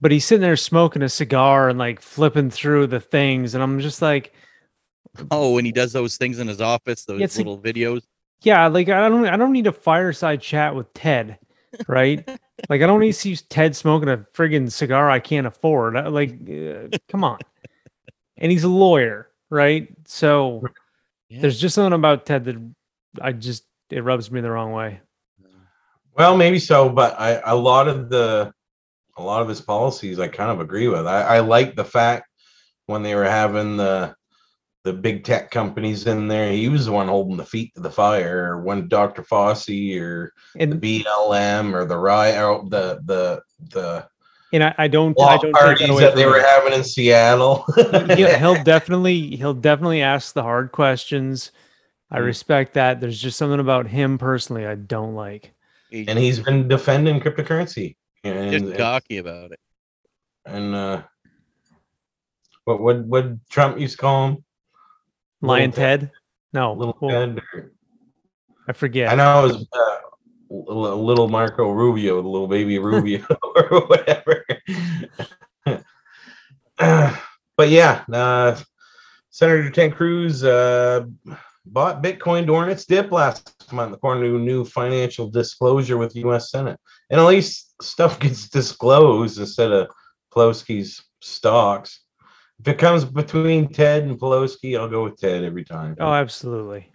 But 0.00 0.12
he's 0.12 0.24
sitting 0.24 0.40
there 0.42 0.56
smoking 0.56 1.02
a 1.02 1.08
cigar 1.08 1.68
and 1.68 1.78
like 1.78 2.00
flipping 2.00 2.50
through 2.50 2.86
the 2.88 3.00
things, 3.00 3.54
and 3.54 3.62
I'm 3.62 3.80
just 3.80 4.00
like, 4.00 4.32
Oh, 5.30 5.54
when 5.54 5.64
he 5.64 5.72
does 5.72 5.92
those 5.92 6.16
things 6.16 6.38
in 6.38 6.46
his 6.48 6.60
office, 6.60 7.04
those 7.04 7.18
Yeah, 7.18 7.24
it's 7.24 7.36
like- 7.36 7.46
little 7.46 7.60
videos. 7.60 8.02
yeah, 8.42 8.66
like 8.68 8.88
I 8.88 9.08
don't, 9.08 9.26
I 9.26 9.36
don't 9.36 9.52
need 9.52 9.66
a 9.66 9.72
fireside 9.72 10.40
chat 10.40 10.74
with 10.76 10.92
Ted, 10.94 11.38
right? 11.86 12.26
like 12.68 12.82
I 12.82 12.86
don't 12.86 13.00
need 13.00 13.12
to 13.12 13.18
see 13.18 13.36
Ted 13.36 13.74
smoking 13.76 14.08
a 14.08 14.18
friggin' 14.34 14.70
cigar 14.70 15.10
I 15.10 15.20
can't 15.20 15.46
afford. 15.46 15.96
I- 15.96 16.08
Like, 16.08 16.30
uh, 16.48 16.96
come 17.08 17.24
on. 17.24 17.38
And 18.36 18.50
he's 18.52 18.64
a 18.64 18.68
lawyer, 18.68 19.28
right? 19.50 19.88
So 20.06 20.62
Yeah. 21.28 21.42
there's 21.42 21.60
just 21.60 21.74
something 21.74 21.92
about 21.92 22.26
Ted 22.26 22.44
that 22.44 22.56
I 23.20 23.32
just 23.32 23.64
it 23.90 24.04
rubs 24.04 24.30
me 24.30 24.40
the 24.40 24.50
wrong 24.50 24.72
way. 24.72 25.00
Well, 26.16 26.36
maybe 26.36 26.58
so, 26.58 26.88
but 26.88 27.18
I 27.18 27.40
a 27.44 27.54
lot 27.56 27.88
of 27.88 28.08
the 28.10 28.52
a 29.16 29.22
lot 29.22 29.42
of 29.42 29.48
his 29.48 29.60
policies 29.60 30.18
I 30.18 30.28
kind 30.28 30.50
of 30.50 30.60
agree 30.60 30.88
with. 30.88 31.06
I, 31.06 31.22
I 31.36 31.40
like 31.40 31.74
the 31.74 31.84
fact 31.84 32.28
when 32.86 33.02
they 33.02 33.14
were 33.14 33.24
having 33.28 33.76
the 33.76 34.14
the 34.84 34.92
big 34.92 35.24
tech 35.24 35.50
companies 35.50 36.06
in 36.06 36.28
there, 36.28 36.52
he 36.52 36.68
was 36.68 36.86
the 36.86 36.92
one 36.92 37.08
holding 37.08 37.36
the 37.36 37.44
feet 37.44 37.74
to 37.74 37.80
the 37.80 37.90
fire. 37.90 38.54
Or 38.54 38.62
when 38.62 38.88
Dr. 38.88 39.22
Fauci 39.22 40.00
or 40.00 40.32
the 40.54 40.66
BLM 40.66 41.74
or 41.74 41.84
the 41.84 41.98
riot 41.98 42.70
the 42.70 43.00
the 43.04 43.42
the 43.70 44.08
and 44.50 44.64
I, 44.64 44.74
I 44.78 44.88
don't, 44.88 45.18
I 45.20 45.36
don't 45.36 45.42
take 45.42 45.52
that 45.52 45.60
parties 45.60 45.90
away 45.90 46.02
that 46.04 46.12
from 46.12 46.20
they 46.20 46.26
were 46.26 46.40
having 46.40 46.72
in 46.72 46.82
Seattle. 46.82 47.66
he'll, 47.76 48.38
he'll 48.38 48.64
definitely 48.64 49.36
he'll 49.36 49.52
definitely 49.52 50.00
ask 50.00 50.32
the 50.32 50.42
hard 50.42 50.72
questions. 50.72 51.52
I 52.10 52.18
Mm. 52.18 52.24
respect 52.24 52.74
that. 52.74 53.00
There's 53.00 53.20
just 53.20 53.36
something 53.36 53.60
about 53.60 53.88
him 53.88 54.16
personally 54.16 54.66
I 54.66 54.76
don't 54.76 55.14
like. 55.14 55.52
And 55.92 56.18
he's 56.18 56.40
been 56.40 56.68
defending 56.68 57.20
cryptocurrency. 57.20 57.96
And, 58.24 58.66
just 58.66 58.78
cocky 58.78 59.18
about 59.18 59.52
it. 59.52 59.60
and 60.46 60.74
uh 60.74 61.02
what 62.64 62.80
what 62.80 63.04
what 63.04 63.48
Trump 63.48 63.78
used 63.78 63.96
to 63.96 63.98
call 63.98 64.28
him? 64.28 64.44
Lyin' 65.40 65.72
Ted. 65.72 66.00
Ted? 66.00 66.10
No, 66.52 66.72
Little 66.72 66.96
well, 67.00 67.10
Ted 67.10 67.40
or 67.52 67.72
I 68.68 68.72
forget. 68.72 69.10
I 69.10 69.14
know 69.14 69.46
it 69.46 69.52
was 69.52 69.66
uh, 69.72 69.98
little 70.50 71.28
Marco 71.28 71.70
Rubio, 71.70 72.20
the 72.20 72.28
little 72.28 72.48
baby 72.48 72.78
Rubio, 72.78 73.24
or 73.56 73.86
whatever. 73.86 74.44
but 77.56 77.68
yeah, 77.68 78.04
uh, 78.12 78.56
Senator 79.30 79.70
Ted 79.70 79.94
Cruz 79.94 80.44
uh, 80.44 81.06
bought 81.64 82.02
Bitcoin 82.02 82.46
during 82.46 82.70
its 82.70 82.84
dip 82.84 83.10
last 83.10 83.72
month, 83.72 83.94
according 83.94 84.24
to 84.24 84.38
new 84.38 84.64
financial 84.64 85.30
disclosure 85.30 85.96
with 85.96 86.12
the 86.12 86.20
U.S. 86.20 86.50
Senate. 86.50 86.78
And 87.10 87.20
at 87.20 87.26
least 87.26 87.74
stuff 87.80 88.20
gets 88.20 88.48
disclosed 88.48 89.38
instead 89.38 89.72
of 89.72 89.88
Pelosi's 90.34 91.02
stocks. 91.20 92.00
If 92.60 92.68
it 92.68 92.78
comes 92.78 93.04
between 93.04 93.68
Ted 93.72 94.02
and 94.02 94.18
Pelosi, 94.18 94.78
I'll 94.78 94.88
go 94.88 95.04
with 95.04 95.18
Ted 95.18 95.44
every 95.44 95.64
time. 95.64 95.96
Oh, 96.00 96.12
absolutely. 96.12 96.90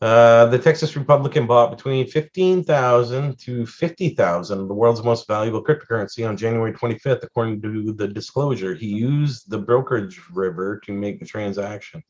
Uh, 0.00 0.46
the 0.46 0.58
Texas 0.58 0.96
Republican 0.96 1.46
bought 1.46 1.70
between 1.70 2.06
15,000 2.06 3.38
to 3.38 3.66
50,000 3.66 4.60
of 4.60 4.66
the 4.66 4.74
world's 4.74 5.02
most 5.02 5.28
valuable 5.28 5.62
cryptocurrency 5.62 6.26
on 6.26 6.38
January 6.38 6.72
25th, 6.72 7.22
according 7.22 7.60
to 7.60 7.92
the 7.92 8.08
disclosure. 8.08 8.74
He 8.74 8.86
used 8.86 9.50
the 9.50 9.58
brokerage 9.58 10.18
River 10.32 10.80
to 10.86 10.92
make 10.92 11.20
the 11.20 11.26
transaction. 11.26 12.02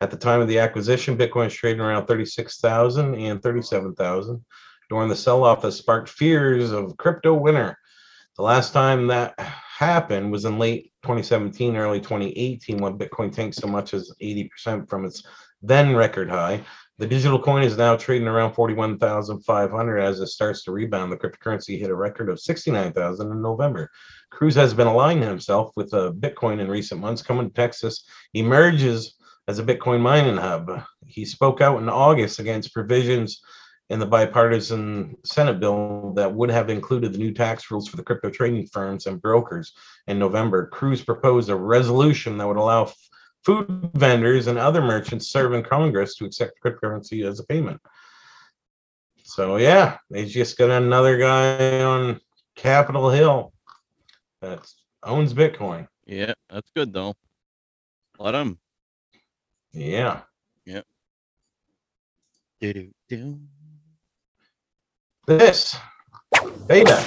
At 0.00 0.10
the 0.10 0.16
time 0.16 0.40
of 0.40 0.48
the 0.48 0.58
acquisition, 0.58 1.18
Bitcoin 1.18 1.44
was 1.44 1.54
trading 1.54 1.82
around 1.82 2.06
36,000 2.06 3.14
and 3.14 3.42
37,000 3.42 4.44
during 4.88 5.08
the 5.08 5.16
sell 5.16 5.44
off 5.44 5.60
that 5.62 5.72
sparked 5.72 6.08
fears 6.08 6.72
of 6.72 6.96
crypto 6.96 7.34
winter. 7.34 7.76
The 8.36 8.42
last 8.42 8.72
time 8.72 9.06
that 9.08 9.34
happened 9.78 10.30
was 10.30 10.44
in 10.44 10.58
late 10.58 10.92
2017, 11.02 11.76
early 11.76 12.00
2018, 12.00 12.78
when 12.78 12.98
Bitcoin 12.98 13.32
tanked 13.32 13.56
so 13.56 13.66
much 13.66 13.94
as 13.94 14.12
80% 14.22 14.88
from 14.88 15.04
its 15.04 15.24
then 15.62 15.96
record 15.96 16.30
high. 16.30 16.64
The 16.98 17.06
digital 17.06 17.42
coin 17.42 17.64
is 17.64 17.76
now 17.76 17.96
trading 17.96 18.28
around 18.28 18.52
41,500 18.52 19.98
as 19.98 20.20
it 20.20 20.28
starts 20.28 20.62
to 20.64 20.72
rebound. 20.72 21.10
The 21.10 21.16
cryptocurrency 21.16 21.78
hit 21.78 21.90
a 21.90 21.94
record 21.94 22.28
of 22.28 22.38
69,000 22.38 23.32
in 23.32 23.42
November. 23.42 23.90
Cruz 24.30 24.54
has 24.54 24.72
been 24.72 24.86
aligning 24.86 25.24
himself 25.24 25.72
with 25.74 25.92
uh, 25.92 26.12
Bitcoin 26.12 26.60
in 26.60 26.68
recent 26.68 27.00
months. 27.00 27.22
Coming 27.22 27.48
to 27.48 27.54
Texas, 27.54 28.06
emerges 28.34 29.16
as 29.48 29.58
a 29.58 29.64
Bitcoin 29.64 30.00
mining 30.00 30.36
hub. 30.36 30.82
He 31.06 31.24
spoke 31.24 31.60
out 31.60 31.82
in 31.82 31.88
August 31.88 32.38
against 32.38 32.72
provisions 32.72 33.40
in 33.90 33.98
the 33.98 34.06
bipartisan 34.06 35.16
Senate 35.24 35.60
bill 35.60 36.12
that 36.16 36.32
would 36.32 36.50
have 36.50 36.70
included 36.70 37.12
the 37.12 37.18
new 37.18 37.32
tax 37.32 37.70
rules 37.70 37.86
for 37.86 37.96
the 37.96 38.02
crypto 38.02 38.30
trading 38.30 38.66
firms 38.66 39.06
and 39.06 39.20
brokers. 39.20 39.74
In 40.06 40.18
November, 40.18 40.66
Cruz 40.68 41.02
proposed 41.02 41.50
a 41.50 41.56
resolution 41.56 42.38
that 42.38 42.46
would 42.46 42.56
allow 42.56 42.90
food 43.44 43.90
vendors 43.94 44.46
and 44.46 44.58
other 44.58 44.80
merchants 44.80 45.28
serving 45.28 45.64
Congress 45.64 46.14
to 46.16 46.24
accept 46.24 46.58
cryptocurrency 46.64 47.28
as 47.28 47.40
a 47.40 47.44
payment. 47.44 47.80
So 49.22 49.56
yeah, 49.56 49.98
they 50.10 50.24
just 50.24 50.56
got 50.56 50.70
another 50.70 51.18
guy 51.18 51.82
on 51.82 52.20
Capitol 52.56 53.10
Hill 53.10 53.52
that 54.40 54.66
owns 55.02 55.34
Bitcoin. 55.34 55.88
Yeah, 56.06 56.32
that's 56.48 56.70
good 56.74 56.92
though. 56.92 57.16
Let 58.18 58.32
them. 58.32 58.58
Yeah. 59.72 60.22
Do-do-do. 62.60 63.40
This 65.26 65.74
Theta. 66.68 67.04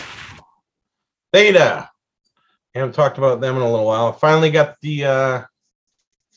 Theta. 1.32 1.90
Haven't 2.74 2.94
talked 2.94 3.18
about 3.18 3.42
them 3.42 3.56
in 3.56 3.62
a 3.62 3.70
little 3.70 3.86
while. 3.86 4.12
Finally 4.12 4.50
got 4.50 4.76
the 4.82 5.06
uh 5.06 5.44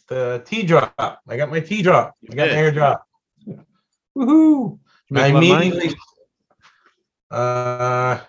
the 0.08 0.42
T 0.44 0.62
drop. 0.62 0.94
I 0.98 1.36
got 1.36 1.50
my 1.50 1.60
T 1.60 1.80
drop. 1.80 2.14
I 2.30 2.34
got 2.34 2.48
my 2.48 2.54
did. 2.54 2.74
airdrop. 2.74 3.00
Woohoo! 4.16 4.78
I 5.14 5.28
a 5.28 5.32
lot 5.32 5.42
of 5.42 5.48
money? 5.48 5.68
immediately 5.68 5.96
uh 7.30 8.20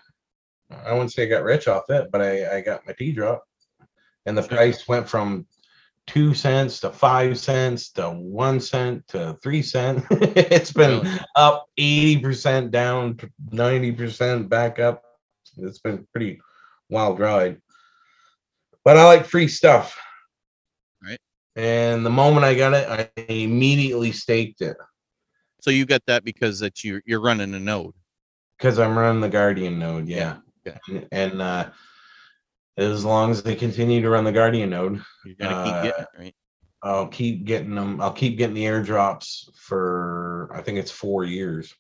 I 0.86 0.94
wouldn't 0.94 1.12
say 1.12 1.24
I 1.24 1.26
got 1.26 1.44
rich 1.44 1.68
off 1.68 1.90
it, 1.90 2.10
but 2.12 2.22
I, 2.22 2.58
I 2.58 2.62
got 2.62 2.86
my 2.88 2.94
T 2.94 3.12
drop. 3.12 3.44
And 4.26 4.38
the 4.38 4.44
price 4.44 4.88
went 4.88 5.10
from 5.10 5.46
two 6.08 6.34
cents 6.34 6.80
to 6.82 6.90
five 6.92 7.38
cents 7.38 7.92
to 7.92 8.10
one 8.10 8.60
cent 8.60 9.08
to 9.10 9.38
three 9.44 9.62
cent. 9.62 10.04
it's 10.12 10.72
been 10.74 11.02
Really? 11.04 11.20
up 11.36 11.66
80% 11.80 12.72
down 12.72 13.16
90% 13.52 14.50
back 14.50 14.80
up. 14.80 15.04
It's 15.58 15.80
been 15.80 16.08
pretty 16.12 16.42
wild 16.90 17.20
ride. 17.20 17.62
But 18.84 18.98
I 18.98 19.06
like 19.06 19.26
free 19.26 19.48
stuff. 19.48 19.98
Right. 21.04 21.20
And 21.56 22.06
the 22.06 22.10
moment 22.10 22.46
I 22.46 22.56
got 22.56 22.74
it, 22.74 22.88
I 22.90 23.22
immediately 23.32 24.12
staked 24.12 24.62
it 24.62 24.76
So 25.62 25.70
you 25.70 25.86
got 25.86 26.02
that 26.08 26.24
because 26.24 26.60
that 26.60 26.84
you 26.84 27.02
you're 27.06 27.22
running 27.22 27.54
a 27.54 27.60
node. 27.60 27.94
because 28.58 28.80
I'm 28.80 28.98
running 28.98 29.22
the 29.22 29.30
Guardian 29.30 29.78
node. 29.80 30.08
Yeah. 30.08 30.38
Yeah, 30.66 30.78
And, 30.90 31.08
and 31.12 31.42
uh, 31.42 31.70
as 32.78 33.04
long 33.06 33.32
as 33.32 33.44
they 33.44 33.56
continue 33.56 34.02
to 34.02 34.10
run 34.10 34.24
the 34.24 34.32
Guardian 34.32 34.70
node, 34.70 35.02
You're 35.26 35.36
gonna 35.36 35.56
Uh, 35.56 35.64
keep 35.66 35.84
getting 35.92 36.04
it, 36.04 36.20
right? 36.20 36.36
I'll 36.84 37.08
keep 37.08 37.44
getting 37.46 37.76
them. 37.76 38.02
I'll 38.02 38.14
keep 38.14 38.38
getting 38.38 38.56
the 38.56 38.64
airdrops 38.66 39.50
for, 39.56 40.50
I 40.54 40.62
think 40.62 40.80
it's 40.80 40.90
four 40.92 41.24
years. 41.26 41.74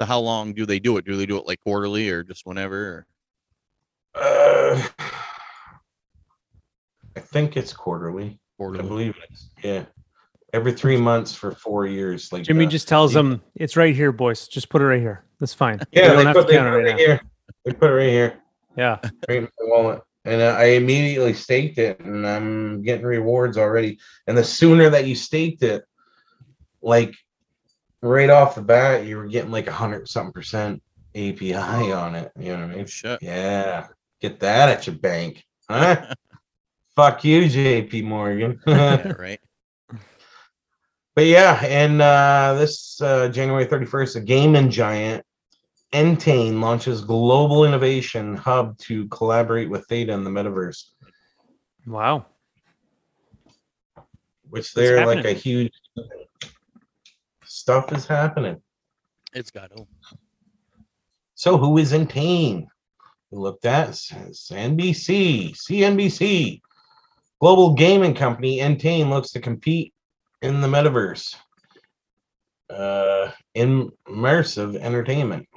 So 0.00 0.04
how 0.06 0.18
long 0.20 0.52
do 0.52 0.66
they 0.66 0.78
do 0.78 0.96
it? 0.98 1.04
Do 1.06 1.16
they 1.16 1.26
do 1.26 1.38
it 1.38 1.46
like 1.46 1.60
quarterly 1.60 2.10
or 2.10 2.22
just 2.22 2.44
whenever? 2.44 2.76
Or 2.76 3.06
Uh, 4.22 4.82
I 7.16 7.20
think 7.20 7.56
it's 7.56 7.72
quarterly. 7.72 8.26
I 8.26 8.38
quarterly? 8.58 8.88
believe 8.88 9.14
it's 9.30 9.48
yeah. 9.62 9.84
Every 10.52 10.72
three 10.72 10.98
months 10.98 11.34
for 11.34 11.52
four 11.52 11.86
years. 11.86 12.30
Like 12.30 12.42
Jimmy 12.42 12.66
uh, 12.66 12.68
just 12.70 12.88
tells 12.88 13.12
you- 13.12 13.22
them 13.22 13.42
it's 13.54 13.76
right 13.76 13.94
here, 13.94 14.12
boys. 14.12 14.48
Just 14.48 14.68
put 14.68 14.82
it 14.82 14.86
right 14.86 15.00
here. 15.00 15.24
That's 15.40 15.54
fine. 15.54 15.80
yeah, 15.92 16.02
you 16.04 16.08
they 16.10 16.16
don't 16.16 16.26
have 16.26 16.34
put, 16.36 16.46
to 16.48 16.52
they 16.52 16.58
put 16.58 16.66
it 16.66 16.68
it 16.68 16.76
right 16.76 16.84
right 16.86 16.98
here. 16.98 17.20
They 17.64 17.72
put 17.72 17.90
it 17.90 17.94
right 17.94 18.08
here, 18.10 18.34
Yeah. 18.76 18.98
right 19.28 19.38
in 19.38 19.42
my 19.44 19.48
wallet, 19.60 20.02
and 20.24 20.42
I 20.42 20.64
immediately 20.64 21.34
staked 21.34 21.78
it, 21.78 22.00
and 22.00 22.26
I'm 22.26 22.82
getting 22.82 23.06
rewards 23.06 23.58
already. 23.58 23.98
And 24.26 24.36
the 24.36 24.44
sooner 24.44 24.90
that 24.90 25.06
you 25.06 25.14
staked 25.14 25.62
it, 25.62 25.84
like 26.80 27.14
right 28.02 28.30
off 28.30 28.54
the 28.54 28.62
bat, 28.62 29.06
you 29.06 29.16
were 29.16 29.26
getting 29.26 29.50
like 29.50 29.66
a 29.66 29.72
hundred 29.72 30.08
something 30.08 30.32
percent 30.32 30.82
APY 31.14 31.96
on 31.96 32.14
it. 32.14 32.32
You 32.38 32.56
know 32.56 32.66
what 32.66 32.72
I 32.72 32.76
mean? 32.76 32.86
shit. 32.86 33.18
Yeah, 33.22 33.88
get 34.20 34.40
that 34.40 34.68
at 34.68 34.86
your 34.86 34.96
bank, 34.96 35.44
huh? 35.68 36.14
Fuck 36.96 37.24
you, 37.24 37.42
JP 37.42 38.04
Morgan. 38.04 38.60
yeah, 38.66 39.12
right. 39.12 39.40
But 41.14 41.26
yeah, 41.26 41.62
and 41.64 42.00
uh, 42.00 42.54
this 42.58 43.00
uh, 43.00 43.28
January 43.28 43.66
31st, 43.66 44.16
a 44.16 44.20
gaming 44.20 44.70
giant, 44.70 45.24
Entain, 45.92 46.60
launches 46.60 47.02
global 47.02 47.64
innovation 47.64 48.34
hub 48.36 48.78
to 48.78 49.06
collaborate 49.08 49.68
with 49.68 49.86
Theta 49.88 50.12
in 50.12 50.24
the 50.24 50.30
metaverse, 50.30 50.84
Wow. 51.86 52.26
which 54.48 54.60
What's 54.60 54.72
they're 54.72 55.04
like 55.06 55.24
a 55.24 55.32
huge 55.32 55.72
stuff 57.44 57.92
is 57.92 58.06
happening. 58.06 58.62
It's 59.34 59.50
got 59.50 59.70
to. 59.76 59.86
So 61.34 61.58
who 61.58 61.76
is 61.78 61.92
Entain? 61.92 62.66
We 63.30 63.38
looked 63.38 63.64
at 63.66 63.88
s- 63.88 64.12
NBC, 64.52 65.54
CNBC, 65.54 66.60
global 67.40 67.74
gaming 67.74 68.14
company. 68.14 68.58
Entain 68.60 69.10
looks 69.10 69.30
to 69.32 69.40
compete 69.40 69.92
in 70.42 70.60
the 70.60 70.68
metaverse, 70.68 71.34
uh, 72.70 73.30
immersive 73.56 74.76
entertainment. 74.76 75.48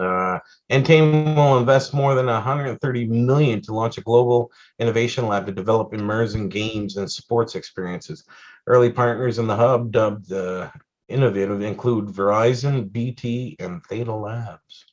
Uh, 0.00 0.38
Entain 0.70 1.34
will 1.34 1.58
invest 1.58 1.94
more 1.94 2.14
than 2.14 2.26
130 2.26 3.06
million 3.06 3.60
to 3.62 3.74
launch 3.74 3.98
a 3.98 4.02
global 4.02 4.50
innovation 4.78 5.26
lab 5.26 5.46
to 5.46 5.52
develop 5.52 5.92
immersive 5.92 6.48
games 6.50 6.96
and 6.96 7.10
sports 7.10 7.54
experiences. 7.54 8.24
Early 8.66 8.90
partners 8.90 9.38
in 9.38 9.46
the 9.46 9.56
hub, 9.56 9.92
dubbed 9.92 10.32
uh, 10.32 10.70
innovative, 11.08 11.62
include 11.62 12.06
Verizon, 12.06 12.90
BT, 12.90 13.56
and 13.58 13.84
Theta 13.84 14.14
Labs. 14.14 14.86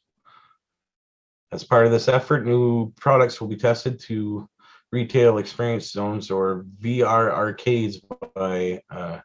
As 1.52 1.64
part 1.64 1.86
of 1.86 1.92
this 1.92 2.08
effort, 2.08 2.46
new 2.46 2.92
products 2.94 3.40
will 3.40 3.48
be 3.48 3.56
tested 3.56 4.00
to 4.02 4.50
retail 4.92 5.38
experience 5.38 5.92
zones 5.92 6.32
or 6.32 6.66
VR 6.82 7.32
arcades 7.32 8.00
by 8.34 8.82
uh, 8.90 9.20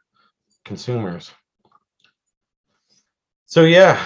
consumers. 0.65 1.31
So 3.45 3.63
yeah, 3.63 4.01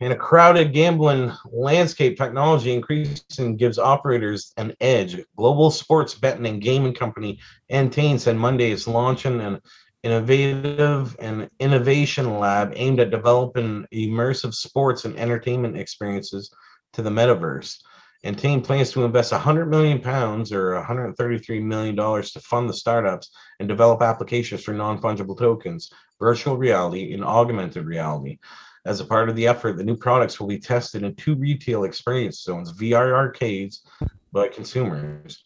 in 0.00 0.12
a 0.12 0.16
crowded 0.16 0.72
gambling 0.72 1.32
landscape, 1.50 2.16
technology 2.16 2.72
increasing 2.72 3.56
gives 3.56 3.78
operators 3.78 4.52
an 4.56 4.74
edge. 4.80 5.20
Global 5.36 5.70
sports 5.70 6.14
betting 6.14 6.46
and 6.46 6.62
gaming 6.62 6.94
company 6.94 7.40
Entain 7.70 8.18
said 8.18 8.36
Monday 8.36 8.70
is 8.70 8.86
launching 8.86 9.40
an 9.40 9.60
innovative 10.04 11.16
and 11.18 11.50
innovation 11.58 12.38
lab 12.38 12.72
aimed 12.76 13.00
at 13.00 13.10
developing 13.10 13.84
immersive 13.92 14.54
sports 14.54 15.04
and 15.04 15.18
entertainment 15.18 15.76
experiences 15.76 16.54
to 16.92 17.02
the 17.02 17.10
metaverse. 17.10 17.78
Entain 18.24 18.64
plans 18.64 18.90
to 18.90 19.04
invest 19.04 19.32
100 19.32 19.66
million 19.66 20.00
pounds 20.00 20.52
or 20.52 20.74
133 20.74 21.60
million 21.60 21.94
dollars 21.94 22.32
to 22.32 22.40
fund 22.40 22.68
the 22.68 22.74
startups 22.74 23.30
and 23.58 23.68
develop 23.68 24.02
applications 24.02 24.62
for 24.62 24.72
non-fungible 24.72 25.38
tokens, 25.38 25.90
virtual 26.18 26.56
reality, 26.56 27.12
and 27.12 27.24
augmented 27.24 27.84
reality. 27.84 28.38
As 28.86 29.00
a 29.00 29.04
part 29.04 29.28
of 29.28 29.36
the 29.36 29.46
effort, 29.46 29.76
the 29.76 29.84
new 29.84 29.96
products 29.96 30.38
will 30.38 30.46
be 30.46 30.58
tested 30.58 31.02
in 31.02 31.14
two 31.14 31.34
retail 31.34 31.84
experience 31.84 32.42
zones, 32.42 32.72
VR 32.72 33.12
arcades 33.12 33.82
by 34.32 34.48
consumers. 34.48 35.42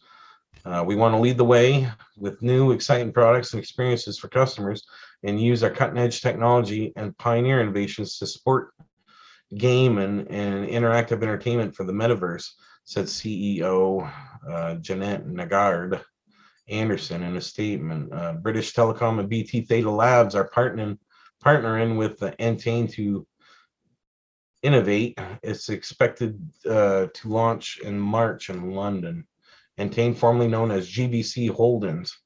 Uh, 0.65 0.83
we 0.85 0.95
want 0.95 1.13
to 1.13 1.19
lead 1.19 1.37
the 1.37 1.43
way 1.43 1.89
with 2.17 2.41
new 2.41 2.71
exciting 2.71 3.11
products 3.11 3.53
and 3.53 3.61
experiences 3.61 4.17
for 4.17 4.29
customers 4.29 4.85
and 5.23 5.41
use 5.41 5.63
our 5.63 5.69
cutting 5.69 5.97
edge 5.97 6.21
technology 6.21 6.93
and 6.95 7.17
pioneer 7.17 7.59
innovations 7.59 8.17
to 8.17 8.25
support 8.25 8.73
game 9.57 9.97
and, 9.97 10.27
and 10.31 10.67
interactive 10.67 11.21
entertainment 11.21 11.75
for 11.75 11.83
the 11.83 11.93
metaverse, 11.93 12.49
said 12.85 13.05
CEO 13.05 14.09
uh, 14.49 14.75
Jeanette 14.75 15.25
Nygaard 15.27 16.01
Andersen 16.69 17.23
in 17.23 17.35
a 17.35 17.41
statement. 17.41 18.13
Uh, 18.13 18.33
British 18.33 18.73
Telecom 18.73 19.19
and 19.19 19.29
BT 19.29 19.61
Theta 19.61 19.91
Labs 19.91 20.33
are 20.33 20.49
partnering 20.49 20.97
partnering 21.43 21.97
with 21.97 22.19
the 22.19 22.31
Entain 22.39 22.91
to 22.93 23.27
innovate. 24.61 25.19
It's 25.41 25.69
expected 25.69 26.39
uh, 26.65 27.07
to 27.13 27.27
launch 27.27 27.79
in 27.83 27.99
March 27.99 28.49
in 28.49 28.71
London. 28.71 29.27
Entain, 29.77 30.15
formerly 30.15 30.47
known 30.47 30.71
as 30.71 30.89
GVC 30.89 31.49
Holdings, 31.49 32.17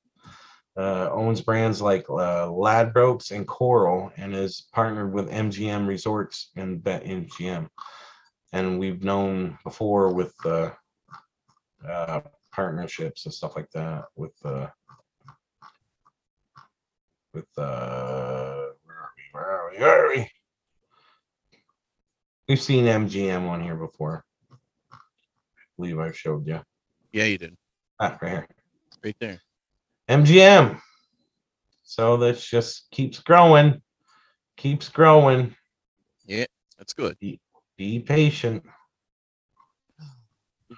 uh, 0.77 1.09
owns 1.11 1.41
brands 1.41 1.81
like 1.81 2.05
uh, 2.09 2.47
Ladbrokes 2.47 3.31
and 3.31 3.47
Coral 3.47 4.11
and 4.17 4.35
is 4.35 4.67
partnered 4.73 5.13
with 5.13 5.31
MGM 5.31 5.87
Resorts 5.87 6.51
and 6.55 6.83
Bet 6.83 7.03
MGM. 7.03 7.67
And 8.53 8.79
we've 8.79 9.03
known 9.03 9.57
before 9.63 10.13
with 10.13 10.33
uh, 10.45 10.71
uh, 11.87 12.21
partnerships 12.51 13.25
and 13.25 13.33
stuff 13.33 13.55
like 13.55 13.69
that 13.71 14.05
with 14.15 14.33
uh, 14.45 14.67
with 17.33 17.47
uh, 17.57 18.65
where 18.83 18.97
are 18.97 19.11
we? 19.15 19.23
Where 19.31 19.45
are 19.45 19.47
we? 19.47 19.51
Where 19.51 19.56
are 19.75 20.09
we? 20.09 20.31
We've 22.47 22.61
seen 22.61 22.85
MGM 22.85 23.47
on 23.47 23.61
here 23.61 23.75
before. 23.75 24.23
I 24.91 24.97
believe 25.77 25.99
I 25.99 26.11
showed 26.11 26.47
you. 26.47 26.61
Yeah, 27.11 27.25
you 27.25 27.37
did. 27.37 27.57
Ah, 27.99 28.17
right 28.21 28.31
here. 28.31 28.47
Right 29.03 29.15
there. 29.19 29.41
MGM. 30.09 30.79
So 31.83 32.17
this 32.17 32.45
just 32.45 32.89
keeps 32.91 33.19
growing, 33.19 33.81
keeps 34.55 34.89
growing. 34.89 35.55
Yeah, 36.25 36.45
that's 36.77 36.93
good. 36.93 37.17
Be 37.19 37.99
patient. 37.99 38.63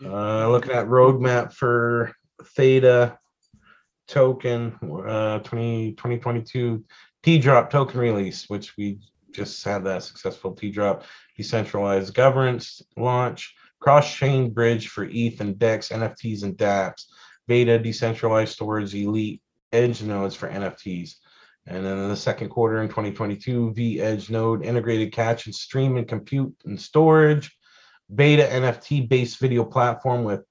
Uh, 0.04 0.50
looking 0.50 0.72
at 0.72 0.88
roadmap 0.88 1.54
for 1.54 2.14
Theta 2.44 3.18
token, 4.08 4.76
uh, 4.84 5.40
20, 5.40 5.92
2022 5.94 6.84
T 7.24 7.38
drop 7.40 7.70
token 7.70 8.00
release, 8.00 8.50
which 8.50 8.78
we 8.78 9.00
just 9.32 9.64
had 9.64 9.84
that 9.84 10.04
successful 10.04 10.54
T 10.54 10.72
drop 10.72 11.04
decentralized 11.38 12.14
governance 12.14 12.82
launch, 12.98 13.54
cross 13.80 14.14
chain 14.14 14.52
bridge 14.52 14.88
for 14.88 15.08
ETH 15.10 15.42
and 15.42 15.58
DEX, 15.58 15.90
NFTs 15.90 16.44
and 16.44 16.58
dApps, 16.58 17.06
beta 17.48 17.80
decentralized 17.80 18.54
storage, 18.54 18.94
elite 18.94 19.42
edge 19.72 20.02
nodes 20.02 20.36
for 20.36 20.50
NFTs. 20.50 21.16
And 21.68 21.86
then 21.86 21.98
in 21.98 22.10
the 22.10 22.16
second 22.16 22.50
quarter 22.50 22.82
in 22.82 22.88
2022, 22.88 23.74
V 23.74 24.02
Edge 24.02 24.30
node 24.30 24.66
integrated 24.66 25.14
cache 25.14 25.46
and 25.46 25.54
stream 25.54 25.98
and 25.98 26.08
compute 26.08 26.56
and 26.66 26.80
storage, 26.80 27.56
beta 28.14 28.44
NFT 28.44 29.08
based 29.08 29.40
video 29.40 29.64
platform 29.64 30.24
with 30.24 30.42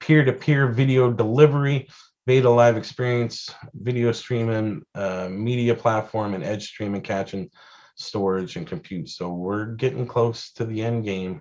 peer 0.00 0.24
to 0.24 0.32
peer 0.32 0.68
video 0.68 1.10
delivery, 1.10 1.88
beta 2.26 2.50
live 2.50 2.76
experience, 2.76 3.48
video 3.72 4.12
streaming, 4.12 4.82
uh, 4.94 5.28
media 5.30 5.74
platform, 5.74 6.34
and 6.34 6.44
edge 6.44 6.66
streaming 6.66 7.00
cache 7.00 7.32
and 7.32 7.50
storage 7.94 8.56
and 8.56 8.66
compute. 8.66 9.08
So 9.08 9.32
we're 9.32 9.66
getting 9.66 10.06
close 10.06 10.52
to 10.54 10.64
the 10.64 10.82
end 10.82 11.04
game. 11.04 11.40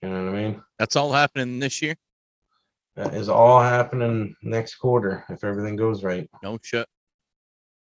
You 0.00 0.08
know 0.08 0.24
what 0.24 0.34
I 0.34 0.42
mean? 0.42 0.62
That's 0.78 0.96
all 0.96 1.12
happening 1.12 1.60
this 1.60 1.80
year. 1.80 1.94
That 2.96 3.14
is 3.14 3.28
all 3.28 3.62
happening 3.62 4.34
next 4.42 4.76
quarter 4.76 5.24
if 5.28 5.44
everything 5.44 5.76
goes 5.76 6.02
right. 6.02 6.28
No 6.42 6.58
shit. 6.62 6.86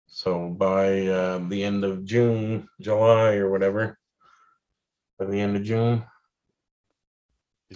So 0.07 0.49
by 0.49 1.07
uh, 1.07 1.39
the 1.49 1.65
end 1.65 1.85
of 1.85 2.05
June, 2.05 2.69
July, 2.81 3.37
or 3.37 3.51
whatever, 3.51 3.97
by 5.19 5.27
the 5.27 5.41
end 5.41 5.57
of 5.57 5.63
June, 5.63 6.05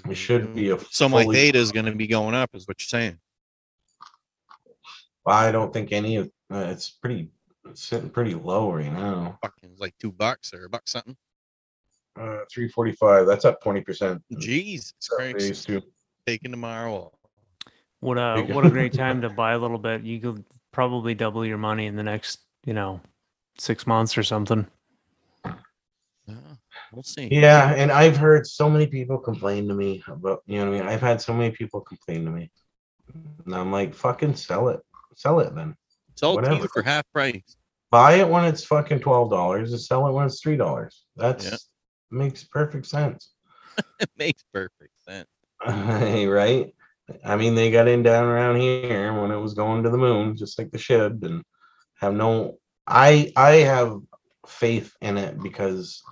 it 0.08 0.16
should 0.16 0.54
be 0.54 0.70
a. 0.70 0.78
So 0.90 1.08
my 1.08 1.22
fully- 1.22 1.36
Theta 1.36 1.58
is 1.58 1.72
going 1.72 1.86
to 1.86 1.94
be 1.94 2.08
going 2.08 2.34
up, 2.34 2.50
is 2.54 2.68
what 2.68 2.80
you're 2.80 3.00
saying. 3.00 3.18
I 5.26 5.52
don't 5.52 5.72
think 5.72 5.92
any 5.92 6.16
of 6.16 6.30
uh, 6.52 6.66
it's 6.68 6.90
pretty 6.90 7.30
it's 7.68 7.82
sitting 7.82 8.10
pretty 8.10 8.34
low 8.34 8.72
right 8.72 8.92
now. 8.92 9.38
Fucking 9.42 9.70
it's 9.70 9.80
like 9.80 9.94
two 9.98 10.12
bucks 10.12 10.52
or 10.52 10.66
a 10.66 10.68
buck 10.68 10.82
something. 10.86 11.16
Uh, 12.18 12.40
three 12.52 12.68
forty 12.68 12.92
five. 12.92 13.26
That's 13.26 13.44
up 13.44 13.62
twenty 13.62 13.80
percent. 13.80 14.22
Jesus 14.38 14.94
Christ. 15.10 15.68
Taking 16.26 16.50
tomorrow. 16.50 17.12
What 18.00 18.18
a 18.18 18.42
what 18.52 18.66
a 18.66 18.70
great 18.70 18.92
time 18.96 19.22
to 19.22 19.30
buy 19.30 19.52
a 19.52 19.58
little 19.58 19.78
bit. 19.78 20.02
You 20.02 20.20
could 20.20 20.44
probably 20.72 21.14
double 21.14 21.44
your 21.44 21.58
money 21.58 21.86
in 21.86 21.96
the 21.96 22.02
next, 22.02 22.40
you 22.66 22.74
know, 22.74 23.00
six 23.58 23.86
months 23.86 24.18
or 24.18 24.22
something. 24.22 24.66
Yeah, 26.26 26.34
we'll 26.92 27.02
see. 27.02 27.28
Yeah, 27.30 27.72
and 27.74 27.90
I've 27.90 28.16
heard 28.16 28.46
so 28.46 28.68
many 28.68 28.86
people 28.86 29.18
complain 29.18 29.68
to 29.68 29.74
me 29.74 30.02
about 30.06 30.42
you 30.46 30.58
know 30.58 30.70
what 30.70 30.76
I 30.76 30.80
mean. 30.80 30.88
I've 30.88 31.00
had 31.00 31.20
so 31.20 31.32
many 31.32 31.50
people 31.50 31.80
complain 31.80 32.24
to 32.26 32.30
me, 32.30 32.50
and 33.44 33.54
I'm 33.54 33.72
like, 33.72 33.94
fucking 33.94 34.36
sell 34.36 34.68
it, 34.68 34.80
sell 35.16 35.40
it 35.40 35.54
then. 35.54 35.74
To 36.16 36.26
you 36.28 36.34
whatever. 36.34 36.68
for 36.68 36.82
half 36.82 37.04
price. 37.12 37.56
Buy 37.90 38.14
it 38.14 38.28
when 38.28 38.44
it's 38.44 38.64
fucking 38.64 39.00
twelve 39.00 39.30
dollars, 39.30 39.72
and 39.72 39.80
sell 39.80 40.06
it 40.06 40.12
when 40.12 40.26
it's 40.26 40.40
three 40.40 40.56
dollars. 40.56 41.04
That's 41.16 41.44
Yeah. 41.44 41.56
makes 42.10 42.44
perfect 42.44 42.86
sense. 42.86 43.32
It 44.00 44.10
makes 44.16 44.44
perfect 44.52 44.92
sense. 45.04 45.28
right? 45.66 46.74
I 47.24 47.36
mean, 47.36 47.54
they 47.54 47.70
got 47.70 47.88
in 47.88 48.02
down 48.02 48.24
around 48.26 48.56
here 48.56 49.20
when 49.20 49.30
it 49.30 49.36
was 49.36 49.54
going 49.54 49.82
to 49.82 49.90
the 49.90 49.98
moon, 49.98 50.36
just 50.36 50.58
like 50.58 50.70
the 50.70 50.78
should, 50.78 51.22
and 51.22 51.42
have 51.96 52.14
no. 52.14 52.58
I 52.86 53.32
I 53.36 53.56
have 53.56 53.98
faith 54.46 54.94
in 55.00 55.16
it 55.18 55.42
because 55.42 56.02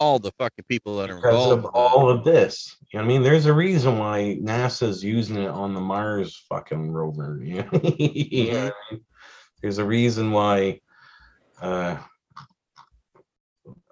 All 0.00 0.18
the 0.18 0.30
fucking 0.38 0.64
people 0.68 0.96
that 0.98 1.10
are 1.10 1.16
because 1.16 1.46
involved. 1.50 1.64
of 1.64 1.70
all 1.74 2.08
of 2.08 2.24
this. 2.24 2.76
You 2.92 2.98
know 2.98 3.04
I 3.04 3.08
mean? 3.08 3.22
There's 3.22 3.46
a 3.46 3.52
reason 3.52 3.98
why 3.98 4.38
NASA's 4.40 5.02
using 5.02 5.36
it 5.36 5.48
on 5.48 5.74
the 5.74 5.80
Mars 5.80 6.44
fucking 6.48 6.90
rover. 6.92 7.40
You 7.44 7.62
know? 7.62 7.80
You 7.82 8.52
know 8.52 8.66
I 8.66 8.92
mean? 8.92 9.04
There's 9.60 9.78
a 9.78 9.84
reason 9.84 10.30
why 10.30 10.80
uh, 11.60 11.96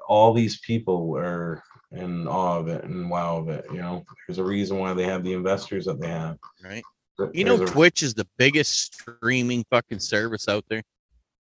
all 0.07 0.33
these 0.33 0.61
people 0.61 1.17
are 1.17 1.63
in 1.91 2.29
awe 2.29 2.59
of 2.59 2.69
it 2.69 2.85
and 2.85 3.11
wow 3.11 3.39
of 3.39 3.49
it. 3.49 3.65
You 3.73 3.79
know, 3.79 4.05
there's 4.27 4.39
a 4.39 4.45
reason 4.45 4.79
why 4.79 4.93
they 4.95 5.05
have 5.05 5.25
the 5.25 5.33
investors 5.33 5.87
that 5.87 6.01
they 6.01 6.09
have. 6.09 6.39
right? 6.63 6.85
You 7.33 7.45
know, 7.45 7.61
a- 7.61 7.67
Twitch 7.67 8.03
is 8.03 8.15
the 8.15 8.29
biggest 8.37 8.95
streaming 8.95 9.65
fucking 9.71 10.01
service 10.01 10.49
out 10.49 10.65
there. 10.69 10.83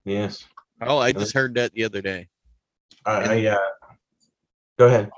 yes. 0.04 0.44
Oh, 0.80 0.98
I 0.98 1.12
just 1.12 1.32
heard 1.32 1.54
that 1.54 1.72
the 1.72 1.84
other 1.84 2.02
day. 2.02 2.28
I, 3.06 3.12
I 3.12 3.46
uh, 3.46 3.58
go 4.78 4.86
ahead. 4.86 5.10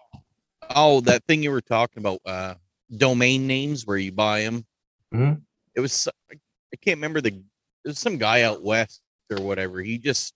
Oh, 0.75 1.01
that 1.03 1.25
thing 1.25 1.43
you 1.43 1.51
were 1.51 1.61
talking 1.61 2.03
about, 2.03 2.21
uh, 2.27 2.55
domain 2.97 3.47
names 3.47 3.87
where 3.87 3.97
you 3.97 4.13
buy 4.13 4.43
them. 4.43 4.67
Mhm. 5.13 5.43
It 5.75 5.81
was 5.81 6.09
I 6.31 6.77
can't 6.77 6.97
remember 6.97 7.21
the. 7.21 7.43
There's 7.85 7.99
some 7.99 8.19
guy 8.19 8.43
out 8.43 8.63
west 8.63 9.01
or 9.31 9.41
whatever. 9.41 9.81
He 9.81 9.99
just 9.99 10.35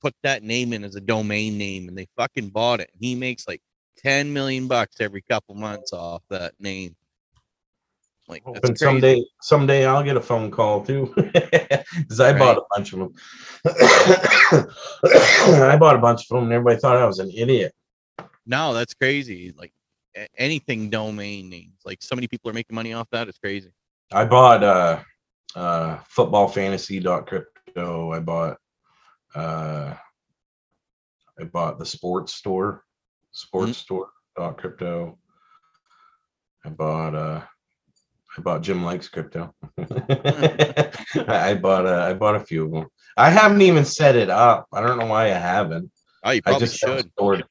put 0.00 0.14
that 0.22 0.42
name 0.42 0.72
in 0.72 0.84
as 0.84 0.94
a 0.94 1.00
domain 1.00 1.58
name, 1.58 1.88
and 1.88 1.98
they 1.98 2.06
fucking 2.16 2.50
bought 2.50 2.80
it. 2.80 2.90
He 2.98 3.14
makes 3.14 3.46
like 3.46 3.60
ten 3.98 4.32
million 4.32 4.68
bucks 4.68 5.00
every 5.00 5.22
couple 5.22 5.54
months 5.54 5.92
off 5.92 6.22
that 6.30 6.54
name. 6.58 6.96
Like 8.28 8.42
that's 8.44 8.58
Hoping 8.58 8.76
someday, 8.76 9.24
someday 9.40 9.86
I'll 9.86 10.02
get 10.02 10.16
a 10.16 10.20
phone 10.20 10.50
call 10.50 10.84
too, 10.84 11.12
because 11.16 12.20
I 12.20 12.36
bought 12.36 12.58
a 12.58 12.64
bunch 12.74 12.92
of 12.92 12.98
them. 12.98 13.14
I 15.72 15.76
bought 15.78 15.96
a 15.96 16.00
bunch 16.00 16.22
of 16.22 16.28
them, 16.28 16.44
and 16.44 16.52
everybody 16.52 16.80
thought 16.80 16.96
I 16.96 17.06
was 17.06 17.18
an 17.18 17.30
idiot. 17.30 17.72
No, 18.46 18.72
that's 18.72 18.94
crazy. 18.94 19.52
Like 19.56 19.72
anything 20.38 20.90
domain 20.90 21.48
names. 21.48 21.80
Like 21.84 22.02
so 22.02 22.14
many 22.14 22.28
people 22.28 22.50
are 22.50 22.54
making 22.54 22.74
money 22.74 22.92
off 22.92 23.08
that. 23.10 23.28
It's 23.28 23.38
crazy. 23.38 23.70
I 24.12 24.24
bought 24.24 24.62
uh, 24.62 25.00
uh, 25.54 25.98
football 26.08 26.48
fantasy 26.48 27.02
crypto. 27.02 28.12
I 28.12 28.20
bought, 28.20 28.56
uh, 29.34 29.94
I 31.38 31.44
bought 31.44 31.78
the 31.78 31.86
sports 31.86 32.34
store, 32.34 32.84
sports 33.32 33.78
store 33.78 34.10
dot 34.36 34.58
crypto. 34.58 35.18
I 36.64 36.70
bought 36.70 37.14
uh, 37.14 37.42
I 38.36 38.40
bought 38.42 38.62
Jim 38.62 38.84
likes 38.84 39.08
crypto. 39.08 39.54
I 39.78 41.58
bought 41.60 41.86
a, 41.86 42.06
I 42.08 42.14
bought 42.14 42.36
a 42.36 42.40
few 42.40 42.66
of 42.66 42.72
them. 42.72 42.86
I 43.16 43.30
haven't 43.30 43.62
even 43.62 43.84
set 43.84 44.14
it 44.14 44.30
up. 44.30 44.66
I 44.72 44.80
don't 44.80 44.98
know 44.98 45.06
why 45.06 45.26
I 45.26 45.38
haven't. 45.38 45.90
Oh, 46.22 46.30
you 46.30 46.42
I 46.44 46.58
just 46.58 46.76
should. 46.76 47.10
stored. 47.12 47.44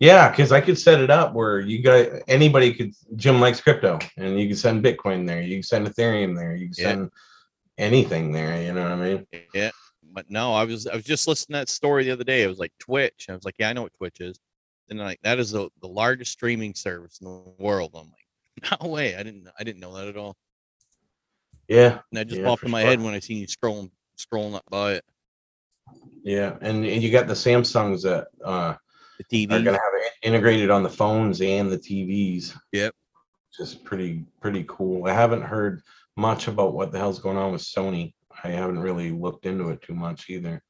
Yeah, 0.00 0.30
because 0.30 0.50
I 0.50 0.62
could 0.62 0.78
set 0.78 1.00
it 1.00 1.10
up 1.10 1.34
where 1.34 1.60
you 1.60 1.78
guys, 1.80 2.22
anybody 2.26 2.72
could. 2.72 2.94
Jim 3.16 3.38
likes 3.38 3.60
crypto, 3.60 3.98
and 4.16 4.40
you 4.40 4.48
can 4.48 4.56
send 4.56 4.82
Bitcoin 4.82 5.26
there. 5.26 5.42
You 5.42 5.56
can 5.56 5.62
send 5.62 5.86
Ethereum 5.86 6.34
there. 6.34 6.54
You 6.56 6.68
can 6.68 6.74
Yeah. 6.78 6.84
send 6.84 7.10
anything 7.76 8.32
there. 8.32 8.62
You 8.62 8.72
know 8.72 8.82
what 8.82 8.92
I 8.92 8.96
mean? 8.96 9.26
Yeah, 9.54 9.70
but 10.12 10.30
no, 10.30 10.54
I 10.54 10.64
was 10.64 10.86
I 10.86 10.96
was 10.96 11.04
just 11.04 11.28
listening 11.28 11.56
to 11.56 11.60
that 11.60 11.68
story 11.68 12.04
the 12.04 12.12
other 12.12 12.24
day. 12.24 12.42
It 12.42 12.48
was 12.48 12.58
like 12.58 12.72
Twitch. 12.78 13.26
I 13.28 13.34
was 13.34 13.44
like, 13.44 13.56
yeah, 13.58 13.68
I 13.68 13.72
know 13.74 13.82
what 13.82 13.92
Twitch 13.94 14.20
is. 14.20 14.40
And 14.88 14.98
like, 14.98 15.20
that 15.22 15.38
is 15.38 15.50
the, 15.52 15.68
the 15.82 15.86
largest 15.86 16.32
streaming 16.32 16.74
service 16.74 17.18
in 17.20 17.26
the 17.26 17.52
world. 17.58 17.90
I'm 17.94 18.10
like, 18.10 18.80
no 18.82 18.88
way. 18.88 19.14
I 19.16 19.22
didn't 19.22 19.48
I 19.58 19.64
didn't 19.64 19.80
know 19.80 19.94
that 19.96 20.08
at 20.08 20.16
all. 20.16 20.34
Yeah, 21.68 21.90
And 22.10 22.18
that 22.18 22.26
just 22.26 22.40
Yeah, 22.40 22.46
popped 22.48 22.64
in 22.64 22.70
my 22.70 22.80
sure. 22.80 22.90
head 22.90 23.02
when 23.02 23.12
I 23.14 23.20
seen 23.20 23.36
you 23.36 23.46
scrolling 23.46 23.90
scrolling 24.18 24.54
up 24.54 24.64
by 24.70 24.94
it. 24.94 25.04
yeah, 26.24 26.56
and, 26.62 26.84
and 26.86 27.02
you 27.02 27.10
got 27.12 27.26
the 27.26 27.34
Samsungs 27.34 28.02
that 28.02 28.28
uh, 28.44 28.74
The 29.28 29.46
are 29.46 29.58
TV. 29.58 29.64
gonna 29.64 29.72
have 29.72 29.92
it 29.94 30.12
integrated 30.22 30.70
on 30.70 30.82
the 30.82 30.88
phones 30.88 31.40
and 31.40 31.70
the 31.70 31.78
TVs. 31.78 32.56
Yep. 32.72 32.94
Just 33.56 33.84
pretty 33.84 34.24
pretty 34.40 34.64
cool. 34.68 35.06
I 35.06 35.12
haven't 35.12 35.42
heard 35.42 35.82
much 36.16 36.48
about 36.48 36.72
what 36.74 36.92
the 36.92 36.98
hell's 36.98 37.18
going 37.18 37.36
on 37.36 37.52
with 37.52 37.62
Sony. 37.62 38.14
I 38.44 38.48
haven't 38.48 38.78
really 38.78 39.10
looked 39.10 39.44
into 39.46 39.70
it 39.70 39.82
too 39.82 39.94
much 39.94 40.30
either. 40.30 40.62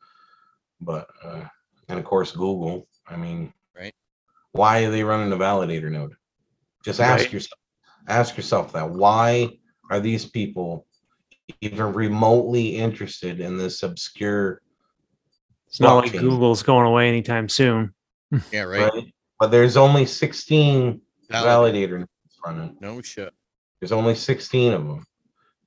But 0.81 1.09
uh, 1.23 1.45
and 1.89 1.99
of 1.99 2.05
course 2.05 2.33
Google. 2.33 2.89
I 3.09 3.17
mean, 3.17 3.53
Right. 3.77 3.95
Why 4.53 4.85
are 4.85 4.91
they 4.91 5.05
running 5.05 5.33
a 5.33 5.37
validator 5.37 5.91
node? 5.91 6.15
Just 6.85 7.01
ask 7.01 7.25
Right. 7.25 7.33
yourself. 7.33 7.59
Ask 8.09 8.37
yourself 8.37 8.73
that. 8.73 8.91
Why 8.91 9.49
are 9.91 10.01
these 10.01 10.25
people 10.27 10.87
even 11.61 11.93
remotely 11.93 12.77
interested 12.77 13.41
in 13.41 13.57
this 13.59 13.83
obscure 13.83 14.63
It's 15.69 15.81
not 15.81 16.05
like? 16.05 16.13
Google's 16.13 16.63
going 16.63 16.87
away 16.87 17.09
anytime 17.09 17.49
soon. 17.49 17.95
Yeah, 18.53 18.63
right. 18.63 18.93
right? 18.93 19.15
But 19.39 19.51
there's 19.51 19.77
only 19.77 20.07
16 20.07 21.01
Valid- 21.31 21.75
validator 21.75 21.99
nodes 21.99 22.39
running. 22.45 22.77
No 22.81 23.01
shit. 23.03 23.33
There's 23.81 23.93
only 23.93 24.15
16 24.15 24.73
of 24.73 24.87
them. 24.87 25.07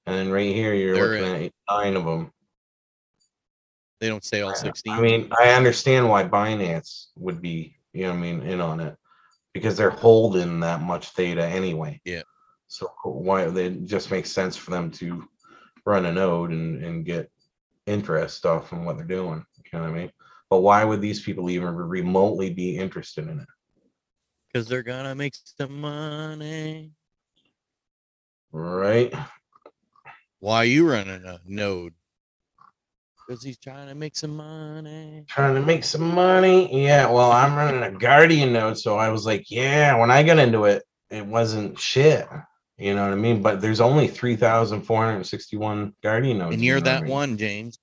And 0.06 0.16
then 0.16 0.32
right 0.32 0.54
here, 0.54 0.74
you're 0.74 0.96
They're 0.96 1.22
looking 1.22 1.46
at 1.46 1.52
nine 1.70 1.96
of 1.96 2.06
them. 2.06 2.32
They 4.00 4.10
don't 4.10 4.24
say 4.24 4.42
all 4.42 4.54
16. 4.54 4.94
I 4.94 5.00
mean, 5.00 5.32
I 5.40 5.52
understand 5.52 6.10
why 6.10 6.26
Binance 6.26 7.08
would 7.16 7.42
be, 7.42 7.78
you 7.94 8.04
know 8.04 8.10
what 8.10 8.18
I 8.18 8.22
mean, 8.22 8.42
in 8.42 8.60
on 8.60 8.82
it 8.82 8.98
because 9.54 9.78
they're 9.78 9.90
holding 9.90 10.60
that 10.60 10.82
much 10.82 11.14
data 11.14 11.46
anyway. 11.46 12.02
Yeah. 12.04 12.24
So 12.68 12.92
why 13.04 13.44
it 13.44 13.86
just 13.86 14.12
makes 14.12 14.32
sense 14.32 14.58
for 14.58 14.72
them 14.72 14.92
to 14.92 15.28
run 15.86 16.06
a 16.06 16.12
node 16.12 16.52
and, 16.52 16.84
and 16.84 17.06
get 17.06 17.32
interest 17.86 18.46
off 18.46 18.68
from 18.68 18.84
what 18.84 18.98
they're 18.98 19.06
doing. 19.06 19.46
You 19.72 19.80
know 19.80 19.86
what 19.86 19.92
I 19.92 19.94
mean? 19.94 20.12
But 20.54 20.60
why 20.62 20.84
would 20.84 21.02
these 21.02 21.20
people 21.20 21.50
even 21.50 21.74
remotely 21.74 22.54
be 22.54 22.78
interested 22.78 23.28
in 23.28 23.40
it? 23.40 23.48
Because 24.46 24.68
they're 24.68 24.84
gonna 24.84 25.16
make 25.16 25.34
some 25.58 25.82
money. 25.82 26.92
Right? 28.52 29.12
Why 30.42 30.58
are 30.58 30.66
you 30.66 30.88
running 30.88 31.26
a 31.26 31.40
node? 31.48 31.94
Because 33.18 33.42
he's 33.42 33.58
trying 33.58 33.88
to 33.88 33.96
make 33.96 34.16
some 34.16 34.38
money. 34.38 35.26
trying 35.28 35.56
to 35.56 35.62
make 35.64 35.84
some 35.84 36.14
money. 36.14 36.84
Yeah, 36.84 37.10
well, 37.10 37.32
I'm 37.32 37.56
running 37.56 37.82
a 37.82 37.98
Guardian 37.98 38.54
node, 38.54 38.78
so 38.78 38.96
I 38.96 39.10
was 39.10 39.26
like, 39.26 39.50
yeah. 39.50 39.98
When 39.98 40.12
I 40.12 40.22
got 40.22 40.38
into 40.38 40.66
it, 40.66 40.84
it 41.10 41.26
wasn't 41.26 41.80
shit. 41.80 42.28
You 42.78 42.94
know 42.94 43.06
what 43.06 43.14
I 43.14 43.16
mean? 43.16 43.42
But 43.42 43.60
there's 43.60 43.82
only 43.82 44.08
three 44.08 44.36
thousand 44.36 44.84
four 44.84 45.04
hundred 45.04 45.24
sixty-one 45.24 45.96
Guardian 46.04 46.38
nodes. 46.38 46.54
And 46.54 46.64
you 46.64 46.74
you're 46.74 46.80
know 46.80 46.92
I 46.92 46.94
that 46.94 47.04
mean? 47.06 47.12
one, 47.12 47.38
James. 47.40 47.80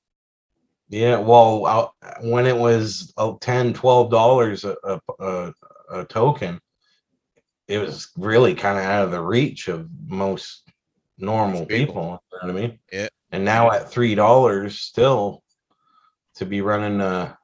Yeah, 0.91 1.19
well, 1.19 1.67
i 2.03 2.19
when 2.21 2.47
it 2.47 2.57
was 2.57 3.13
uh, 3.17 3.35
10 3.41 3.73
dollars 3.75 4.65
a, 4.65 4.77
a, 5.21 5.53
a, 5.89 6.05
token, 6.07 6.61
it 7.69 7.79
was 7.79 8.11
really 8.19 8.57
kind 8.57 8.77
of 8.77 8.85
out 8.85 9.05
of 9.05 9.13
the 9.13 9.23
reach 9.23 9.69
of 9.69 9.89
most 10.09 10.69
normal 11.17 11.65
people. 11.65 12.21
You 12.33 12.49
know 12.49 12.53
what 12.55 12.63
I 12.63 12.67
mean? 12.67 12.79
Yeah. 12.93 13.09
And 13.31 13.45
now 13.45 13.71
at 13.71 13.89
three 13.89 14.17
dollars, 14.17 14.81
still 14.81 15.45
to 16.35 16.45
be 16.45 16.61
running 16.61 17.01
uh 17.01 17.35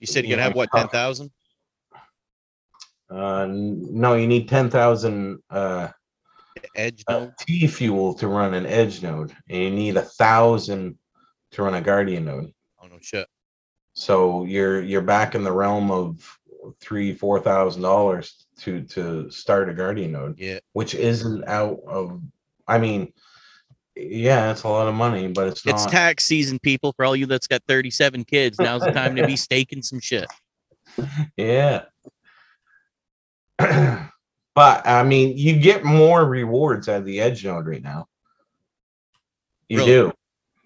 You 0.00 0.08
said 0.08 0.24
you 0.24 0.30
Yeah, 0.30 0.36
gotta 0.36 0.42
have 0.48 0.56
what, 0.56 0.72
ten 0.74 0.88
thousand? 0.88 1.30
uh 3.08 3.46
no, 3.48 4.14
you 4.14 4.26
need 4.26 4.48
ten 4.48 4.68
thousand 4.68 5.38
uh 5.48 5.90
Edge 6.74 7.04
uh, 7.06 7.20
node. 7.20 7.34
T 7.38 7.68
fuel 7.68 8.14
to 8.14 8.26
run 8.26 8.52
an 8.54 8.66
edge 8.66 9.00
node, 9.00 9.32
and 9.48 9.62
you 9.62 9.70
need 9.70 9.96
a 9.96 10.02
thousand 10.02 10.98
to 11.52 11.62
run 11.62 11.74
a 11.74 11.80
guardian 11.80 12.24
node. 12.26 12.52
Oh 12.82 12.86
no 12.86 12.98
shit. 13.00 13.26
So 13.94 14.44
you're 14.44 14.80
you're 14.82 15.02
back 15.02 15.34
in 15.34 15.42
the 15.44 15.52
realm 15.52 15.90
of 15.90 16.38
three 16.80 17.12
four 17.14 17.40
thousand 17.40 17.82
dollars 17.82 18.46
to 18.60 18.82
to 18.84 19.30
start 19.30 19.68
a 19.68 19.74
guardian 19.74 20.12
node, 20.12 20.38
Yeah. 20.38 20.58
which 20.72 20.94
isn't 20.94 21.44
out 21.48 21.80
of. 21.86 22.20
I 22.68 22.78
mean, 22.78 23.12
yeah, 23.96 24.52
it's 24.52 24.62
a 24.62 24.68
lot 24.68 24.86
of 24.86 24.94
money, 24.94 25.26
but 25.28 25.48
it's 25.48 25.66
It's 25.66 25.86
tax 25.86 26.24
season, 26.24 26.58
people. 26.60 26.92
For 26.92 27.04
all 27.04 27.16
you 27.16 27.26
that's 27.26 27.48
got 27.48 27.62
37 27.66 28.24
kids, 28.24 28.58
now's 28.60 28.82
the 28.82 28.92
time 28.92 29.16
to 29.16 29.26
be 29.26 29.34
staking 29.48 29.82
some 29.82 29.98
shit. 30.00 30.26
yeah. 31.36 31.82
but 33.58 34.86
I 34.86 35.02
mean, 35.02 35.36
you 35.36 35.58
get 35.58 35.84
more 35.84 36.24
rewards 36.24 36.88
at 36.88 37.04
the 37.04 37.20
edge 37.20 37.44
node 37.44 37.66
right 37.66 37.82
now. 37.82 38.06
You 39.68 39.78
Really? 39.78 39.90
do. 39.90 40.12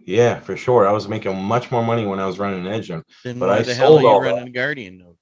Yeah, 0.05 0.39
for 0.41 0.57
sure. 0.57 0.87
I 0.87 0.93
was 0.93 1.09
making 1.09 1.43
much 1.43 1.71
more 1.71 1.83
money 1.83 2.07
when 2.07 2.21
I 2.21 2.27
was 2.27 2.39
running 2.39 2.67
edge. 2.67 2.89
Then 2.89 3.03
But 3.25 3.41
why 3.41 3.59
I 3.59 3.63
the 3.63 3.75
hell 3.75 3.87
are 3.87 3.91
sold 3.91 4.03
you 4.03 4.09
all 4.09 4.21
running 4.21 4.49
a 4.49 4.51
Guardian 4.51 4.99
node? 4.99 5.17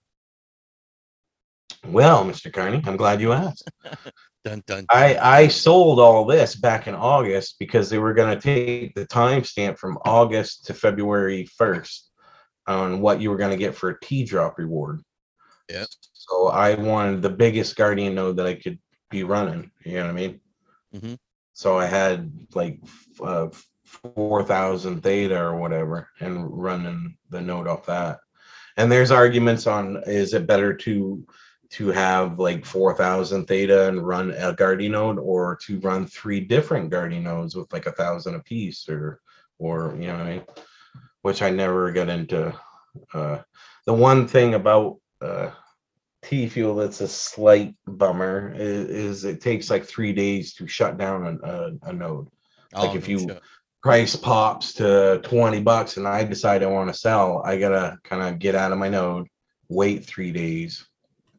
Well, 1.87 2.25
Mr. 2.25 2.53
Carney, 2.53 2.83
I'm 2.85 2.97
glad 2.97 3.21
you 3.21 3.33
asked. 3.33 3.71
Dun 4.45 4.61
dun. 4.67 4.87
I 4.91 5.17
I 5.19 5.49
sold 5.49 6.01
all 6.01 6.25
this 6.25 6.57
back 6.57 6.89
in 6.89 6.97
August 6.97 7.61
because 7.61 7.89
they 7.89 7.99
were 7.99 8.13
going 8.13 8.37
to 8.37 8.41
take 8.41 8.93
the 8.97 9.07
timestamp 9.07 9.79
from 9.79 9.99
August 10.05 10.67
to 10.67 10.75
February 10.75 11.49
1st 11.61 12.01
on 12.67 13.01
what 13.01 13.21
you 13.21 13.31
were 13.31 13.37
going 13.37 13.53
to 13.53 13.57
get 13.57 13.77
for 13.77 13.91
a 13.91 14.01
T 14.01 14.25
drop 14.25 14.59
reward. 14.59 15.01
Yeah. 15.71 15.85
So 16.13 16.49
I 16.49 16.75
wanted 16.75 17.23
the 17.23 17.31
biggest 17.31 17.77
Guardian 17.77 18.17
node 18.17 18.39
that 18.39 18.47
I 18.47 18.55
could 18.55 18.81
be 19.11 19.23
running. 19.23 19.71
You 19.85 19.95
know 19.95 20.07
what 20.07 20.11
I 20.11 20.13
mean? 20.13 20.41
Mm-hmm. 20.93 21.15
So 21.53 21.79
I 21.79 21.87
had 21.87 22.33
like 22.53 22.81
uh, 23.23 23.47
4,000 23.93 25.03
theta 25.03 25.39
or 25.39 25.57
whatever 25.57 26.09
and 26.21 26.51
running 26.51 27.17
the 27.31 27.41
node 27.41 27.69
off 27.69 27.87
that. 27.87 28.19
And 28.77 28.91
there's 28.91 29.11
arguments 29.11 29.67
on 29.67 30.03
is 30.07 30.33
it 30.35 30.47
better 30.47 30.75
to 30.75 31.25
to 31.71 31.89
have 31.89 32.39
like 32.39 32.67
4000 32.67 33.47
theta 33.47 33.89
and 33.89 34.07
run 34.07 34.31
a 34.33 34.53
guardian 34.53 34.93
node 34.93 35.19
or 35.19 35.57
to 35.65 35.81
run 35.81 36.07
three 36.07 36.41
different 36.41 36.91
guardian 36.91 37.23
nodes 37.25 37.55
with 37.57 37.73
like 37.73 37.87
a 37.87 37.93
thousand 37.93 38.35
apiece 38.35 38.87
or 38.89 39.21
or 39.59 39.95
you 39.99 40.07
know 40.07 40.19
what 40.19 40.27
I 40.27 40.31
mean 40.33 40.43
which 41.23 41.41
I 41.43 41.51
never 41.51 41.91
got 41.93 42.09
into 42.09 42.55
uh 43.15 43.39
the 43.87 43.93
one 43.95 44.27
thing 44.29 44.55
about 44.55 44.99
uh 45.23 45.51
T 46.23 46.47
fuel 46.49 46.77
that's 46.77 47.01
a 47.01 47.09
slight 47.09 47.75
bummer 47.87 48.53
is, 48.55 48.89
is 48.91 49.25
it 49.25 49.41
takes 49.41 49.71
like 49.71 49.85
three 49.85 50.13
days 50.13 50.55
to 50.55 50.67
shut 50.69 50.97
down 50.99 51.39
a, 51.43 51.47
a, 51.47 51.73
a 51.85 51.93
node 51.93 52.29
Oh, 52.75 52.87
like 52.87 52.97
if 52.97 53.09
you- 53.09 53.19
shit. 53.21 53.41
Price 53.83 54.15
pops 54.15 54.73
to 54.75 55.21
20 55.25 55.61
bucks 55.61 55.97
and 55.97 56.07
I 56.07 56.23
decide 56.25 56.63
I 56.63 56.67
want 56.67 56.93
to 56.93 56.99
sell, 56.99 57.43
I 57.45 57.59
gotta 57.59 57.99
kind 58.05 58.23
of 58.23 58.39
get 58.39 58.55
out 58.55 58.73
of 58.73 58.79
my 58.79 58.89
node, 58.89 59.27
wait 59.69 60.05
three 60.07 60.31
days, 60.31 60.87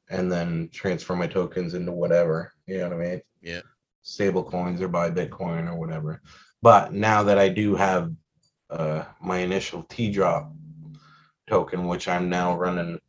and 0.09 0.31
then 0.31 0.69
transfer 0.73 1.15
my 1.15 1.27
tokens 1.27 1.73
into 1.73 1.93
whatever. 1.93 2.51
You 2.67 2.79
know 2.79 2.89
what 2.89 2.97
I 2.97 3.09
mean? 3.09 3.21
Yeah. 3.41 3.61
Stable 4.01 4.43
coins 4.43 4.81
or 4.81 4.89
buy 4.89 5.09
Bitcoin 5.09 5.69
or 5.69 5.75
whatever. 5.75 6.21
But 6.61 6.93
now 6.93 7.23
that 7.23 7.39
I 7.39 7.49
do 7.49 7.75
have 7.75 8.11
uh 8.69 9.05
my 9.21 9.37
initial 9.37 9.83
T 9.83 10.11
drop 10.11 10.51
token, 11.47 11.87
which 11.87 12.09
I'm 12.09 12.29
now 12.29 12.57
running, 12.57 12.99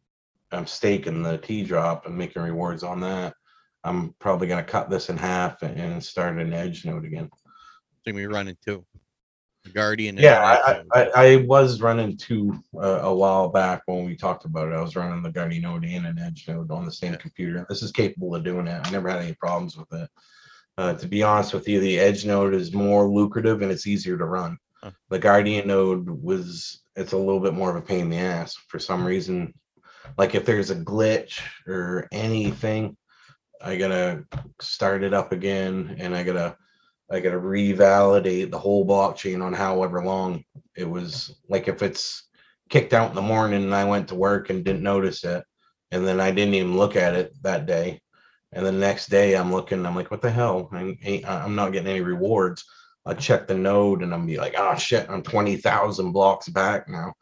I'm 0.53 0.67
staking 0.67 1.23
the 1.23 1.39
T 1.39 1.65
drop 1.65 2.07
and 2.07 2.17
making 2.17 2.43
rewards 2.43 2.85
on 2.85 3.01
that. 3.01 3.35
I'm 3.83 4.15
probably 4.21 4.47
gonna 4.47 4.63
cut 4.63 4.91
this 4.91 5.09
in 5.09 5.17
half 5.17 5.63
and- 5.63 6.03
start 6.03 6.39
an 6.39 6.53
edge 6.53 6.85
node 6.85 7.05
again. 7.05 7.29
So 8.07 8.13
we 8.13 8.27
running 8.27 8.57
two. 8.65 8.85
A 8.95 8.99
Guardian. 9.73 10.17
Yeah, 10.17 10.41
I, 10.43 10.83
I, 10.93 11.11
I 11.15 11.37
was 11.37 11.81
running 11.81 12.17
two 12.17 12.59
uh, 12.77 13.01
a 13.03 13.15
while 13.15 13.49
back 13.49 13.83
when 13.87 14.05
we 14.05 14.17
talked 14.17 14.45
about 14.45 14.69
it. 14.69 14.75
I 14.75 14.81
was 14.83 14.97
running 14.97 15.23
the 15.23 15.31
Guardian 15.31 15.63
node 15.63 15.85
and 15.85 16.07
an 16.07 16.19
Edge 16.19 16.47
node 16.47 16.71
on 16.71 16.85
the 16.85 16.93
same 16.93 17.13
Yeah. 17.13 17.19
computer. 17.19 17.67
This 17.69 17.83
is 17.83 17.91
capable 17.91 18.35
of 18.35 18.45
doing 18.45 18.67
it. 18.67 18.87
I 18.87 18.91
never 18.91 19.09
had 19.09 19.23
any 19.23 19.35
problems 19.35 19.77
with 19.77 19.93
it. 19.93 20.09
Uh, 20.77 20.95
to 20.95 21.07
be 21.07 21.23
honest 21.23 21.55
with 21.55 21.69
you, 21.69 21.81
the 21.81 21.99
Edge 21.99 22.25
node 22.27 22.55
is 22.55 22.73
more 22.73 23.09
lucrative 23.09 23.63
and 23.63 23.71
it's 23.71 23.87
easier 23.87 24.19
to 24.19 24.25
run. 24.25 24.59
Huh. 24.83 24.91
The 25.09 25.19
Guardian 25.19 25.69
node 25.69 26.09
was 26.09 26.83
it's 26.97 27.13
a 27.13 27.19
little 27.19 27.41
bit 27.41 27.55
more 27.55 27.71
of 27.71 27.77
a 27.77 27.83
pain 27.83 28.01
in 28.03 28.11
the 28.11 28.19
ass 28.19 28.55
for 28.69 28.79
some 28.79 29.05
reason. 29.05 29.55
Like 30.19 30.35
if 30.35 30.45
there's 30.45 30.71
a 30.71 30.77
glitch 30.77 31.41
or 31.67 32.07
anything, 32.13 32.97
I 33.63 33.77
gotta 33.77 34.25
start 34.61 35.03
it 35.03 35.15
up 35.15 35.33
again 35.33 35.97
and 35.99 36.15
I 36.15 36.23
gotta 36.23 36.57
I 37.11 37.21
gotta 37.21 37.39
revalidate 37.39 38.51
the 38.51 38.59
whole 38.59 38.87
blockchain 38.87 39.43
on 39.43 39.53
however 39.53 40.05
long 40.05 40.45
it 40.77 40.89
was. 40.89 41.35
Like 41.49 41.69
if 41.69 41.83
it's 41.83 42.29
kicked 42.71 42.93
out 42.95 43.11
in 43.11 43.15
the 43.15 43.23
morning 43.23 43.63
and 43.63 43.75
I 43.75 43.85
went 43.85 44.09
to 44.09 44.15
work 44.15 44.51
and 44.51 44.65
didn't 44.65 44.83
notice 44.83 45.23
it, 45.25 45.45
and 45.91 46.07
then 46.07 46.21
I 46.21 46.31
didn't 46.31 46.55
even 46.55 46.77
look 46.77 46.97
at 46.97 47.15
it 47.15 47.35
that 47.43 47.67
day, 47.67 48.01
and 48.53 48.65
the 48.65 48.73
next 48.73 49.09
day 49.09 49.37
I'm 49.37 49.53
looking, 49.53 49.85
I'm 49.85 49.95
like, 49.95 50.11
what 50.11 50.23
the 50.23 50.31
hell? 50.31 50.69
I 50.73 50.97
ain't, 51.03 51.29
I'm 51.29 51.55
not 51.55 51.73
getting 51.73 51.89
any 51.91 52.01
rewards. 52.01 52.65
I 53.07 53.13
check 53.15 53.47
the 53.47 53.55
node 53.55 54.03
and 54.03 54.15
I'm 54.15 54.27
be 54.27 54.39
like, 54.39 54.55
oh 54.57 54.77
shit, 54.77 55.09
I'm 55.11 55.23
twenty 55.23 55.57
thousand 55.57 56.13
blocks 56.13 56.49
back 56.49 56.89
now, 56.89 57.13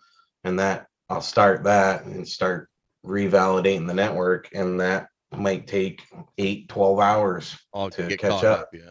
and 0.44 0.58
that 0.60 0.86
I'll 1.08 1.20
start 1.20 1.64
that 1.64 2.04
and 2.04 2.26
start 2.26 2.68
revalidating 3.04 3.86
the 3.88 3.94
network, 3.94 4.48
and 4.54 4.80
that 4.80 5.08
might 5.36 5.66
take 5.66 6.02
eight, 6.38 6.68
12 6.68 7.00
hours 7.00 7.56
Oh, 7.74 7.88
to 7.90 8.16
catch 8.16 8.44
up. 8.44 8.60
up. 8.60 8.68
Yeah. 8.72 8.90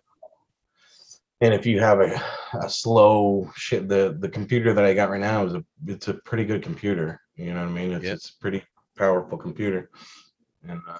And 1.42 1.54
if 1.54 1.66
you 1.66 1.80
have 1.80 2.00
a, 2.00 2.22
a 2.62 2.70
slow 2.70 3.50
shit, 3.56 3.88
the 3.88 4.16
the 4.20 4.30
computer 4.30 4.74
that 4.74 4.86
I 4.86 4.94
got 4.94 5.10
right 5.10 5.20
now 5.20 5.46
is 5.46 5.54
a 5.54 5.64
it's 5.88 6.08
a 6.08 6.14
pretty 6.14 6.46
good 6.46 6.64
computer. 6.64 7.20
You 7.36 7.54
know 7.54 7.62
what 7.62 7.70
I 7.70 7.72
mean? 7.74 7.92
It's 7.92 8.06
Yeah. 8.06 8.14
it's 8.14 8.30
a 8.30 8.39
pretty 8.39 8.64
powerful 8.98 9.38
computer, 9.38 9.89
and 10.68 10.82
uh, 10.88 11.00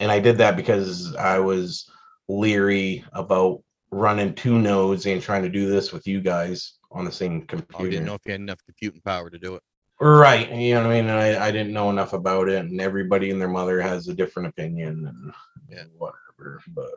and 0.00 0.10
I 0.10 0.18
did 0.18 0.38
that 0.38 0.56
because 0.56 1.14
I 1.16 1.38
was 1.38 1.90
leery 2.28 3.04
about 3.12 3.62
running 3.90 4.34
two 4.34 4.58
nodes 4.58 5.06
and 5.06 5.20
trying 5.20 5.42
to 5.42 5.48
do 5.48 5.68
this 5.68 5.92
with 5.92 6.06
you 6.06 6.20
guys 6.20 6.78
on 6.92 7.04
the 7.04 7.12
same 7.12 7.42
computer. 7.42 7.86
I 7.86 7.90
didn't 7.90 8.06
know 8.06 8.14
if 8.14 8.22
you 8.24 8.32
had 8.32 8.40
enough 8.40 8.60
computing 8.64 9.00
power 9.02 9.28
to 9.30 9.38
do 9.38 9.56
it. 9.56 9.62
Right. 10.00 10.50
You 10.50 10.74
know 10.74 10.84
what 10.84 10.92
I 10.92 10.94
mean? 11.00 11.10
And 11.10 11.20
I, 11.20 11.48
I 11.48 11.50
didn't 11.50 11.74
know 11.74 11.90
enough 11.90 12.14
about 12.14 12.48
it, 12.48 12.58
and 12.64 12.80
everybody 12.80 13.30
and 13.30 13.40
their 13.40 13.48
mother 13.48 13.82
has 13.82 14.08
a 14.08 14.14
different 14.14 14.48
opinion 14.48 15.06
and 15.06 15.32
Yeah. 15.68 15.84
whatever. 15.98 16.62
But 16.68 16.92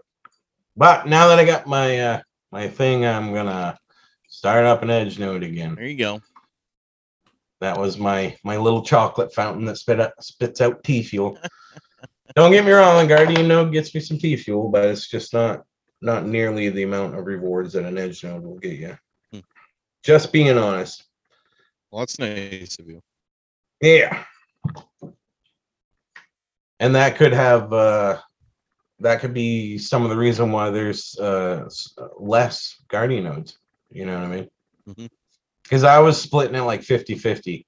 but 0.78 1.08
now 1.08 1.28
that 1.28 1.40
I 1.40 1.46
got 1.46 1.68
my 1.68 2.00
uh 2.00 2.22
my 2.54 2.68
thing, 2.68 3.04
I'm 3.04 3.34
gonna 3.34 3.76
start 4.30 4.64
up 4.64 4.84
an 4.84 4.92
edge 4.92 5.18
node 5.18 5.42
again. 5.42 5.74
There 5.74 5.88
you 5.88 5.98
go. 5.98 6.22
That 7.62 7.80
was 7.80 7.98
my 7.98 8.38
my 8.44 8.58
little 8.58 8.84
chocolate 8.84 9.34
fountain 9.34 9.66
that 9.66 9.78
spit 9.78 10.00
out, 10.00 10.24
spits 10.24 10.62
out 10.62 10.84
T 10.84 11.02
fuel. 11.02 11.40
Don't 12.36 12.52
get 12.52 12.64
me 12.64 12.72
wrong, 12.72 13.08
Guardian 13.08 13.48
node 13.48 13.74
gets 13.74 13.94
me 13.96 14.02
some 14.02 14.20
T 14.20 14.36
fuel, 14.36 14.70
but 14.70 14.86
it's 14.86 15.10
just 15.10 15.34
not 15.34 15.64
not 16.02 16.28
nearly 16.28 16.70
the 16.70 16.84
amount 16.84 17.18
of 17.18 17.26
rewards 17.26 17.74
that 17.74 17.86
an 17.86 17.98
edge 17.98 18.24
node 18.24 18.44
will 18.44 18.60
get 18.60 18.78
you. 18.78 18.98
Hmm. 19.32 19.40
Just 20.04 20.32
being 20.32 20.56
honest. 20.56 21.06
Well, 21.90 22.02
that's 22.02 22.20
nice 22.20 22.78
of 22.80 22.88
you. 22.88 23.02
Yeah. 23.82 24.24
And 26.80 26.94
that 26.94 27.16
could 27.16 27.34
have 27.34 27.74
uh 27.74 28.20
that 29.04 29.20
could 29.20 29.34
be 29.34 29.78
some 29.78 30.04
of 30.04 30.10
the 30.10 30.18
reason 30.18 30.52
why 30.52 30.70
there's 30.70 31.18
uh 31.20 31.70
less 32.18 32.82
guardian 32.88 33.26
nodes. 33.26 33.58
You 33.90 34.06
know 34.06 34.20
what 34.20 34.28
I 34.28 34.36
mean? 34.96 35.10
Because 35.64 35.84
I 35.84 36.00
was 36.00 36.20
splitting 36.20 36.56
it 36.56 36.62
like 36.62 36.82
50-50. 36.82 37.66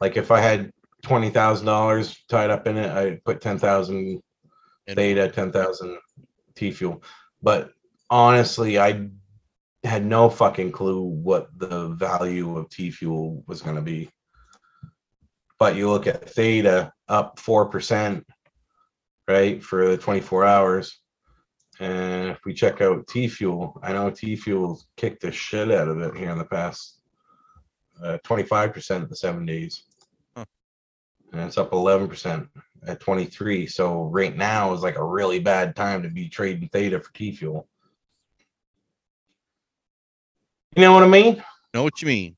Like 0.00 0.16
if 0.16 0.30
I 0.30 0.40
had 0.40 0.72
twenty 1.02 1.30
thousand 1.30 1.66
dollars 1.66 2.16
tied 2.28 2.50
up 2.50 2.66
in 2.66 2.76
it, 2.76 2.90
I'd 2.90 3.24
put 3.24 3.40
ten 3.40 3.58
thousand 3.58 4.22
And 4.86 4.96
theta, 4.96 5.28
ten 5.28 5.52
thousand 5.52 5.98
T 6.54 6.70
fuel. 6.70 7.02
But 7.42 7.70
honestly, 8.10 8.78
I 8.78 9.08
had 9.84 10.04
no 10.04 10.28
fucking 10.28 10.72
clue 10.72 11.02
what 11.02 11.48
the 11.58 11.88
value 11.90 12.56
of 12.56 12.68
T 12.70 12.90
Fuel 12.90 13.42
was 13.46 13.62
going 13.62 13.76
to 13.76 13.82
be. 13.82 14.10
But 15.58 15.76
you 15.76 15.88
look 15.88 16.06
at 16.06 16.28
Theta 16.28 16.92
up 17.08 17.38
4%, 17.38 18.22
right, 19.28 19.62
for 19.62 19.88
the 19.88 19.96
24 19.96 20.44
hours. 20.44 21.00
And 21.78 22.30
if 22.30 22.38
we 22.44 22.54
check 22.54 22.80
out 22.80 23.06
T 23.06 23.28
Fuel, 23.28 23.78
I 23.82 23.92
know 23.92 24.10
T 24.10 24.36
Fuel 24.36 24.80
kicked 24.96 25.22
the 25.22 25.32
shit 25.32 25.70
out 25.70 25.88
of 25.88 26.00
it 26.00 26.16
here 26.16 26.30
in 26.30 26.38
the 26.38 26.44
past 26.44 27.00
uh, 28.02 28.18
25% 28.24 29.02
in 29.02 29.08
the 29.08 29.16
seven 29.16 29.44
days. 29.44 29.84
Huh. 30.36 30.44
And 31.32 31.42
it's 31.42 31.58
up 31.58 31.72
11% 31.72 32.48
at 32.86 33.00
23. 33.00 33.66
So 33.66 34.04
right 34.04 34.36
now 34.36 34.72
is 34.72 34.82
like 34.82 34.96
a 34.96 35.04
really 35.04 35.38
bad 35.38 35.76
time 35.76 36.02
to 36.02 36.08
be 36.08 36.28
trading 36.28 36.68
Theta 36.68 37.00
for 37.00 37.12
T 37.12 37.32
Fuel. 37.32 37.68
You 40.76 40.82
know 40.82 40.92
what 40.92 41.02
I 41.02 41.08
mean? 41.08 41.42
Know 41.72 41.82
what 41.82 42.00
you 42.02 42.06
mean? 42.06 42.36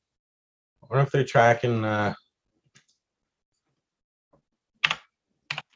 I 0.83 0.87
wonder 0.89 1.05
if 1.05 1.11
they're 1.11 1.25
tracking 1.25 1.83
uh 1.83 2.13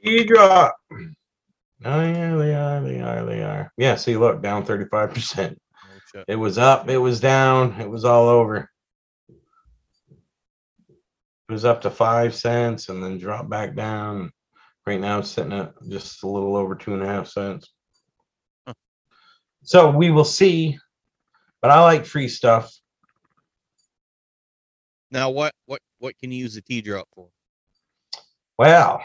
T-drop. 0.03 0.75
Oh 1.85 2.01
yeah, 2.01 2.35
they 2.35 2.55
are, 2.55 2.81
they 2.81 3.01
are, 3.01 3.25
they 3.25 3.43
are. 3.43 3.71
Yeah, 3.77 3.95
see, 3.95 4.17
look, 4.17 4.41
down 4.41 4.65
35%. 4.65 5.55
No. 6.15 6.23
It 6.27 6.35
was 6.35 6.57
up, 6.57 6.89
it 6.89 6.97
was 6.97 7.19
down, 7.19 7.79
it 7.81 7.89
was 7.89 8.05
all 8.05 8.27
over. 8.27 8.69
It 11.49 11.51
was 11.51 11.65
up 11.65 11.81
to 11.81 11.89
five 11.89 12.35
cents 12.35 12.89
and 12.89 13.03
then 13.03 13.17
dropped 13.17 13.49
back 13.49 13.75
down. 13.75 14.31
Right 14.85 14.99
now 14.99 15.19
it's 15.19 15.29
sitting 15.29 15.53
at 15.53 15.73
just 15.89 16.23
a 16.23 16.27
little 16.27 16.55
over 16.55 16.75
two 16.75 16.93
and 16.93 17.03
a 17.03 17.07
half 17.07 17.27
cents. 17.27 17.71
Huh. 18.67 18.73
So 19.63 19.91
we 19.91 20.11
will 20.11 20.25
see. 20.25 20.77
But 21.61 21.71
I 21.71 21.81
like 21.81 22.05
free 22.05 22.27
stuff. 22.27 22.73
Now 25.11 25.29
what 25.29 25.53
what 25.65 25.81
what 25.99 26.17
can 26.17 26.31
you 26.31 26.39
use 26.39 26.55
the 26.55 26.61
T 26.61 26.81
drop 26.81 27.07
for? 27.13 27.29
Well, 28.57 29.01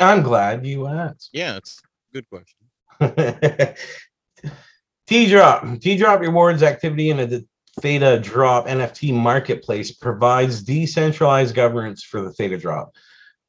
I'm 0.00 0.22
glad 0.22 0.66
you 0.66 0.86
asked. 0.86 1.28
Yeah, 1.32 1.56
it's 1.56 1.80
a 2.12 2.14
good 2.14 2.26
question. 2.28 2.56
T 5.06 5.28
drop. 5.28 5.80
T 5.80 5.96
drop 5.96 6.20
rewards 6.20 6.62
activity 6.62 7.10
in 7.10 7.20
a 7.20 7.42
Theta 7.80 8.18
drop 8.18 8.66
NFT 8.66 9.14
marketplace 9.14 9.92
provides 9.92 10.62
decentralized 10.62 11.54
governance 11.54 12.02
for 12.02 12.22
the 12.22 12.32
Theta 12.32 12.58
drop. 12.58 12.94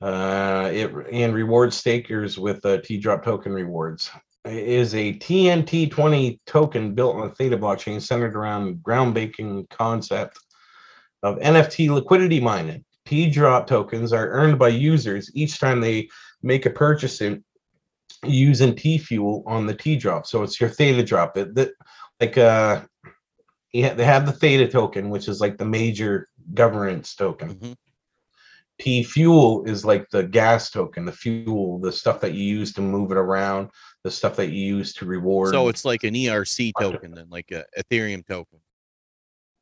Uh, 0.02 0.70
it 0.74 0.92
and 1.12 1.34
rewards 1.34 1.76
stakers 1.76 2.38
with 2.38 2.66
uh, 2.66 2.80
T 2.82 2.98
drop 2.98 3.24
token 3.24 3.54
rewards. 3.54 4.12
It 4.46 4.54
is 4.54 4.96
a 4.96 5.14
TNT 5.14 5.92
20 5.92 6.40
token 6.48 6.96
built 6.96 7.16
on 7.16 7.30
the 7.30 7.36
Theta 7.36 7.58
blockchain 7.58 8.02
centered 8.02 8.36
around 8.36 8.78
groundbreaking 8.78 9.70
concept 9.70 10.40
of 11.24 11.38
NFT 11.38 11.90
liquidity 11.94 12.40
mining. 12.40 12.84
T 13.06 13.30
drop 13.30 13.68
tokens 13.68 14.14
are 14.14 14.30
earned 14.30 14.58
by 14.58 14.70
users 14.70 15.30
each 15.36 15.60
time 15.60 15.82
they 15.82 16.10
make 16.44 16.66
a 16.66 16.70
purchase 16.70 17.22
in 17.22 17.44
using 18.26 18.76
T 18.76 18.98
fuel 18.98 19.44
on 19.48 19.66
the 19.66 19.74
T 19.74 19.96
drop. 19.96 20.26
So 20.28 20.44
it's 20.44 20.60
your 20.60 20.70
theta 20.70 21.04
drop. 21.04 21.38
It 21.38 21.56
that 21.56 21.72
like 22.20 22.38
uh 22.38 22.82
yeah, 23.74 23.94
they 23.94 24.04
have 24.04 24.26
the 24.26 24.34
theta 24.34 24.68
token, 24.68 25.10
which 25.10 25.28
is 25.30 25.40
like 25.40 25.58
the 25.58 25.66
major 25.66 26.28
governance 26.54 27.16
token. 27.16 27.56
Mhm. 27.56 27.76
T 28.80 29.04
fuel 29.04 29.64
is 29.66 29.86
like 29.86 30.10
the 30.10 30.24
gas 30.24 30.72
token, 30.72 31.06
the 31.06 31.12
fuel, 31.12 31.80
the 31.80 31.92
stuff 31.92 32.20
that 32.22 32.34
you 32.34 32.44
use 32.44 32.74
to 32.74 32.82
move 32.82 33.12
it 33.12 33.18
around, 33.18 33.70
the 34.04 34.10
stuff 34.12 34.36
that 34.38 34.50
you 34.50 34.76
use 34.78 34.94
to 34.96 35.06
reward. 35.06 35.52
So 35.54 35.68
it's 35.70 35.86
like 35.86 36.04
an 36.04 36.16
ERC 36.16 36.72
token 36.80 37.12
then, 37.12 37.30
like 37.30 37.52
a 37.52 37.64
Ethereum 37.80 38.26
token. 38.28 38.60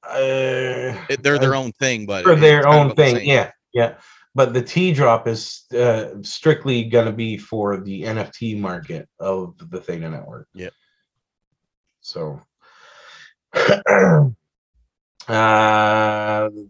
uh, 0.03 0.95
It- 1.09 1.21
they're 1.21 1.38
their 1.38 1.55
own 1.55 1.73
thing, 1.73 2.05
but 2.05 2.25
it's 2.25 2.39
their 2.41 2.67
own 2.67 2.86
about 2.88 2.95
the 2.95 3.03
thing. 3.03 3.27
Yeah, 3.27 3.51
yeah. 3.73 3.95
But 4.39 4.53
the 4.53 4.61
T 4.61 4.93
drop 4.93 5.27
is 5.27 5.65
uh, 5.77 6.11
strictly 6.21 6.85
going 6.85 7.07
to 7.07 7.11
be 7.11 7.37
for 7.37 7.75
the 7.75 8.03
NFT 8.03 8.57
market 8.57 9.09
of 9.19 9.55
the 9.69 9.81
Theta 9.81 10.09
network. 10.09 10.47
Yeah. 10.53 10.69
So, 11.99 12.39
uh, 13.53 14.31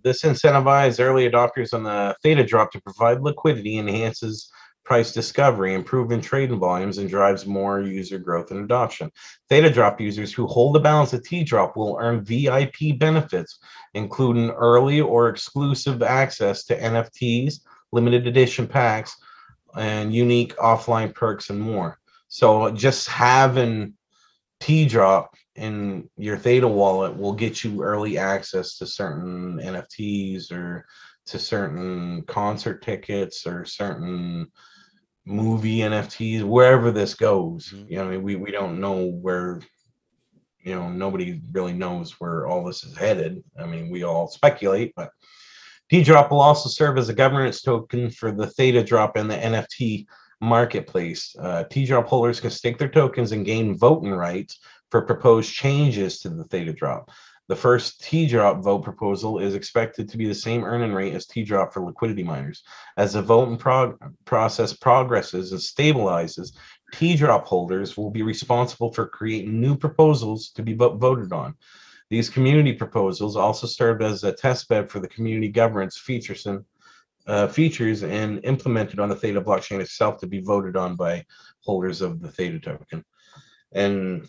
this 0.03 0.24
incentivizes 0.24 0.99
early 0.99 1.30
adopters 1.30 1.76
on 1.76 1.84
the 1.84 2.15
Theta 2.24 2.43
drop 2.43 2.72
to 2.72 2.82
provide 2.82 3.22
liquidity, 3.22 3.78
enhances 3.78 4.49
price 4.84 5.12
discovery, 5.12 5.74
improving 5.74 6.22
trading 6.22 6.60
volumes, 6.60 6.98
and 6.98 7.10
drives 7.10 7.46
more 7.46 7.82
user 7.82 8.18
growth 8.18 8.52
and 8.52 8.64
adoption. 8.64 9.12
Theta 9.50 9.70
drop 9.70 10.02
users 10.02 10.34
who 10.34 10.48
hold 10.48 10.76
the 10.76 10.80
balance 10.80 11.14
of 11.14 11.24
T 11.24 11.44
drop 11.44 11.78
will 11.78 11.98
earn 12.00 12.24
VIP 12.24 12.98
benefits 12.98 13.60
including 13.94 14.52
early 14.52 15.02
or 15.02 15.30
exclusive 15.30 16.04
access 16.04 16.66
to 16.66 16.80
NFTs, 16.80 17.62
limited 17.92 18.28
edition 18.28 18.68
packs, 18.68 19.16
and 19.76 20.14
unique 20.14 20.56
offline 20.58 21.14
perks 21.14 21.50
and 21.50 21.60
more. 21.60 21.98
So 22.28 22.72
just 22.72 23.08
having 23.08 23.94
T 24.60 24.86
drop 24.86 25.36
in 25.56 26.10
your 26.18 26.38
Theta 26.38 26.68
wallet 26.68 27.18
will 27.18 27.34
get 27.34 27.64
you 27.64 27.84
early 27.84 28.18
access 28.18 28.78
to 28.78 28.86
certain 28.86 29.58
NFTs 29.58 30.52
or 30.52 30.86
to 31.30 31.40
certain 31.40 32.24
concert 32.24 32.82
tickets 32.82 33.46
or 33.46 33.66
certain 33.66 34.48
movie 35.26 35.80
NFTs, 35.80 36.44
wherever 36.44 36.92
this 36.92 37.14
goes. 37.14 37.70
Mhm. 37.70 37.90
You 37.90 37.98
know, 37.98 38.04
I 38.06 38.08
mean, 38.12 38.24
we, 38.24 38.36
we 38.36 38.52
don't 38.52 38.80
know 38.80 39.06
where 39.06 39.62
you 40.62 40.76
know 40.76 40.90
nobody 40.90 41.42
really 41.52 41.74
knows 41.74 42.20
where 42.20 42.46
all 42.46 42.64
this 42.64 42.84
is 42.84 42.98
headed 42.98 43.44
i 43.60 43.66
mean 43.66 43.90
we 43.90 44.04
all 44.04 44.28
speculate 44.28 44.94
but 44.96 45.10
t-drop 45.90 46.32
will 46.32 46.42
also 46.42 46.70
serve 46.70 46.98
as 46.98 47.10
a 47.10 47.14
governance 47.14 47.62
token 47.62 48.10
for 48.10 48.32
the 48.32 48.48
theta 48.48 48.84
drop 48.84 49.16
and 49.16 49.30
the 49.30 49.36
nft 49.36 50.06
marketplace 50.42 51.36
uh, 51.40 51.64
t-drop 51.70 52.08
holders 52.08 52.40
can 52.40 52.50
stake 52.50 52.78
their 52.78 52.90
tokens 52.90 53.32
and 53.32 53.46
gain 53.46 53.78
voting 53.78 54.12
rights 54.12 54.60
for 54.92 55.02
proposed 55.02 55.52
changes 55.54 56.20
to 56.20 56.30
the 56.30 56.44
theta 56.46 56.74
drop 56.74 57.10
the 57.50 57.56
first 57.56 58.02
t-drop 58.02 58.64
vote 58.64 58.84
proposal 58.84 59.39
is 59.39 59.56
expected 59.56 60.08
to 60.08 60.18
be 60.18 60.28
the 60.28 60.34
same 60.34 60.64
earning 60.64 60.93
rate 60.93 61.14
as 61.14 61.26
t-drop 61.26 61.74
for 61.74 61.84
liquidity 61.84 62.24
miners 62.24 62.64
as 62.95 63.14
the 63.14 63.22
voting 63.22 63.58
prog- 63.58 63.97
process 64.24 64.72
progresses 64.72 65.52
and 65.52 65.60
stabilizes 65.60 66.52
T-drop 66.91 67.45
holders 67.45 67.97
will 67.97 68.10
be 68.10 68.22
responsible 68.22 68.91
for 68.91 69.08
creating 69.08 69.60
new 69.60 69.78
proposals 69.78 70.50
to 70.52 70.64
be 70.64 70.74
vo- 70.74 70.97
voted 70.97 71.32
on. 71.32 71.56
These 72.10 72.30
community 72.30 72.74
proposals 72.74 73.36
also 73.36 73.68
served 73.68 74.02
as 74.02 74.24
a 74.24 74.32
test 74.32 74.68
bed 74.68 74.89
for 74.89 75.00
the 75.00 75.08
community 75.08 75.50
governance 75.50 75.97
features 75.97 76.45
and 76.45 76.66
uh, 77.28 77.47
features 77.47 78.02
and 78.04 78.43
implemented 78.43 79.00
on 79.00 79.10
the 79.10 79.16
Theta 79.16 79.39
blockchain 79.39 79.80
itself 79.80 80.20
to 80.20 80.28
be 80.28 80.39
voted 80.39 80.76
on 80.76 80.95
by 80.95 81.24
holders 81.64 82.02
of 82.02 82.22
the 82.22 82.32
Theta 82.32 82.60
token. 82.60 83.06
And 83.72 84.28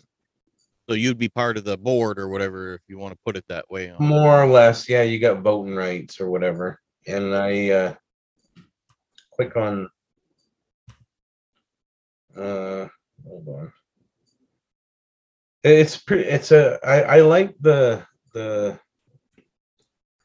So 0.91 0.95
you'd 0.95 1.17
be 1.17 1.29
part 1.29 1.55
of 1.55 1.63
the 1.63 1.77
board 1.77 2.19
or 2.19 2.27
whatever, 2.27 2.73
if 2.73 2.81
you 2.89 2.97
want 2.97 3.13
to 3.13 3.19
put 3.25 3.37
it 3.37 3.45
that 3.47 3.63
way. 3.69 3.91
on- 3.91 4.05
more 4.05 4.43
or 4.43 4.45
less, 4.45 4.89
yeah, 4.89 5.03
you 5.03 5.19
got 5.19 5.39
voting 5.39 5.73
rights 5.73 6.19
or 6.19 6.29
whatever. 6.29 6.81
And 7.07 7.33
I 7.33 7.69
uh, 7.69 7.93
click 9.33 9.55
on. 9.55 9.89
Uh, 12.35 12.89
hold 13.25 13.47
on. 13.47 13.73
It's 15.63 15.95
pretty. 15.95 16.25
It's 16.25 16.51
a. 16.51 16.77
I 16.83 17.19
I 17.19 17.21
like 17.21 17.55
the 17.61 18.05
the 18.33 18.77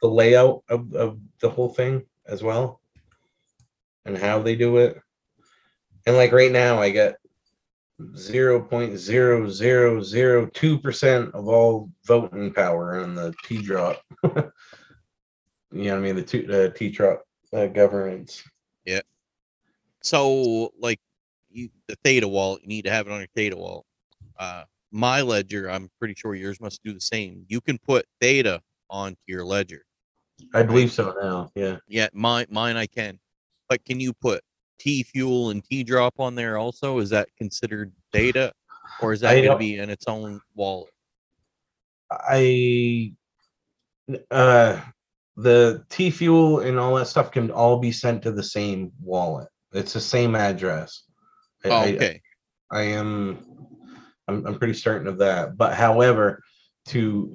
the 0.02 0.08
layout 0.08 0.64
of 0.68 0.92
of 0.94 1.20
the 1.40 1.48
whole 1.48 1.72
thing 1.72 2.04
as 2.26 2.42
well, 2.42 2.80
and 4.04 4.18
how 4.18 4.42
they 4.42 4.56
do 4.56 4.78
it. 4.78 5.00
And 6.08 6.16
like 6.16 6.32
right 6.32 6.50
now, 6.50 6.80
I 6.80 6.90
get 6.90 7.18
zero 8.16 8.60
point 8.60 8.98
zero 8.98 9.48
zero 9.48 10.02
zero 10.02 10.46
two 10.52 10.78
percent 10.78 11.34
of 11.34 11.48
all 11.48 11.90
voting 12.06 12.52
power 12.52 13.00
on 13.00 13.14
the 13.14 13.34
T 13.44 13.62
drop. 13.62 14.00
you 14.22 14.30
know 14.34 14.50
what 15.70 15.92
I 15.94 15.98
mean? 15.98 16.16
The 16.16 16.22
two 16.22 16.46
uh, 16.52 16.76
T 16.76 16.90
drop 16.90 17.22
uh, 17.52 17.66
governance. 17.66 18.42
Yeah. 18.84 19.00
So 20.02 20.72
like 20.78 21.00
you 21.50 21.70
the 21.88 21.96
Theta 22.04 22.28
wallet, 22.28 22.62
you 22.62 22.68
need 22.68 22.84
to 22.84 22.90
have 22.90 23.06
it 23.06 23.12
on 23.12 23.20
your 23.20 23.28
Theta 23.34 23.56
wallet. 23.56 23.86
Uh 24.38 24.64
my 24.92 25.20
ledger, 25.20 25.70
I'm 25.70 25.90
pretty 25.98 26.14
sure 26.14 26.34
yours 26.34 26.60
must 26.60 26.82
do 26.84 26.92
the 26.92 27.00
same. 27.00 27.44
You 27.48 27.60
can 27.60 27.78
put 27.78 28.06
Theta 28.20 28.62
onto 28.88 29.20
your 29.26 29.44
ledger. 29.44 29.82
I 30.54 30.62
believe 30.62 30.92
so 30.92 31.14
now. 31.20 31.50
Yeah. 31.54 31.78
Yeah, 31.88 32.08
mine 32.12 32.46
mine 32.50 32.76
I 32.76 32.86
can. 32.86 33.18
But 33.68 33.84
can 33.84 34.00
you 34.00 34.12
put 34.12 34.42
T 34.78 35.02
fuel 35.02 35.50
and 35.50 35.64
T 35.64 35.82
drop 35.84 36.14
on 36.18 36.34
there 36.34 36.58
also? 36.58 36.98
Is 36.98 37.10
that 37.10 37.28
considered 37.38 37.92
Theta? 38.12 38.52
Or 39.00 39.12
is 39.12 39.20
that 39.20 39.34
gonna 39.46 39.58
be 39.58 39.78
in 39.78 39.90
its 39.90 40.06
own 40.06 40.40
wallet? 40.54 40.90
I 42.10 43.12
uh 44.30 44.80
the 45.36 45.84
T 45.90 46.10
fuel 46.10 46.60
and 46.60 46.78
all 46.78 46.94
that 46.96 47.08
stuff 47.08 47.30
can 47.30 47.50
all 47.50 47.78
be 47.78 47.92
sent 47.92 48.22
to 48.22 48.32
the 48.32 48.42
same 48.42 48.92
wallet. 49.02 49.48
It's 49.72 49.92
the 49.92 50.00
same 50.00 50.34
address. 50.34 51.02
I- 51.64 51.68
Oh, 51.68 51.76
I- 51.76 51.92
okay. 51.94 52.22
I 52.70 52.82
am 52.82 53.44
I'm, 54.28 54.44
I'm 54.46 54.58
pretty 54.58 54.74
certain 54.74 55.06
of 55.06 55.18
that. 55.18 55.56
But 55.56 55.74
however, 55.74 56.42
to 56.86 57.32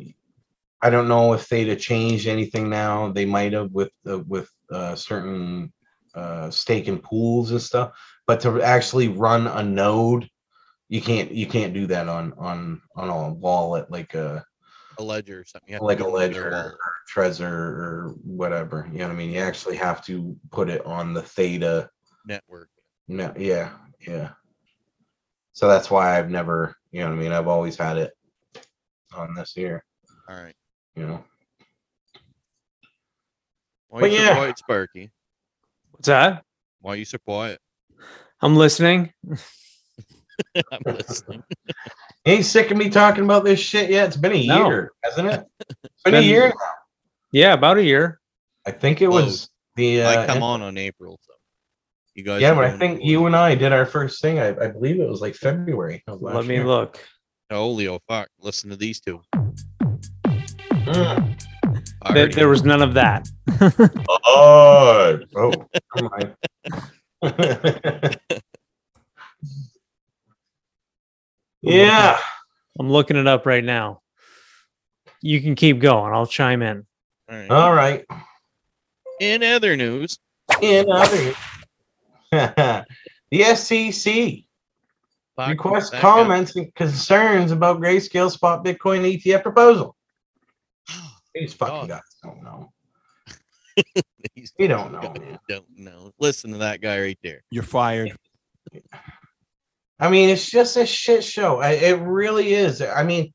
I 0.81 0.89
don't 0.89 1.07
know 1.07 1.33
if 1.33 1.47
they'd 1.47 1.67
have 1.67 1.79
changed 1.79 2.27
anything 2.27 2.69
now. 2.69 3.11
They 3.11 3.25
might 3.25 3.53
have 3.53 3.71
with 3.71 3.91
uh, 4.09 4.19
with 4.19 4.49
uh, 4.71 4.95
certain 4.95 5.71
uh, 6.15 6.49
stake 6.49 6.87
and 6.87 7.01
pools 7.01 7.51
and 7.51 7.61
stuff. 7.61 7.93
But 8.27 8.41
to 8.41 8.61
actually 8.61 9.07
run 9.07 9.47
a 9.47 9.63
node, 9.63 10.29
you 10.89 11.01
can't 11.01 11.31
you 11.31 11.47
can't 11.47 11.73
do 11.73 11.87
that 11.87 12.07
on 12.07 12.33
on 12.37 12.81
on 12.95 13.09
a 13.09 13.33
wallet 13.33 13.89
like 13.89 14.13
a 14.13 14.45
A 14.97 15.03
ledger 15.03 15.39
or 15.39 15.45
something. 15.45 15.77
Like 15.79 15.99
a 15.99 16.03
do 16.03 16.09
it 16.09 16.11
on 16.13 16.13
their 16.13 16.27
ledger 16.27 16.49
or 16.49 16.79
Trezor 17.13 17.43
or 17.43 18.15
whatever. 18.23 18.87
You 18.91 18.99
know 18.99 19.07
what 19.07 19.13
I 19.13 19.17
mean? 19.17 19.31
You 19.31 19.39
actually 19.39 19.77
have 19.77 20.03
to 20.05 20.37
put 20.51 20.69
it 20.69 20.85
on 20.85 21.13
the 21.13 21.21
Theta. 21.21 21.89
network. 22.25 22.69
No, 23.07 23.33
yeah, 23.37 23.73
yeah. 23.99 24.31
So 25.53 25.67
that's 25.67 25.91
why 25.91 26.17
I've 26.17 26.29
never, 26.29 26.75
you 26.91 27.01
know 27.01 27.09
what 27.09 27.17
I 27.17 27.19
mean? 27.19 27.31
I've 27.33 27.47
always 27.49 27.75
had 27.75 27.97
it 27.97 28.13
on 29.13 29.33
this 29.35 29.51
here, 29.51 29.83
All 30.29 30.41
right. 30.41 30.55
you 30.95 31.05
know. 31.05 31.23
Why 33.89 34.01
But 34.01 34.11
yeah. 34.11 34.35
quiet, 34.35 34.57
Sparky? 34.57 35.11
What's 36.01 36.07
that? 36.07 36.43
Why 36.79 36.95
you 36.95 37.05
so 37.05 37.19
quiet? 37.19 37.59
I'm 38.41 38.55
listening. 38.55 39.13
I'm 40.55 40.81
listening. 40.83 41.43
Ain't 42.25 42.43
sick 42.45 42.71
of 42.71 42.77
me 42.77 42.89
talking 42.89 43.23
about 43.23 43.43
this 43.43 43.59
shit 43.59 43.91
yet. 43.91 44.07
It's 44.07 44.17
been 44.17 44.31
a 44.31 44.47
No. 44.47 44.65
year, 44.67 44.91
hasn't 45.03 45.27
it? 45.27 45.45
It's 45.83 46.03
been, 46.03 46.15
a 46.15 46.17
been- 46.21 46.27
year. 46.27 46.47
now. 46.47 46.55
Yeah, 47.31 47.53
about 47.53 47.77
a 47.77 47.83
year. 47.83 48.19
I 48.65 48.71
think 48.71 49.03
it 49.03 49.09
was 49.09 49.23
Close. 49.23 49.49
the. 49.75 50.01
I 50.01 50.15
Uh, 50.15 50.25
come 50.25 50.41
on 50.41 50.63
on 50.63 50.75
April. 50.79 51.19
So 51.21 51.33
you 52.15 52.23
guys. 52.23 52.41
yeah, 52.41 52.53
are 52.53 52.55
but 52.55 52.63
I 52.65 52.67
doing 52.69 52.79
think 52.79 53.01
it 53.01 53.05
you 53.05 53.27
and 53.27 53.35
I 53.35 53.53
did 53.53 53.71
our 53.71 53.85
first 53.85 54.23
thing. 54.23 54.39
I, 54.39 54.47
I 54.59 54.69
believe 54.69 54.99
it 54.99 55.07
was 55.07 55.21
like 55.21 55.35
February. 55.35 56.01
Of 56.07 56.23
last 56.23 56.33
Let 56.33 56.45
me 56.47 56.55
year. 56.55 56.65
look. 56.65 56.97
Holy 57.51 57.87
oh 57.87 57.99
fuck! 58.07 58.27
Listen 58.39 58.71
to 58.71 58.75
these 58.75 58.99
two. 58.99 59.21
Mm. 60.25 61.45
There, 62.09 62.27
there 62.27 62.49
was 62.49 62.63
none 62.63 62.81
of 62.81 62.93
that. 62.95 63.29
Oh, 64.33 65.19
oh, 65.35 65.53
never 65.95 66.09
mind. 66.09 66.35
yeah. 71.61 72.17
I'm 72.79 72.89
looking 72.89 73.17
it 73.17 73.27
up 73.27 73.45
right 73.45 73.63
now. 73.63 74.01
You 75.21 75.41
can 75.41 75.55
keep 75.55 75.79
going. 75.79 76.13
I'll 76.13 76.25
chime 76.25 76.61
in. 76.61 76.85
All 77.29 77.35
right. 77.37 77.51
All 77.51 77.73
right. 77.73 78.05
In 79.19 79.43
other 79.43 79.75
news, 79.75 80.17
In 80.61 80.89
other, 80.91 81.33
the 82.31 83.43
SEC 83.55 84.13
fuck 85.35 85.49
requests 85.49 85.91
comments 85.91 86.55
and 86.55 86.73
concerns 86.73 87.51
about 87.51 87.79
grayscale 87.79 88.31
spot 88.31 88.65
Bitcoin 88.65 89.19
ETF 89.19 89.43
proposal. 89.43 89.95
These 91.33 91.53
fucking 91.53 91.87
God. 91.87 91.89
guys 91.89 92.01
don't 92.23 92.43
know. 92.43 92.71
These 94.35 94.53
They 94.57 94.67
don't 94.67 94.91
know, 94.91 95.13
man. 95.19 95.39
Don't 95.47 95.77
know. 95.77 96.11
Listen 96.19 96.51
to 96.51 96.57
that 96.59 96.81
guy 96.81 96.99
right 96.99 97.19
there. 97.23 97.41
You're 97.51 97.63
fired. 97.63 98.15
I 99.99 100.09
mean, 100.09 100.29
it's 100.29 100.49
just 100.49 100.77
a 100.77 100.85
shit 100.85 101.23
show. 101.23 101.59
I, 101.59 101.71
it 101.71 101.99
really 101.99 102.53
is. 102.53 102.81
I 102.81 103.03
mean, 103.03 103.33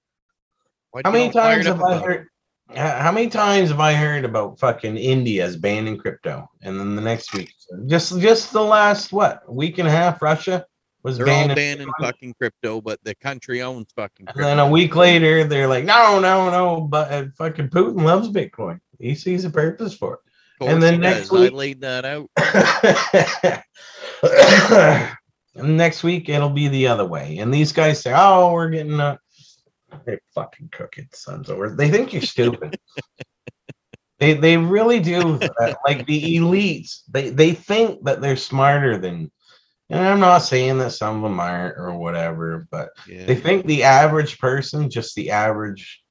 Why 0.90 1.02
how 1.04 1.10
many 1.10 1.30
times 1.30 1.66
have 1.66 1.80
I 1.82 1.98
heard? 1.98 2.26
How 2.74 3.12
many 3.12 3.28
times 3.28 3.70
have 3.70 3.78
I 3.78 3.94
heard 3.94 4.24
about 4.24 4.58
fucking 4.58 4.96
India's 4.96 5.56
banning 5.56 5.96
crypto, 5.96 6.48
and 6.62 6.78
then 6.78 6.96
the 6.96 7.02
next 7.02 7.32
week, 7.32 7.52
just 7.86 8.18
just 8.20 8.52
the 8.52 8.62
last 8.62 9.12
what 9.12 9.40
week 9.50 9.78
and 9.78 9.86
a 9.86 9.90
half, 9.92 10.20
Russia 10.20 10.66
was 11.06 11.18
They're 11.18 11.28
all 11.28 11.54
banning, 11.54 11.88
fucking 12.00 12.34
crypto, 12.34 12.80
but 12.80 12.98
the 13.04 13.14
country 13.14 13.62
owns 13.62 13.86
fucking 13.94 14.26
and 14.26 14.34
crypto. 14.34 14.48
then 14.48 14.58
a 14.58 14.68
week 14.68 14.96
later, 14.96 15.44
they're 15.44 15.68
like, 15.68 15.84
no, 15.84 16.18
no, 16.18 16.50
no, 16.50 16.80
but 16.80 17.12
uh, 17.12 17.26
fucking 17.38 17.68
Putin 17.68 18.02
loves 18.02 18.28
Bitcoin. 18.28 18.80
He 18.98 19.14
sees 19.14 19.44
a 19.44 19.50
purpose 19.50 19.94
for 19.94 20.14
it. 20.14 20.20
And 20.68 20.82
then 20.82 20.94
he 20.94 20.98
next 20.98 21.28
does. 21.28 21.30
week- 21.30 21.52
I 21.52 21.54
laid 21.54 21.80
that 21.82 22.04
out. 22.04 22.28
And 25.56 25.76
next 25.78 26.02
week 26.02 26.28
it'll 26.28 26.50
be 26.50 26.68
the 26.68 26.86
other 26.86 27.06
way. 27.06 27.38
And 27.38 27.52
these 27.52 27.72
guys 27.72 28.00
say, 28.02 28.12
"Oh, 28.14 28.52
we're 28.52 28.68
getting 28.68 29.00
a." 29.00 29.18
they 30.04 30.18
fucking 30.34 30.68
cooking 30.70 31.08
sons 31.12 31.48
of 31.48 31.76
They 31.76 31.90
think 31.90 32.12
you're 32.12 32.20
stupid. 32.22 32.78
they 34.18 34.34
they 34.34 34.58
really 34.58 35.00
do. 35.00 35.38
uh, 35.60 35.74
like 35.86 36.06
the 36.06 36.36
elites, 36.36 37.00
they 37.08 37.30
they 37.30 37.52
think 37.52 38.04
that 38.04 38.20
they're 38.20 38.36
smarter 38.36 38.98
than. 38.98 39.30
And 39.88 40.00
I'm 40.04 40.20
not 40.20 40.38
saying 40.38 40.78
that 40.78 40.90
some 40.92 41.16
of 41.16 41.22
them 41.22 41.38
aren't 41.38 41.78
or 41.78 41.96
whatever, 41.96 42.66
but 42.70 42.90
Yeah. 43.06 43.24
they 43.26 43.36
think 43.36 43.66
the 43.66 43.84
average 43.84 44.38
person, 44.38 44.90
just 44.90 45.14
the 45.14 45.30
average, 45.30 46.02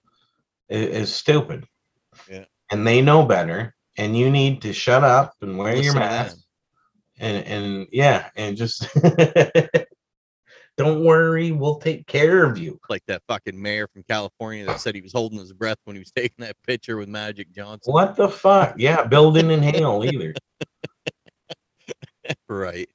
is, 0.69 1.09
is 1.09 1.13
stupid. 1.15 1.65
Yeah. 2.29 2.45
And 2.71 2.87
they 2.87 3.01
know 3.01 3.25
better. 3.25 3.75
And 3.97 4.17
you 4.17 4.29
need 4.31 4.61
to 4.63 4.73
shut 4.73 5.03
up 5.03 5.33
and 5.41 5.57
wear 5.57 5.73
your 5.73 5.93
Listen 5.93 5.93
to 5.95 5.99
mask 5.99 6.37
and 7.17 7.45
and 7.45 7.87
yeah, 7.93 8.29
and 8.35 8.57
just 8.57 8.85
don't 10.77 11.05
worry, 11.05 11.51
we'll 11.53 11.77
take 11.79 12.05
care 12.05 12.43
of 12.43 12.57
you. 12.57 12.77
like 12.89 13.03
that 13.07 13.21
fucking 13.29 13.59
mayor 13.61 13.87
from 13.87 14.03
California 14.03 14.65
that 14.65 14.81
said 14.81 14.95
he 14.95 15.01
was 15.01 15.13
holding 15.13 15.39
his 15.39 15.53
breath 15.53 15.77
when 15.85 15.95
he 15.95 15.99
was 16.01 16.11
taking 16.15 16.43
that 16.43 16.57
picture 16.67 16.97
with 16.97 17.07
Magic 17.07 17.51
Johnson. 17.53 17.93
What 17.93 18.15
the 18.17 18.27
fuck? 18.27 18.75
Yeah, 18.77 19.05
Bill 19.07 19.31
didn't 19.31 19.51
inhale 19.51 20.03
either. 20.05 20.33
Right. 22.49 22.89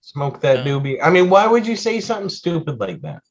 Smoke 0.00 0.40
that 0.42 0.58
Uh. 0.58 0.64
doobie. 0.64 0.98
I 1.02 1.10
mean, 1.10 1.30
why 1.30 1.46
would 1.46 1.66
you 1.66 1.76
say 1.76 2.00
something 2.00 2.28
stupid 2.28 2.78
like 2.78 3.00
that? 3.02 3.22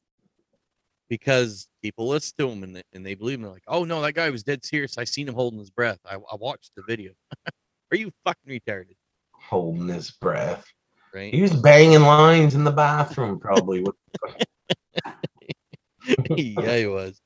Because 1.10 1.68
people 1.82 2.08
listen 2.08 2.34
to 2.40 2.50
him 2.50 2.64
and 2.64 2.78
they, 2.78 2.84
and 2.94 3.06
they 3.06 3.14
believe 3.14 3.38
him. 3.40 3.44
They're 3.44 3.52
like, 3.52 3.64
oh 3.68 3.84
no, 3.84 4.02
that 4.02 4.14
guy 4.14 4.30
was 4.30 4.44
dead 4.44 4.66
serious. 4.66 4.98
I 4.98 5.04
seen 5.04 5.28
him 5.28 5.36
holding 5.36 5.60
his 5.60 5.70
breath. 5.70 6.00
I, 6.06 6.16
I 6.16 6.36
watched 6.36 6.72
the 6.76 6.82
video. 6.82 7.12
Are 7.92 7.98
you 7.98 8.12
fucking 8.26 8.50
retarded? 8.50 8.96
Holding 9.32 9.90
his 9.90 10.12
breath. 10.12 10.66
Right? 11.14 11.34
He 11.34 11.42
was 11.44 11.54
banging 11.54 12.02
lines 12.02 12.56
in 12.56 12.64
the 12.64 12.72
bathroom, 12.72 13.40
probably. 13.40 13.86
yeah, 16.36 16.78
he 16.78 16.88
was. 16.88 17.22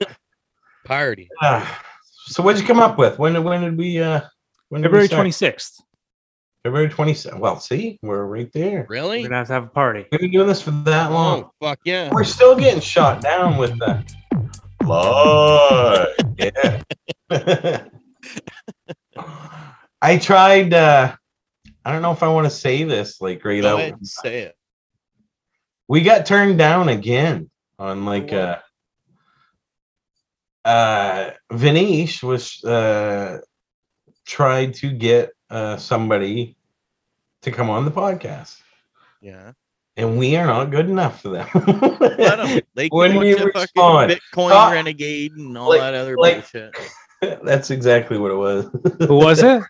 Party. 0.84 1.28
Ah, 1.40 1.82
so 2.26 2.42
what'd 2.42 2.60
you 2.60 2.66
come 2.66 2.80
up 2.80 2.98
with? 2.98 3.18
When 3.18 3.42
when 3.44 3.62
did 3.62 3.78
we 3.78 4.00
uh 4.00 4.22
when 4.70 4.82
February 4.82 5.08
26th. 5.08 5.80
February 6.68 6.90
27th. 6.90 7.38
Well, 7.38 7.58
see, 7.58 7.98
we're 8.02 8.26
right 8.26 8.52
there. 8.52 8.84
Really? 8.90 9.22
We're 9.22 9.30
gonna 9.30 9.38
have 9.38 9.46
to 9.46 9.52
have 9.54 9.64
a 9.64 9.68
party. 9.68 10.04
We've 10.12 10.20
been 10.20 10.30
doing 10.30 10.48
this 10.48 10.60
for 10.60 10.70
that 10.70 11.10
long. 11.12 11.44
Oh 11.44 11.52
fuck 11.62 11.78
yeah. 11.82 12.10
We're 12.12 12.24
still 12.24 12.54
getting 12.54 12.82
shot 12.82 13.22
down 13.22 13.56
with 13.56 13.78
the 13.78 14.04
blood. 14.80 16.08
Yeah. 16.38 16.82
I 20.02 20.18
tried 20.18 20.74
uh 20.74 21.16
I 21.86 21.92
don't 21.92 22.02
know 22.02 22.12
if 22.12 22.22
I 22.22 22.28
want 22.28 22.44
to 22.44 22.50
say 22.50 22.84
this 22.84 23.18
like 23.22 23.42
right 23.46 23.62
Go 23.62 23.72
out. 23.72 23.78
ahead 23.80 23.94
and 23.94 24.06
say 24.06 24.40
it. 24.40 24.54
We 25.88 26.02
got 26.02 26.26
turned 26.26 26.58
down 26.58 26.90
again 26.90 27.48
on 27.78 28.04
like 28.04 28.30
uh 28.30 28.58
uh 30.66 31.30
Vanish 31.50 32.22
was 32.22 32.62
uh 32.62 33.38
tried 34.26 34.74
to 34.74 34.92
get 34.92 35.30
uh 35.48 35.78
somebody 35.78 36.56
to 37.42 37.50
come 37.50 37.70
on 37.70 37.84
the 37.84 37.90
podcast 37.90 38.60
Yeah. 39.20 39.52
and 39.96 40.18
we 40.18 40.36
are 40.36 40.46
not 40.46 40.70
good 40.70 40.88
enough 40.88 41.22
for 41.22 41.28
them. 41.30 41.48
Let 42.18 42.40
'em. 42.40 42.60
They 42.74 42.88
When 42.92 43.16
we 43.18 43.34
watch 43.34 43.42
a 43.42 43.44
fucking 43.46 43.60
respond, 43.62 44.10
Bitcoin 44.12 44.50
uh, 44.50 44.72
renegade 44.72 45.32
and 45.32 45.56
all 45.56 45.68
like- 45.70 45.80
that 45.80 45.94
other 45.94 46.16
like- 46.16 46.50
bullshit. 46.52 46.74
That's 47.42 47.70
exactly 47.72 48.16
what 48.16 48.30
it 48.30 48.36
was. 48.36 48.66
Who 49.08 49.14
was 49.16 49.42
it? 49.42 49.62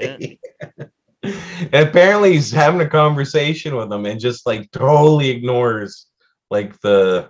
Yeah. 0.00 0.86
Apparently, 1.72 2.32
he's 2.34 2.50
having 2.50 2.80
a 2.80 2.88
conversation 2.88 3.76
with 3.76 3.88
them 3.90 4.06
and 4.06 4.20
just 4.20 4.46
like 4.46 4.70
totally 4.72 5.30
ignores 5.30 6.06
like 6.50 6.78
the 6.80 7.28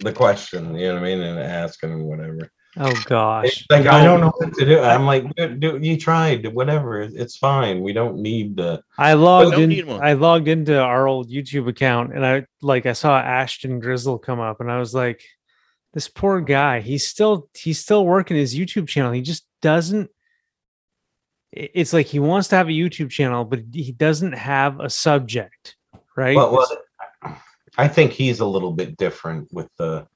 the 0.00 0.12
question. 0.12 0.74
You 0.74 0.88
know 0.88 0.94
what 0.94 1.02
I 1.02 1.06
mean? 1.06 1.20
And 1.20 1.38
asking 1.38 1.90
him 1.92 2.04
whatever. 2.04 2.50
Oh 2.78 2.94
gosh. 3.04 3.46
It's 3.46 3.66
like 3.68 3.86
I 3.86 4.02
don't 4.02 4.20
know 4.20 4.32
what 4.38 4.54
to 4.54 4.64
do. 4.64 4.80
I'm 4.80 5.04
like, 5.04 5.24
dude, 5.36 5.60
dude, 5.60 5.84
you 5.84 5.98
tried. 5.98 6.46
Whatever. 6.46 7.02
It's 7.02 7.36
fine. 7.36 7.82
We 7.82 7.92
don't 7.92 8.16
need 8.16 8.56
the. 8.56 8.82
I 8.96 9.12
logged 9.12 9.58
in. 9.58 9.90
I 9.90 10.14
logged 10.14 10.48
into 10.48 10.78
our 10.78 11.06
old 11.06 11.30
YouTube 11.30 11.68
account, 11.68 12.14
and 12.14 12.24
I 12.24 12.46
like 12.62 12.86
I 12.86 12.94
saw 12.94 13.18
Ashton 13.18 13.78
Grizzle 13.78 14.18
come 14.18 14.40
up, 14.40 14.60
and 14.60 14.70
I 14.70 14.78
was 14.78 14.94
like, 14.94 15.22
"This 15.92 16.08
poor 16.08 16.40
guy. 16.40 16.80
He's 16.80 17.06
still 17.06 17.50
he's 17.54 17.78
still 17.78 18.06
working 18.06 18.38
his 18.38 18.54
YouTube 18.54 18.88
channel. 18.88 19.12
He 19.12 19.20
just 19.20 19.46
doesn't. 19.60 20.10
It's 21.52 21.92
like 21.92 22.06
he 22.06 22.20
wants 22.20 22.48
to 22.48 22.56
have 22.56 22.68
a 22.68 22.72
YouTube 22.72 23.10
channel, 23.10 23.44
but 23.44 23.60
he 23.70 23.92
doesn't 23.92 24.32
have 24.32 24.80
a 24.80 24.88
subject, 24.88 25.76
right? 26.16 26.34
Well, 26.34 26.52
well, 26.52 27.38
I 27.76 27.86
think 27.86 28.12
he's 28.12 28.40
a 28.40 28.46
little 28.46 28.72
bit 28.72 28.96
different 28.96 29.52
with 29.52 29.68
the. 29.76 30.06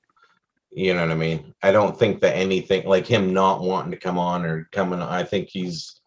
You 0.77 0.93
know 0.93 1.01
what 1.01 1.11
I 1.11 1.14
mean? 1.14 1.55
I 1.62 1.72
don't 1.72 1.99
think 1.99 2.20
that 2.20 2.37
anything 2.37 2.87
like 2.87 3.07
him 3.07 3.33
not 3.33 3.62
wanting 3.62 3.93
to 3.93 3.97
come 3.97 4.18
on 4.18 4.45
or 4.45 4.68
coming. 4.72 5.01
I 5.01 5.24
think 5.24 5.49
he's 5.49 6.03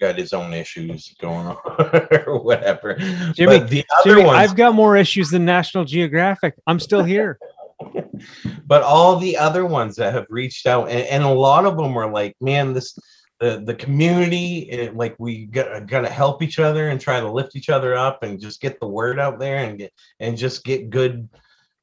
got 0.00 0.16
his 0.16 0.32
own 0.32 0.54
issues 0.54 1.12
going 1.20 1.48
on 1.48 1.56
or 2.26 2.40
whatever. 2.40 2.94
Jimmy, 3.34 3.58
but 3.58 3.68
the 3.68 3.84
other 3.98 4.10
Jimmy, 4.10 4.24
ones, 4.24 4.38
I've 4.38 4.54
got 4.54 4.76
more 4.76 4.96
issues 4.96 5.30
than 5.30 5.44
National 5.44 5.84
Geographic. 5.84 6.54
I'm 6.68 6.78
still 6.78 7.02
here. 7.02 7.40
but 8.66 8.82
all 8.82 9.16
the 9.16 9.36
other 9.36 9.66
ones 9.66 9.96
that 9.96 10.14
have 10.14 10.26
reached 10.30 10.66
out, 10.66 10.88
and, 10.88 11.04
and 11.08 11.24
a 11.24 11.28
lot 11.28 11.66
of 11.66 11.76
them 11.76 11.92
were 11.92 12.08
like, 12.08 12.36
man, 12.40 12.72
this 12.72 12.96
the 13.40 13.64
the 13.66 13.74
community, 13.74 14.70
eh, 14.70 14.90
like 14.94 15.16
we 15.18 15.46
got 15.46 15.88
gotta 15.88 16.08
help 16.08 16.40
each 16.40 16.60
other 16.60 16.88
and 16.88 17.00
try 17.00 17.18
to 17.18 17.30
lift 17.30 17.56
each 17.56 17.68
other 17.68 17.96
up 17.96 18.22
and 18.22 18.40
just 18.40 18.60
get 18.60 18.78
the 18.78 18.86
word 18.86 19.18
out 19.18 19.40
there 19.40 19.56
and 19.56 19.78
get 19.78 19.92
and 20.20 20.38
just 20.38 20.64
get 20.64 20.88
good 20.88 21.28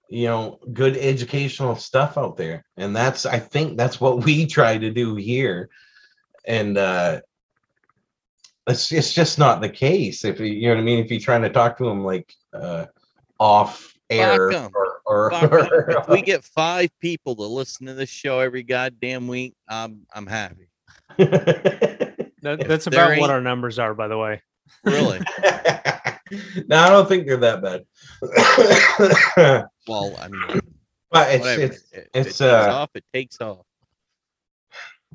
you 0.09 0.25
know 0.25 0.59
good 0.73 0.97
educational 0.97 1.75
stuff 1.75 2.17
out 2.17 2.37
there 2.37 2.63
and 2.77 2.95
that's 2.95 3.25
i 3.25 3.39
think 3.39 3.77
that's 3.77 3.99
what 3.99 4.23
we 4.23 4.45
try 4.59 4.77
to 4.77 4.91
do 4.91 5.15
here 5.15 5.69
and 6.45 6.77
uh 6.77 7.19
it's, 8.67 8.91
it's 8.93 9.13
just 9.13 9.37
not 9.39 9.59
the 9.61 9.69
case 9.69 10.23
if 10.23 10.39
you, 10.39 10.45
you 10.45 10.67
know 10.67 10.75
what 10.75 10.81
i 10.81 10.83
mean 10.83 11.03
if 11.03 11.11
you're 11.11 11.19
trying 11.19 11.41
to 11.41 11.49
talk 11.49 11.77
to 11.77 11.85
them 11.85 12.03
like 12.03 12.33
uh 12.53 12.85
off 13.39 13.93
air 14.09 14.51
Fuck 14.51 14.63
'em. 14.63 14.71
or, 15.05 15.33
or, 15.33 15.89
if 15.91 16.07
we 16.07 16.21
get 16.21 16.43
five 16.43 16.89
people 16.99 17.35
to 17.35 17.43
listen 17.43 17.87
to 17.87 17.93
this 17.93 18.09
show 18.09 18.39
every 18.39 18.63
goddamn 18.63 19.27
week, 19.27 19.55
I'm 19.67 20.05
I'm 20.13 20.27
happy. 20.27 20.69
That, 22.43 22.67
that's 22.67 22.87
about 22.87 23.17
what 23.19 23.29
our 23.29 23.39
numbers 23.39 23.79
are, 23.79 23.93
by 23.93 24.09
the 24.09 24.17
way. 24.17 24.41
Really? 24.83 25.19
no 26.67 26.77
i 26.77 26.89
don't 26.89 27.07
think 27.07 27.27
they're 27.27 27.37
that 27.37 27.61
bad 27.61 27.85
well, 29.87 30.15
I 30.19 30.27
mean, 30.29 30.61
but 31.11 31.33
it's 31.33 31.41
whatever. 31.41 31.61
it's 31.61 31.91
it 31.91 32.09
it's, 32.13 32.27
takes 32.37 32.41
uh, 32.41 32.69
off. 32.73 32.89
It 32.95 33.03
takes 33.13 33.41
off. 33.41 33.65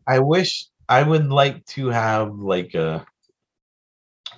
I 0.07 0.19
wish 0.21 0.69
I 0.89 1.03
would 1.03 1.29
like 1.29 1.65
to 1.67 1.89
have 1.89 2.35
like 2.35 2.75
a 2.75 3.05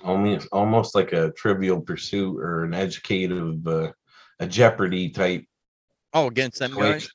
almost 0.03 0.47
almost 0.51 0.95
like 0.95 1.13
a 1.13 1.31
trivial 1.31 1.81
pursuit 1.81 2.39
or 2.39 2.63
an 2.63 2.73
educative 2.73 3.65
uh, 3.67 3.91
a 4.39 4.47
Jeopardy 4.47 5.09
type 5.09 5.45
Oh, 6.13 6.27
against 6.27 6.59
them 6.59 6.73
guys. 6.75 7.09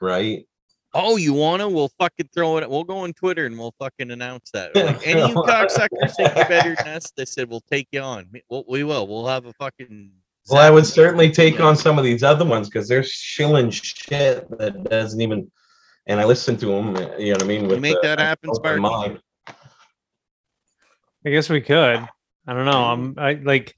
right? 0.00 0.46
Oh, 0.94 1.16
you 1.16 1.32
wanna? 1.32 1.68
We'll 1.68 1.90
fucking 1.98 2.28
throw 2.32 2.58
it. 2.58 2.70
We'll 2.70 2.84
go 2.84 2.98
on 2.98 3.12
Twitter 3.12 3.46
and 3.46 3.58
we'll 3.58 3.74
fucking 3.80 4.10
announce 4.12 4.50
that. 4.52 4.74
Like, 4.76 5.04
any 5.06 5.20
of 5.20 5.30
you 5.30 5.34
cocksuckers 5.48 6.14
think 6.16 6.34
you're 6.36 6.48
better 6.48 6.76
than 6.76 6.88
us? 6.88 7.10
They 7.16 7.24
said 7.24 7.50
we'll 7.50 7.64
take 7.70 7.88
you 7.90 8.00
on. 8.00 8.30
We'll, 8.48 8.64
we 8.68 8.84
will. 8.84 9.06
We'll 9.08 9.26
have 9.26 9.46
a 9.46 9.52
fucking. 9.54 10.12
Well, 10.48 10.60
I 10.60 10.70
would 10.70 10.86
certainly 10.86 11.30
take 11.30 11.58
on 11.58 11.76
some 11.76 11.98
of 11.98 12.04
these 12.04 12.22
other 12.22 12.44
ones 12.44 12.68
because 12.68 12.86
they're 12.86 13.02
shilling 13.02 13.70
shit 13.70 14.48
that 14.58 14.84
doesn't 14.84 15.20
even. 15.20 15.50
And 16.06 16.20
I 16.20 16.24
listen 16.24 16.56
to 16.58 16.66
them. 16.66 16.94
You 17.18 17.28
know 17.28 17.32
what 17.32 17.42
I 17.42 17.46
mean? 17.46 17.68
You 17.68 17.80
make 17.80 17.94
the- 18.00 18.08
that 18.08 18.18
happen, 18.20 18.50
open 18.50 18.60
Sparky? 18.60 18.80
mind. 18.80 19.20
I 21.26 21.30
guess 21.30 21.48
we 21.48 21.60
could. 21.62 22.06
I 22.46 22.52
don't 22.52 22.66
know. 22.66 22.84
I'm 22.84 23.14
I 23.18 23.32
like 23.42 23.74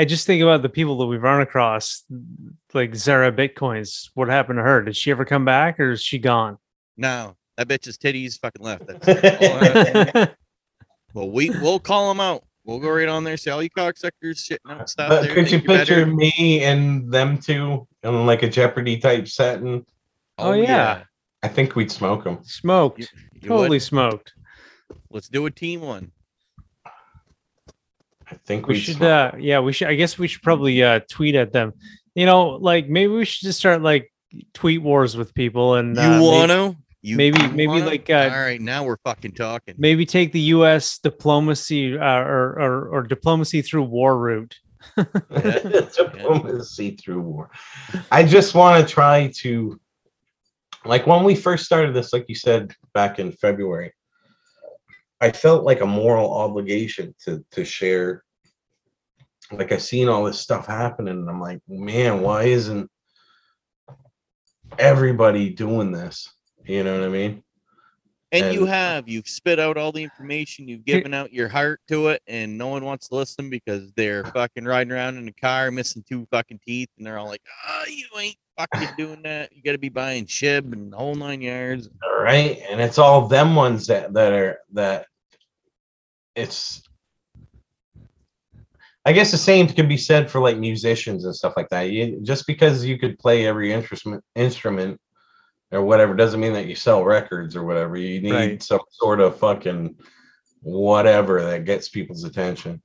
I 0.00 0.06
just 0.06 0.26
think 0.26 0.42
about 0.42 0.62
the 0.62 0.70
people 0.70 0.96
that 0.96 1.06
we've 1.06 1.22
run 1.22 1.42
across, 1.42 2.04
like 2.72 2.94
Zara 2.94 3.30
Bitcoins. 3.30 4.08
What 4.14 4.28
happened 4.28 4.56
to 4.56 4.62
her? 4.62 4.80
Did 4.80 4.96
she 4.96 5.10
ever 5.10 5.26
come 5.26 5.44
back 5.44 5.78
or 5.78 5.90
is 5.90 6.02
she 6.02 6.16
gone? 6.16 6.56
No, 6.96 7.36
that 7.58 7.68
bitch's 7.68 7.98
titties 7.98 8.40
fucking 8.40 8.64
left. 8.64 8.86
That's 8.86 9.06
all 9.08 9.58
I 9.58 9.64
have 9.66 10.12
to- 10.12 10.36
well, 11.12 11.30
we 11.30 11.50
we'll 11.50 11.80
call 11.80 12.08
them 12.08 12.18
out. 12.18 12.44
We'll 12.64 12.78
go 12.78 12.88
right 12.88 13.08
on 13.08 13.24
there. 13.24 13.36
Say 13.36 13.50
all 13.50 13.62
you 13.62 13.68
cocksuckers 13.68 14.36
shitting 14.36 14.70
out 14.70 14.88
stuff. 14.88 15.10
But 15.10 15.22
there, 15.24 15.34
could 15.34 15.50
you 15.50 15.58
you're 15.58 15.66
picture 15.78 16.06
better." 16.06 16.06
me 16.06 16.64
and 16.64 17.12
them 17.12 17.36
two 17.36 17.86
in 18.02 18.24
like 18.24 18.42
a 18.42 18.48
Jeopardy 18.48 18.96
type 18.96 19.28
setting? 19.28 19.84
Oh, 20.38 20.50
oh 20.50 20.52
yeah. 20.54 21.02
I 21.42 21.48
think 21.48 21.76
we'd 21.76 21.92
smoke 21.92 22.24
them. 22.24 22.38
smoked. 22.42 23.00
You 23.00 23.06
would? 23.42 23.48
totally 23.48 23.80
smoked. 23.80 24.32
Let's 25.10 25.28
do 25.28 25.44
a 25.44 25.50
team 25.50 25.82
one. 25.82 26.10
I 28.30 28.34
think 28.46 28.66
We 28.66 28.74
we 28.74 28.80
should 28.80 29.02
uh 29.02 29.32
yeah, 29.38 29.60
we 29.60 29.72
should 29.72 29.88
I 29.88 29.94
guess 29.94 30.18
we 30.18 30.28
should 30.28 30.42
probably 30.42 30.82
uh 30.82 31.00
tweet 31.10 31.34
at 31.34 31.52
them. 31.52 31.72
You 32.14 32.26
know, 32.26 32.50
like 32.50 32.88
maybe 32.88 33.12
we 33.12 33.24
should 33.24 33.46
just 33.46 33.58
start 33.58 33.82
like 33.82 34.12
tweet 34.54 34.82
wars 34.82 35.16
with 35.16 35.34
people 35.34 35.74
and 35.74 35.96
You 35.96 36.02
uh, 36.02 36.20
want 36.22 36.50
to? 36.50 36.76
You 37.02 37.16
maybe- 37.16 37.46
maybe 37.48 37.66
wanna? 37.66 37.86
like, 37.86 38.10
uh, 38.10 38.30
all 38.32 38.40
right, 38.40 38.60
now 38.60 38.84
we're 38.84 38.98
fucking 39.04 39.32
talking. 39.32 39.74
maybe 39.78 40.04
take 40.06 40.32
the 40.32 40.40
US 40.56 40.98
diplomacy 40.98 41.96
uh, 41.96 42.04
or, 42.20 42.60
or 42.60 42.88
or 42.88 43.02
diplomacy 43.02 43.62
through 43.62 43.84
war 43.84 44.18
route. 44.18 44.54
diplomacy 44.96 46.92
through 46.92 47.20
war. 47.20 47.50
I 48.10 48.22
just 48.22 48.54
want 48.54 48.86
to 48.86 48.92
try 48.92 49.30
to, 49.38 49.80
like 50.84 51.06
when 51.06 51.24
we 51.24 51.34
first 51.34 51.64
started 51.64 51.94
this, 51.94 52.12
like 52.12 52.26
you 52.28 52.34
said 52.34 52.72
back 52.94 53.18
in 53.18 53.32
February, 53.32 53.92
I 55.20 55.32
felt 55.32 55.64
like 55.64 55.80
a 55.80 55.86
moral 55.86 56.32
obligation 56.32 57.14
to 57.24 57.44
to 57.52 57.64
share. 57.64 58.24
Like 59.52 59.72
I've 59.72 59.82
seen 59.82 60.08
all 60.08 60.24
this 60.24 60.40
stuff 60.40 60.66
happening, 60.66 61.18
and 61.18 61.28
I'm 61.28 61.40
like, 61.40 61.60
man, 61.68 62.22
why 62.22 62.44
isn't 62.44 62.90
everybody 64.78 65.50
doing 65.50 65.90
this? 65.90 66.32
You 66.64 66.84
know 66.84 66.98
what 66.98 67.06
I 67.06 67.10
mean? 67.10 67.42
And 68.32 68.54
you 68.54 68.64
have 68.64 69.08
you've 69.08 69.28
spit 69.28 69.58
out 69.58 69.76
all 69.76 69.90
the 69.90 70.04
information. 70.04 70.68
You've 70.68 70.84
given 70.84 71.12
out 71.12 71.32
your 71.32 71.48
heart 71.48 71.80
to 71.88 72.08
it, 72.08 72.22
and 72.28 72.56
no 72.56 72.68
one 72.68 72.84
wants 72.84 73.08
to 73.08 73.16
listen 73.16 73.50
because 73.50 73.90
they're 73.96 74.24
fucking 74.24 74.64
riding 74.64 74.92
around 74.92 75.16
in 75.16 75.26
a 75.26 75.32
car 75.32 75.70
missing 75.72 76.04
two 76.08 76.26
fucking 76.30 76.60
teeth, 76.64 76.88
and 76.96 77.04
they're 77.04 77.18
all 77.18 77.26
like, 77.26 77.42
"Oh, 77.68 77.84
you 77.88 78.06
ain't 78.16 78.36
fucking 78.56 78.94
doing 78.96 79.22
that. 79.22 79.54
You 79.54 79.62
got 79.62 79.72
to 79.72 79.78
be 79.78 79.88
buying 79.88 80.26
shib 80.26 80.72
and 80.72 80.92
the 80.92 80.96
whole 80.96 81.16
nine 81.16 81.42
yards." 81.42 81.88
All 82.04 82.22
right, 82.22 82.62
and 82.70 82.80
it's 82.80 82.98
all 82.98 83.26
them 83.26 83.56
ones 83.56 83.88
that 83.88 84.12
that 84.14 84.32
are 84.32 84.58
that. 84.74 85.06
It's. 86.40 86.82
I 89.06 89.12
guess 89.12 89.30
the 89.30 89.38
same 89.38 89.66
can 89.66 89.88
be 89.88 89.96
said 89.96 90.30
for 90.30 90.40
like 90.40 90.58
musicians 90.58 91.24
and 91.24 91.34
stuff 91.34 91.54
like 91.56 91.68
that. 91.70 91.90
You, 91.90 92.20
just 92.22 92.46
because 92.46 92.84
you 92.84 92.98
could 92.98 93.18
play 93.18 93.46
every 93.46 93.72
instrument 93.72 94.22
instrument 94.34 95.00
or 95.72 95.82
whatever 95.82 96.14
doesn't 96.14 96.40
mean 96.40 96.52
that 96.52 96.66
you 96.66 96.74
sell 96.74 97.02
records 97.04 97.56
or 97.56 97.64
whatever. 97.64 97.96
You 97.96 98.20
need 98.20 98.32
Right. 98.32 98.62
some 98.62 98.80
sort 98.90 99.20
of 99.20 99.38
fucking 99.38 99.96
whatever 100.62 101.42
that 101.42 101.64
gets 101.64 101.88
people's 101.88 102.24
attention. 102.24 102.82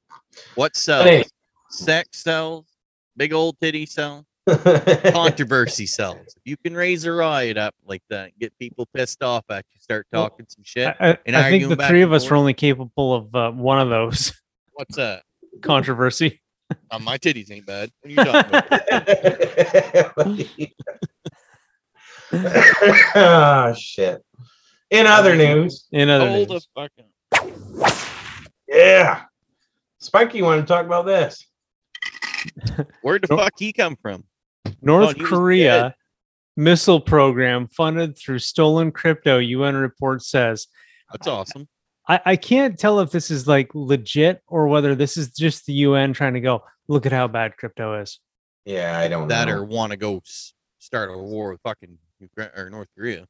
What 0.56 0.76
sells? 0.76 1.06
hey. 1.06 1.26
Sex 1.70 2.24
sells. 2.24 2.66
Big 3.18 3.34
old 3.34 3.60
titty 3.60 3.86
sell. 3.86 4.26
Controversy. 4.48 5.12
Controversy 5.12 5.86
sells. 5.88 6.18
If 6.36 6.41
you 6.46 6.58
can 6.58 6.76
raise 6.76 7.06
a 7.06 7.12
riot 7.12 7.58
up 7.58 7.74
like 7.86 8.04
that, 8.10 8.38
get 8.39 8.58
people 8.60 8.88
pissed 8.93 9.24
off 9.24 9.43
at 9.50 9.66
you, 9.74 9.80
start 9.80 10.06
Well, 10.12 10.30
talking 10.30 10.46
some 10.50 10.64
shit. 10.64 10.96
I, 11.00 11.12
I, 11.12 11.18
and 11.26 11.36
I 11.36 11.50
think 11.50 11.68
the 11.70 11.76
three 11.88 12.02
of 12.04 12.14
us 12.14 12.26
are 12.26 12.30
forth. 12.30 12.39
only 12.39 12.54
capable 12.54 13.14
of 13.14 13.34
uh, 13.36 13.52
one 13.52 13.80
of 13.80 13.89
those 13.89 14.34
What's 14.74 14.96
that? 14.98 15.24
controversy. 15.62 16.41
Uh, 16.91 17.00
my 17.00 17.18
titties 17.18 17.52
ain't 17.52 17.66
bad. 17.66 17.91
What 18.02 18.10
are 18.10 18.14
you 18.14 18.32
talking 18.32 18.56
about? 22.32 23.16
oh 23.16 23.74
shit. 23.78 24.22
In 24.91 25.08
other 25.08 25.36
news, 25.36 25.88
In 25.91 26.10
other 26.10 26.30
Hold 26.30 26.50
news. 26.50 26.68
fucking. 26.76 27.06
yeah. 28.68 29.24
Spiky, 30.00 30.38
you 30.39 30.43
want 30.43 30.62
to 30.62 30.68
talk 30.68 30.86
about 30.86 31.06
this? 31.06 31.46
Where'd 33.02 33.24
the 33.24 33.28
fuck 33.36 33.54
he 33.58 33.74
come 33.74 33.96
from? 34.02 34.24
North 34.86 35.16
he 35.16 35.22
was 35.22 35.30
Korea 35.30 35.96
missile 36.56 37.00
program 37.00 37.68
funded 37.68 38.18
through 38.18 38.40
stolen 38.40 38.92
crypto, 38.92 39.40
UN 39.40 39.76
report 39.76 40.22
says. 40.24 40.68
That's 41.12 41.28
awesome. 41.28 41.68
I, 42.08 42.22
I 42.26 42.36
can't 42.36 42.78
tell 42.78 43.00
if 43.00 43.12
this 43.12 43.32
is 43.32 43.48
like 43.48 43.72
legit 43.74 44.42
or 44.48 44.68
whether 44.68 44.96
this 44.96 45.18
is 45.18 45.32
just 45.32 45.66
the 45.66 45.74
UN 45.74 46.14
trying 46.14 46.36
to 46.36 46.40
go, 46.40 46.64
look 46.88 47.06
at 47.06 47.12
how 47.12 47.28
bad 47.28 47.58
crypto 47.58 48.00
is. 48.02 48.20
Yeah, 48.64 48.98
I 48.98 49.08
don't 49.08 49.28
That 49.28 49.48
know. 49.48 49.58
or 49.58 49.66
want 49.66 49.92
to 49.92 49.98
go 49.98 50.22
start 50.80 51.10
a 51.12 51.18
war 51.18 51.52
with 51.52 51.62
fucking 51.62 51.98
Ukraine 52.20 52.50
or 52.56 52.70
North 52.70 52.88
Korea. 52.98 53.28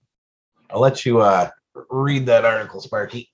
I'll 0.70 0.82
let 0.82 1.06
you 1.06 1.22
uh 1.22 1.50
read 1.90 2.26
that 2.28 2.46
article, 2.46 2.82
Sparky. 2.82 3.30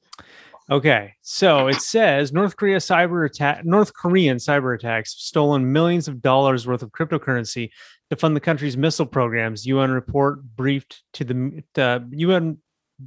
Okay, 0.69 1.13
so 1.21 1.67
it 1.67 1.81
says 1.81 2.31
North 2.31 2.55
Korea 2.55 2.77
cyber 2.77 3.25
attack 3.25 3.65
North 3.65 3.93
Korean 3.93 4.37
cyber 4.37 4.75
attacks 4.75 5.15
stolen 5.17 5.71
millions 5.71 6.07
of 6.07 6.21
dollars 6.21 6.65
worth 6.67 6.81
of 6.83 6.91
cryptocurrency 6.91 7.71
to 8.11 8.17
fund 8.17 8.35
the 8.35 8.41
country's 8.41 8.77
missile 8.77 9.05
programs. 9.05 9.65
UN 9.65 9.89
report 9.89 10.43
briefed 10.43 11.01
to 11.13 11.23
the 11.23 11.63
uh, 11.77 11.99
UN 12.11 12.57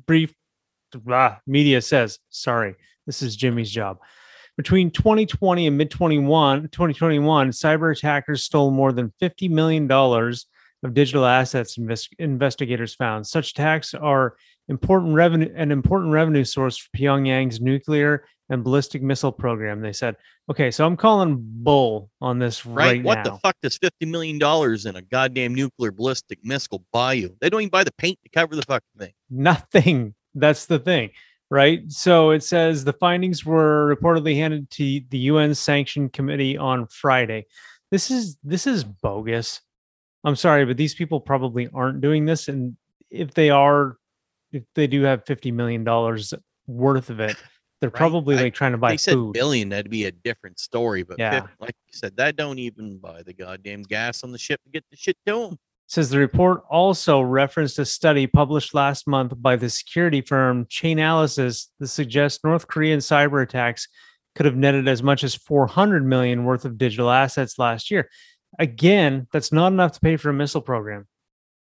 brief 0.06 0.34
blah, 0.92 1.36
media 1.46 1.82
says. 1.82 2.18
Sorry, 2.30 2.74
this 3.06 3.20
is 3.22 3.36
Jimmy's 3.36 3.70
job. 3.70 3.98
Between 4.56 4.90
2020 4.90 5.66
and 5.66 5.76
mid 5.76 5.90
21, 5.90 6.68
2021, 6.68 7.50
cyber 7.50 7.94
attackers 7.94 8.44
stole 8.44 8.70
more 8.70 8.92
than 8.92 9.12
50 9.20 9.48
million 9.48 9.86
dollars 9.86 10.46
of 10.82 10.94
digital 10.94 11.26
assets. 11.26 11.76
Invest- 11.76 12.14
investigators 12.18 12.94
found 12.94 13.26
such 13.26 13.50
attacks 13.50 13.92
are 13.92 14.36
important 14.68 15.14
revenue 15.14 15.52
an 15.54 15.70
important 15.70 16.12
revenue 16.12 16.44
source 16.44 16.76
for 16.76 16.88
Pyongyang's 16.96 17.60
nuclear 17.60 18.24
and 18.50 18.62
ballistic 18.62 19.02
missile 19.02 19.32
program. 19.32 19.80
They 19.80 19.92
said, 19.92 20.16
okay, 20.50 20.70
so 20.70 20.86
I'm 20.86 20.96
calling 20.96 21.36
bull 21.40 22.10
on 22.20 22.38
this 22.38 22.66
Right? 22.66 22.86
right, 22.86 23.02
what 23.04 23.16
now. 23.16 23.22
the 23.24 23.38
fuck 23.38 23.56
does 23.62 23.78
fifty 23.78 24.06
million 24.06 24.38
dollars 24.38 24.86
in 24.86 24.96
a 24.96 25.02
goddamn 25.02 25.54
nuclear 25.54 25.90
ballistic 25.90 26.38
missile 26.44 26.84
buy 26.92 27.14
you? 27.14 27.36
They 27.40 27.50
don't 27.50 27.62
even 27.62 27.70
buy 27.70 27.84
the 27.84 27.92
paint 27.92 28.18
to 28.24 28.30
cover 28.30 28.56
the 28.56 28.62
fucking 28.62 28.98
thing. 28.98 29.12
Nothing. 29.30 30.14
That's 30.34 30.66
the 30.66 30.78
thing, 30.78 31.10
right? 31.50 31.90
So 31.90 32.30
it 32.30 32.42
says 32.42 32.84
the 32.84 32.92
findings 32.92 33.44
were 33.44 33.94
reportedly 33.94 34.34
handed 34.36 34.68
to 34.70 35.00
the 35.08 35.18
UN 35.18 35.54
Sanction 35.54 36.08
Committee 36.08 36.58
on 36.58 36.86
Friday. 36.88 37.46
This 37.90 38.10
is 38.10 38.36
this 38.42 38.66
is 38.66 38.82
bogus. 38.82 39.60
I'm 40.24 40.36
sorry, 40.36 40.64
but 40.64 40.76
these 40.76 40.94
people 40.94 41.20
probably 41.20 41.68
aren't 41.72 42.00
doing 42.00 42.24
this. 42.24 42.48
And 42.48 42.76
if 43.10 43.32
they 43.34 43.50
are, 43.50 43.96
if 44.54 44.62
they 44.74 44.86
do 44.86 45.02
have 45.02 45.24
fifty 45.26 45.50
million 45.52 45.84
dollars 45.84 46.32
worth 46.66 47.10
of 47.10 47.20
it, 47.20 47.36
they're 47.80 47.90
Right, 47.90 47.96
probably 47.98 48.36
I- 48.38 48.42
like 48.42 48.54
trying 48.54 48.72
to 48.72 48.78
buy 48.78 48.92
they 48.92 48.96
said 48.96 49.14
food. 49.14 49.32
billion, 49.34 49.68
that'd 49.68 49.90
be 49.90 50.04
a 50.06 50.12
different 50.12 50.58
story. 50.58 51.02
But 51.02 51.18
Yeah. 51.18 51.42
fif- 51.42 51.50
like 51.60 51.76
you 51.86 51.92
said, 51.98 52.16
that 52.16 52.36
don't 52.36 52.58
even 52.58 52.98
buy 52.98 53.22
the 53.22 53.34
goddamn 53.34 53.82
gas 53.82 54.22
on 54.24 54.32
the 54.32 54.38
ship 54.38 54.62
to 54.64 54.70
get 54.70 54.84
the 54.90 54.96
shit 54.96 55.16
to 55.26 55.48
them. 55.48 55.58
Says 55.86 56.08
the 56.08 56.18
report 56.18 56.62
also 56.70 57.20
referenced 57.20 57.78
a 57.78 57.84
study 57.84 58.26
published 58.26 58.72
last 58.72 59.06
month 59.06 59.34
by 59.36 59.54
the 59.56 59.68
security 59.68 60.22
firm 60.22 60.64
Chainalysis 60.66 61.68
that 61.78 61.88
suggests 61.88 62.42
North 62.42 62.66
Korean 62.68 63.00
cyber 63.00 63.42
attacks 63.42 63.86
could 64.34 64.46
have 64.46 64.56
netted 64.56 64.88
as 64.88 65.02
much 65.02 65.22
as 65.22 65.34
400 65.34 66.04
million 66.06 66.44
worth 66.44 66.64
of 66.64 66.78
digital 66.78 67.10
assets 67.10 67.58
last 67.58 67.90
year. 67.90 68.08
Again, 68.58 69.26
that's 69.30 69.52
not 69.52 69.72
enough 69.72 69.92
to 69.92 70.00
pay 70.00 70.16
for 70.16 70.30
a 70.30 70.32
missile 70.34 70.62
program. 70.62 71.06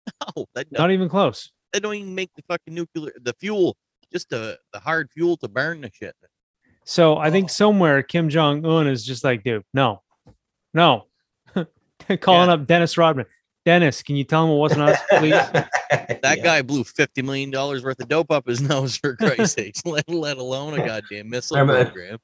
That 0.55 0.71
Not 0.71 0.91
even 0.91 1.09
close. 1.09 1.51
They 1.73 1.79
don't 1.79 1.95
even 1.95 2.15
make 2.15 2.29
the 2.35 2.43
fucking 2.47 2.73
nuclear 2.73 3.11
the 3.21 3.33
fuel, 3.39 3.75
just 4.11 4.29
the 4.29 4.57
the 4.73 4.79
hard 4.79 5.09
fuel 5.11 5.37
to 5.37 5.47
burn 5.47 5.81
the 5.81 5.91
shit. 5.93 6.15
So 6.85 7.15
I 7.17 7.27
Oh. 7.27 7.31
think 7.31 7.49
somewhere 7.49 8.01
Kim 8.03 8.29
Jong 8.29 8.65
Un 8.65 8.87
is 8.87 9.05
just 9.05 9.23
like, 9.23 9.43
dude, 9.43 9.63
no, 9.73 10.01
no. 10.73 11.07
Calling 12.21 12.47
Yeah. 12.47 12.53
up 12.53 12.67
Dennis 12.67 12.97
Rodman. 12.97 13.25
Dennis, 13.65 14.01
can 14.01 14.15
you 14.15 14.23
tell 14.23 14.45
him 14.45 14.51
it 14.51 14.57
wasn't 14.57 14.81
us, 14.83 14.97
please? 15.09 15.31
That 15.31 16.39
guy 16.41 16.61
blew 16.61 16.85
fifty 16.85 17.21
million 17.21 17.51
dollars 17.51 17.83
worth 17.83 17.99
of 17.99 18.07
dope 18.07 18.31
up 18.31 18.47
his 18.47 18.61
nose 18.69 18.95
for 18.95 19.15
Christ's 19.17 19.55
sakes, 19.55 19.81
let, 19.85 20.07
let 20.07 20.37
alone 20.37 20.79
a 20.79 20.85
goddamn 20.85 21.29
missile 21.29 21.57
Remember 21.57 21.83
that? 21.83 21.93
program. 21.93 22.17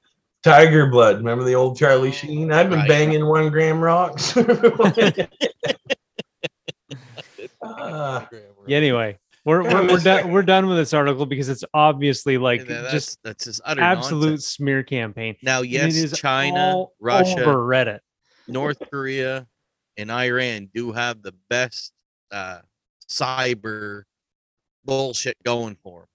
Tiger 0.43 0.87
Blood. 0.87 1.17
Remember 1.17 1.43
the 1.43 1.55
old 1.55 1.77
Charlie 1.77 2.11
Sheen? 2.11 2.51
I've 2.51 2.69
been 2.69 2.79
Right. 2.79 2.87
banging 2.87 3.25
one 3.25 3.49
gram 3.49 3.79
rocks. 3.81 4.37
Ah, 7.61 8.27
Yeah, 8.67 8.77
anyway, 8.77 9.17
we're 9.45 9.63
we're, 9.63 9.87
we're 9.87 9.99
done 9.99 10.31
we're 10.31 10.41
done 10.43 10.67
with 10.67 10.77
this 10.77 10.93
article 10.93 11.25
because 11.25 11.49
it's 11.49 11.63
obviously 11.73 12.37
like 12.37 12.61
Yeah, 12.67 12.81
that's, 12.81 12.91
just 12.93 13.19
that's 13.23 13.45
just 13.45 13.61
utter 13.65 13.81
absolute 13.81 14.21
nonsense. 14.21 14.47
smear 14.47 14.83
campaign. 14.83 15.35
Now, 15.43 15.61
yes, 15.61 15.95
is 15.95 16.13
China, 16.17 16.85
Russia, 16.99 17.35
Reddit. 17.45 17.99
North 18.47 18.81
Korea, 18.91 19.47
and 19.97 20.11
Iran 20.11 20.69
do 20.73 20.91
have 20.91 21.21
the 21.21 21.33
best 21.49 21.91
uh, 22.31 22.59
cyber 23.09 24.03
bullshit 24.85 25.41
going 25.43 25.77
for 25.83 26.01
them. 26.01 26.07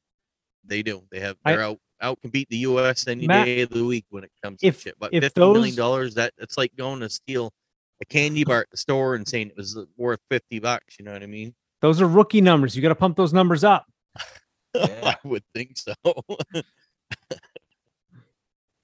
They 0.65 0.83
do. 0.83 1.03
They 1.11 1.21
have. 1.21 1.37
They're 1.45 1.63
out 1.63 1.79
out 2.01 2.21
compete 2.21 2.49
the 2.49 2.59
U.S. 2.59 3.09
any 3.09 3.27
Matt, 3.27 3.47
day 3.47 3.63
of 3.63 3.71
the 3.71 3.85
week 3.85 4.05
when 4.11 4.23
it 4.25 4.31
comes 4.43 4.61
if- 4.63 4.77
to 4.77 4.83
shit. 4.83 4.95
But 4.99 5.13
if 5.15 5.23
fifty 5.25 5.41
million 5.41 5.63
those- 5.63 5.77
dollars 5.77 6.15
that 6.15 6.33
it's 6.39 6.57
like 6.59 6.75
going 6.77 7.01
to 7.01 7.09
steal 7.09 7.53
a 8.01 8.05
candy 8.05 8.45
bar 8.45 8.61
at 8.61 8.71
the 8.71 8.77
store 8.77 9.15
and 9.17 9.27
saying 9.27 9.49
it 9.49 9.57
was 9.57 9.79
worth 9.97 10.21
fifty 10.31 10.59
bucks. 10.61 10.97
You 10.99 11.05
know 11.07 11.13
what 11.13 11.23
I 11.23 11.27
mean? 11.27 11.55
Those 11.81 12.01
are 12.01 12.07
rookie 12.09 12.41
numbers. 12.41 12.75
You 12.77 12.83
got 12.83 12.89
to 12.89 12.95
pump 12.95 13.17
those 13.17 13.33
numbers 13.33 13.65
up. 13.65 13.87
Yeah. 14.75 15.01
I 15.03 15.17
would 15.25 15.43
think 15.55 15.77
so. 15.79 15.95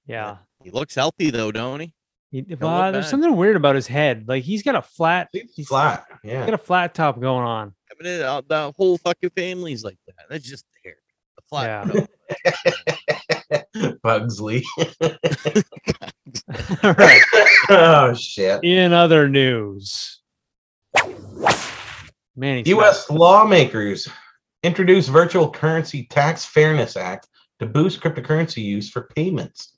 Yeah. 0.06 0.36
he 0.62 0.70
looks 0.70 0.94
healthy 0.94 1.30
though, 1.30 1.52
don't 1.52 1.80
he? 1.80 1.92
He- 2.30 2.42
look 2.42 2.60
well, 2.62 2.90
there's 2.92 3.04
bad. 3.06 3.10
something 3.10 3.36
weird 3.36 3.56
about 3.56 3.74
his 3.74 3.86
head. 3.86 4.24
Like 4.28 4.42
he's 4.44 4.62
got 4.62 4.74
a 4.74 4.82
flat, 4.82 5.28
he's 5.32 5.68
flat. 5.68 6.04
he's 6.22 6.32
Yeah. 6.32 6.44
got 6.46 6.54
a 6.54 6.58
flat 6.58 6.94
top 6.94 7.20
going 7.20 7.44
on. 7.46 7.74
I 7.90 7.94
mean, 8.02 8.12
it, 8.14 8.22
uh, 8.22 8.42
the 8.48 8.72
whole 8.76 8.98
fucking 8.98 9.30
family's 9.36 9.84
like 9.84 9.98
that. 10.06 10.16
That's 10.30 10.48
just 10.48 10.64
the 10.82 10.88
hair. 10.88 10.96
The 11.36 11.42
flat. 11.48 12.06
Yeah. 13.74 13.82
no. 13.82 13.96
Bugsley. 14.02 14.64
All 16.82 16.92
right. 16.94 17.22
oh 17.70 18.14
shit. 18.14 18.64
In 18.64 18.92
other 18.92 19.28
news, 19.28 20.20
Manny, 22.36 22.62
U.S. 22.66 23.08
lawmakers 23.10 24.08
introduce 24.62 25.08
Virtual 25.08 25.50
Currency 25.50 26.04
Tax 26.06 26.44
Fairness 26.44 26.96
Act 26.96 27.28
to 27.60 27.66
boost 27.66 28.00
cryptocurrency 28.00 28.62
use 28.62 28.90
for 28.90 29.08
payments. 29.14 29.76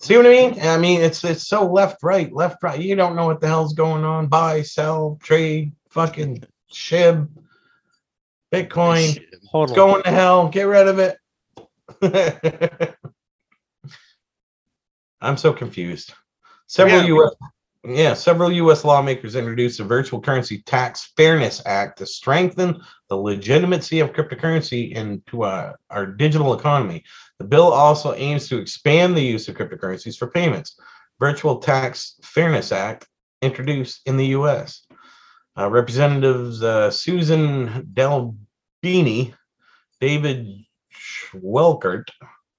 See 0.00 0.16
what 0.16 0.26
I 0.26 0.30
mean? 0.30 0.60
I 0.60 0.76
mean, 0.78 1.00
it's 1.00 1.24
it's 1.24 1.46
so 1.48 1.64
left, 1.66 2.02
right, 2.02 2.32
left, 2.32 2.62
right. 2.62 2.78
You 2.80 2.96
don't 2.96 3.16
know 3.16 3.26
what 3.26 3.40
the 3.40 3.48
hell's 3.48 3.72
going 3.74 4.04
on. 4.04 4.26
Buy, 4.26 4.62
sell, 4.62 5.18
trade, 5.22 5.72
fucking 5.90 6.44
shib, 6.72 7.28
Bitcoin. 8.52 9.18
Hold 9.50 9.70
It's 9.70 9.78
on. 9.78 9.90
going 9.90 10.02
to 10.02 10.10
hell. 10.10 10.48
Get 10.48 10.64
rid 10.64 10.86
of 10.88 10.98
it. 10.98 11.18
I'm 15.20 15.36
so 15.38 15.52
confused. 15.52 16.12
Several 16.66 17.00
Yeah. 17.00 17.06
U.S. 17.06 17.32
Yeah, 17.88 18.14
several 18.14 18.50
U.S. 18.50 18.84
lawmakers 18.84 19.36
introduced 19.36 19.78
a 19.78 19.84
Virtual 19.84 20.20
Currency 20.20 20.58
Tax 20.62 21.12
Fairness 21.16 21.62
Act 21.66 21.98
to 21.98 22.06
strengthen 22.06 22.82
the 23.08 23.14
legitimacy 23.14 24.00
of 24.00 24.12
cryptocurrency 24.12 24.90
into 24.90 25.44
uh, 25.44 25.72
our 25.88 26.04
digital 26.04 26.58
economy. 26.58 27.04
The 27.38 27.44
bill 27.44 27.72
also 27.72 28.12
aims 28.14 28.48
to 28.48 28.58
expand 28.58 29.16
the 29.16 29.22
use 29.22 29.46
of 29.46 29.54
cryptocurrencies 29.54 30.18
for 30.18 30.28
payments. 30.28 30.80
Virtual 31.20 31.58
Tax 31.58 32.18
Fairness 32.24 32.72
Act 32.72 33.06
introduced 33.40 34.00
in 34.04 34.16
the 34.16 34.26
U.S. 34.38 34.84
Uh, 35.56 35.70
Representatives 35.70 36.64
uh, 36.64 36.90
Suzan 36.90 37.94
DelBene, 37.94 39.32
David 40.00 40.48
Schweikert 40.92 42.08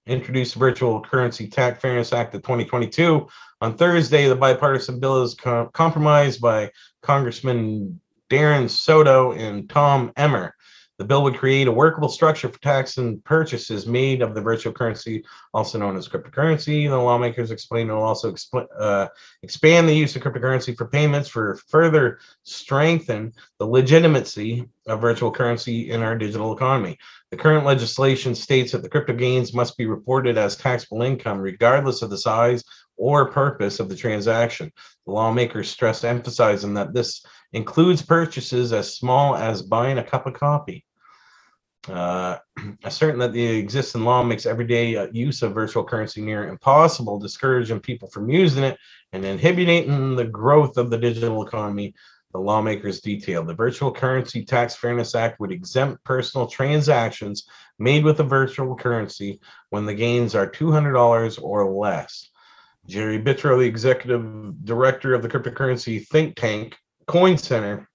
introduced 0.07 0.53
the 0.53 0.59
Virtual 0.59 1.01
Currency 1.01 1.47
Tax 1.47 1.81
Fairness 1.81 2.13
Act 2.13 2.33
of 2.35 2.41
2022. 2.41 3.27
On 3.61 3.75
Thursday, 3.75 4.27
the 4.27 4.35
bipartisan 4.35 4.99
bill 4.99 5.23
is 5.23 5.33
co- 5.35 5.69
compromised 5.73 6.41
by 6.41 6.71
Congressman 7.01 7.99
Darren 8.29 8.69
Soto 8.69 9.33
and 9.33 9.69
Tom 9.69 10.11
Emmer. 10.15 10.53
The 10.97 11.05
bill 11.05 11.21
would 11.23 11.37
create 11.37 11.67
a 11.67 11.71
workable 11.71 12.09
structure 12.09 12.49
for 12.49 12.59
tax 12.59 12.97
and 12.97 13.23
purchases 13.23 13.85
made 13.85 14.23
of 14.23 14.33
the 14.33 14.41
virtual 14.41 14.73
currency, 14.73 15.23
also 15.53 15.77
known 15.77 15.95
as 15.95 16.07
cryptocurrency. 16.07 16.89
The 16.89 16.97
lawmakers 16.97 17.51
explain 17.51 17.89
it 17.89 17.93
will 17.93 18.01
also 18.01 18.31
expl- 18.31 18.65
uh, 18.79 19.07
expand 19.43 19.87
the 19.87 19.95
use 19.95 20.15
of 20.15 20.23
cryptocurrency 20.23 20.75
for 20.75 20.87
payments 20.87 21.29
for 21.29 21.59
further 21.67 22.17
strengthen 22.41 23.31
the 23.59 23.67
legitimacy 23.67 24.67
of 24.87 24.99
virtual 24.99 25.29
currency 25.29 25.91
in 25.91 26.01
our 26.01 26.17
digital 26.17 26.55
economy. 26.55 26.97
The 27.29 27.37
current 27.37 27.63
legislation 27.65 28.33
states 28.33 28.71
that 28.71 28.81
the 28.81 28.89
crypto 28.89 29.13
gains 29.13 29.53
must 29.53 29.77
be 29.77 29.85
reported 29.85 30.35
as 30.35 30.55
taxable 30.55 31.03
income, 31.03 31.37
regardless 31.37 32.01
of 32.01 32.09
the 32.09 32.17
size 32.17 32.63
or 32.95 33.29
purpose 33.29 33.79
of 33.79 33.87
the 33.87 33.95
transaction. 33.95 34.71
The 35.05 35.11
lawmakers 35.11 35.69
stress 35.69 36.03
emphasizing 36.03 36.73
that 36.73 36.95
this 36.95 37.23
includes 37.53 38.01
purchases 38.01 38.73
as 38.73 38.97
small 38.97 39.35
as 39.35 39.61
buying 39.61 39.99
a 39.99 40.03
cup 40.03 40.25
of 40.25 40.33
coffee. 40.33 40.85
Uh, 41.89 42.37
asserting 42.83 43.19
that 43.19 43.33
the 43.33 43.45
existing 43.45 44.03
law 44.03 44.23
makes 44.23 44.45
everyday 44.45 44.95
uh, 44.95 45.07
use 45.11 45.41
of 45.41 45.53
virtual 45.53 45.83
currency 45.83 46.21
near 46.21 46.47
impossible, 46.47 47.19
discouraging 47.19 47.79
people 47.79 48.07
from 48.09 48.29
using 48.29 48.63
it 48.63 48.77
and 49.13 49.25
inhibiting 49.25 50.15
the 50.15 50.25
growth 50.25 50.77
of 50.77 50.89
the 50.89 50.97
digital 50.97 51.45
economy. 51.45 51.93
The 52.33 52.39
lawmakers 52.39 52.99
detailed 52.99 53.47
the 53.47 53.53
Virtual 53.53 53.91
Currency 53.91 54.43
Tax 54.43 54.75
Fairness 54.75 55.15
Act 55.15 55.39
would 55.39 55.51
exempt 55.51 56.03
personal 56.03 56.45
transactions 56.45 57.47
made 57.79 58.03
with 58.03 58.19
a 58.19 58.23
virtual 58.23 58.75
currency 58.75 59.39
when 59.69 59.85
the 59.85 59.95
gains 59.95 60.35
are 60.35 60.45
$200 60.45 61.41
or 61.41 61.71
less. 61.71 62.29
Jerry 62.85 63.17
Brito, 63.17 63.57
the 63.57 63.65
executive 63.65 64.63
director 64.65 65.13
of 65.13 65.21
the 65.21 65.29
cryptocurrency 65.29 66.05
think 66.07 66.35
tank 66.35 66.77
Coin 67.07 67.37
Center, 67.37 67.89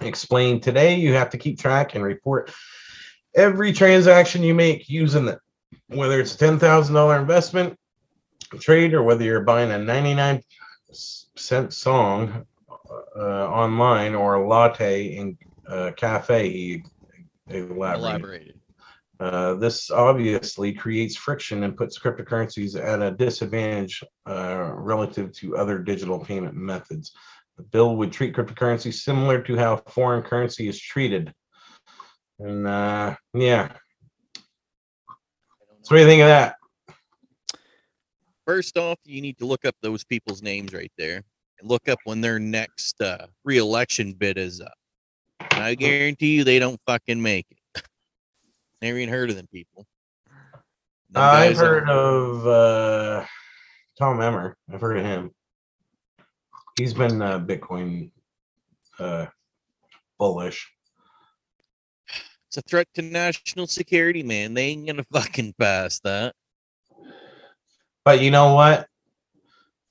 explained 0.00 0.62
today 0.62 0.96
you 0.96 1.14
have 1.14 1.30
to 1.30 1.38
keep 1.38 1.58
track 1.58 1.94
and 1.94 2.04
report 2.04 2.50
every 3.34 3.72
transaction 3.72 4.42
you 4.42 4.54
make 4.54 4.88
using 4.88 5.28
it, 5.28 5.38
whether 5.88 6.20
it's 6.20 6.34
a 6.34 6.38
$10,000 6.38 7.20
investment 7.20 7.78
trade 8.58 8.94
or 8.94 9.02
whether 9.02 9.24
you're 9.24 9.44
buying 9.44 9.70
a 9.70 9.78
99 9.78 10.42
cent 10.92 11.72
song 11.72 12.44
uh, 13.16 13.46
online 13.46 14.14
or 14.14 14.34
a 14.34 14.48
latte 14.48 15.04
in 15.16 15.38
a 15.66 15.92
cafe, 15.92 16.50
he 16.50 16.84
elaborated. 17.48 18.00
Elaborated. 18.00 18.60
Uh, 19.20 19.54
this 19.54 19.90
obviously 19.90 20.72
creates 20.72 21.14
friction 21.14 21.62
and 21.64 21.76
puts 21.76 21.98
cryptocurrencies 21.98 22.80
at 22.80 23.02
a 23.02 23.10
disadvantage 23.10 24.02
uh, 24.26 24.72
relative 24.74 25.30
to 25.32 25.56
other 25.58 25.78
digital 25.78 26.18
payment 26.18 26.54
methods. 26.54 27.12
The 27.58 27.64
bill 27.64 27.96
would 27.96 28.12
treat 28.12 28.34
cryptocurrency 28.34 28.94
similar 28.94 29.42
to 29.42 29.56
how 29.56 29.76
foreign 29.76 30.22
currency 30.22 30.68
is 30.68 30.80
treated. 30.80 31.34
And 32.40 32.66
uh, 32.66 33.16
yeah, 33.34 33.68
so 35.82 35.94
what 35.94 35.98
do 35.98 35.98
you 35.98 36.06
think 36.06 36.22
of 36.22 36.28
that? 36.28 36.54
First 38.46 38.78
off, 38.78 38.98
you 39.04 39.20
need 39.20 39.38
to 39.38 39.44
look 39.44 39.64
up 39.64 39.74
those 39.82 40.04
people's 40.04 40.42
names 40.42 40.72
right 40.72 40.90
there 40.96 41.22
and 41.60 41.68
look 41.68 41.88
up 41.88 41.98
when 42.04 42.20
their 42.20 42.38
next 42.38 43.00
uh, 43.02 43.26
re-election 43.44 44.14
bid 44.14 44.38
is 44.38 44.60
up. 44.60 44.72
And 45.52 45.62
I 45.62 45.74
guarantee 45.74 46.36
you 46.36 46.44
they 46.44 46.58
don't 46.58 46.80
fucking 46.86 47.20
make 47.20 47.46
it. 47.50 47.82
Never 48.82 48.98
even 48.98 49.12
heard 49.12 49.30
of 49.30 49.36
them 49.36 49.48
people. 49.52 49.86
Them 51.10 51.22
I've 51.22 51.54
guys 51.54 51.60
are- 51.60 51.80
heard 51.80 51.90
of 51.90 52.46
uh, 52.46 53.26
Tom 53.98 54.20
Emmer. 54.22 54.56
I've 54.72 54.80
heard 54.80 54.96
of 54.96 55.04
him. 55.04 55.30
He's 56.78 56.94
been 56.94 57.20
uh, 57.20 57.38
Bitcoin 57.38 58.10
uh, 58.98 59.26
bullish. 60.18 60.70
It's 62.50 62.56
a 62.56 62.62
threat 62.62 62.88
to 62.94 63.02
national 63.02 63.68
security, 63.68 64.24
man. 64.24 64.54
They 64.54 64.64
ain't 64.70 64.84
gonna 64.84 65.04
fucking 65.12 65.54
pass 65.56 66.00
that. 66.00 66.34
But 68.04 68.22
you 68.22 68.32
know 68.32 68.54
what? 68.54 68.88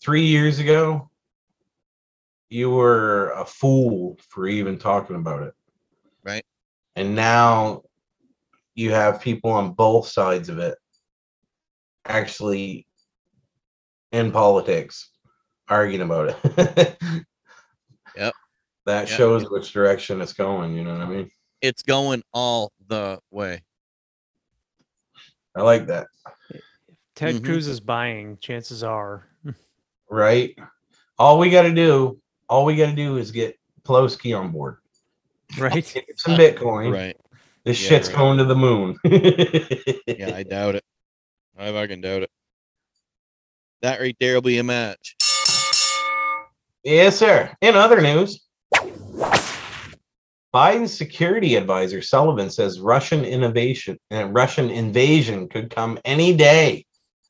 Three 0.04 0.26
years 0.26 0.60
ago, 0.60 1.10
you 2.50 2.70
were 2.70 3.32
a 3.32 3.46
fool 3.46 4.18
for 4.28 4.46
even 4.46 4.78
talking 4.78 5.16
about 5.16 5.44
it. 5.44 5.54
Right. 6.22 6.44
And 6.98 7.16
now 7.16 7.84
you 8.76 8.92
have 8.92 9.22
people 9.22 9.52
on 9.52 9.72
both 9.72 10.08
sides 10.08 10.50
of 10.50 10.60
it 10.60 10.78
actually 12.06 12.88
in 14.12 14.34
politics 14.34 15.12
arguing 15.70 16.02
about 16.02 16.36
it. 16.44 16.98
Yep. 18.18 18.34
That 18.86 19.08
Yep. 19.08 19.18
shows 19.18 19.50
which 19.50 19.72
direction 19.72 20.20
it's 20.20 20.34
going. 20.34 20.76
You 20.76 20.84
know 20.84 20.92
what 20.92 21.02
I 21.02 21.10
mean? 21.10 21.32
It's 21.62 21.82
going 21.82 22.24
all 22.34 22.72
the 22.88 23.20
way. 23.32 23.62
I 25.56 25.62
like 25.62 25.88
that. 25.88 26.08
Ted 27.16 27.36
Mhm. 27.36 27.46
Cruz 27.46 27.68
is 27.68 27.80
buying. 27.80 28.38
Chances 28.38 28.84
are. 28.84 29.28
Right. 30.10 30.58
All 31.18 31.38
we 31.38 31.50
got 31.50 31.64
to 31.64 31.74
do, 31.74 32.20
all 32.48 32.64
we 32.66 32.76
got 32.78 32.88
to 32.88 32.96
do 32.96 33.18
is 33.18 33.32
get 33.32 33.60
Pelosi 33.84 34.38
on 34.38 34.52
board. 34.52 34.78
Right. 35.58 35.74
Get 35.94 36.06
some 36.20 36.36
Bitcoin. 36.38 36.94
Right. 36.94 37.18
This 37.66 37.82
Yeah, 37.82 37.90
shit's 37.90 38.08
right. 38.08 38.18
going 38.18 38.38
to 38.38 38.46
the 38.46 38.56
moon. 38.56 38.96
Yeah, 39.04 40.34
I 40.36 40.44
doubt 40.44 40.76
it. 40.76 40.84
I 41.58 41.72
fucking 41.72 42.02
doubt 42.02 42.24
it. 42.24 42.32
That 43.82 44.00
right 44.00 44.16
there 44.20 44.34
will 44.36 44.42
be 44.42 44.58
a 44.60 44.64
match. 44.64 45.16
yes, 46.84 47.18
sir. 47.18 47.54
In 47.62 47.76
other 47.76 48.02
news, 48.02 48.46
Biden's 50.54 50.94
security 50.94 51.56
advisor 51.56 52.02
Sullivan 52.02 52.50
says 52.50 52.80
Russian 52.80 53.24
innovation 53.24 53.98
and 54.10 54.34
Russian 54.34 54.70
invasion 54.70 55.48
could 55.48 55.70
come 55.70 56.00
any 56.06 56.36
day. 56.36 56.86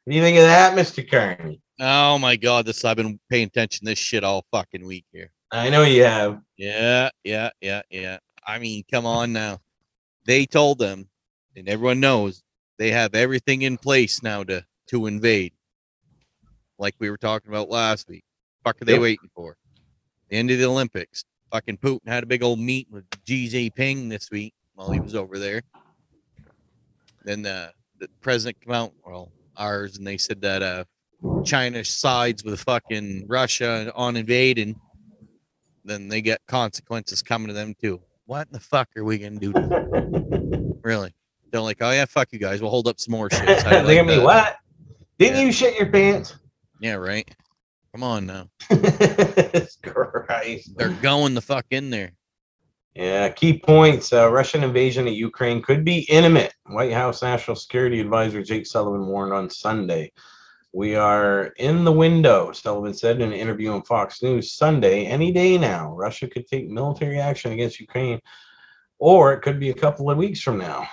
What 0.05 0.11
do 0.11 0.15
you 0.17 0.23
think 0.23 0.37
of 0.37 0.43
that, 0.43 0.77
Mr. 0.77 1.09
Carney? 1.09 1.61
Oh 1.81 2.17
my 2.17 2.35
god, 2.35 2.65
this 2.65 2.83
I've 2.85 2.97
been 2.97 3.19
paying 3.29 3.47
attention 3.47 3.85
to 3.85 3.91
this 3.91 3.99
shit 3.99 4.23
all 4.23 4.45
fucking 4.51 4.85
week 4.85 5.05
here. 5.11 5.31
I 5.51 5.69
know 5.69 5.83
you 5.83 6.03
have. 6.03 6.39
Yeah, 6.57 7.09
yeah, 7.23 7.49
yeah, 7.61 7.81
yeah. 7.89 8.17
I 8.45 8.59
mean, 8.59 8.83
come 8.91 9.05
on 9.05 9.33
now. 9.33 9.59
They 10.25 10.45
told 10.45 10.79
them, 10.79 11.09
and 11.55 11.67
everyone 11.67 11.99
knows 11.99 12.43
they 12.77 12.91
have 12.91 13.15
everything 13.15 13.63
in 13.63 13.77
place 13.77 14.23
now 14.23 14.43
to 14.45 14.65
to 14.87 15.05
invade. 15.07 15.53
Like 16.77 16.95
we 16.99 17.09
were 17.09 17.17
talking 17.17 17.49
about 17.51 17.69
last 17.69 18.07
week. 18.07 18.23
Fuck 18.63 18.81
are 18.81 18.85
they 18.85 18.93
Yep. 18.93 19.01
waiting 19.01 19.29
for? 19.35 19.57
The 20.29 20.37
end 20.37 20.51
of 20.51 20.57
the 20.59 20.65
Olympics. 20.65 21.23
Fucking 21.51 21.77
Putin 21.77 22.07
had 22.07 22.23
a 22.23 22.27
big 22.27 22.43
old 22.43 22.59
meet 22.59 22.87
with 22.91 23.05
Xi 23.27 23.47
Jinping 23.49 24.09
this 24.09 24.29
week 24.31 24.53
while 24.75 24.91
he 24.91 24.99
was 24.99 25.15
over 25.15 25.39
there. 25.39 25.61
Then 27.23 27.41
the, 27.41 27.71
the 27.99 28.07
president 28.21 28.59
came 28.61 28.73
out, 28.73 28.93
well, 29.05 29.31
ours, 29.57 29.97
and 29.97 30.05
they 30.05 30.17
said 30.17 30.41
that 30.41 30.61
uh 30.63 30.83
China 31.43 31.83
sides 31.83 32.43
with 32.45 32.61
fucking 32.61 33.25
Russia 33.27 33.91
on 33.95 34.15
invading 34.15 34.79
then 35.85 36.07
they 36.07 36.21
get 36.21 36.39
consequences 36.47 37.21
coming 37.23 37.47
to 37.47 37.53
them 37.53 37.73
too. 37.81 37.99
What 38.25 38.47
in 38.47 38.53
the 38.53 38.59
fuck 38.59 38.89
are 38.95 39.03
we 39.03 39.17
gonna 39.17 39.39
do? 39.39 39.51
To? 39.53 40.75
Really? 40.83 41.13
They're 41.51 41.59
like, 41.61 41.77
oh 41.81 41.91
yeah, 41.91 42.05
fuck 42.05 42.31
you 42.31 42.39
guys. 42.39 42.61
We'll 42.61 42.69
hold 42.71 42.87
up 42.87 42.99
some 42.99 43.11
more 43.11 43.29
shit. 43.31 43.45
Look 43.47 43.63
do 43.63 43.69
you 43.69 43.81
like 43.83 43.97
at 43.97 44.05
me. 44.05 44.15
that?" 44.15 44.23
What? 44.23 44.57
Didn't 45.17 45.37
Yeah. 45.37 45.43
you 45.45 45.51
shit 45.51 45.77
your 45.77 45.91
pants? 45.91 46.35
Yeah, 46.79 46.93
right. 46.93 47.29
Come 47.93 48.03
on 48.03 48.25
now. 48.25 48.49
Christ. 49.81 50.71
They're 50.77 50.89
going 51.01 51.33
the 51.33 51.41
fuck 51.41 51.65
in 51.71 51.89
there. 51.89 52.11
Yeah, 52.95 53.29
key 53.29 53.57
points. 53.59 54.11
Uh, 54.11 54.29
Russian 54.29 54.63
invasion 54.63 55.07
of 55.07 55.13
Ukraine 55.13 55.61
could 55.61 55.85
be 55.85 55.99
imminent. 56.09 56.53
White 56.65 56.91
House 56.91 57.21
National 57.21 57.55
Security 57.55 57.99
Advisor 57.99 58.43
Jake 58.43 58.67
Sullivan 58.67 59.07
warned 59.07 59.33
on 59.33 59.49
Sunday. 59.49 60.11
We 60.73 60.95
are 60.95 61.45
in 61.57 61.83
the 61.83 61.91
window, 61.91 62.51
Sullivan 62.51 62.93
said 62.93 63.21
in 63.21 63.31
an 63.31 63.39
interview 63.39 63.71
on 63.71 63.83
Fox 63.83 64.21
News 64.21 64.53
Sunday. 64.53 65.05
Any 65.05 65.31
day 65.31 65.57
now, 65.57 65.93
Russia 65.93 66.27
could 66.27 66.45
take 66.45 66.69
military 66.69 67.19
action 67.19 67.51
against 67.51 67.79
Ukraine, 67.79 68.19
or 68.99 69.33
it 69.33 69.41
could 69.41 69.59
be 69.59 69.71
a 69.71 69.73
couple 69.73 70.11
of 70.11 70.17
weeks 70.17 70.41
from 70.41 70.59
now. 70.59 70.87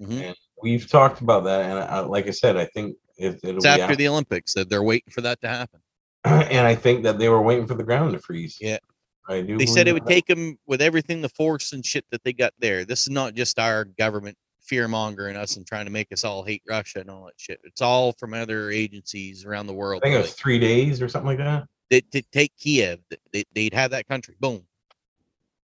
Mhm. 0.00 0.34
We've 0.60 0.88
talked 0.88 1.20
about 1.20 1.44
that, 1.44 1.60
and 1.60 1.78
uh, 1.78 2.08
like 2.08 2.26
I 2.26 2.30
said, 2.30 2.56
I 2.56 2.64
think 2.64 2.96
it, 3.16 3.38
it'll 3.44 3.56
It's 3.56 3.64
be 3.64 3.68
after 3.68 3.82
after 3.82 3.96
the 3.96 4.08
Olympics 4.08 4.54
that 4.54 4.68
they're 4.68 4.82
waiting 4.82 5.12
for 5.12 5.20
that 5.20 5.40
to 5.42 5.48
happen. 5.48 5.80
and 6.24 6.66
I 6.66 6.74
think 6.74 7.02
that 7.04 7.18
they 7.18 7.28
were 7.28 7.42
waiting 7.42 7.66
for 7.66 7.74
the 7.74 7.84
ground 7.84 8.12
to 8.12 8.18
freeze. 8.18 8.58
Yeah. 8.60 8.78
I 9.28 9.40
do. 9.40 9.56
They 9.56 9.66
said 9.66 9.86
it 9.86 9.92
would 9.92 10.04
that. 10.04 10.10
take 10.10 10.26
them 10.26 10.58
with 10.66 10.82
everything, 10.82 11.20
the 11.20 11.28
force 11.28 11.72
and 11.72 11.84
shit 11.84 12.04
that 12.10 12.24
they 12.24 12.32
got 12.32 12.52
there. 12.58 12.84
This 12.84 13.02
is 13.02 13.10
not 13.10 13.34
just 13.34 13.58
our 13.58 13.84
government 13.84 14.36
fear 14.60 14.88
mongering 14.88 15.36
us 15.36 15.56
and 15.56 15.66
trying 15.66 15.84
to 15.84 15.90
make 15.90 16.12
us 16.12 16.24
all 16.24 16.42
hate 16.42 16.62
Russia 16.68 17.00
and 17.00 17.10
all 17.10 17.24
that 17.26 17.34
shit. 17.36 17.60
It's 17.64 17.82
all 17.82 18.12
from 18.12 18.34
other 18.34 18.70
agencies 18.70 19.44
around 19.44 19.66
the 19.66 19.72
world. 19.72 20.02
I 20.02 20.06
think 20.06 20.16
it 20.16 20.22
was 20.22 20.34
three 20.34 20.58
days 20.58 21.02
or 21.02 21.08
something 21.08 21.26
like 21.26 21.38
that. 21.38 21.66
they, 21.90 22.00
to 22.12 22.22
take 22.32 22.52
Kiev, 22.56 23.00
they, 23.32 23.44
they'd 23.54 23.74
have 23.74 23.90
that 23.90 24.08
country. 24.08 24.34
Boom. 24.40 24.64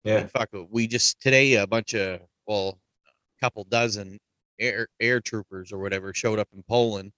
Yeah. 0.03 0.19
And 0.19 0.31
fuck. 0.31 0.49
We 0.69 0.87
just 0.87 1.19
today 1.21 1.55
a 1.55 1.67
bunch 1.67 1.93
of 1.93 2.21
well, 2.47 2.79
a 3.07 3.45
couple 3.45 3.63
dozen 3.65 4.19
air 4.59 4.87
air 4.99 5.19
troopers 5.21 5.71
or 5.71 5.79
whatever 5.79 6.13
showed 6.13 6.39
up 6.39 6.47
in 6.53 6.63
Poland. 6.63 7.11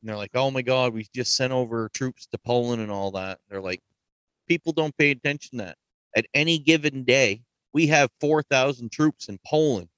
And 0.00 0.08
they're 0.08 0.16
like, 0.16 0.30
"Oh 0.34 0.50
my 0.50 0.62
god, 0.62 0.94
we 0.94 1.06
just 1.14 1.36
sent 1.36 1.52
over 1.52 1.88
troops 1.94 2.26
to 2.26 2.38
Poland 2.38 2.82
and 2.82 2.90
all 2.90 3.10
that." 3.12 3.38
They're 3.48 3.60
like, 3.60 3.82
people 4.48 4.72
don't 4.72 4.96
pay 4.96 5.10
attention 5.10 5.58
to 5.58 5.64
that. 5.66 5.76
At 6.16 6.26
any 6.34 6.58
given 6.58 7.04
day, 7.04 7.42
we 7.72 7.86
have 7.88 8.10
four 8.20 8.42
thousand 8.42 8.90
troops 8.90 9.28
in 9.28 9.38
Poland. 9.46 9.88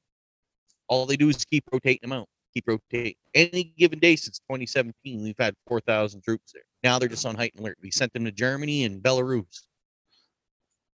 All 0.88 1.06
they 1.06 1.16
do 1.16 1.28
is 1.28 1.44
keep 1.44 1.64
rotating 1.72 2.00
them 2.10 2.12
out, 2.12 2.28
keep 2.52 2.66
rotating. 2.66 3.14
Any 3.32 3.72
given 3.78 4.00
day 4.00 4.16
since 4.16 4.40
2017, 4.40 5.22
we've 5.22 5.34
had 5.38 5.54
four 5.66 5.80
thousand 5.80 6.22
troops 6.22 6.52
there. 6.52 6.64
Now 6.82 6.98
they're 6.98 7.08
just 7.08 7.24
on 7.24 7.36
heightened 7.36 7.60
alert. 7.60 7.78
We 7.80 7.90
sent 7.90 8.12
them 8.12 8.24
to 8.24 8.32
Germany 8.32 8.84
and 8.84 9.00
Belarus. 9.00 9.62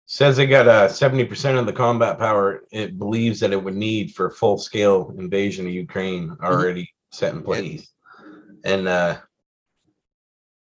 Says 0.06 0.36
they 0.36 0.46
got 0.46 0.68
uh, 0.68 0.86
70% 0.88 1.58
of 1.58 1.64
the 1.64 1.72
combat 1.72 2.18
power 2.18 2.64
it 2.70 2.98
believes 2.98 3.40
that 3.40 3.52
it 3.52 3.64
would 3.64 3.74
need 3.74 4.14
for 4.14 4.28
full 4.28 4.58
scale 4.58 5.14
invasion 5.16 5.66
of 5.66 5.72
Ukraine 5.72 6.36
already 6.42 6.92
set 7.10 7.32
in 7.32 7.42
place. 7.42 7.93
And 8.64 8.88
uh 8.88 9.18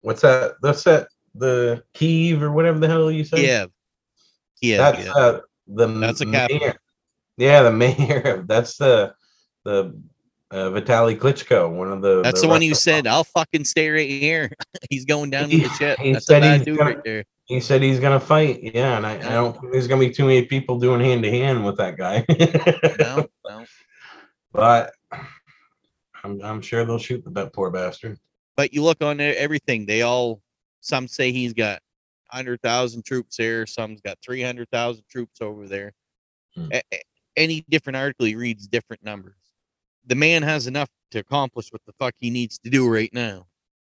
what's 0.00 0.22
that? 0.22 0.54
That's 0.62 0.82
that 0.84 1.08
the 1.34 1.82
Kiev 1.94 2.42
or 2.42 2.50
whatever 2.50 2.78
the 2.78 2.88
hell 2.88 3.10
you 3.10 3.24
said? 3.24 3.40
Yeah. 3.40 3.66
Kiev. 4.60 4.78
That's 4.78 5.04
yeah. 5.06 5.12
uh 5.12 5.40
the 5.68 5.86
That's 5.86 6.18
the 6.20 6.26
mayor. 6.26 6.74
Yeah, 7.36 7.62
the 7.62 7.72
mayor. 7.84 8.44
That's 8.46 8.76
the 8.76 9.14
the 9.64 9.94
uh, 10.50 10.70
Vitaly 10.70 11.16
Klitschko, 11.16 11.70
one 11.70 11.92
of 11.92 12.02
the 12.02 12.22
That's 12.22 12.40
the, 12.40 12.48
one 12.48 12.60
who 12.60 12.74
said, 12.74 13.06
"I'll 13.06 13.22
fucking 13.22 13.64
stay 13.64 13.88
right 13.88 14.08
here." 14.10 14.50
he's 14.90 15.04
going 15.04 15.30
down 15.30 15.44
with 15.44 15.52
He- 15.52 15.62
the 15.62 15.68
ship. 15.68 15.98
he 16.00 16.12
That's 16.12 16.24
a 16.24 16.40
said 16.40 16.42
he's 16.66 16.76
gonna- 16.76 16.90
right 16.90 17.04
there. 17.04 17.24
He 17.44 17.60
said 17.60 17.82
he's 17.82 18.00
gonna 18.00 18.18
fight. 18.20 18.60
Yeah, 18.62 18.96
and 18.96 19.06
I, 19.06 19.14
I 19.16 19.18
don't 19.34 19.52
think 19.58 19.72
there's 19.72 19.86
gonna 19.86 20.00
be 20.00 20.10
too 20.10 20.24
many 20.24 20.44
people 20.46 20.78
doing 20.78 21.00
hand 21.00 21.22
to 21.24 21.30
hand 21.30 21.64
with 21.64 21.76
that 21.78 21.96
guy. 21.96 22.24
No, 22.98 23.26
no. 23.48 23.64
But 24.52 24.92
I'm, 26.24 26.40
I'm 26.42 26.60
sure 26.60 26.84
they'll 26.84 26.98
shoot 26.98 27.24
the 27.24 27.30
that 27.30 27.52
poor 27.52 27.70
bastard. 27.70 28.18
But 28.56 28.72
you 28.74 28.82
look 28.82 29.02
on 29.02 29.20
everything; 29.20 29.86
they 29.86 30.02
all. 30.02 30.42
Some 30.80 31.08
say 31.08 31.30
he's 31.30 31.52
got 31.52 31.80
hundred 32.28 32.60
thousand 32.62 33.04
troops 33.04 33.36
there. 33.36 33.66
Some's 33.66 34.00
got 34.00 34.18
three 34.22 34.42
hundred 34.42 34.70
thousand 34.70 35.04
troops 35.10 35.40
over 35.40 35.66
there. 35.66 35.92
Hmm. 36.54 36.68
A- 36.72 37.02
any 37.36 37.64
different 37.68 37.96
article, 37.96 38.26
he 38.26 38.34
reads 38.34 38.66
different 38.66 39.04
numbers. 39.04 39.36
The 40.06 40.14
man 40.14 40.42
has 40.42 40.66
enough 40.66 40.88
to 41.12 41.18
accomplish 41.18 41.68
what 41.70 41.82
the 41.86 41.92
fuck 41.98 42.14
he 42.18 42.30
needs 42.30 42.58
to 42.60 42.70
do 42.70 42.88
right 42.92 43.12
now. 43.12 43.46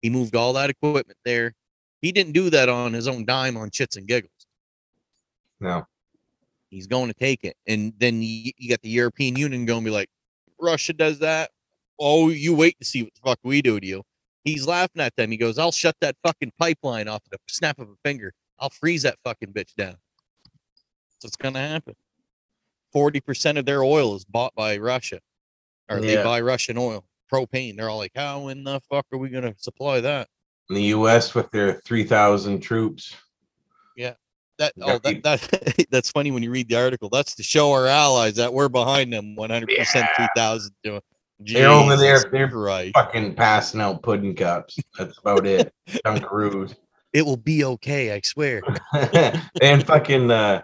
He 0.02 0.10
moved 0.10 0.36
all 0.36 0.52
that 0.54 0.70
equipment 0.70 1.18
there. 1.24 1.54
He 2.00 2.12
didn't 2.12 2.32
do 2.32 2.50
that 2.50 2.68
on 2.68 2.92
his 2.92 3.08
own 3.08 3.24
dime 3.24 3.56
on 3.56 3.70
chits 3.70 3.96
and 3.96 4.06
giggles. 4.06 4.46
No. 5.60 5.86
He's 6.70 6.86
going 6.86 7.08
to 7.08 7.14
take 7.14 7.44
it. 7.44 7.56
And 7.66 7.92
then 7.98 8.22
you, 8.22 8.52
you 8.56 8.68
got 8.68 8.82
the 8.82 8.88
European 8.88 9.36
Union 9.36 9.64
going 9.64 9.80
to 9.80 9.84
be 9.84 9.90
like, 9.90 10.08
Russia 10.60 10.92
does 10.92 11.18
that. 11.20 11.50
Oh, 11.98 12.28
you 12.28 12.54
wait 12.54 12.76
to 12.78 12.84
see 12.84 13.02
what 13.02 13.14
the 13.14 13.20
fuck 13.24 13.38
we 13.42 13.62
do 13.62 13.80
to 13.80 13.86
you. 13.86 14.02
He's 14.44 14.66
laughing 14.66 15.02
at 15.02 15.16
them. 15.16 15.30
He 15.30 15.36
goes, 15.36 15.58
I'll 15.58 15.72
shut 15.72 15.96
that 16.00 16.16
fucking 16.22 16.52
pipeline 16.58 17.08
off 17.08 17.22
at 17.24 17.32
the 17.32 17.38
snap 17.48 17.78
of 17.78 17.88
a 17.88 17.96
finger. 18.04 18.32
I'll 18.58 18.70
freeze 18.70 19.02
that 19.02 19.16
fucking 19.24 19.52
bitch 19.52 19.74
down. 19.74 19.96
So 21.18 21.26
it's 21.26 21.36
going 21.36 21.54
to 21.54 21.60
happen. 21.60 21.94
40% 22.94 23.58
of 23.58 23.66
their 23.66 23.82
oil 23.82 24.14
is 24.14 24.24
bought 24.24 24.54
by 24.54 24.78
Russia, 24.78 25.20
or 25.90 26.00
they 26.00 26.22
buy 26.22 26.40
Russian 26.40 26.78
oil, 26.78 27.04
propane. 27.32 27.76
They're 27.76 27.90
all 27.90 27.98
like, 27.98 28.12
how 28.14 28.48
in 28.48 28.64
the 28.64 28.80
fuck 28.88 29.06
are 29.12 29.18
we 29.18 29.28
going 29.28 29.44
to 29.44 29.54
supply 29.58 30.00
that? 30.00 30.28
In 30.68 30.76
the 30.76 30.82
U.S. 30.84 31.34
with 31.34 31.50
their 31.50 31.74
3,000 31.84 32.60
troops. 32.60 33.14
Yeah. 33.96 34.14
That 34.58 34.72
oh 34.80 34.98
that, 34.98 35.22
that 35.22 35.86
that's 35.90 36.10
funny 36.10 36.30
when 36.30 36.42
you 36.42 36.50
read 36.50 36.68
the 36.68 36.76
article. 36.76 37.10
That's 37.10 37.34
to 37.34 37.42
show 37.42 37.72
our 37.72 37.86
allies 37.86 38.36
that 38.36 38.52
we're 38.52 38.70
behind 38.70 39.12
them 39.12 39.36
100 39.36 39.68
percent 39.76 40.06
2000 40.16 40.74
to 40.84 41.02
They're 41.38 41.68
over 41.68 41.96
there, 41.96 42.24
they're 42.32 42.48
Christ. 42.48 42.94
Fucking 42.94 43.34
passing 43.34 43.80
out 43.80 44.02
pudding 44.02 44.34
cups. 44.34 44.78
That's 44.98 45.18
about 45.18 45.46
it. 45.46 45.72
Dunkaroos. 46.04 46.74
It 47.12 47.22
will 47.26 47.36
be 47.36 47.64
okay, 47.64 48.12
I 48.12 48.20
swear. 48.24 48.62
and 49.62 49.86
fucking 49.86 50.30
uh 50.30 50.62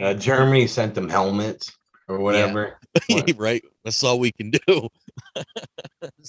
Uh, 0.00 0.14
Germany 0.14 0.66
sent 0.68 0.94
them 0.94 1.08
helmets 1.08 1.76
or 2.08 2.18
whatever. 2.18 2.76
What? 3.08 3.32
right. 3.38 3.62
That's 3.84 4.02
all 4.02 4.18
we 4.18 4.32
can 4.32 4.50
do. 4.50 4.88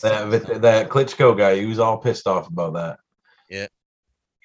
That 0.01 0.59
that 0.61 0.89
Klitschko 0.89 1.35
guy, 1.37 1.55
he 1.59 1.65
was 1.65 1.79
all 1.79 1.97
pissed 1.97 2.27
off 2.27 2.47
about 2.47 2.73
that. 2.73 2.99
Yeah. 3.49 3.67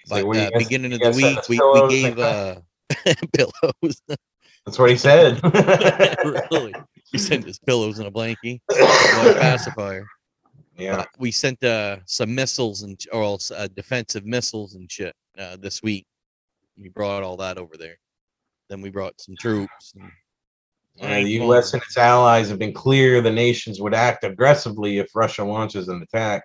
Like, 0.09 0.23
But 0.23 0.27
"What 0.27 0.37
are 0.39 0.41
uh, 0.41 0.51
guys- 0.51 0.63
beginning 0.65 0.93
of 0.95 1.01
the 1.01 1.11
week, 1.11 1.49
we, 1.49 1.59
pillows?" 1.59 1.93
we 1.93 2.03
Like, 2.05 2.17
gave 2.17 2.19
uh, 2.19 2.57
pillows. 3.35 4.01
That's 4.65 4.79
what 4.79 4.89
he 4.91 4.97
said. 4.97 5.41
really? 6.51 6.75
We 7.17 7.21
sent 7.21 7.49
us 7.49 7.59
pillows 7.59 7.99
and 7.99 8.07
a 8.07 8.11
blankie, 8.11 8.61
and 8.71 9.29
a 9.31 9.41
pacifier. 9.41 10.07
yeah. 10.77 10.99
Uh, 10.99 11.05
we 11.19 11.31
sent 11.31 11.65
uh, 11.65 11.97
some 12.05 12.35
missiles 12.35 12.83
and 12.83 13.01
or 13.11 13.23
else, 13.23 13.51
uh, 13.51 13.69
defensive 13.75 14.27
missiles 14.27 14.75
and 14.75 14.93
shit 14.93 15.15
uh, 15.39 15.57
this 15.57 15.83
week. 15.83 16.07
We 16.77 16.91
brought 16.91 17.23
all 17.23 17.39
that 17.39 17.57
over 17.57 17.79
there. 17.79 17.97
Then 18.69 18.83
we 18.83 18.91
brought 18.91 19.19
some 19.19 19.35
troops. 19.39 19.95
And, 19.99 20.13
Uh, 21.01 21.23
the 21.25 21.31
U.S. 21.45 21.73
and 21.73 21.83
its 21.83 21.97
allies 21.97 22.51
have 22.51 22.59
been 22.59 22.75
clear 22.75 23.23
the 23.23 23.31
nations 23.31 23.81
would 23.81 23.95
act 23.95 24.23
aggressively 24.23 24.99
if 24.99 25.17
Russia 25.17 25.43
launches 25.43 25.89
an 25.89 26.03
attack. 26.03 26.45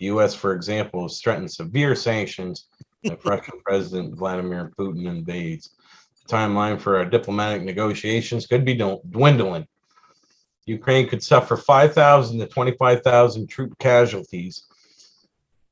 The 0.00 0.06
U.S., 0.06 0.34
for 0.34 0.52
example, 0.52 1.02
has 1.04 1.18
threatened 1.18 1.50
severe 1.50 1.94
sanctions 1.94 2.66
if 3.04 3.24
Russian 3.32 3.58
President 3.64 4.18
Vladimir 4.18 4.70
Putin 4.78 5.06
invades. 5.06 5.70
The 6.26 6.34
timeline 6.36 6.78
for 6.78 6.98
our 6.98 7.06
diplomatic 7.06 7.62
negotiations 7.62 8.46
could 8.46 8.66
be 8.66 8.74
dwindling. 8.74 9.66
Ukraine 10.66 11.08
could 11.08 11.22
suffer 11.22 11.56
5,000 11.56 12.38
to 12.38 12.46
25,000 12.46 13.46
troop 13.48 13.78
casualties. 13.78 14.66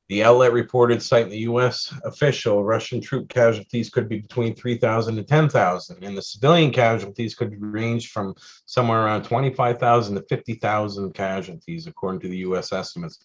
The 0.09 0.23
outlet 0.23 0.53
reported, 0.53 1.03
citing 1.03 1.29
the 1.29 1.37
U.S. 1.39 1.93
official, 2.03 2.63
Russian 2.63 2.99
troop 2.99 3.29
casualties 3.29 3.91
could 3.91 4.09
be 4.09 4.17
between 4.19 4.55
3,000 4.55 5.15
to 5.17 5.23
10,000, 5.23 6.03
and 6.03 6.17
the 6.17 6.21
civilian 6.21 6.71
casualties 6.71 7.35
could 7.35 7.55
range 7.61 8.09
from 8.09 8.33
somewhere 8.65 9.05
around 9.05 9.23
25,000 9.23 10.15
to 10.15 10.23
50,000 10.23 11.13
casualties, 11.13 11.85
according 11.85 12.21
to 12.21 12.27
the 12.27 12.37
U.S. 12.37 12.73
estimates. 12.73 13.19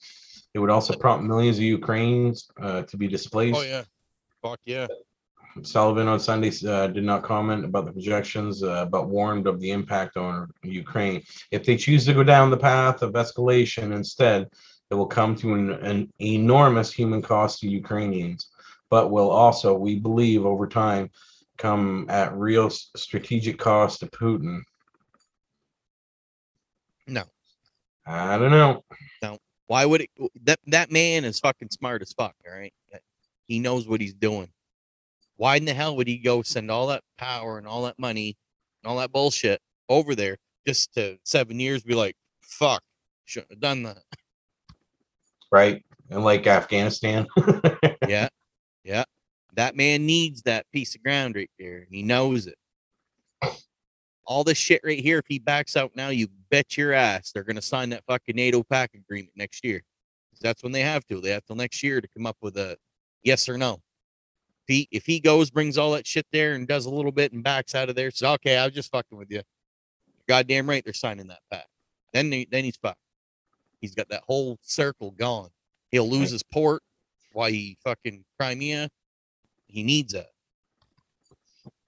It 0.52 0.58
would 0.58 0.70
also 0.70 0.94
prompt 0.94 1.24
millions 1.24 1.56
of 1.56 1.64
Ukrainians 1.64 2.50
uh, 2.60 2.82
to 2.82 2.96
be 2.98 3.08
displaced. 3.08 3.58
Oh 3.58 3.62
yeah, 3.62 3.84
fuck 4.42 4.60
yeah. 4.66 4.86
Sullivan 5.62 6.08
on 6.08 6.18
Sunday 6.18 6.50
uh, 6.66 6.88
did 6.88 7.04
not 7.04 7.22
comment 7.22 7.64
about 7.64 7.84
the 7.84 7.92
projections, 7.92 8.62
uh, 8.62 8.86
but 8.86 9.08
warned 9.08 9.46
of 9.46 9.60
the 9.60 9.70
impact 9.70 10.16
on 10.16 10.50
Ukraine. 10.62 11.22
If 11.50 11.64
they 11.64 11.76
choose 11.76 12.04
to 12.06 12.14
go 12.14 12.24
down 12.24 12.50
the 12.50 12.56
path 12.56 13.02
of 13.02 13.12
escalation 13.12 13.94
instead, 13.94 14.48
it 14.90 14.94
will 14.94 15.06
come 15.06 15.34
to 15.36 15.54
an, 15.54 15.70
an 15.72 16.12
enormous 16.20 16.92
human 16.92 17.22
cost 17.22 17.60
to 17.60 17.68
Ukrainians, 17.68 18.48
but 18.90 19.10
will 19.10 19.30
also, 19.30 19.74
we 19.74 19.98
believe, 19.98 20.44
over 20.44 20.66
time, 20.66 21.10
come 21.56 22.06
at 22.08 22.36
real 22.36 22.68
strategic 22.70 23.58
cost 23.58 24.00
to 24.00 24.06
Putin. 24.06 24.60
No. 27.06 27.22
I 28.06 28.38
don't 28.38 28.50
know. 28.50 28.84
No. 29.22 29.38
Why 29.66 29.86
would 29.86 30.02
it? 30.02 30.10
That 30.42 30.58
that 30.66 30.90
man 30.90 31.24
is 31.24 31.40
fucking 31.40 31.70
smart 31.70 32.02
as 32.02 32.12
fuck. 32.12 32.34
All 32.46 32.54
right, 32.54 32.72
he 33.48 33.58
knows 33.58 33.88
what 33.88 34.00
he's 34.00 34.12
doing. 34.12 34.48
Why 35.36 35.56
in 35.56 35.64
the 35.64 35.74
hell 35.74 35.96
would 35.96 36.06
he 36.06 36.18
go 36.18 36.42
send 36.42 36.70
all 36.70 36.86
that 36.88 37.02
power 37.18 37.58
and 37.58 37.66
all 37.66 37.82
that 37.82 37.98
money 37.98 38.36
and 38.82 38.90
all 38.90 38.98
that 38.98 39.12
bullshit 39.12 39.60
over 39.88 40.14
there 40.14 40.36
just 40.66 40.94
to 40.94 41.18
seven 41.24 41.58
years 41.60 41.82
be 41.82 41.94
like, 41.94 42.16
fuck, 42.40 42.82
shouldn't 43.24 43.52
have 43.52 43.60
done 43.60 43.82
that. 43.82 44.02
Right? 45.50 45.84
And 46.10 46.24
like 46.24 46.46
Afghanistan. 46.46 47.26
yeah, 48.08 48.28
yeah. 48.84 49.04
That 49.54 49.76
man 49.76 50.04
needs 50.06 50.42
that 50.42 50.66
piece 50.72 50.94
of 50.94 51.02
ground 51.02 51.36
right 51.36 51.50
there, 51.58 51.78
and 51.78 51.88
he 51.90 52.02
knows 52.02 52.46
it. 52.46 52.56
All 54.26 54.42
this 54.42 54.58
shit 54.58 54.80
right 54.84 54.98
here, 54.98 55.18
if 55.18 55.26
he 55.28 55.38
backs 55.38 55.76
out 55.76 55.94
now, 55.94 56.08
you 56.08 56.28
bet 56.50 56.76
your 56.76 56.92
ass 56.92 57.30
they're 57.30 57.44
gonna 57.44 57.62
sign 57.62 57.90
that 57.90 58.04
fucking 58.06 58.36
NATO 58.36 58.62
pack 58.62 58.94
agreement 58.94 59.32
next 59.36 59.64
year. 59.64 59.82
That's 60.40 60.62
when 60.62 60.72
they 60.72 60.80
have 60.80 61.06
to. 61.06 61.20
They 61.20 61.30
have 61.30 61.44
till 61.44 61.56
next 61.56 61.82
year 61.82 62.00
to 62.00 62.08
come 62.08 62.26
up 62.26 62.36
with 62.40 62.56
a 62.56 62.76
yes 63.22 63.48
or 63.48 63.56
no. 63.56 63.80
If 64.66 64.74
he 64.74 64.88
if 64.90 65.04
he 65.06 65.20
goes, 65.20 65.50
brings 65.50 65.76
all 65.76 65.92
that 65.92 66.06
shit 66.06 66.26
there 66.32 66.54
and 66.54 66.66
does 66.66 66.86
a 66.86 66.90
little 66.90 67.12
bit 67.12 67.32
and 67.32 67.44
backs 67.44 67.74
out 67.74 67.90
of 67.90 67.96
there, 67.96 68.10
says, 68.10 68.28
okay, 68.34 68.56
I 68.56 68.64
was 68.64 68.74
just 68.74 68.90
fucking 68.90 69.18
with 69.18 69.30
you. 69.30 69.42
Goddamn 70.26 70.68
right, 70.68 70.82
they're 70.82 70.94
signing 70.94 71.26
that 71.26 71.40
pack. 71.50 71.66
Then 72.14 72.30
they, 72.30 72.46
then 72.50 72.64
he's 72.64 72.76
fucked. 72.76 72.98
He's 73.80 73.94
got 73.94 74.08
that 74.08 74.22
whole 74.26 74.58
circle 74.62 75.10
gone. 75.10 75.50
He'll 75.90 76.08
lose 76.08 76.30
his 76.30 76.42
port 76.42 76.82
why 77.32 77.50
he 77.50 77.76
fucking 77.84 78.24
Crimea. 78.38 78.88
He 79.66 79.82
needs 79.82 80.14
that. 80.14 80.28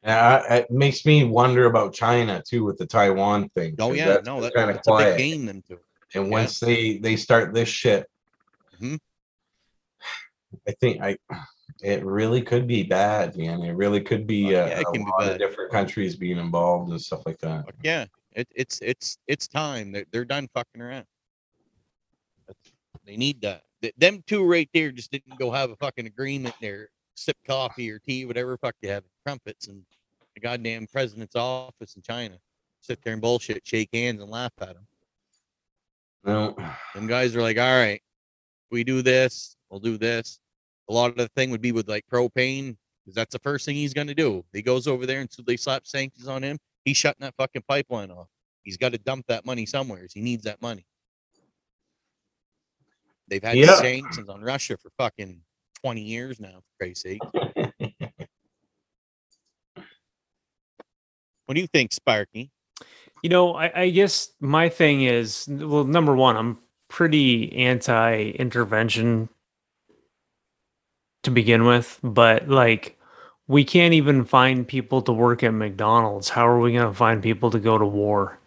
Yeah, 0.03 0.55
it 0.55 0.71
makes 0.71 1.07
me 1.07 1.25
wonder 1.25 1.67
about 1.67 1.95
China 1.95 2.43
too 2.47 2.65
with 2.65 2.77
the 2.77 2.87
Taiwan 2.87 3.49
thing. 3.51 3.75
Oh 3.79 3.93
yeah, 3.93 4.07
that's 4.07 4.27
no, 4.27 4.41
that, 4.41 4.53
that's 4.55 4.87
a 4.87 4.91
quiet. 4.91 5.17
big 5.17 5.33
game 5.33 5.47
them 5.47 5.63
to. 5.69 5.79
And 6.15 6.27
Yeah. 6.27 6.31
once 6.31 6.61
they 6.61 6.99
they 6.99 7.17
start 7.17 7.55
this 7.55 7.69
shit, 7.69 8.07
Mhm. 8.81 8.99
I 10.69 10.73
think 10.81 11.01
I 11.03 11.17
it 11.83 12.05
really 12.05 12.43
could 12.43 12.67
be 12.67 12.83
bad, 12.83 13.37
man. 13.37 13.63
It 13.63 13.73
really 13.73 14.01
could 14.01 14.27
be 14.27 14.57
Uh, 14.57 14.65
uh, 14.65 14.67
yeah, 14.67 14.83
a 14.87 14.93
be 14.93 14.99
lot 15.01 15.29
of 15.29 15.39
different 15.39 15.71
countries 15.71 16.17
being 16.17 16.39
involved 16.39 16.91
and 16.91 17.01
stuff 17.01 17.27
like 17.27 17.39
that. 17.39 17.67
Yeah, 17.83 18.07
it, 18.33 18.49
it's 18.55 18.81
it's 18.83 19.19
it's 19.27 19.47
time. 19.47 19.93
They're, 19.93 20.07
they're 20.11 20.25
done 20.25 20.49
fucking 20.55 20.81
around. 20.81 21.07
They 23.05 23.17
need 23.17 23.41
that. 23.43 23.63
Th- 23.83 23.95
Them 23.97 24.23
two 24.27 24.45
right 24.45 24.69
there 24.75 24.91
just 24.91 25.11
didn't 25.13 25.39
go 25.39 25.51
have 25.51 25.71
a 25.71 25.77
fucking 25.77 26.07
agreement 26.07 26.55
there, 26.61 26.89
sip 27.15 27.37
coffee 27.47 27.91
or 27.91 27.99
tea, 27.99 28.25
whatever 28.25 28.57
fuck 28.57 28.75
they 28.83 28.89
have, 28.89 29.05
crumpets 29.25 29.69
and 29.69 29.83
the 30.35 30.41
goddamn 30.41 30.87
president's 30.87 31.37
office 31.37 31.95
in 31.95 32.03
China. 32.03 32.37
Sit 32.81 33.03
there 33.03 33.13
and 33.13 33.23
bullshit, 33.23 33.67
shake 33.67 33.91
hands 33.93 34.21
and 34.21 34.31
laugh 34.31 34.53
at 34.61 34.75
them. 34.75 34.87
No, 36.25 36.57
Them 36.95 37.07
guys 37.07 37.37
are 37.37 37.43
like, 37.43 37.59
all 37.59 37.79
right, 37.79 38.03
we 38.71 38.83
do 38.83 39.03
this, 39.03 39.57
we'll 39.71 39.81
do 39.81 39.97
this. 39.97 40.41
A 40.89 40.93
lot 40.93 41.11
of 41.11 41.17
the 41.17 41.29
thing 41.29 41.51
would 41.51 41.61
be 41.63 41.73
with 41.73 41.89
like 41.89 42.05
propane, 42.13 42.77
because 43.05 43.15
that's 43.15 43.33
the 43.33 43.39
first 43.41 43.65
thing 43.67 43.75
he's 43.77 43.95
gonna 43.95 44.15
do. 44.15 44.45
He 44.53 44.63
goes 44.63 44.87
over 44.87 45.07
there 45.07 45.21
until 45.21 45.45
they 45.45 45.57
slap 45.57 45.87
sanctions 45.87 46.29
on 46.29 46.43
him. 46.43 46.59
He's 46.85 46.97
shutting 46.97 47.21
that 47.21 47.35
fucking 47.37 47.65
pipeline 47.69 48.11
off. 48.11 48.29
He's 48.63 48.77
got 48.77 48.93
to 48.93 48.99
dump 48.99 49.27
that 49.29 49.45
money 49.45 49.67
somewhere. 49.67 50.07
He 50.13 50.21
needs 50.21 50.45
that 50.45 50.61
money. 50.63 50.87
They've 53.29 53.43
had 53.43 53.57
Yeah. 53.57 53.75
sanctions 53.75 54.29
on 54.29 54.41
Russia 54.41 54.77
for 54.77 54.91
fucking 54.99 55.41
20 55.83 56.01
years 56.01 56.39
now, 56.41 56.63
for 56.63 56.85
Christ's 56.85 57.03
sake. 57.03 57.23
What 61.47 61.55
do 61.55 61.61
you 61.61 61.69
think, 61.69 61.93
Sparky? 61.93 62.51
You 63.23 63.31
know, 63.31 63.55
I, 63.55 63.83
I 63.83 63.91
guess 63.91 64.33
my 64.41 64.69
thing 64.69 65.03
is 65.05 65.47
well, 65.49 65.85
number 65.85 66.15
one, 66.15 66.37
I'm 66.37 66.59
pretty 66.89 67.57
anti 67.57 68.31
intervention 68.31 69.29
to 71.27 71.31
begin 71.31 71.65
with, 71.67 72.01
but 72.03 72.49
like 72.49 72.99
we 73.47 73.63
can't 73.63 73.95
even 73.95 74.25
find 74.25 74.67
people 74.67 75.03
to 75.03 75.13
work 75.13 75.43
at 75.45 75.53
McDonald's. 75.55 76.29
How 76.31 76.49
are 76.49 76.59
we 76.59 76.73
going 76.73 76.89
to 76.89 76.95
find 76.95 77.23
people 77.23 77.51
to 77.53 77.61
go 77.61 77.79
to 77.79 77.85
war? 77.87 78.39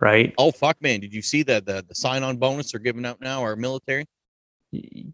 Right? 0.00 0.34
Oh 0.36 0.50
fuck, 0.50 0.80
man! 0.82 1.00
Did 1.00 1.14
you 1.14 1.22
see 1.22 1.42
that 1.44 1.64
the 1.64 1.84
the 1.88 1.94
sign 1.94 2.22
on 2.22 2.36
bonus 2.36 2.72
they're 2.72 2.80
giving 2.80 3.06
out 3.06 3.20
now? 3.20 3.40
Our 3.42 3.54
military, 3.54 4.04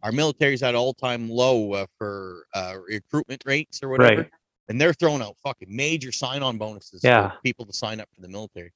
our 0.03 0.13
military's 0.13 0.63
at 0.63 0.75
all 0.75 0.95
time 0.95 1.29
low 1.29 1.73
uh, 1.75 1.87
for 1.99 2.47
uh, 2.55 2.75
recruitment 2.89 3.43
rates 3.45 3.83
or 3.83 3.91
whatever, 3.91 4.23
Right. 4.23 4.31
and 4.71 4.81
they're 4.81 4.95
throwing 4.95 5.21
out 5.21 5.37
fucking 5.43 5.69
major 5.75 6.11
sign 6.11 6.43
on 6.43 6.57
bonuses 6.57 7.03
Yeah. 7.05 7.31
for 7.33 7.37
people 7.45 7.67
to 7.67 7.73
sign 7.75 8.01
up 8.01 8.09
for 8.15 8.23
the 8.23 8.29
military. 8.29 8.73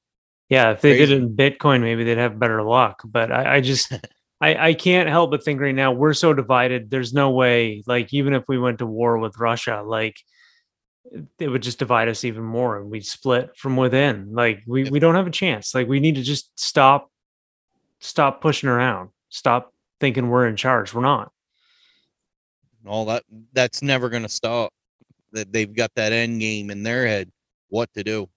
Yeah, 0.50 0.72
if 0.72 0.82
they 0.82 0.98
did 0.98 1.10
it 1.10 1.16
in 1.16 1.34
Bitcoin, 1.34 1.80
maybe 1.80 2.04
they'd 2.04 2.18
have 2.18 2.38
better 2.38 2.62
luck. 2.62 3.00
But 3.06 3.32
I, 3.32 3.56
I 3.56 3.60
just 3.62 3.90
I, 4.42 4.68
I 4.70 4.74
can't 4.74 5.08
help 5.08 5.30
but 5.30 5.44
think 5.44 5.60
right 5.60 5.74
now 5.74 5.92
we're 5.92 6.14
so 6.14 6.34
divided. 6.34 6.90
There's 6.90 7.14
no 7.14 7.30
way, 7.30 7.82
like, 7.86 8.12
even 8.12 8.34
if 8.34 8.44
we 8.48 8.58
went 8.58 8.80
to 8.80 8.86
war 8.86 9.18
with 9.18 9.38
Russia, 9.38 9.82
like 9.86 10.16
it 11.38 11.48
would 11.48 11.62
just 11.62 11.78
divide 11.78 12.08
us 12.08 12.24
even 12.24 12.42
more 12.42 12.78
and 12.78 12.90
we'd 12.90 13.06
split 13.06 13.56
from 13.56 13.76
within. 13.76 14.32
Like 14.34 14.62
we, 14.66 14.90
we 14.90 14.98
don't 14.98 15.14
have 15.14 15.26
a 15.26 15.30
chance. 15.30 15.74
Like 15.74 15.88
we 15.88 16.00
need 16.00 16.16
to 16.16 16.22
just 16.22 16.58
stop 16.58 17.10
stop 18.00 18.40
pushing 18.40 18.68
around. 18.68 19.10
Stop 19.28 19.72
thinking 20.00 20.28
we're 20.28 20.48
in 20.48 20.56
charge. 20.56 20.92
We're 20.94 21.02
not. 21.02 21.30
all 22.86 23.04
that 23.06 23.22
that's 23.52 23.82
never 23.82 24.08
going 24.08 24.24
to 24.24 24.28
stop 24.28 24.72
that 25.32 25.52
they've 25.52 25.74
got 25.74 25.90
that 25.94 26.12
end 26.12 26.40
game 26.40 26.70
in 26.70 26.82
their 26.82 27.06
head 27.06 27.30
what 27.68 27.88
to 27.94 28.02
do 28.04 28.28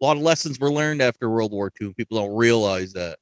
a 0.00 0.04
lot 0.04 0.16
of 0.16 0.22
lessons 0.22 0.60
were 0.60 0.70
learned 0.70 1.00
after 1.02 1.30
world 1.30 1.52
war 1.52 1.72
ii 1.80 1.92
people 1.94 2.18
don't 2.18 2.36
realize 2.36 2.92
that 2.92 3.18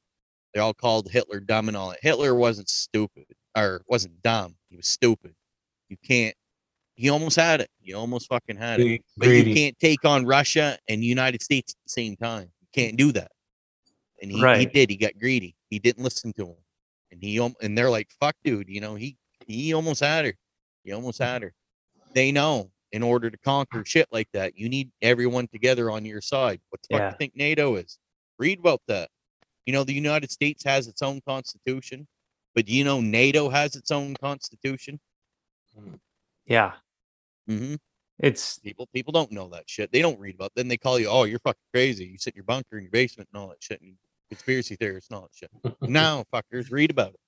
they 0.55 0.61
all 0.61 0.75
called 0.75 1.09
hitler 1.11 1.41
dumb 1.41 1.69
and 1.69 1.77
all 1.77 1.91
that 1.91 1.99
hitler 2.03 2.35
wasn't 2.35 2.69
stupid 2.69 3.25
or 3.57 3.83
wasn't 3.89 4.23
dumb 4.23 4.55
he 4.69 4.77
was 4.77 4.87
stupid 4.87 5.35
you 5.89 5.97
can't 6.07 6.35
he 6.95 7.09
almost 7.09 7.37
had 7.37 7.61
it 7.61 7.71
you 7.81 7.97
almost 7.97 8.29
fucking 8.29 8.57
had 8.57 8.81
it 8.81 8.85
Greedy. 8.85 9.43
but 9.43 9.49
you 9.49 9.55
can't 9.55 9.79
take 9.79 10.05
on 10.05 10.25
russia 10.27 10.79
and 10.89 11.05
united 11.05 11.43
states 11.43 11.73
at 11.73 11.85
the 11.85 11.91
same 11.91 12.17
time 12.17 12.51
you 12.61 12.69
can't 12.75 12.97
do 12.97 13.13
that 13.13 13.31
and 14.23 14.31
he, 14.31 14.39
he 14.59 14.67
did 14.67 14.91
he 14.91 14.97
got 14.97 15.13
greedy 15.19 15.55
he 15.71 15.79
didn't 15.79 16.05
listen 16.05 16.33
to 16.35 16.47
him 16.47 16.57
and 17.11 17.23
he 17.23 17.39
and 17.39 17.77
they're 17.77 17.91
like 17.91 18.09
fuck 18.21 18.37
dude 18.45 18.69
you 18.69 18.81
know 18.81 18.95
he 18.95 19.17
he 19.47 19.73
almost 19.73 20.01
had 20.01 20.25
her 20.25 20.35
he 20.85 20.93
almost 20.93 21.19
had 21.19 21.43
her. 21.43 21.53
They 22.15 22.33
know. 22.33 22.71
in 22.93 23.05
order 23.05 23.31
to 23.31 23.39
conquer 23.39 23.85
shit 23.85 24.09
like 24.11 24.27
that, 24.33 24.59
you 24.59 24.69
need 24.69 24.91
everyone 25.01 25.47
together 25.47 25.93
on 25.93 26.05
your 26.05 26.21
side. 26.21 26.61
What 26.71 26.81
the 26.83 26.89
fuck 26.97 27.01
do 27.03 27.13
you 27.13 27.19
think 27.19 27.37
NATO 27.37 27.77
is? 27.77 28.01
Read 28.37 28.59
about 28.59 28.81
that. 28.89 29.09
You 29.67 29.73
know, 29.73 29.85
the 29.85 29.93
United 29.93 30.31
States 30.31 30.65
has 30.65 30.89
its 30.89 31.03
own 31.03 31.21
constitution, 31.27 32.07
but 32.55 32.67
do 32.67 32.73
you 32.73 32.85
know 32.85 33.01
NATO 33.01 33.49
has 33.49 33.77
its 33.77 33.91
own 33.91 34.15
constitution? 34.15 34.99
Yeah. 36.47 36.73
Mm-hmm. 37.49 37.75
It's 38.19 38.59
People 38.59 38.87
people 38.93 39.13
don't 39.13 39.33
know 39.33 39.49
that 39.49 39.65
shit. 39.67 39.91
They 39.93 40.03
don't 40.03 40.21
read 40.21 40.35
about. 40.35 40.53
Then 40.55 40.69
they 40.69 40.77
call 40.77 40.99
you, 40.99 41.09
oh, 41.09 41.25
you're 41.25 41.39
fucking 41.39 41.59
crazy. 41.73 42.05
You 42.05 42.19
sit 42.19 42.35
in 42.35 42.39
your 42.39 42.45
bunker 42.45 42.77
in 42.77 42.85
your 42.85 42.91
basement 42.91 43.31
and 43.33 43.41
all 43.41 43.49
that 43.49 43.63
shit. 43.63 43.81
And 43.81 43.95
conspiracy 44.29 44.77
theorists 44.77 45.11
and 45.11 45.17
all 45.17 45.29
that 45.29 45.35
shit. 45.35 45.51
now, 45.91 46.25
fuckers, 46.33 46.71
read 46.71 46.91
about 46.91 47.11
it. 47.11 47.21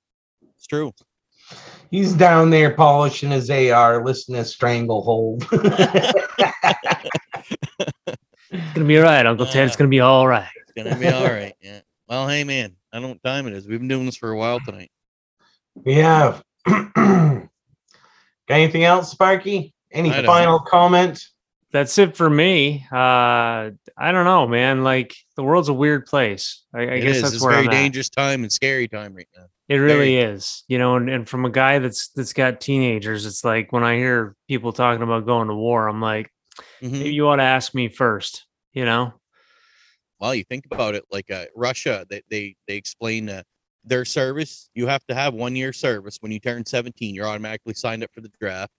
It's 0.57 0.67
true. 0.67 0.93
He's 1.91 2.13
down 2.13 2.51
there 2.51 2.75
polishing 2.75 3.31
his 3.31 3.49
AR, 3.51 4.05
listening 4.05 4.43
to 4.43 4.45
Stranglehold. 4.45 5.43
it's 5.53 6.13
gonna 8.75 8.87
be 8.87 8.99
all 8.99 9.05
right, 9.05 9.27
Uncle 9.27 9.47
Ted. 9.47 9.67
It's 9.67 9.77
gonna 9.77 9.89
be 9.89 10.01
all 10.01 10.29
right. 10.29 10.49
It's 10.57 10.73
gonna 10.73 10.97
be 10.97 11.09
all 11.09 11.25
right. 11.25 11.55
Yeah. 11.61 11.81
Well, 12.13 12.29
hey 12.29 12.45
man, 12.45 12.77
I 12.93 12.97
don't 12.97 13.03
know 13.05 13.09
what 13.09 13.23
time 13.23 13.47
it 13.47 13.55
is. 13.55 13.67
We've 13.67 13.79
been 13.79 13.89
doing 13.89 14.05
this 14.05 14.19
for 14.19 14.33
a 14.33 14.37
while 14.37 14.61
tonight. 14.61 14.91
we 15.75 15.95
have. 15.95 16.43
Got 16.67 17.49
anything 18.51 18.85
else, 18.85 19.11
Sparky? 19.13 19.73
Any 19.91 20.11
I 20.11 20.17
don't 20.17 20.27
final 20.27 20.59
comment? 20.61 21.25
That's 21.71 21.97
it 21.97 22.15
for 22.15 22.29
me. 22.29 22.85
Uh 22.93 23.71
I 23.97 24.13
don't 24.13 24.27
know, 24.27 24.47
man. 24.47 24.85
Like 24.85 25.15
the 25.37 25.43
world's 25.43 25.71
a 25.71 25.73
weird 25.73 26.05
place. 26.05 26.65
I, 26.75 26.81
I 26.81 26.83
It 26.83 27.01
guess 27.01 27.17
is. 27.17 27.23
that's 27.23 27.35
It's 27.37 27.43
a 27.43 27.47
where 27.47 27.55
very 27.55 27.65
I'm 27.69 27.71
at. 27.73 27.77
dangerous 27.81 28.11
time 28.11 28.43
and 28.43 28.53
scary 28.53 28.89
time 28.89 29.15
right 29.15 29.29
now. 29.35 29.47
It 29.71 29.77
really 29.77 30.17
Very- 30.17 30.35
is, 30.35 30.65
you 30.69 30.77
know, 30.79 30.97
and, 30.97 31.09
and 31.09 31.27
from 31.27 31.47
a 31.47 31.51
guy 31.51 31.79
that's 31.79 32.09
that's 32.09 32.35
got 32.35 32.61
teenagers, 32.61 33.25
it's 33.25 33.43
like 33.43 33.73
when 33.73 33.85
I 33.85 33.97
hear 33.97 34.37
people 34.49 34.75
talking 34.75 35.03
about 35.03 35.25
going 35.25 35.49
to 35.49 35.55
war, 35.55 35.89
I'm 35.89 36.03
like, 36.03 36.31
Mhm. 36.83 36.93
maybe 36.93 37.15
you 37.15 37.27
ought 37.27 37.37
to 37.37 37.43
ask 37.43 37.75
me 37.75 37.89
first, 37.89 38.45
you 38.75 38.85
know? 38.85 39.15
Well, 40.23 40.37
you 40.37 40.45
think 40.45 40.67
about 40.71 40.95
it, 40.95 41.03
like 41.11 41.33
uh, 41.33 41.47
Russia, 41.57 42.07
they 42.09 42.23
they 42.31 42.55
they 42.69 42.77
explain 42.77 43.29
uh, 43.29 43.43
their 43.85 44.05
service. 44.05 44.71
You 44.73 44.87
have 44.87 45.05
to 45.07 45.17
have 45.17 45.35
one 45.35 45.57
year 45.57 45.73
service 45.73 46.19
when 46.21 46.31
you 46.31 46.39
turn 46.39 46.65
17. 46.65 47.13
You're 47.13 47.27
automatically 47.27 47.75
signed 47.75 48.05
up 48.05 48.11
for 48.15 48.21
the 48.21 48.31
draft, 48.41 48.71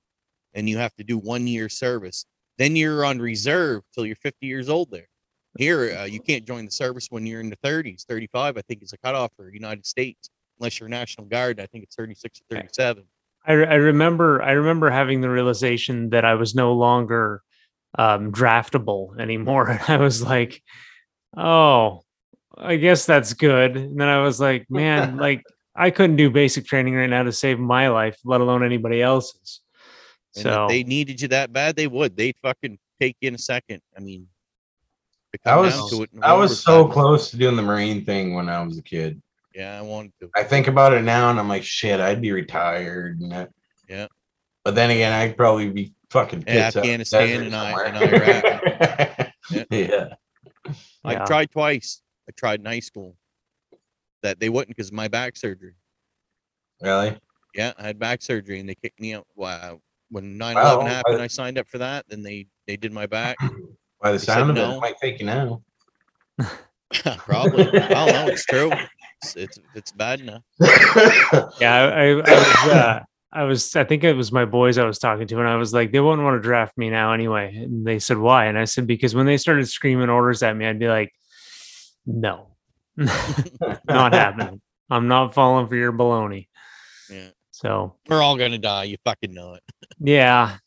and 0.53 0.70
you 0.70 0.78
have 0.78 0.95
to 0.95 1.03
do 1.03 1.18
one 1.18 1.45
year 1.45 1.68
service. 1.68 2.26
Then 2.57 2.78
you're 2.78 3.03
on 3.03 3.20
reserve 3.20 3.84
till 3.94 4.06
you're 4.06 4.15
50 4.15 4.48
years 4.48 4.70
old. 4.70 4.90
There, 4.90 5.10
here 5.57 5.98
uh, 5.99 6.06
you 6.06 6.22
can't 6.22 6.45
join 6.45 6.64
the 6.64 6.72
service 6.72 7.07
when 7.10 7.26
you're 7.26 7.41
in 7.41 7.49
the 7.49 7.57
30s. 7.57 8.06
35, 8.06 8.57
I 8.57 8.61
think, 8.61 8.82
is 8.82 8.94
a 8.94 8.98
cutoff 8.99 9.32
for 9.36 9.52
United 9.52 9.86
States, 9.86 10.30
unless 10.61 10.80
you're 10.80 10.88
National 10.88 11.28
Guard. 11.28 11.60
I 11.60 11.65
think 11.65 11.84
it's 11.84 11.98
36 11.98 12.40
or 12.40 12.56
37. 12.56 13.03
I, 13.45 13.52
I 13.52 13.76
remember 13.76 14.41
I 14.41 14.53
remember 14.53 14.90
having 14.90 15.20
the 15.20 15.30
realization 15.30 16.11
that 16.11 16.24
I 16.24 16.36
was 16.36 16.56
no 16.56 16.72
longer 16.72 17.41
um, 17.99 18.32
draftable 18.32 19.20
anymore. 19.20 19.68
And 19.68 19.82
I 19.90 19.98
was 19.98 20.24
like, 20.24 20.64
oh, 21.38 22.03
I 22.57 22.76
guess 22.76 23.05
that's 23.05 23.34
good. 23.34 23.76
And 23.76 23.99
then 23.99 24.07
I 24.07 24.22
was 24.23 24.39
like, 24.39 24.65
man, 24.69 25.18
like 25.18 25.43
I 25.76 25.89
couldn't 25.89 26.15
do 26.18 26.30
basic 26.30 26.65
training 26.65 26.95
right 26.95 27.10
now 27.10 27.23
to 27.23 27.31
save 27.31 27.60
my 27.60 27.88
life, 27.89 28.18
let 28.23 28.41
alone 28.41 28.64
anybody 28.64 29.01
else's. 29.01 29.61
And 30.35 30.43
So 30.43 30.64
if 30.65 30.69
they 30.69 30.84
needed 30.84 31.22
you 31.22 31.27
that 31.30 31.51
bad, 31.53 31.76
they 31.76 31.88
would. 31.88 32.15
They'd 32.15 32.35
fucking 32.41 32.77
take 32.99 33.18
you 33.22 33.27
in 33.27 33.35
a 33.35 33.39
second. 33.39 33.81
I 33.97 33.99
mean, 33.99 34.27
I 35.45 35.57
was 35.57 35.89
to 35.91 36.03
it, 36.03 36.10
I 36.22 36.34
was 36.34 36.61
so 36.61 36.84
bad. 36.85 36.93
close 36.93 37.31
to 37.31 37.38
doing 37.38 37.55
the 37.55 37.61
Marine 37.64 38.05
thing 38.05 38.35
when 38.35 38.49
I 38.49 38.61
was 38.64 38.77
a 38.77 38.84
kid. 38.84 39.22
Yeah, 39.55 39.77
I 39.77 39.81
wanted 39.81 40.14
to. 40.22 40.30
I 40.35 40.43
think 40.43 40.68
about 40.68 40.93
it 40.93 41.01
now 41.03 41.30
and 41.30 41.39
I'm 41.39 41.47
like, 41.49 41.64
shit, 41.64 41.99
I'd 41.99 42.22
be 42.22 42.31
retired. 42.31 43.19
And 43.19 43.31
that. 43.31 43.49
Yeah. 43.89 44.07
But 44.64 44.76
then 44.76 44.91
again, 44.91 45.11
I'd 45.11 45.35
probably 45.38 45.69
be 45.69 45.93
fucking 46.10 46.43
Yeah, 46.47 46.53
in 46.69 46.77
Afghanistan 46.77 47.27
desert 47.27 47.45
and 47.47 47.55
I- 47.55 47.84
and 47.85 47.97
somewhere. 47.97 49.34
Yeah. 49.51 49.64
yeah. 49.72 50.14
I 51.03 51.14
Yeah. 51.14 51.26
tried 51.26 51.52
twice. 51.52 52.02
I 52.27 52.31
tried 52.35 52.60
in 52.60 52.65
high 52.65 52.80
school. 52.80 53.15
That 54.22 54.40
they 54.40 54.49
wouldn't 54.49 54.69
because 54.76 54.88
of 54.88 54.94
my 54.94 55.07
back 55.10 55.35
surgery. 55.35 55.76
Really? 56.81 57.18
Yeah, 57.56 57.73
I 57.77 57.84
had 57.84 57.99
back 57.99 58.22
surgery 58.22 58.60
and 58.60 58.68
they 58.69 58.76
kicked 58.76 58.99
me 58.99 59.14
out. 59.14 59.27
Wow. 59.35 59.81
When 60.10 60.38
9 60.38 60.56
Wow, 60.56 60.76
11 60.76 60.88
happened, 60.88 61.22
I- 61.22 61.26
I 61.26 61.27
signed 61.27 61.57
up 61.57 61.68
for 61.68 61.77
that. 61.80 62.06
Then 62.07 62.23
they, 62.23 62.48
they 62.68 62.77
did 62.77 62.94
my 62.94 63.06
back. 63.06 63.38
By 64.02 64.11
the 64.11 64.18
They 64.18 64.26
said 64.26 64.34
sound 64.35 64.52
of 64.52 64.57
it, 64.57 64.60
no. 64.61 64.77
it 64.77 64.81
might 64.81 64.98
take 64.98 65.19
you 65.19 65.26
now. 65.26 65.61
Probably. 67.18 67.68
I 67.80 67.88
don't 67.90 68.07
know. 68.14 68.27
It's 68.27 68.45
true. 68.45 68.72
It's, 69.23 69.35
it's, 69.38 69.60
it's 69.73 69.91
bad 69.94 70.19
enough. 70.19 70.44
yeah, 71.61 71.73
I, 71.73 71.80
I, 71.88 72.03
I 72.10 72.14
was 72.14 72.68
uh, 72.73 72.99
I 73.34 73.43
was 73.43 73.76
I 73.76 73.84
think 73.84 74.03
it 74.03 74.15
was 74.15 74.31
my 74.31 74.45
boys 74.45 74.77
I 74.77 74.85
was 74.85 74.99
talking 74.99 75.27
to, 75.27 75.39
and 75.39 75.47
I 75.47 75.55
was 75.55 75.73
like, 75.73 75.91
they 75.91 75.99
wouldn't 75.99 76.23
want 76.23 76.35
to 76.41 76.47
draft 76.47 76.77
me 76.77 76.89
now 76.89 77.14
anyway. 77.14 77.55
And 77.55 77.85
they 77.85 77.99
said, 77.99 78.18
why? 78.18 78.45
And 78.45 78.57
I 78.57 78.65
said, 78.65 78.85
because 78.85 79.15
when 79.15 79.26
they 79.26 79.38
started 79.38 79.68
screaming 79.68 80.10
orders 80.10 80.43
at 80.43 80.55
me, 80.55 80.65
I'd 80.68 80.80
be 80.80 80.88
like, 80.88 81.11
no, 82.05 82.55
not 82.97 83.11
happening. 84.14 84.61
I'm 84.89 85.07
not 85.07 85.34
falling 85.34 85.68
for 85.68 85.76
your 85.76 85.91
baloney. 85.91 86.47
Yeah. 87.10 87.30
So 87.51 87.95
We're 88.07 88.22
all 88.22 88.38
going 88.38 88.51
to 88.51 88.57
die. 88.57 88.84
You 88.85 88.97
fucking 89.03 89.34
know 89.34 89.55
it. 89.55 89.64
yeah. 89.99 90.57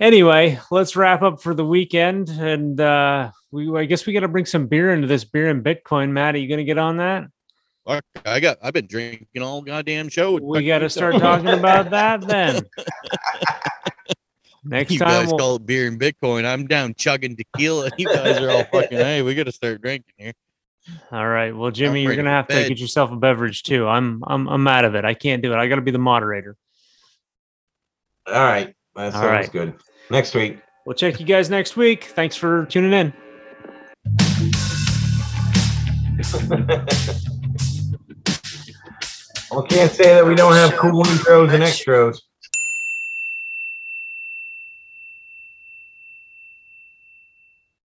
Anyway, 0.00 0.58
let's 0.72 0.96
wrap 0.96 1.22
up 1.22 1.40
for 1.40 1.54
the 1.54 1.64
weekend, 1.64 2.28
and 2.28 2.80
uh, 2.80 3.30
we 3.52 3.72
I 3.78 3.84
guess 3.84 4.04
we 4.04 4.12
got 4.12 4.20
to 4.20 4.28
bring 4.28 4.46
some 4.46 4.66
beer 4.66 4.92
into 4.92 5.06
this 5.06 5.24
beer 5.24 5.48
and 5.48 5.62
Bitcoin. 5.64 6.10
Matt, 6.10 6.34
are 6.34 6.38
you 6.38 6.48
gonna 6.48 6.64
get 6.64 6.78
on 6.78 6.96
that? 6.96 7.24
Fuck, 7.86 8.04
I 8.24 8.38
got, 8.38 8.58
I've 8.62 8.72
been 8.72 8.86
drinking 8.86 9.42
all 9.42 9.60
goddamn 9.62 10.08
show. 10.08 10.38
We 10.40 10.66
got 10.66 10.78
to 10.80 10.90
start 10.90 11.14
talking 11.14 11.46
talking 11.46 11.58
about 11.58 11.90
that 11.90 12.20
then. 12.20 12.62
Next 14.64 14.92
You 14.92 15.00
time, 15.00 15.08
guys 15.08 15.26
we'll, 15.26 15.38
call 15.38 15.56
it 15.56 15.66
beer 15.66 15.88
and 15.88 15.98
Bitcoin. 15.98 16.44
I'm 16.44 16.68
down 16.68 16.94
chugging 16.94 17.36
tequila. 17.36 17.90
You 17.98 18.06
guys 18.06 18.38
are 18.38 18.50
all 18.50 18.64
fucking, 18.64 18.98
hey, 18.98 19.22
we 19.22 19.34
got 19.34 19.46
to 19.46 19.52
start 19.52 19.82
drinking 19.82 20.14
here. 20.16 20.32
All 21.10 21.26
right. 21.26 21.56
Well, 21.56 21.70
Jimmy, 21.70 22.02
you're 22.02 22.16
gonna 22.16 22.30
have 22.30 22.48
to 22.48 22.54
bed. 22.54 22.68
get 22.68 22.78
yourself 22.78 23.12
a 23.12 23.16
beverage 23.16 23.62
too. 23.62 23.86
I'm 23.86 24.22
I'm 24.26 24.48
I'm 24.48 24.66
out 24.66 24.84
of 24.84 24.96
it. 24.96 25.04
I 25.04 25.14
can't 25.14 25.40
do 25.40 25.52
it. 25.52 25.56
I 25.56 25.68
got 25.68 25.76
to 25.76 25.80
be 25.80 25.92
the 25.92 25.98
moderator. 25.98 26.56
All 28.26 28.34
right. 28.34 28.74
That 28.96 29.12
sounds 29.12 29.24
right. 29.24 29.52
good. 29.52 29.74
Next 30.10 30.34
week. 30.34 30.58
We'll 30.84 30.96
check 30.96 31.20
you 31.20 31.26
guys 31.26 31.48
next 31.48 31.76
week. 31.76 32.04
Thanks 32.04 32.34
for 32.34 32.66
tuning 32.66 32.92
in. 32.92 33.12
Well, 39.52 39.64
can't 39.64 39.92
say 39.92 40.14
that 40.14 40.26
we 40.26 40.34
don't 40.34 40.54
have 40.54 40.78
cool 40.78 41.04
intros 41.04 41.52
and 41.52 41.62
extros. 41.62 42.20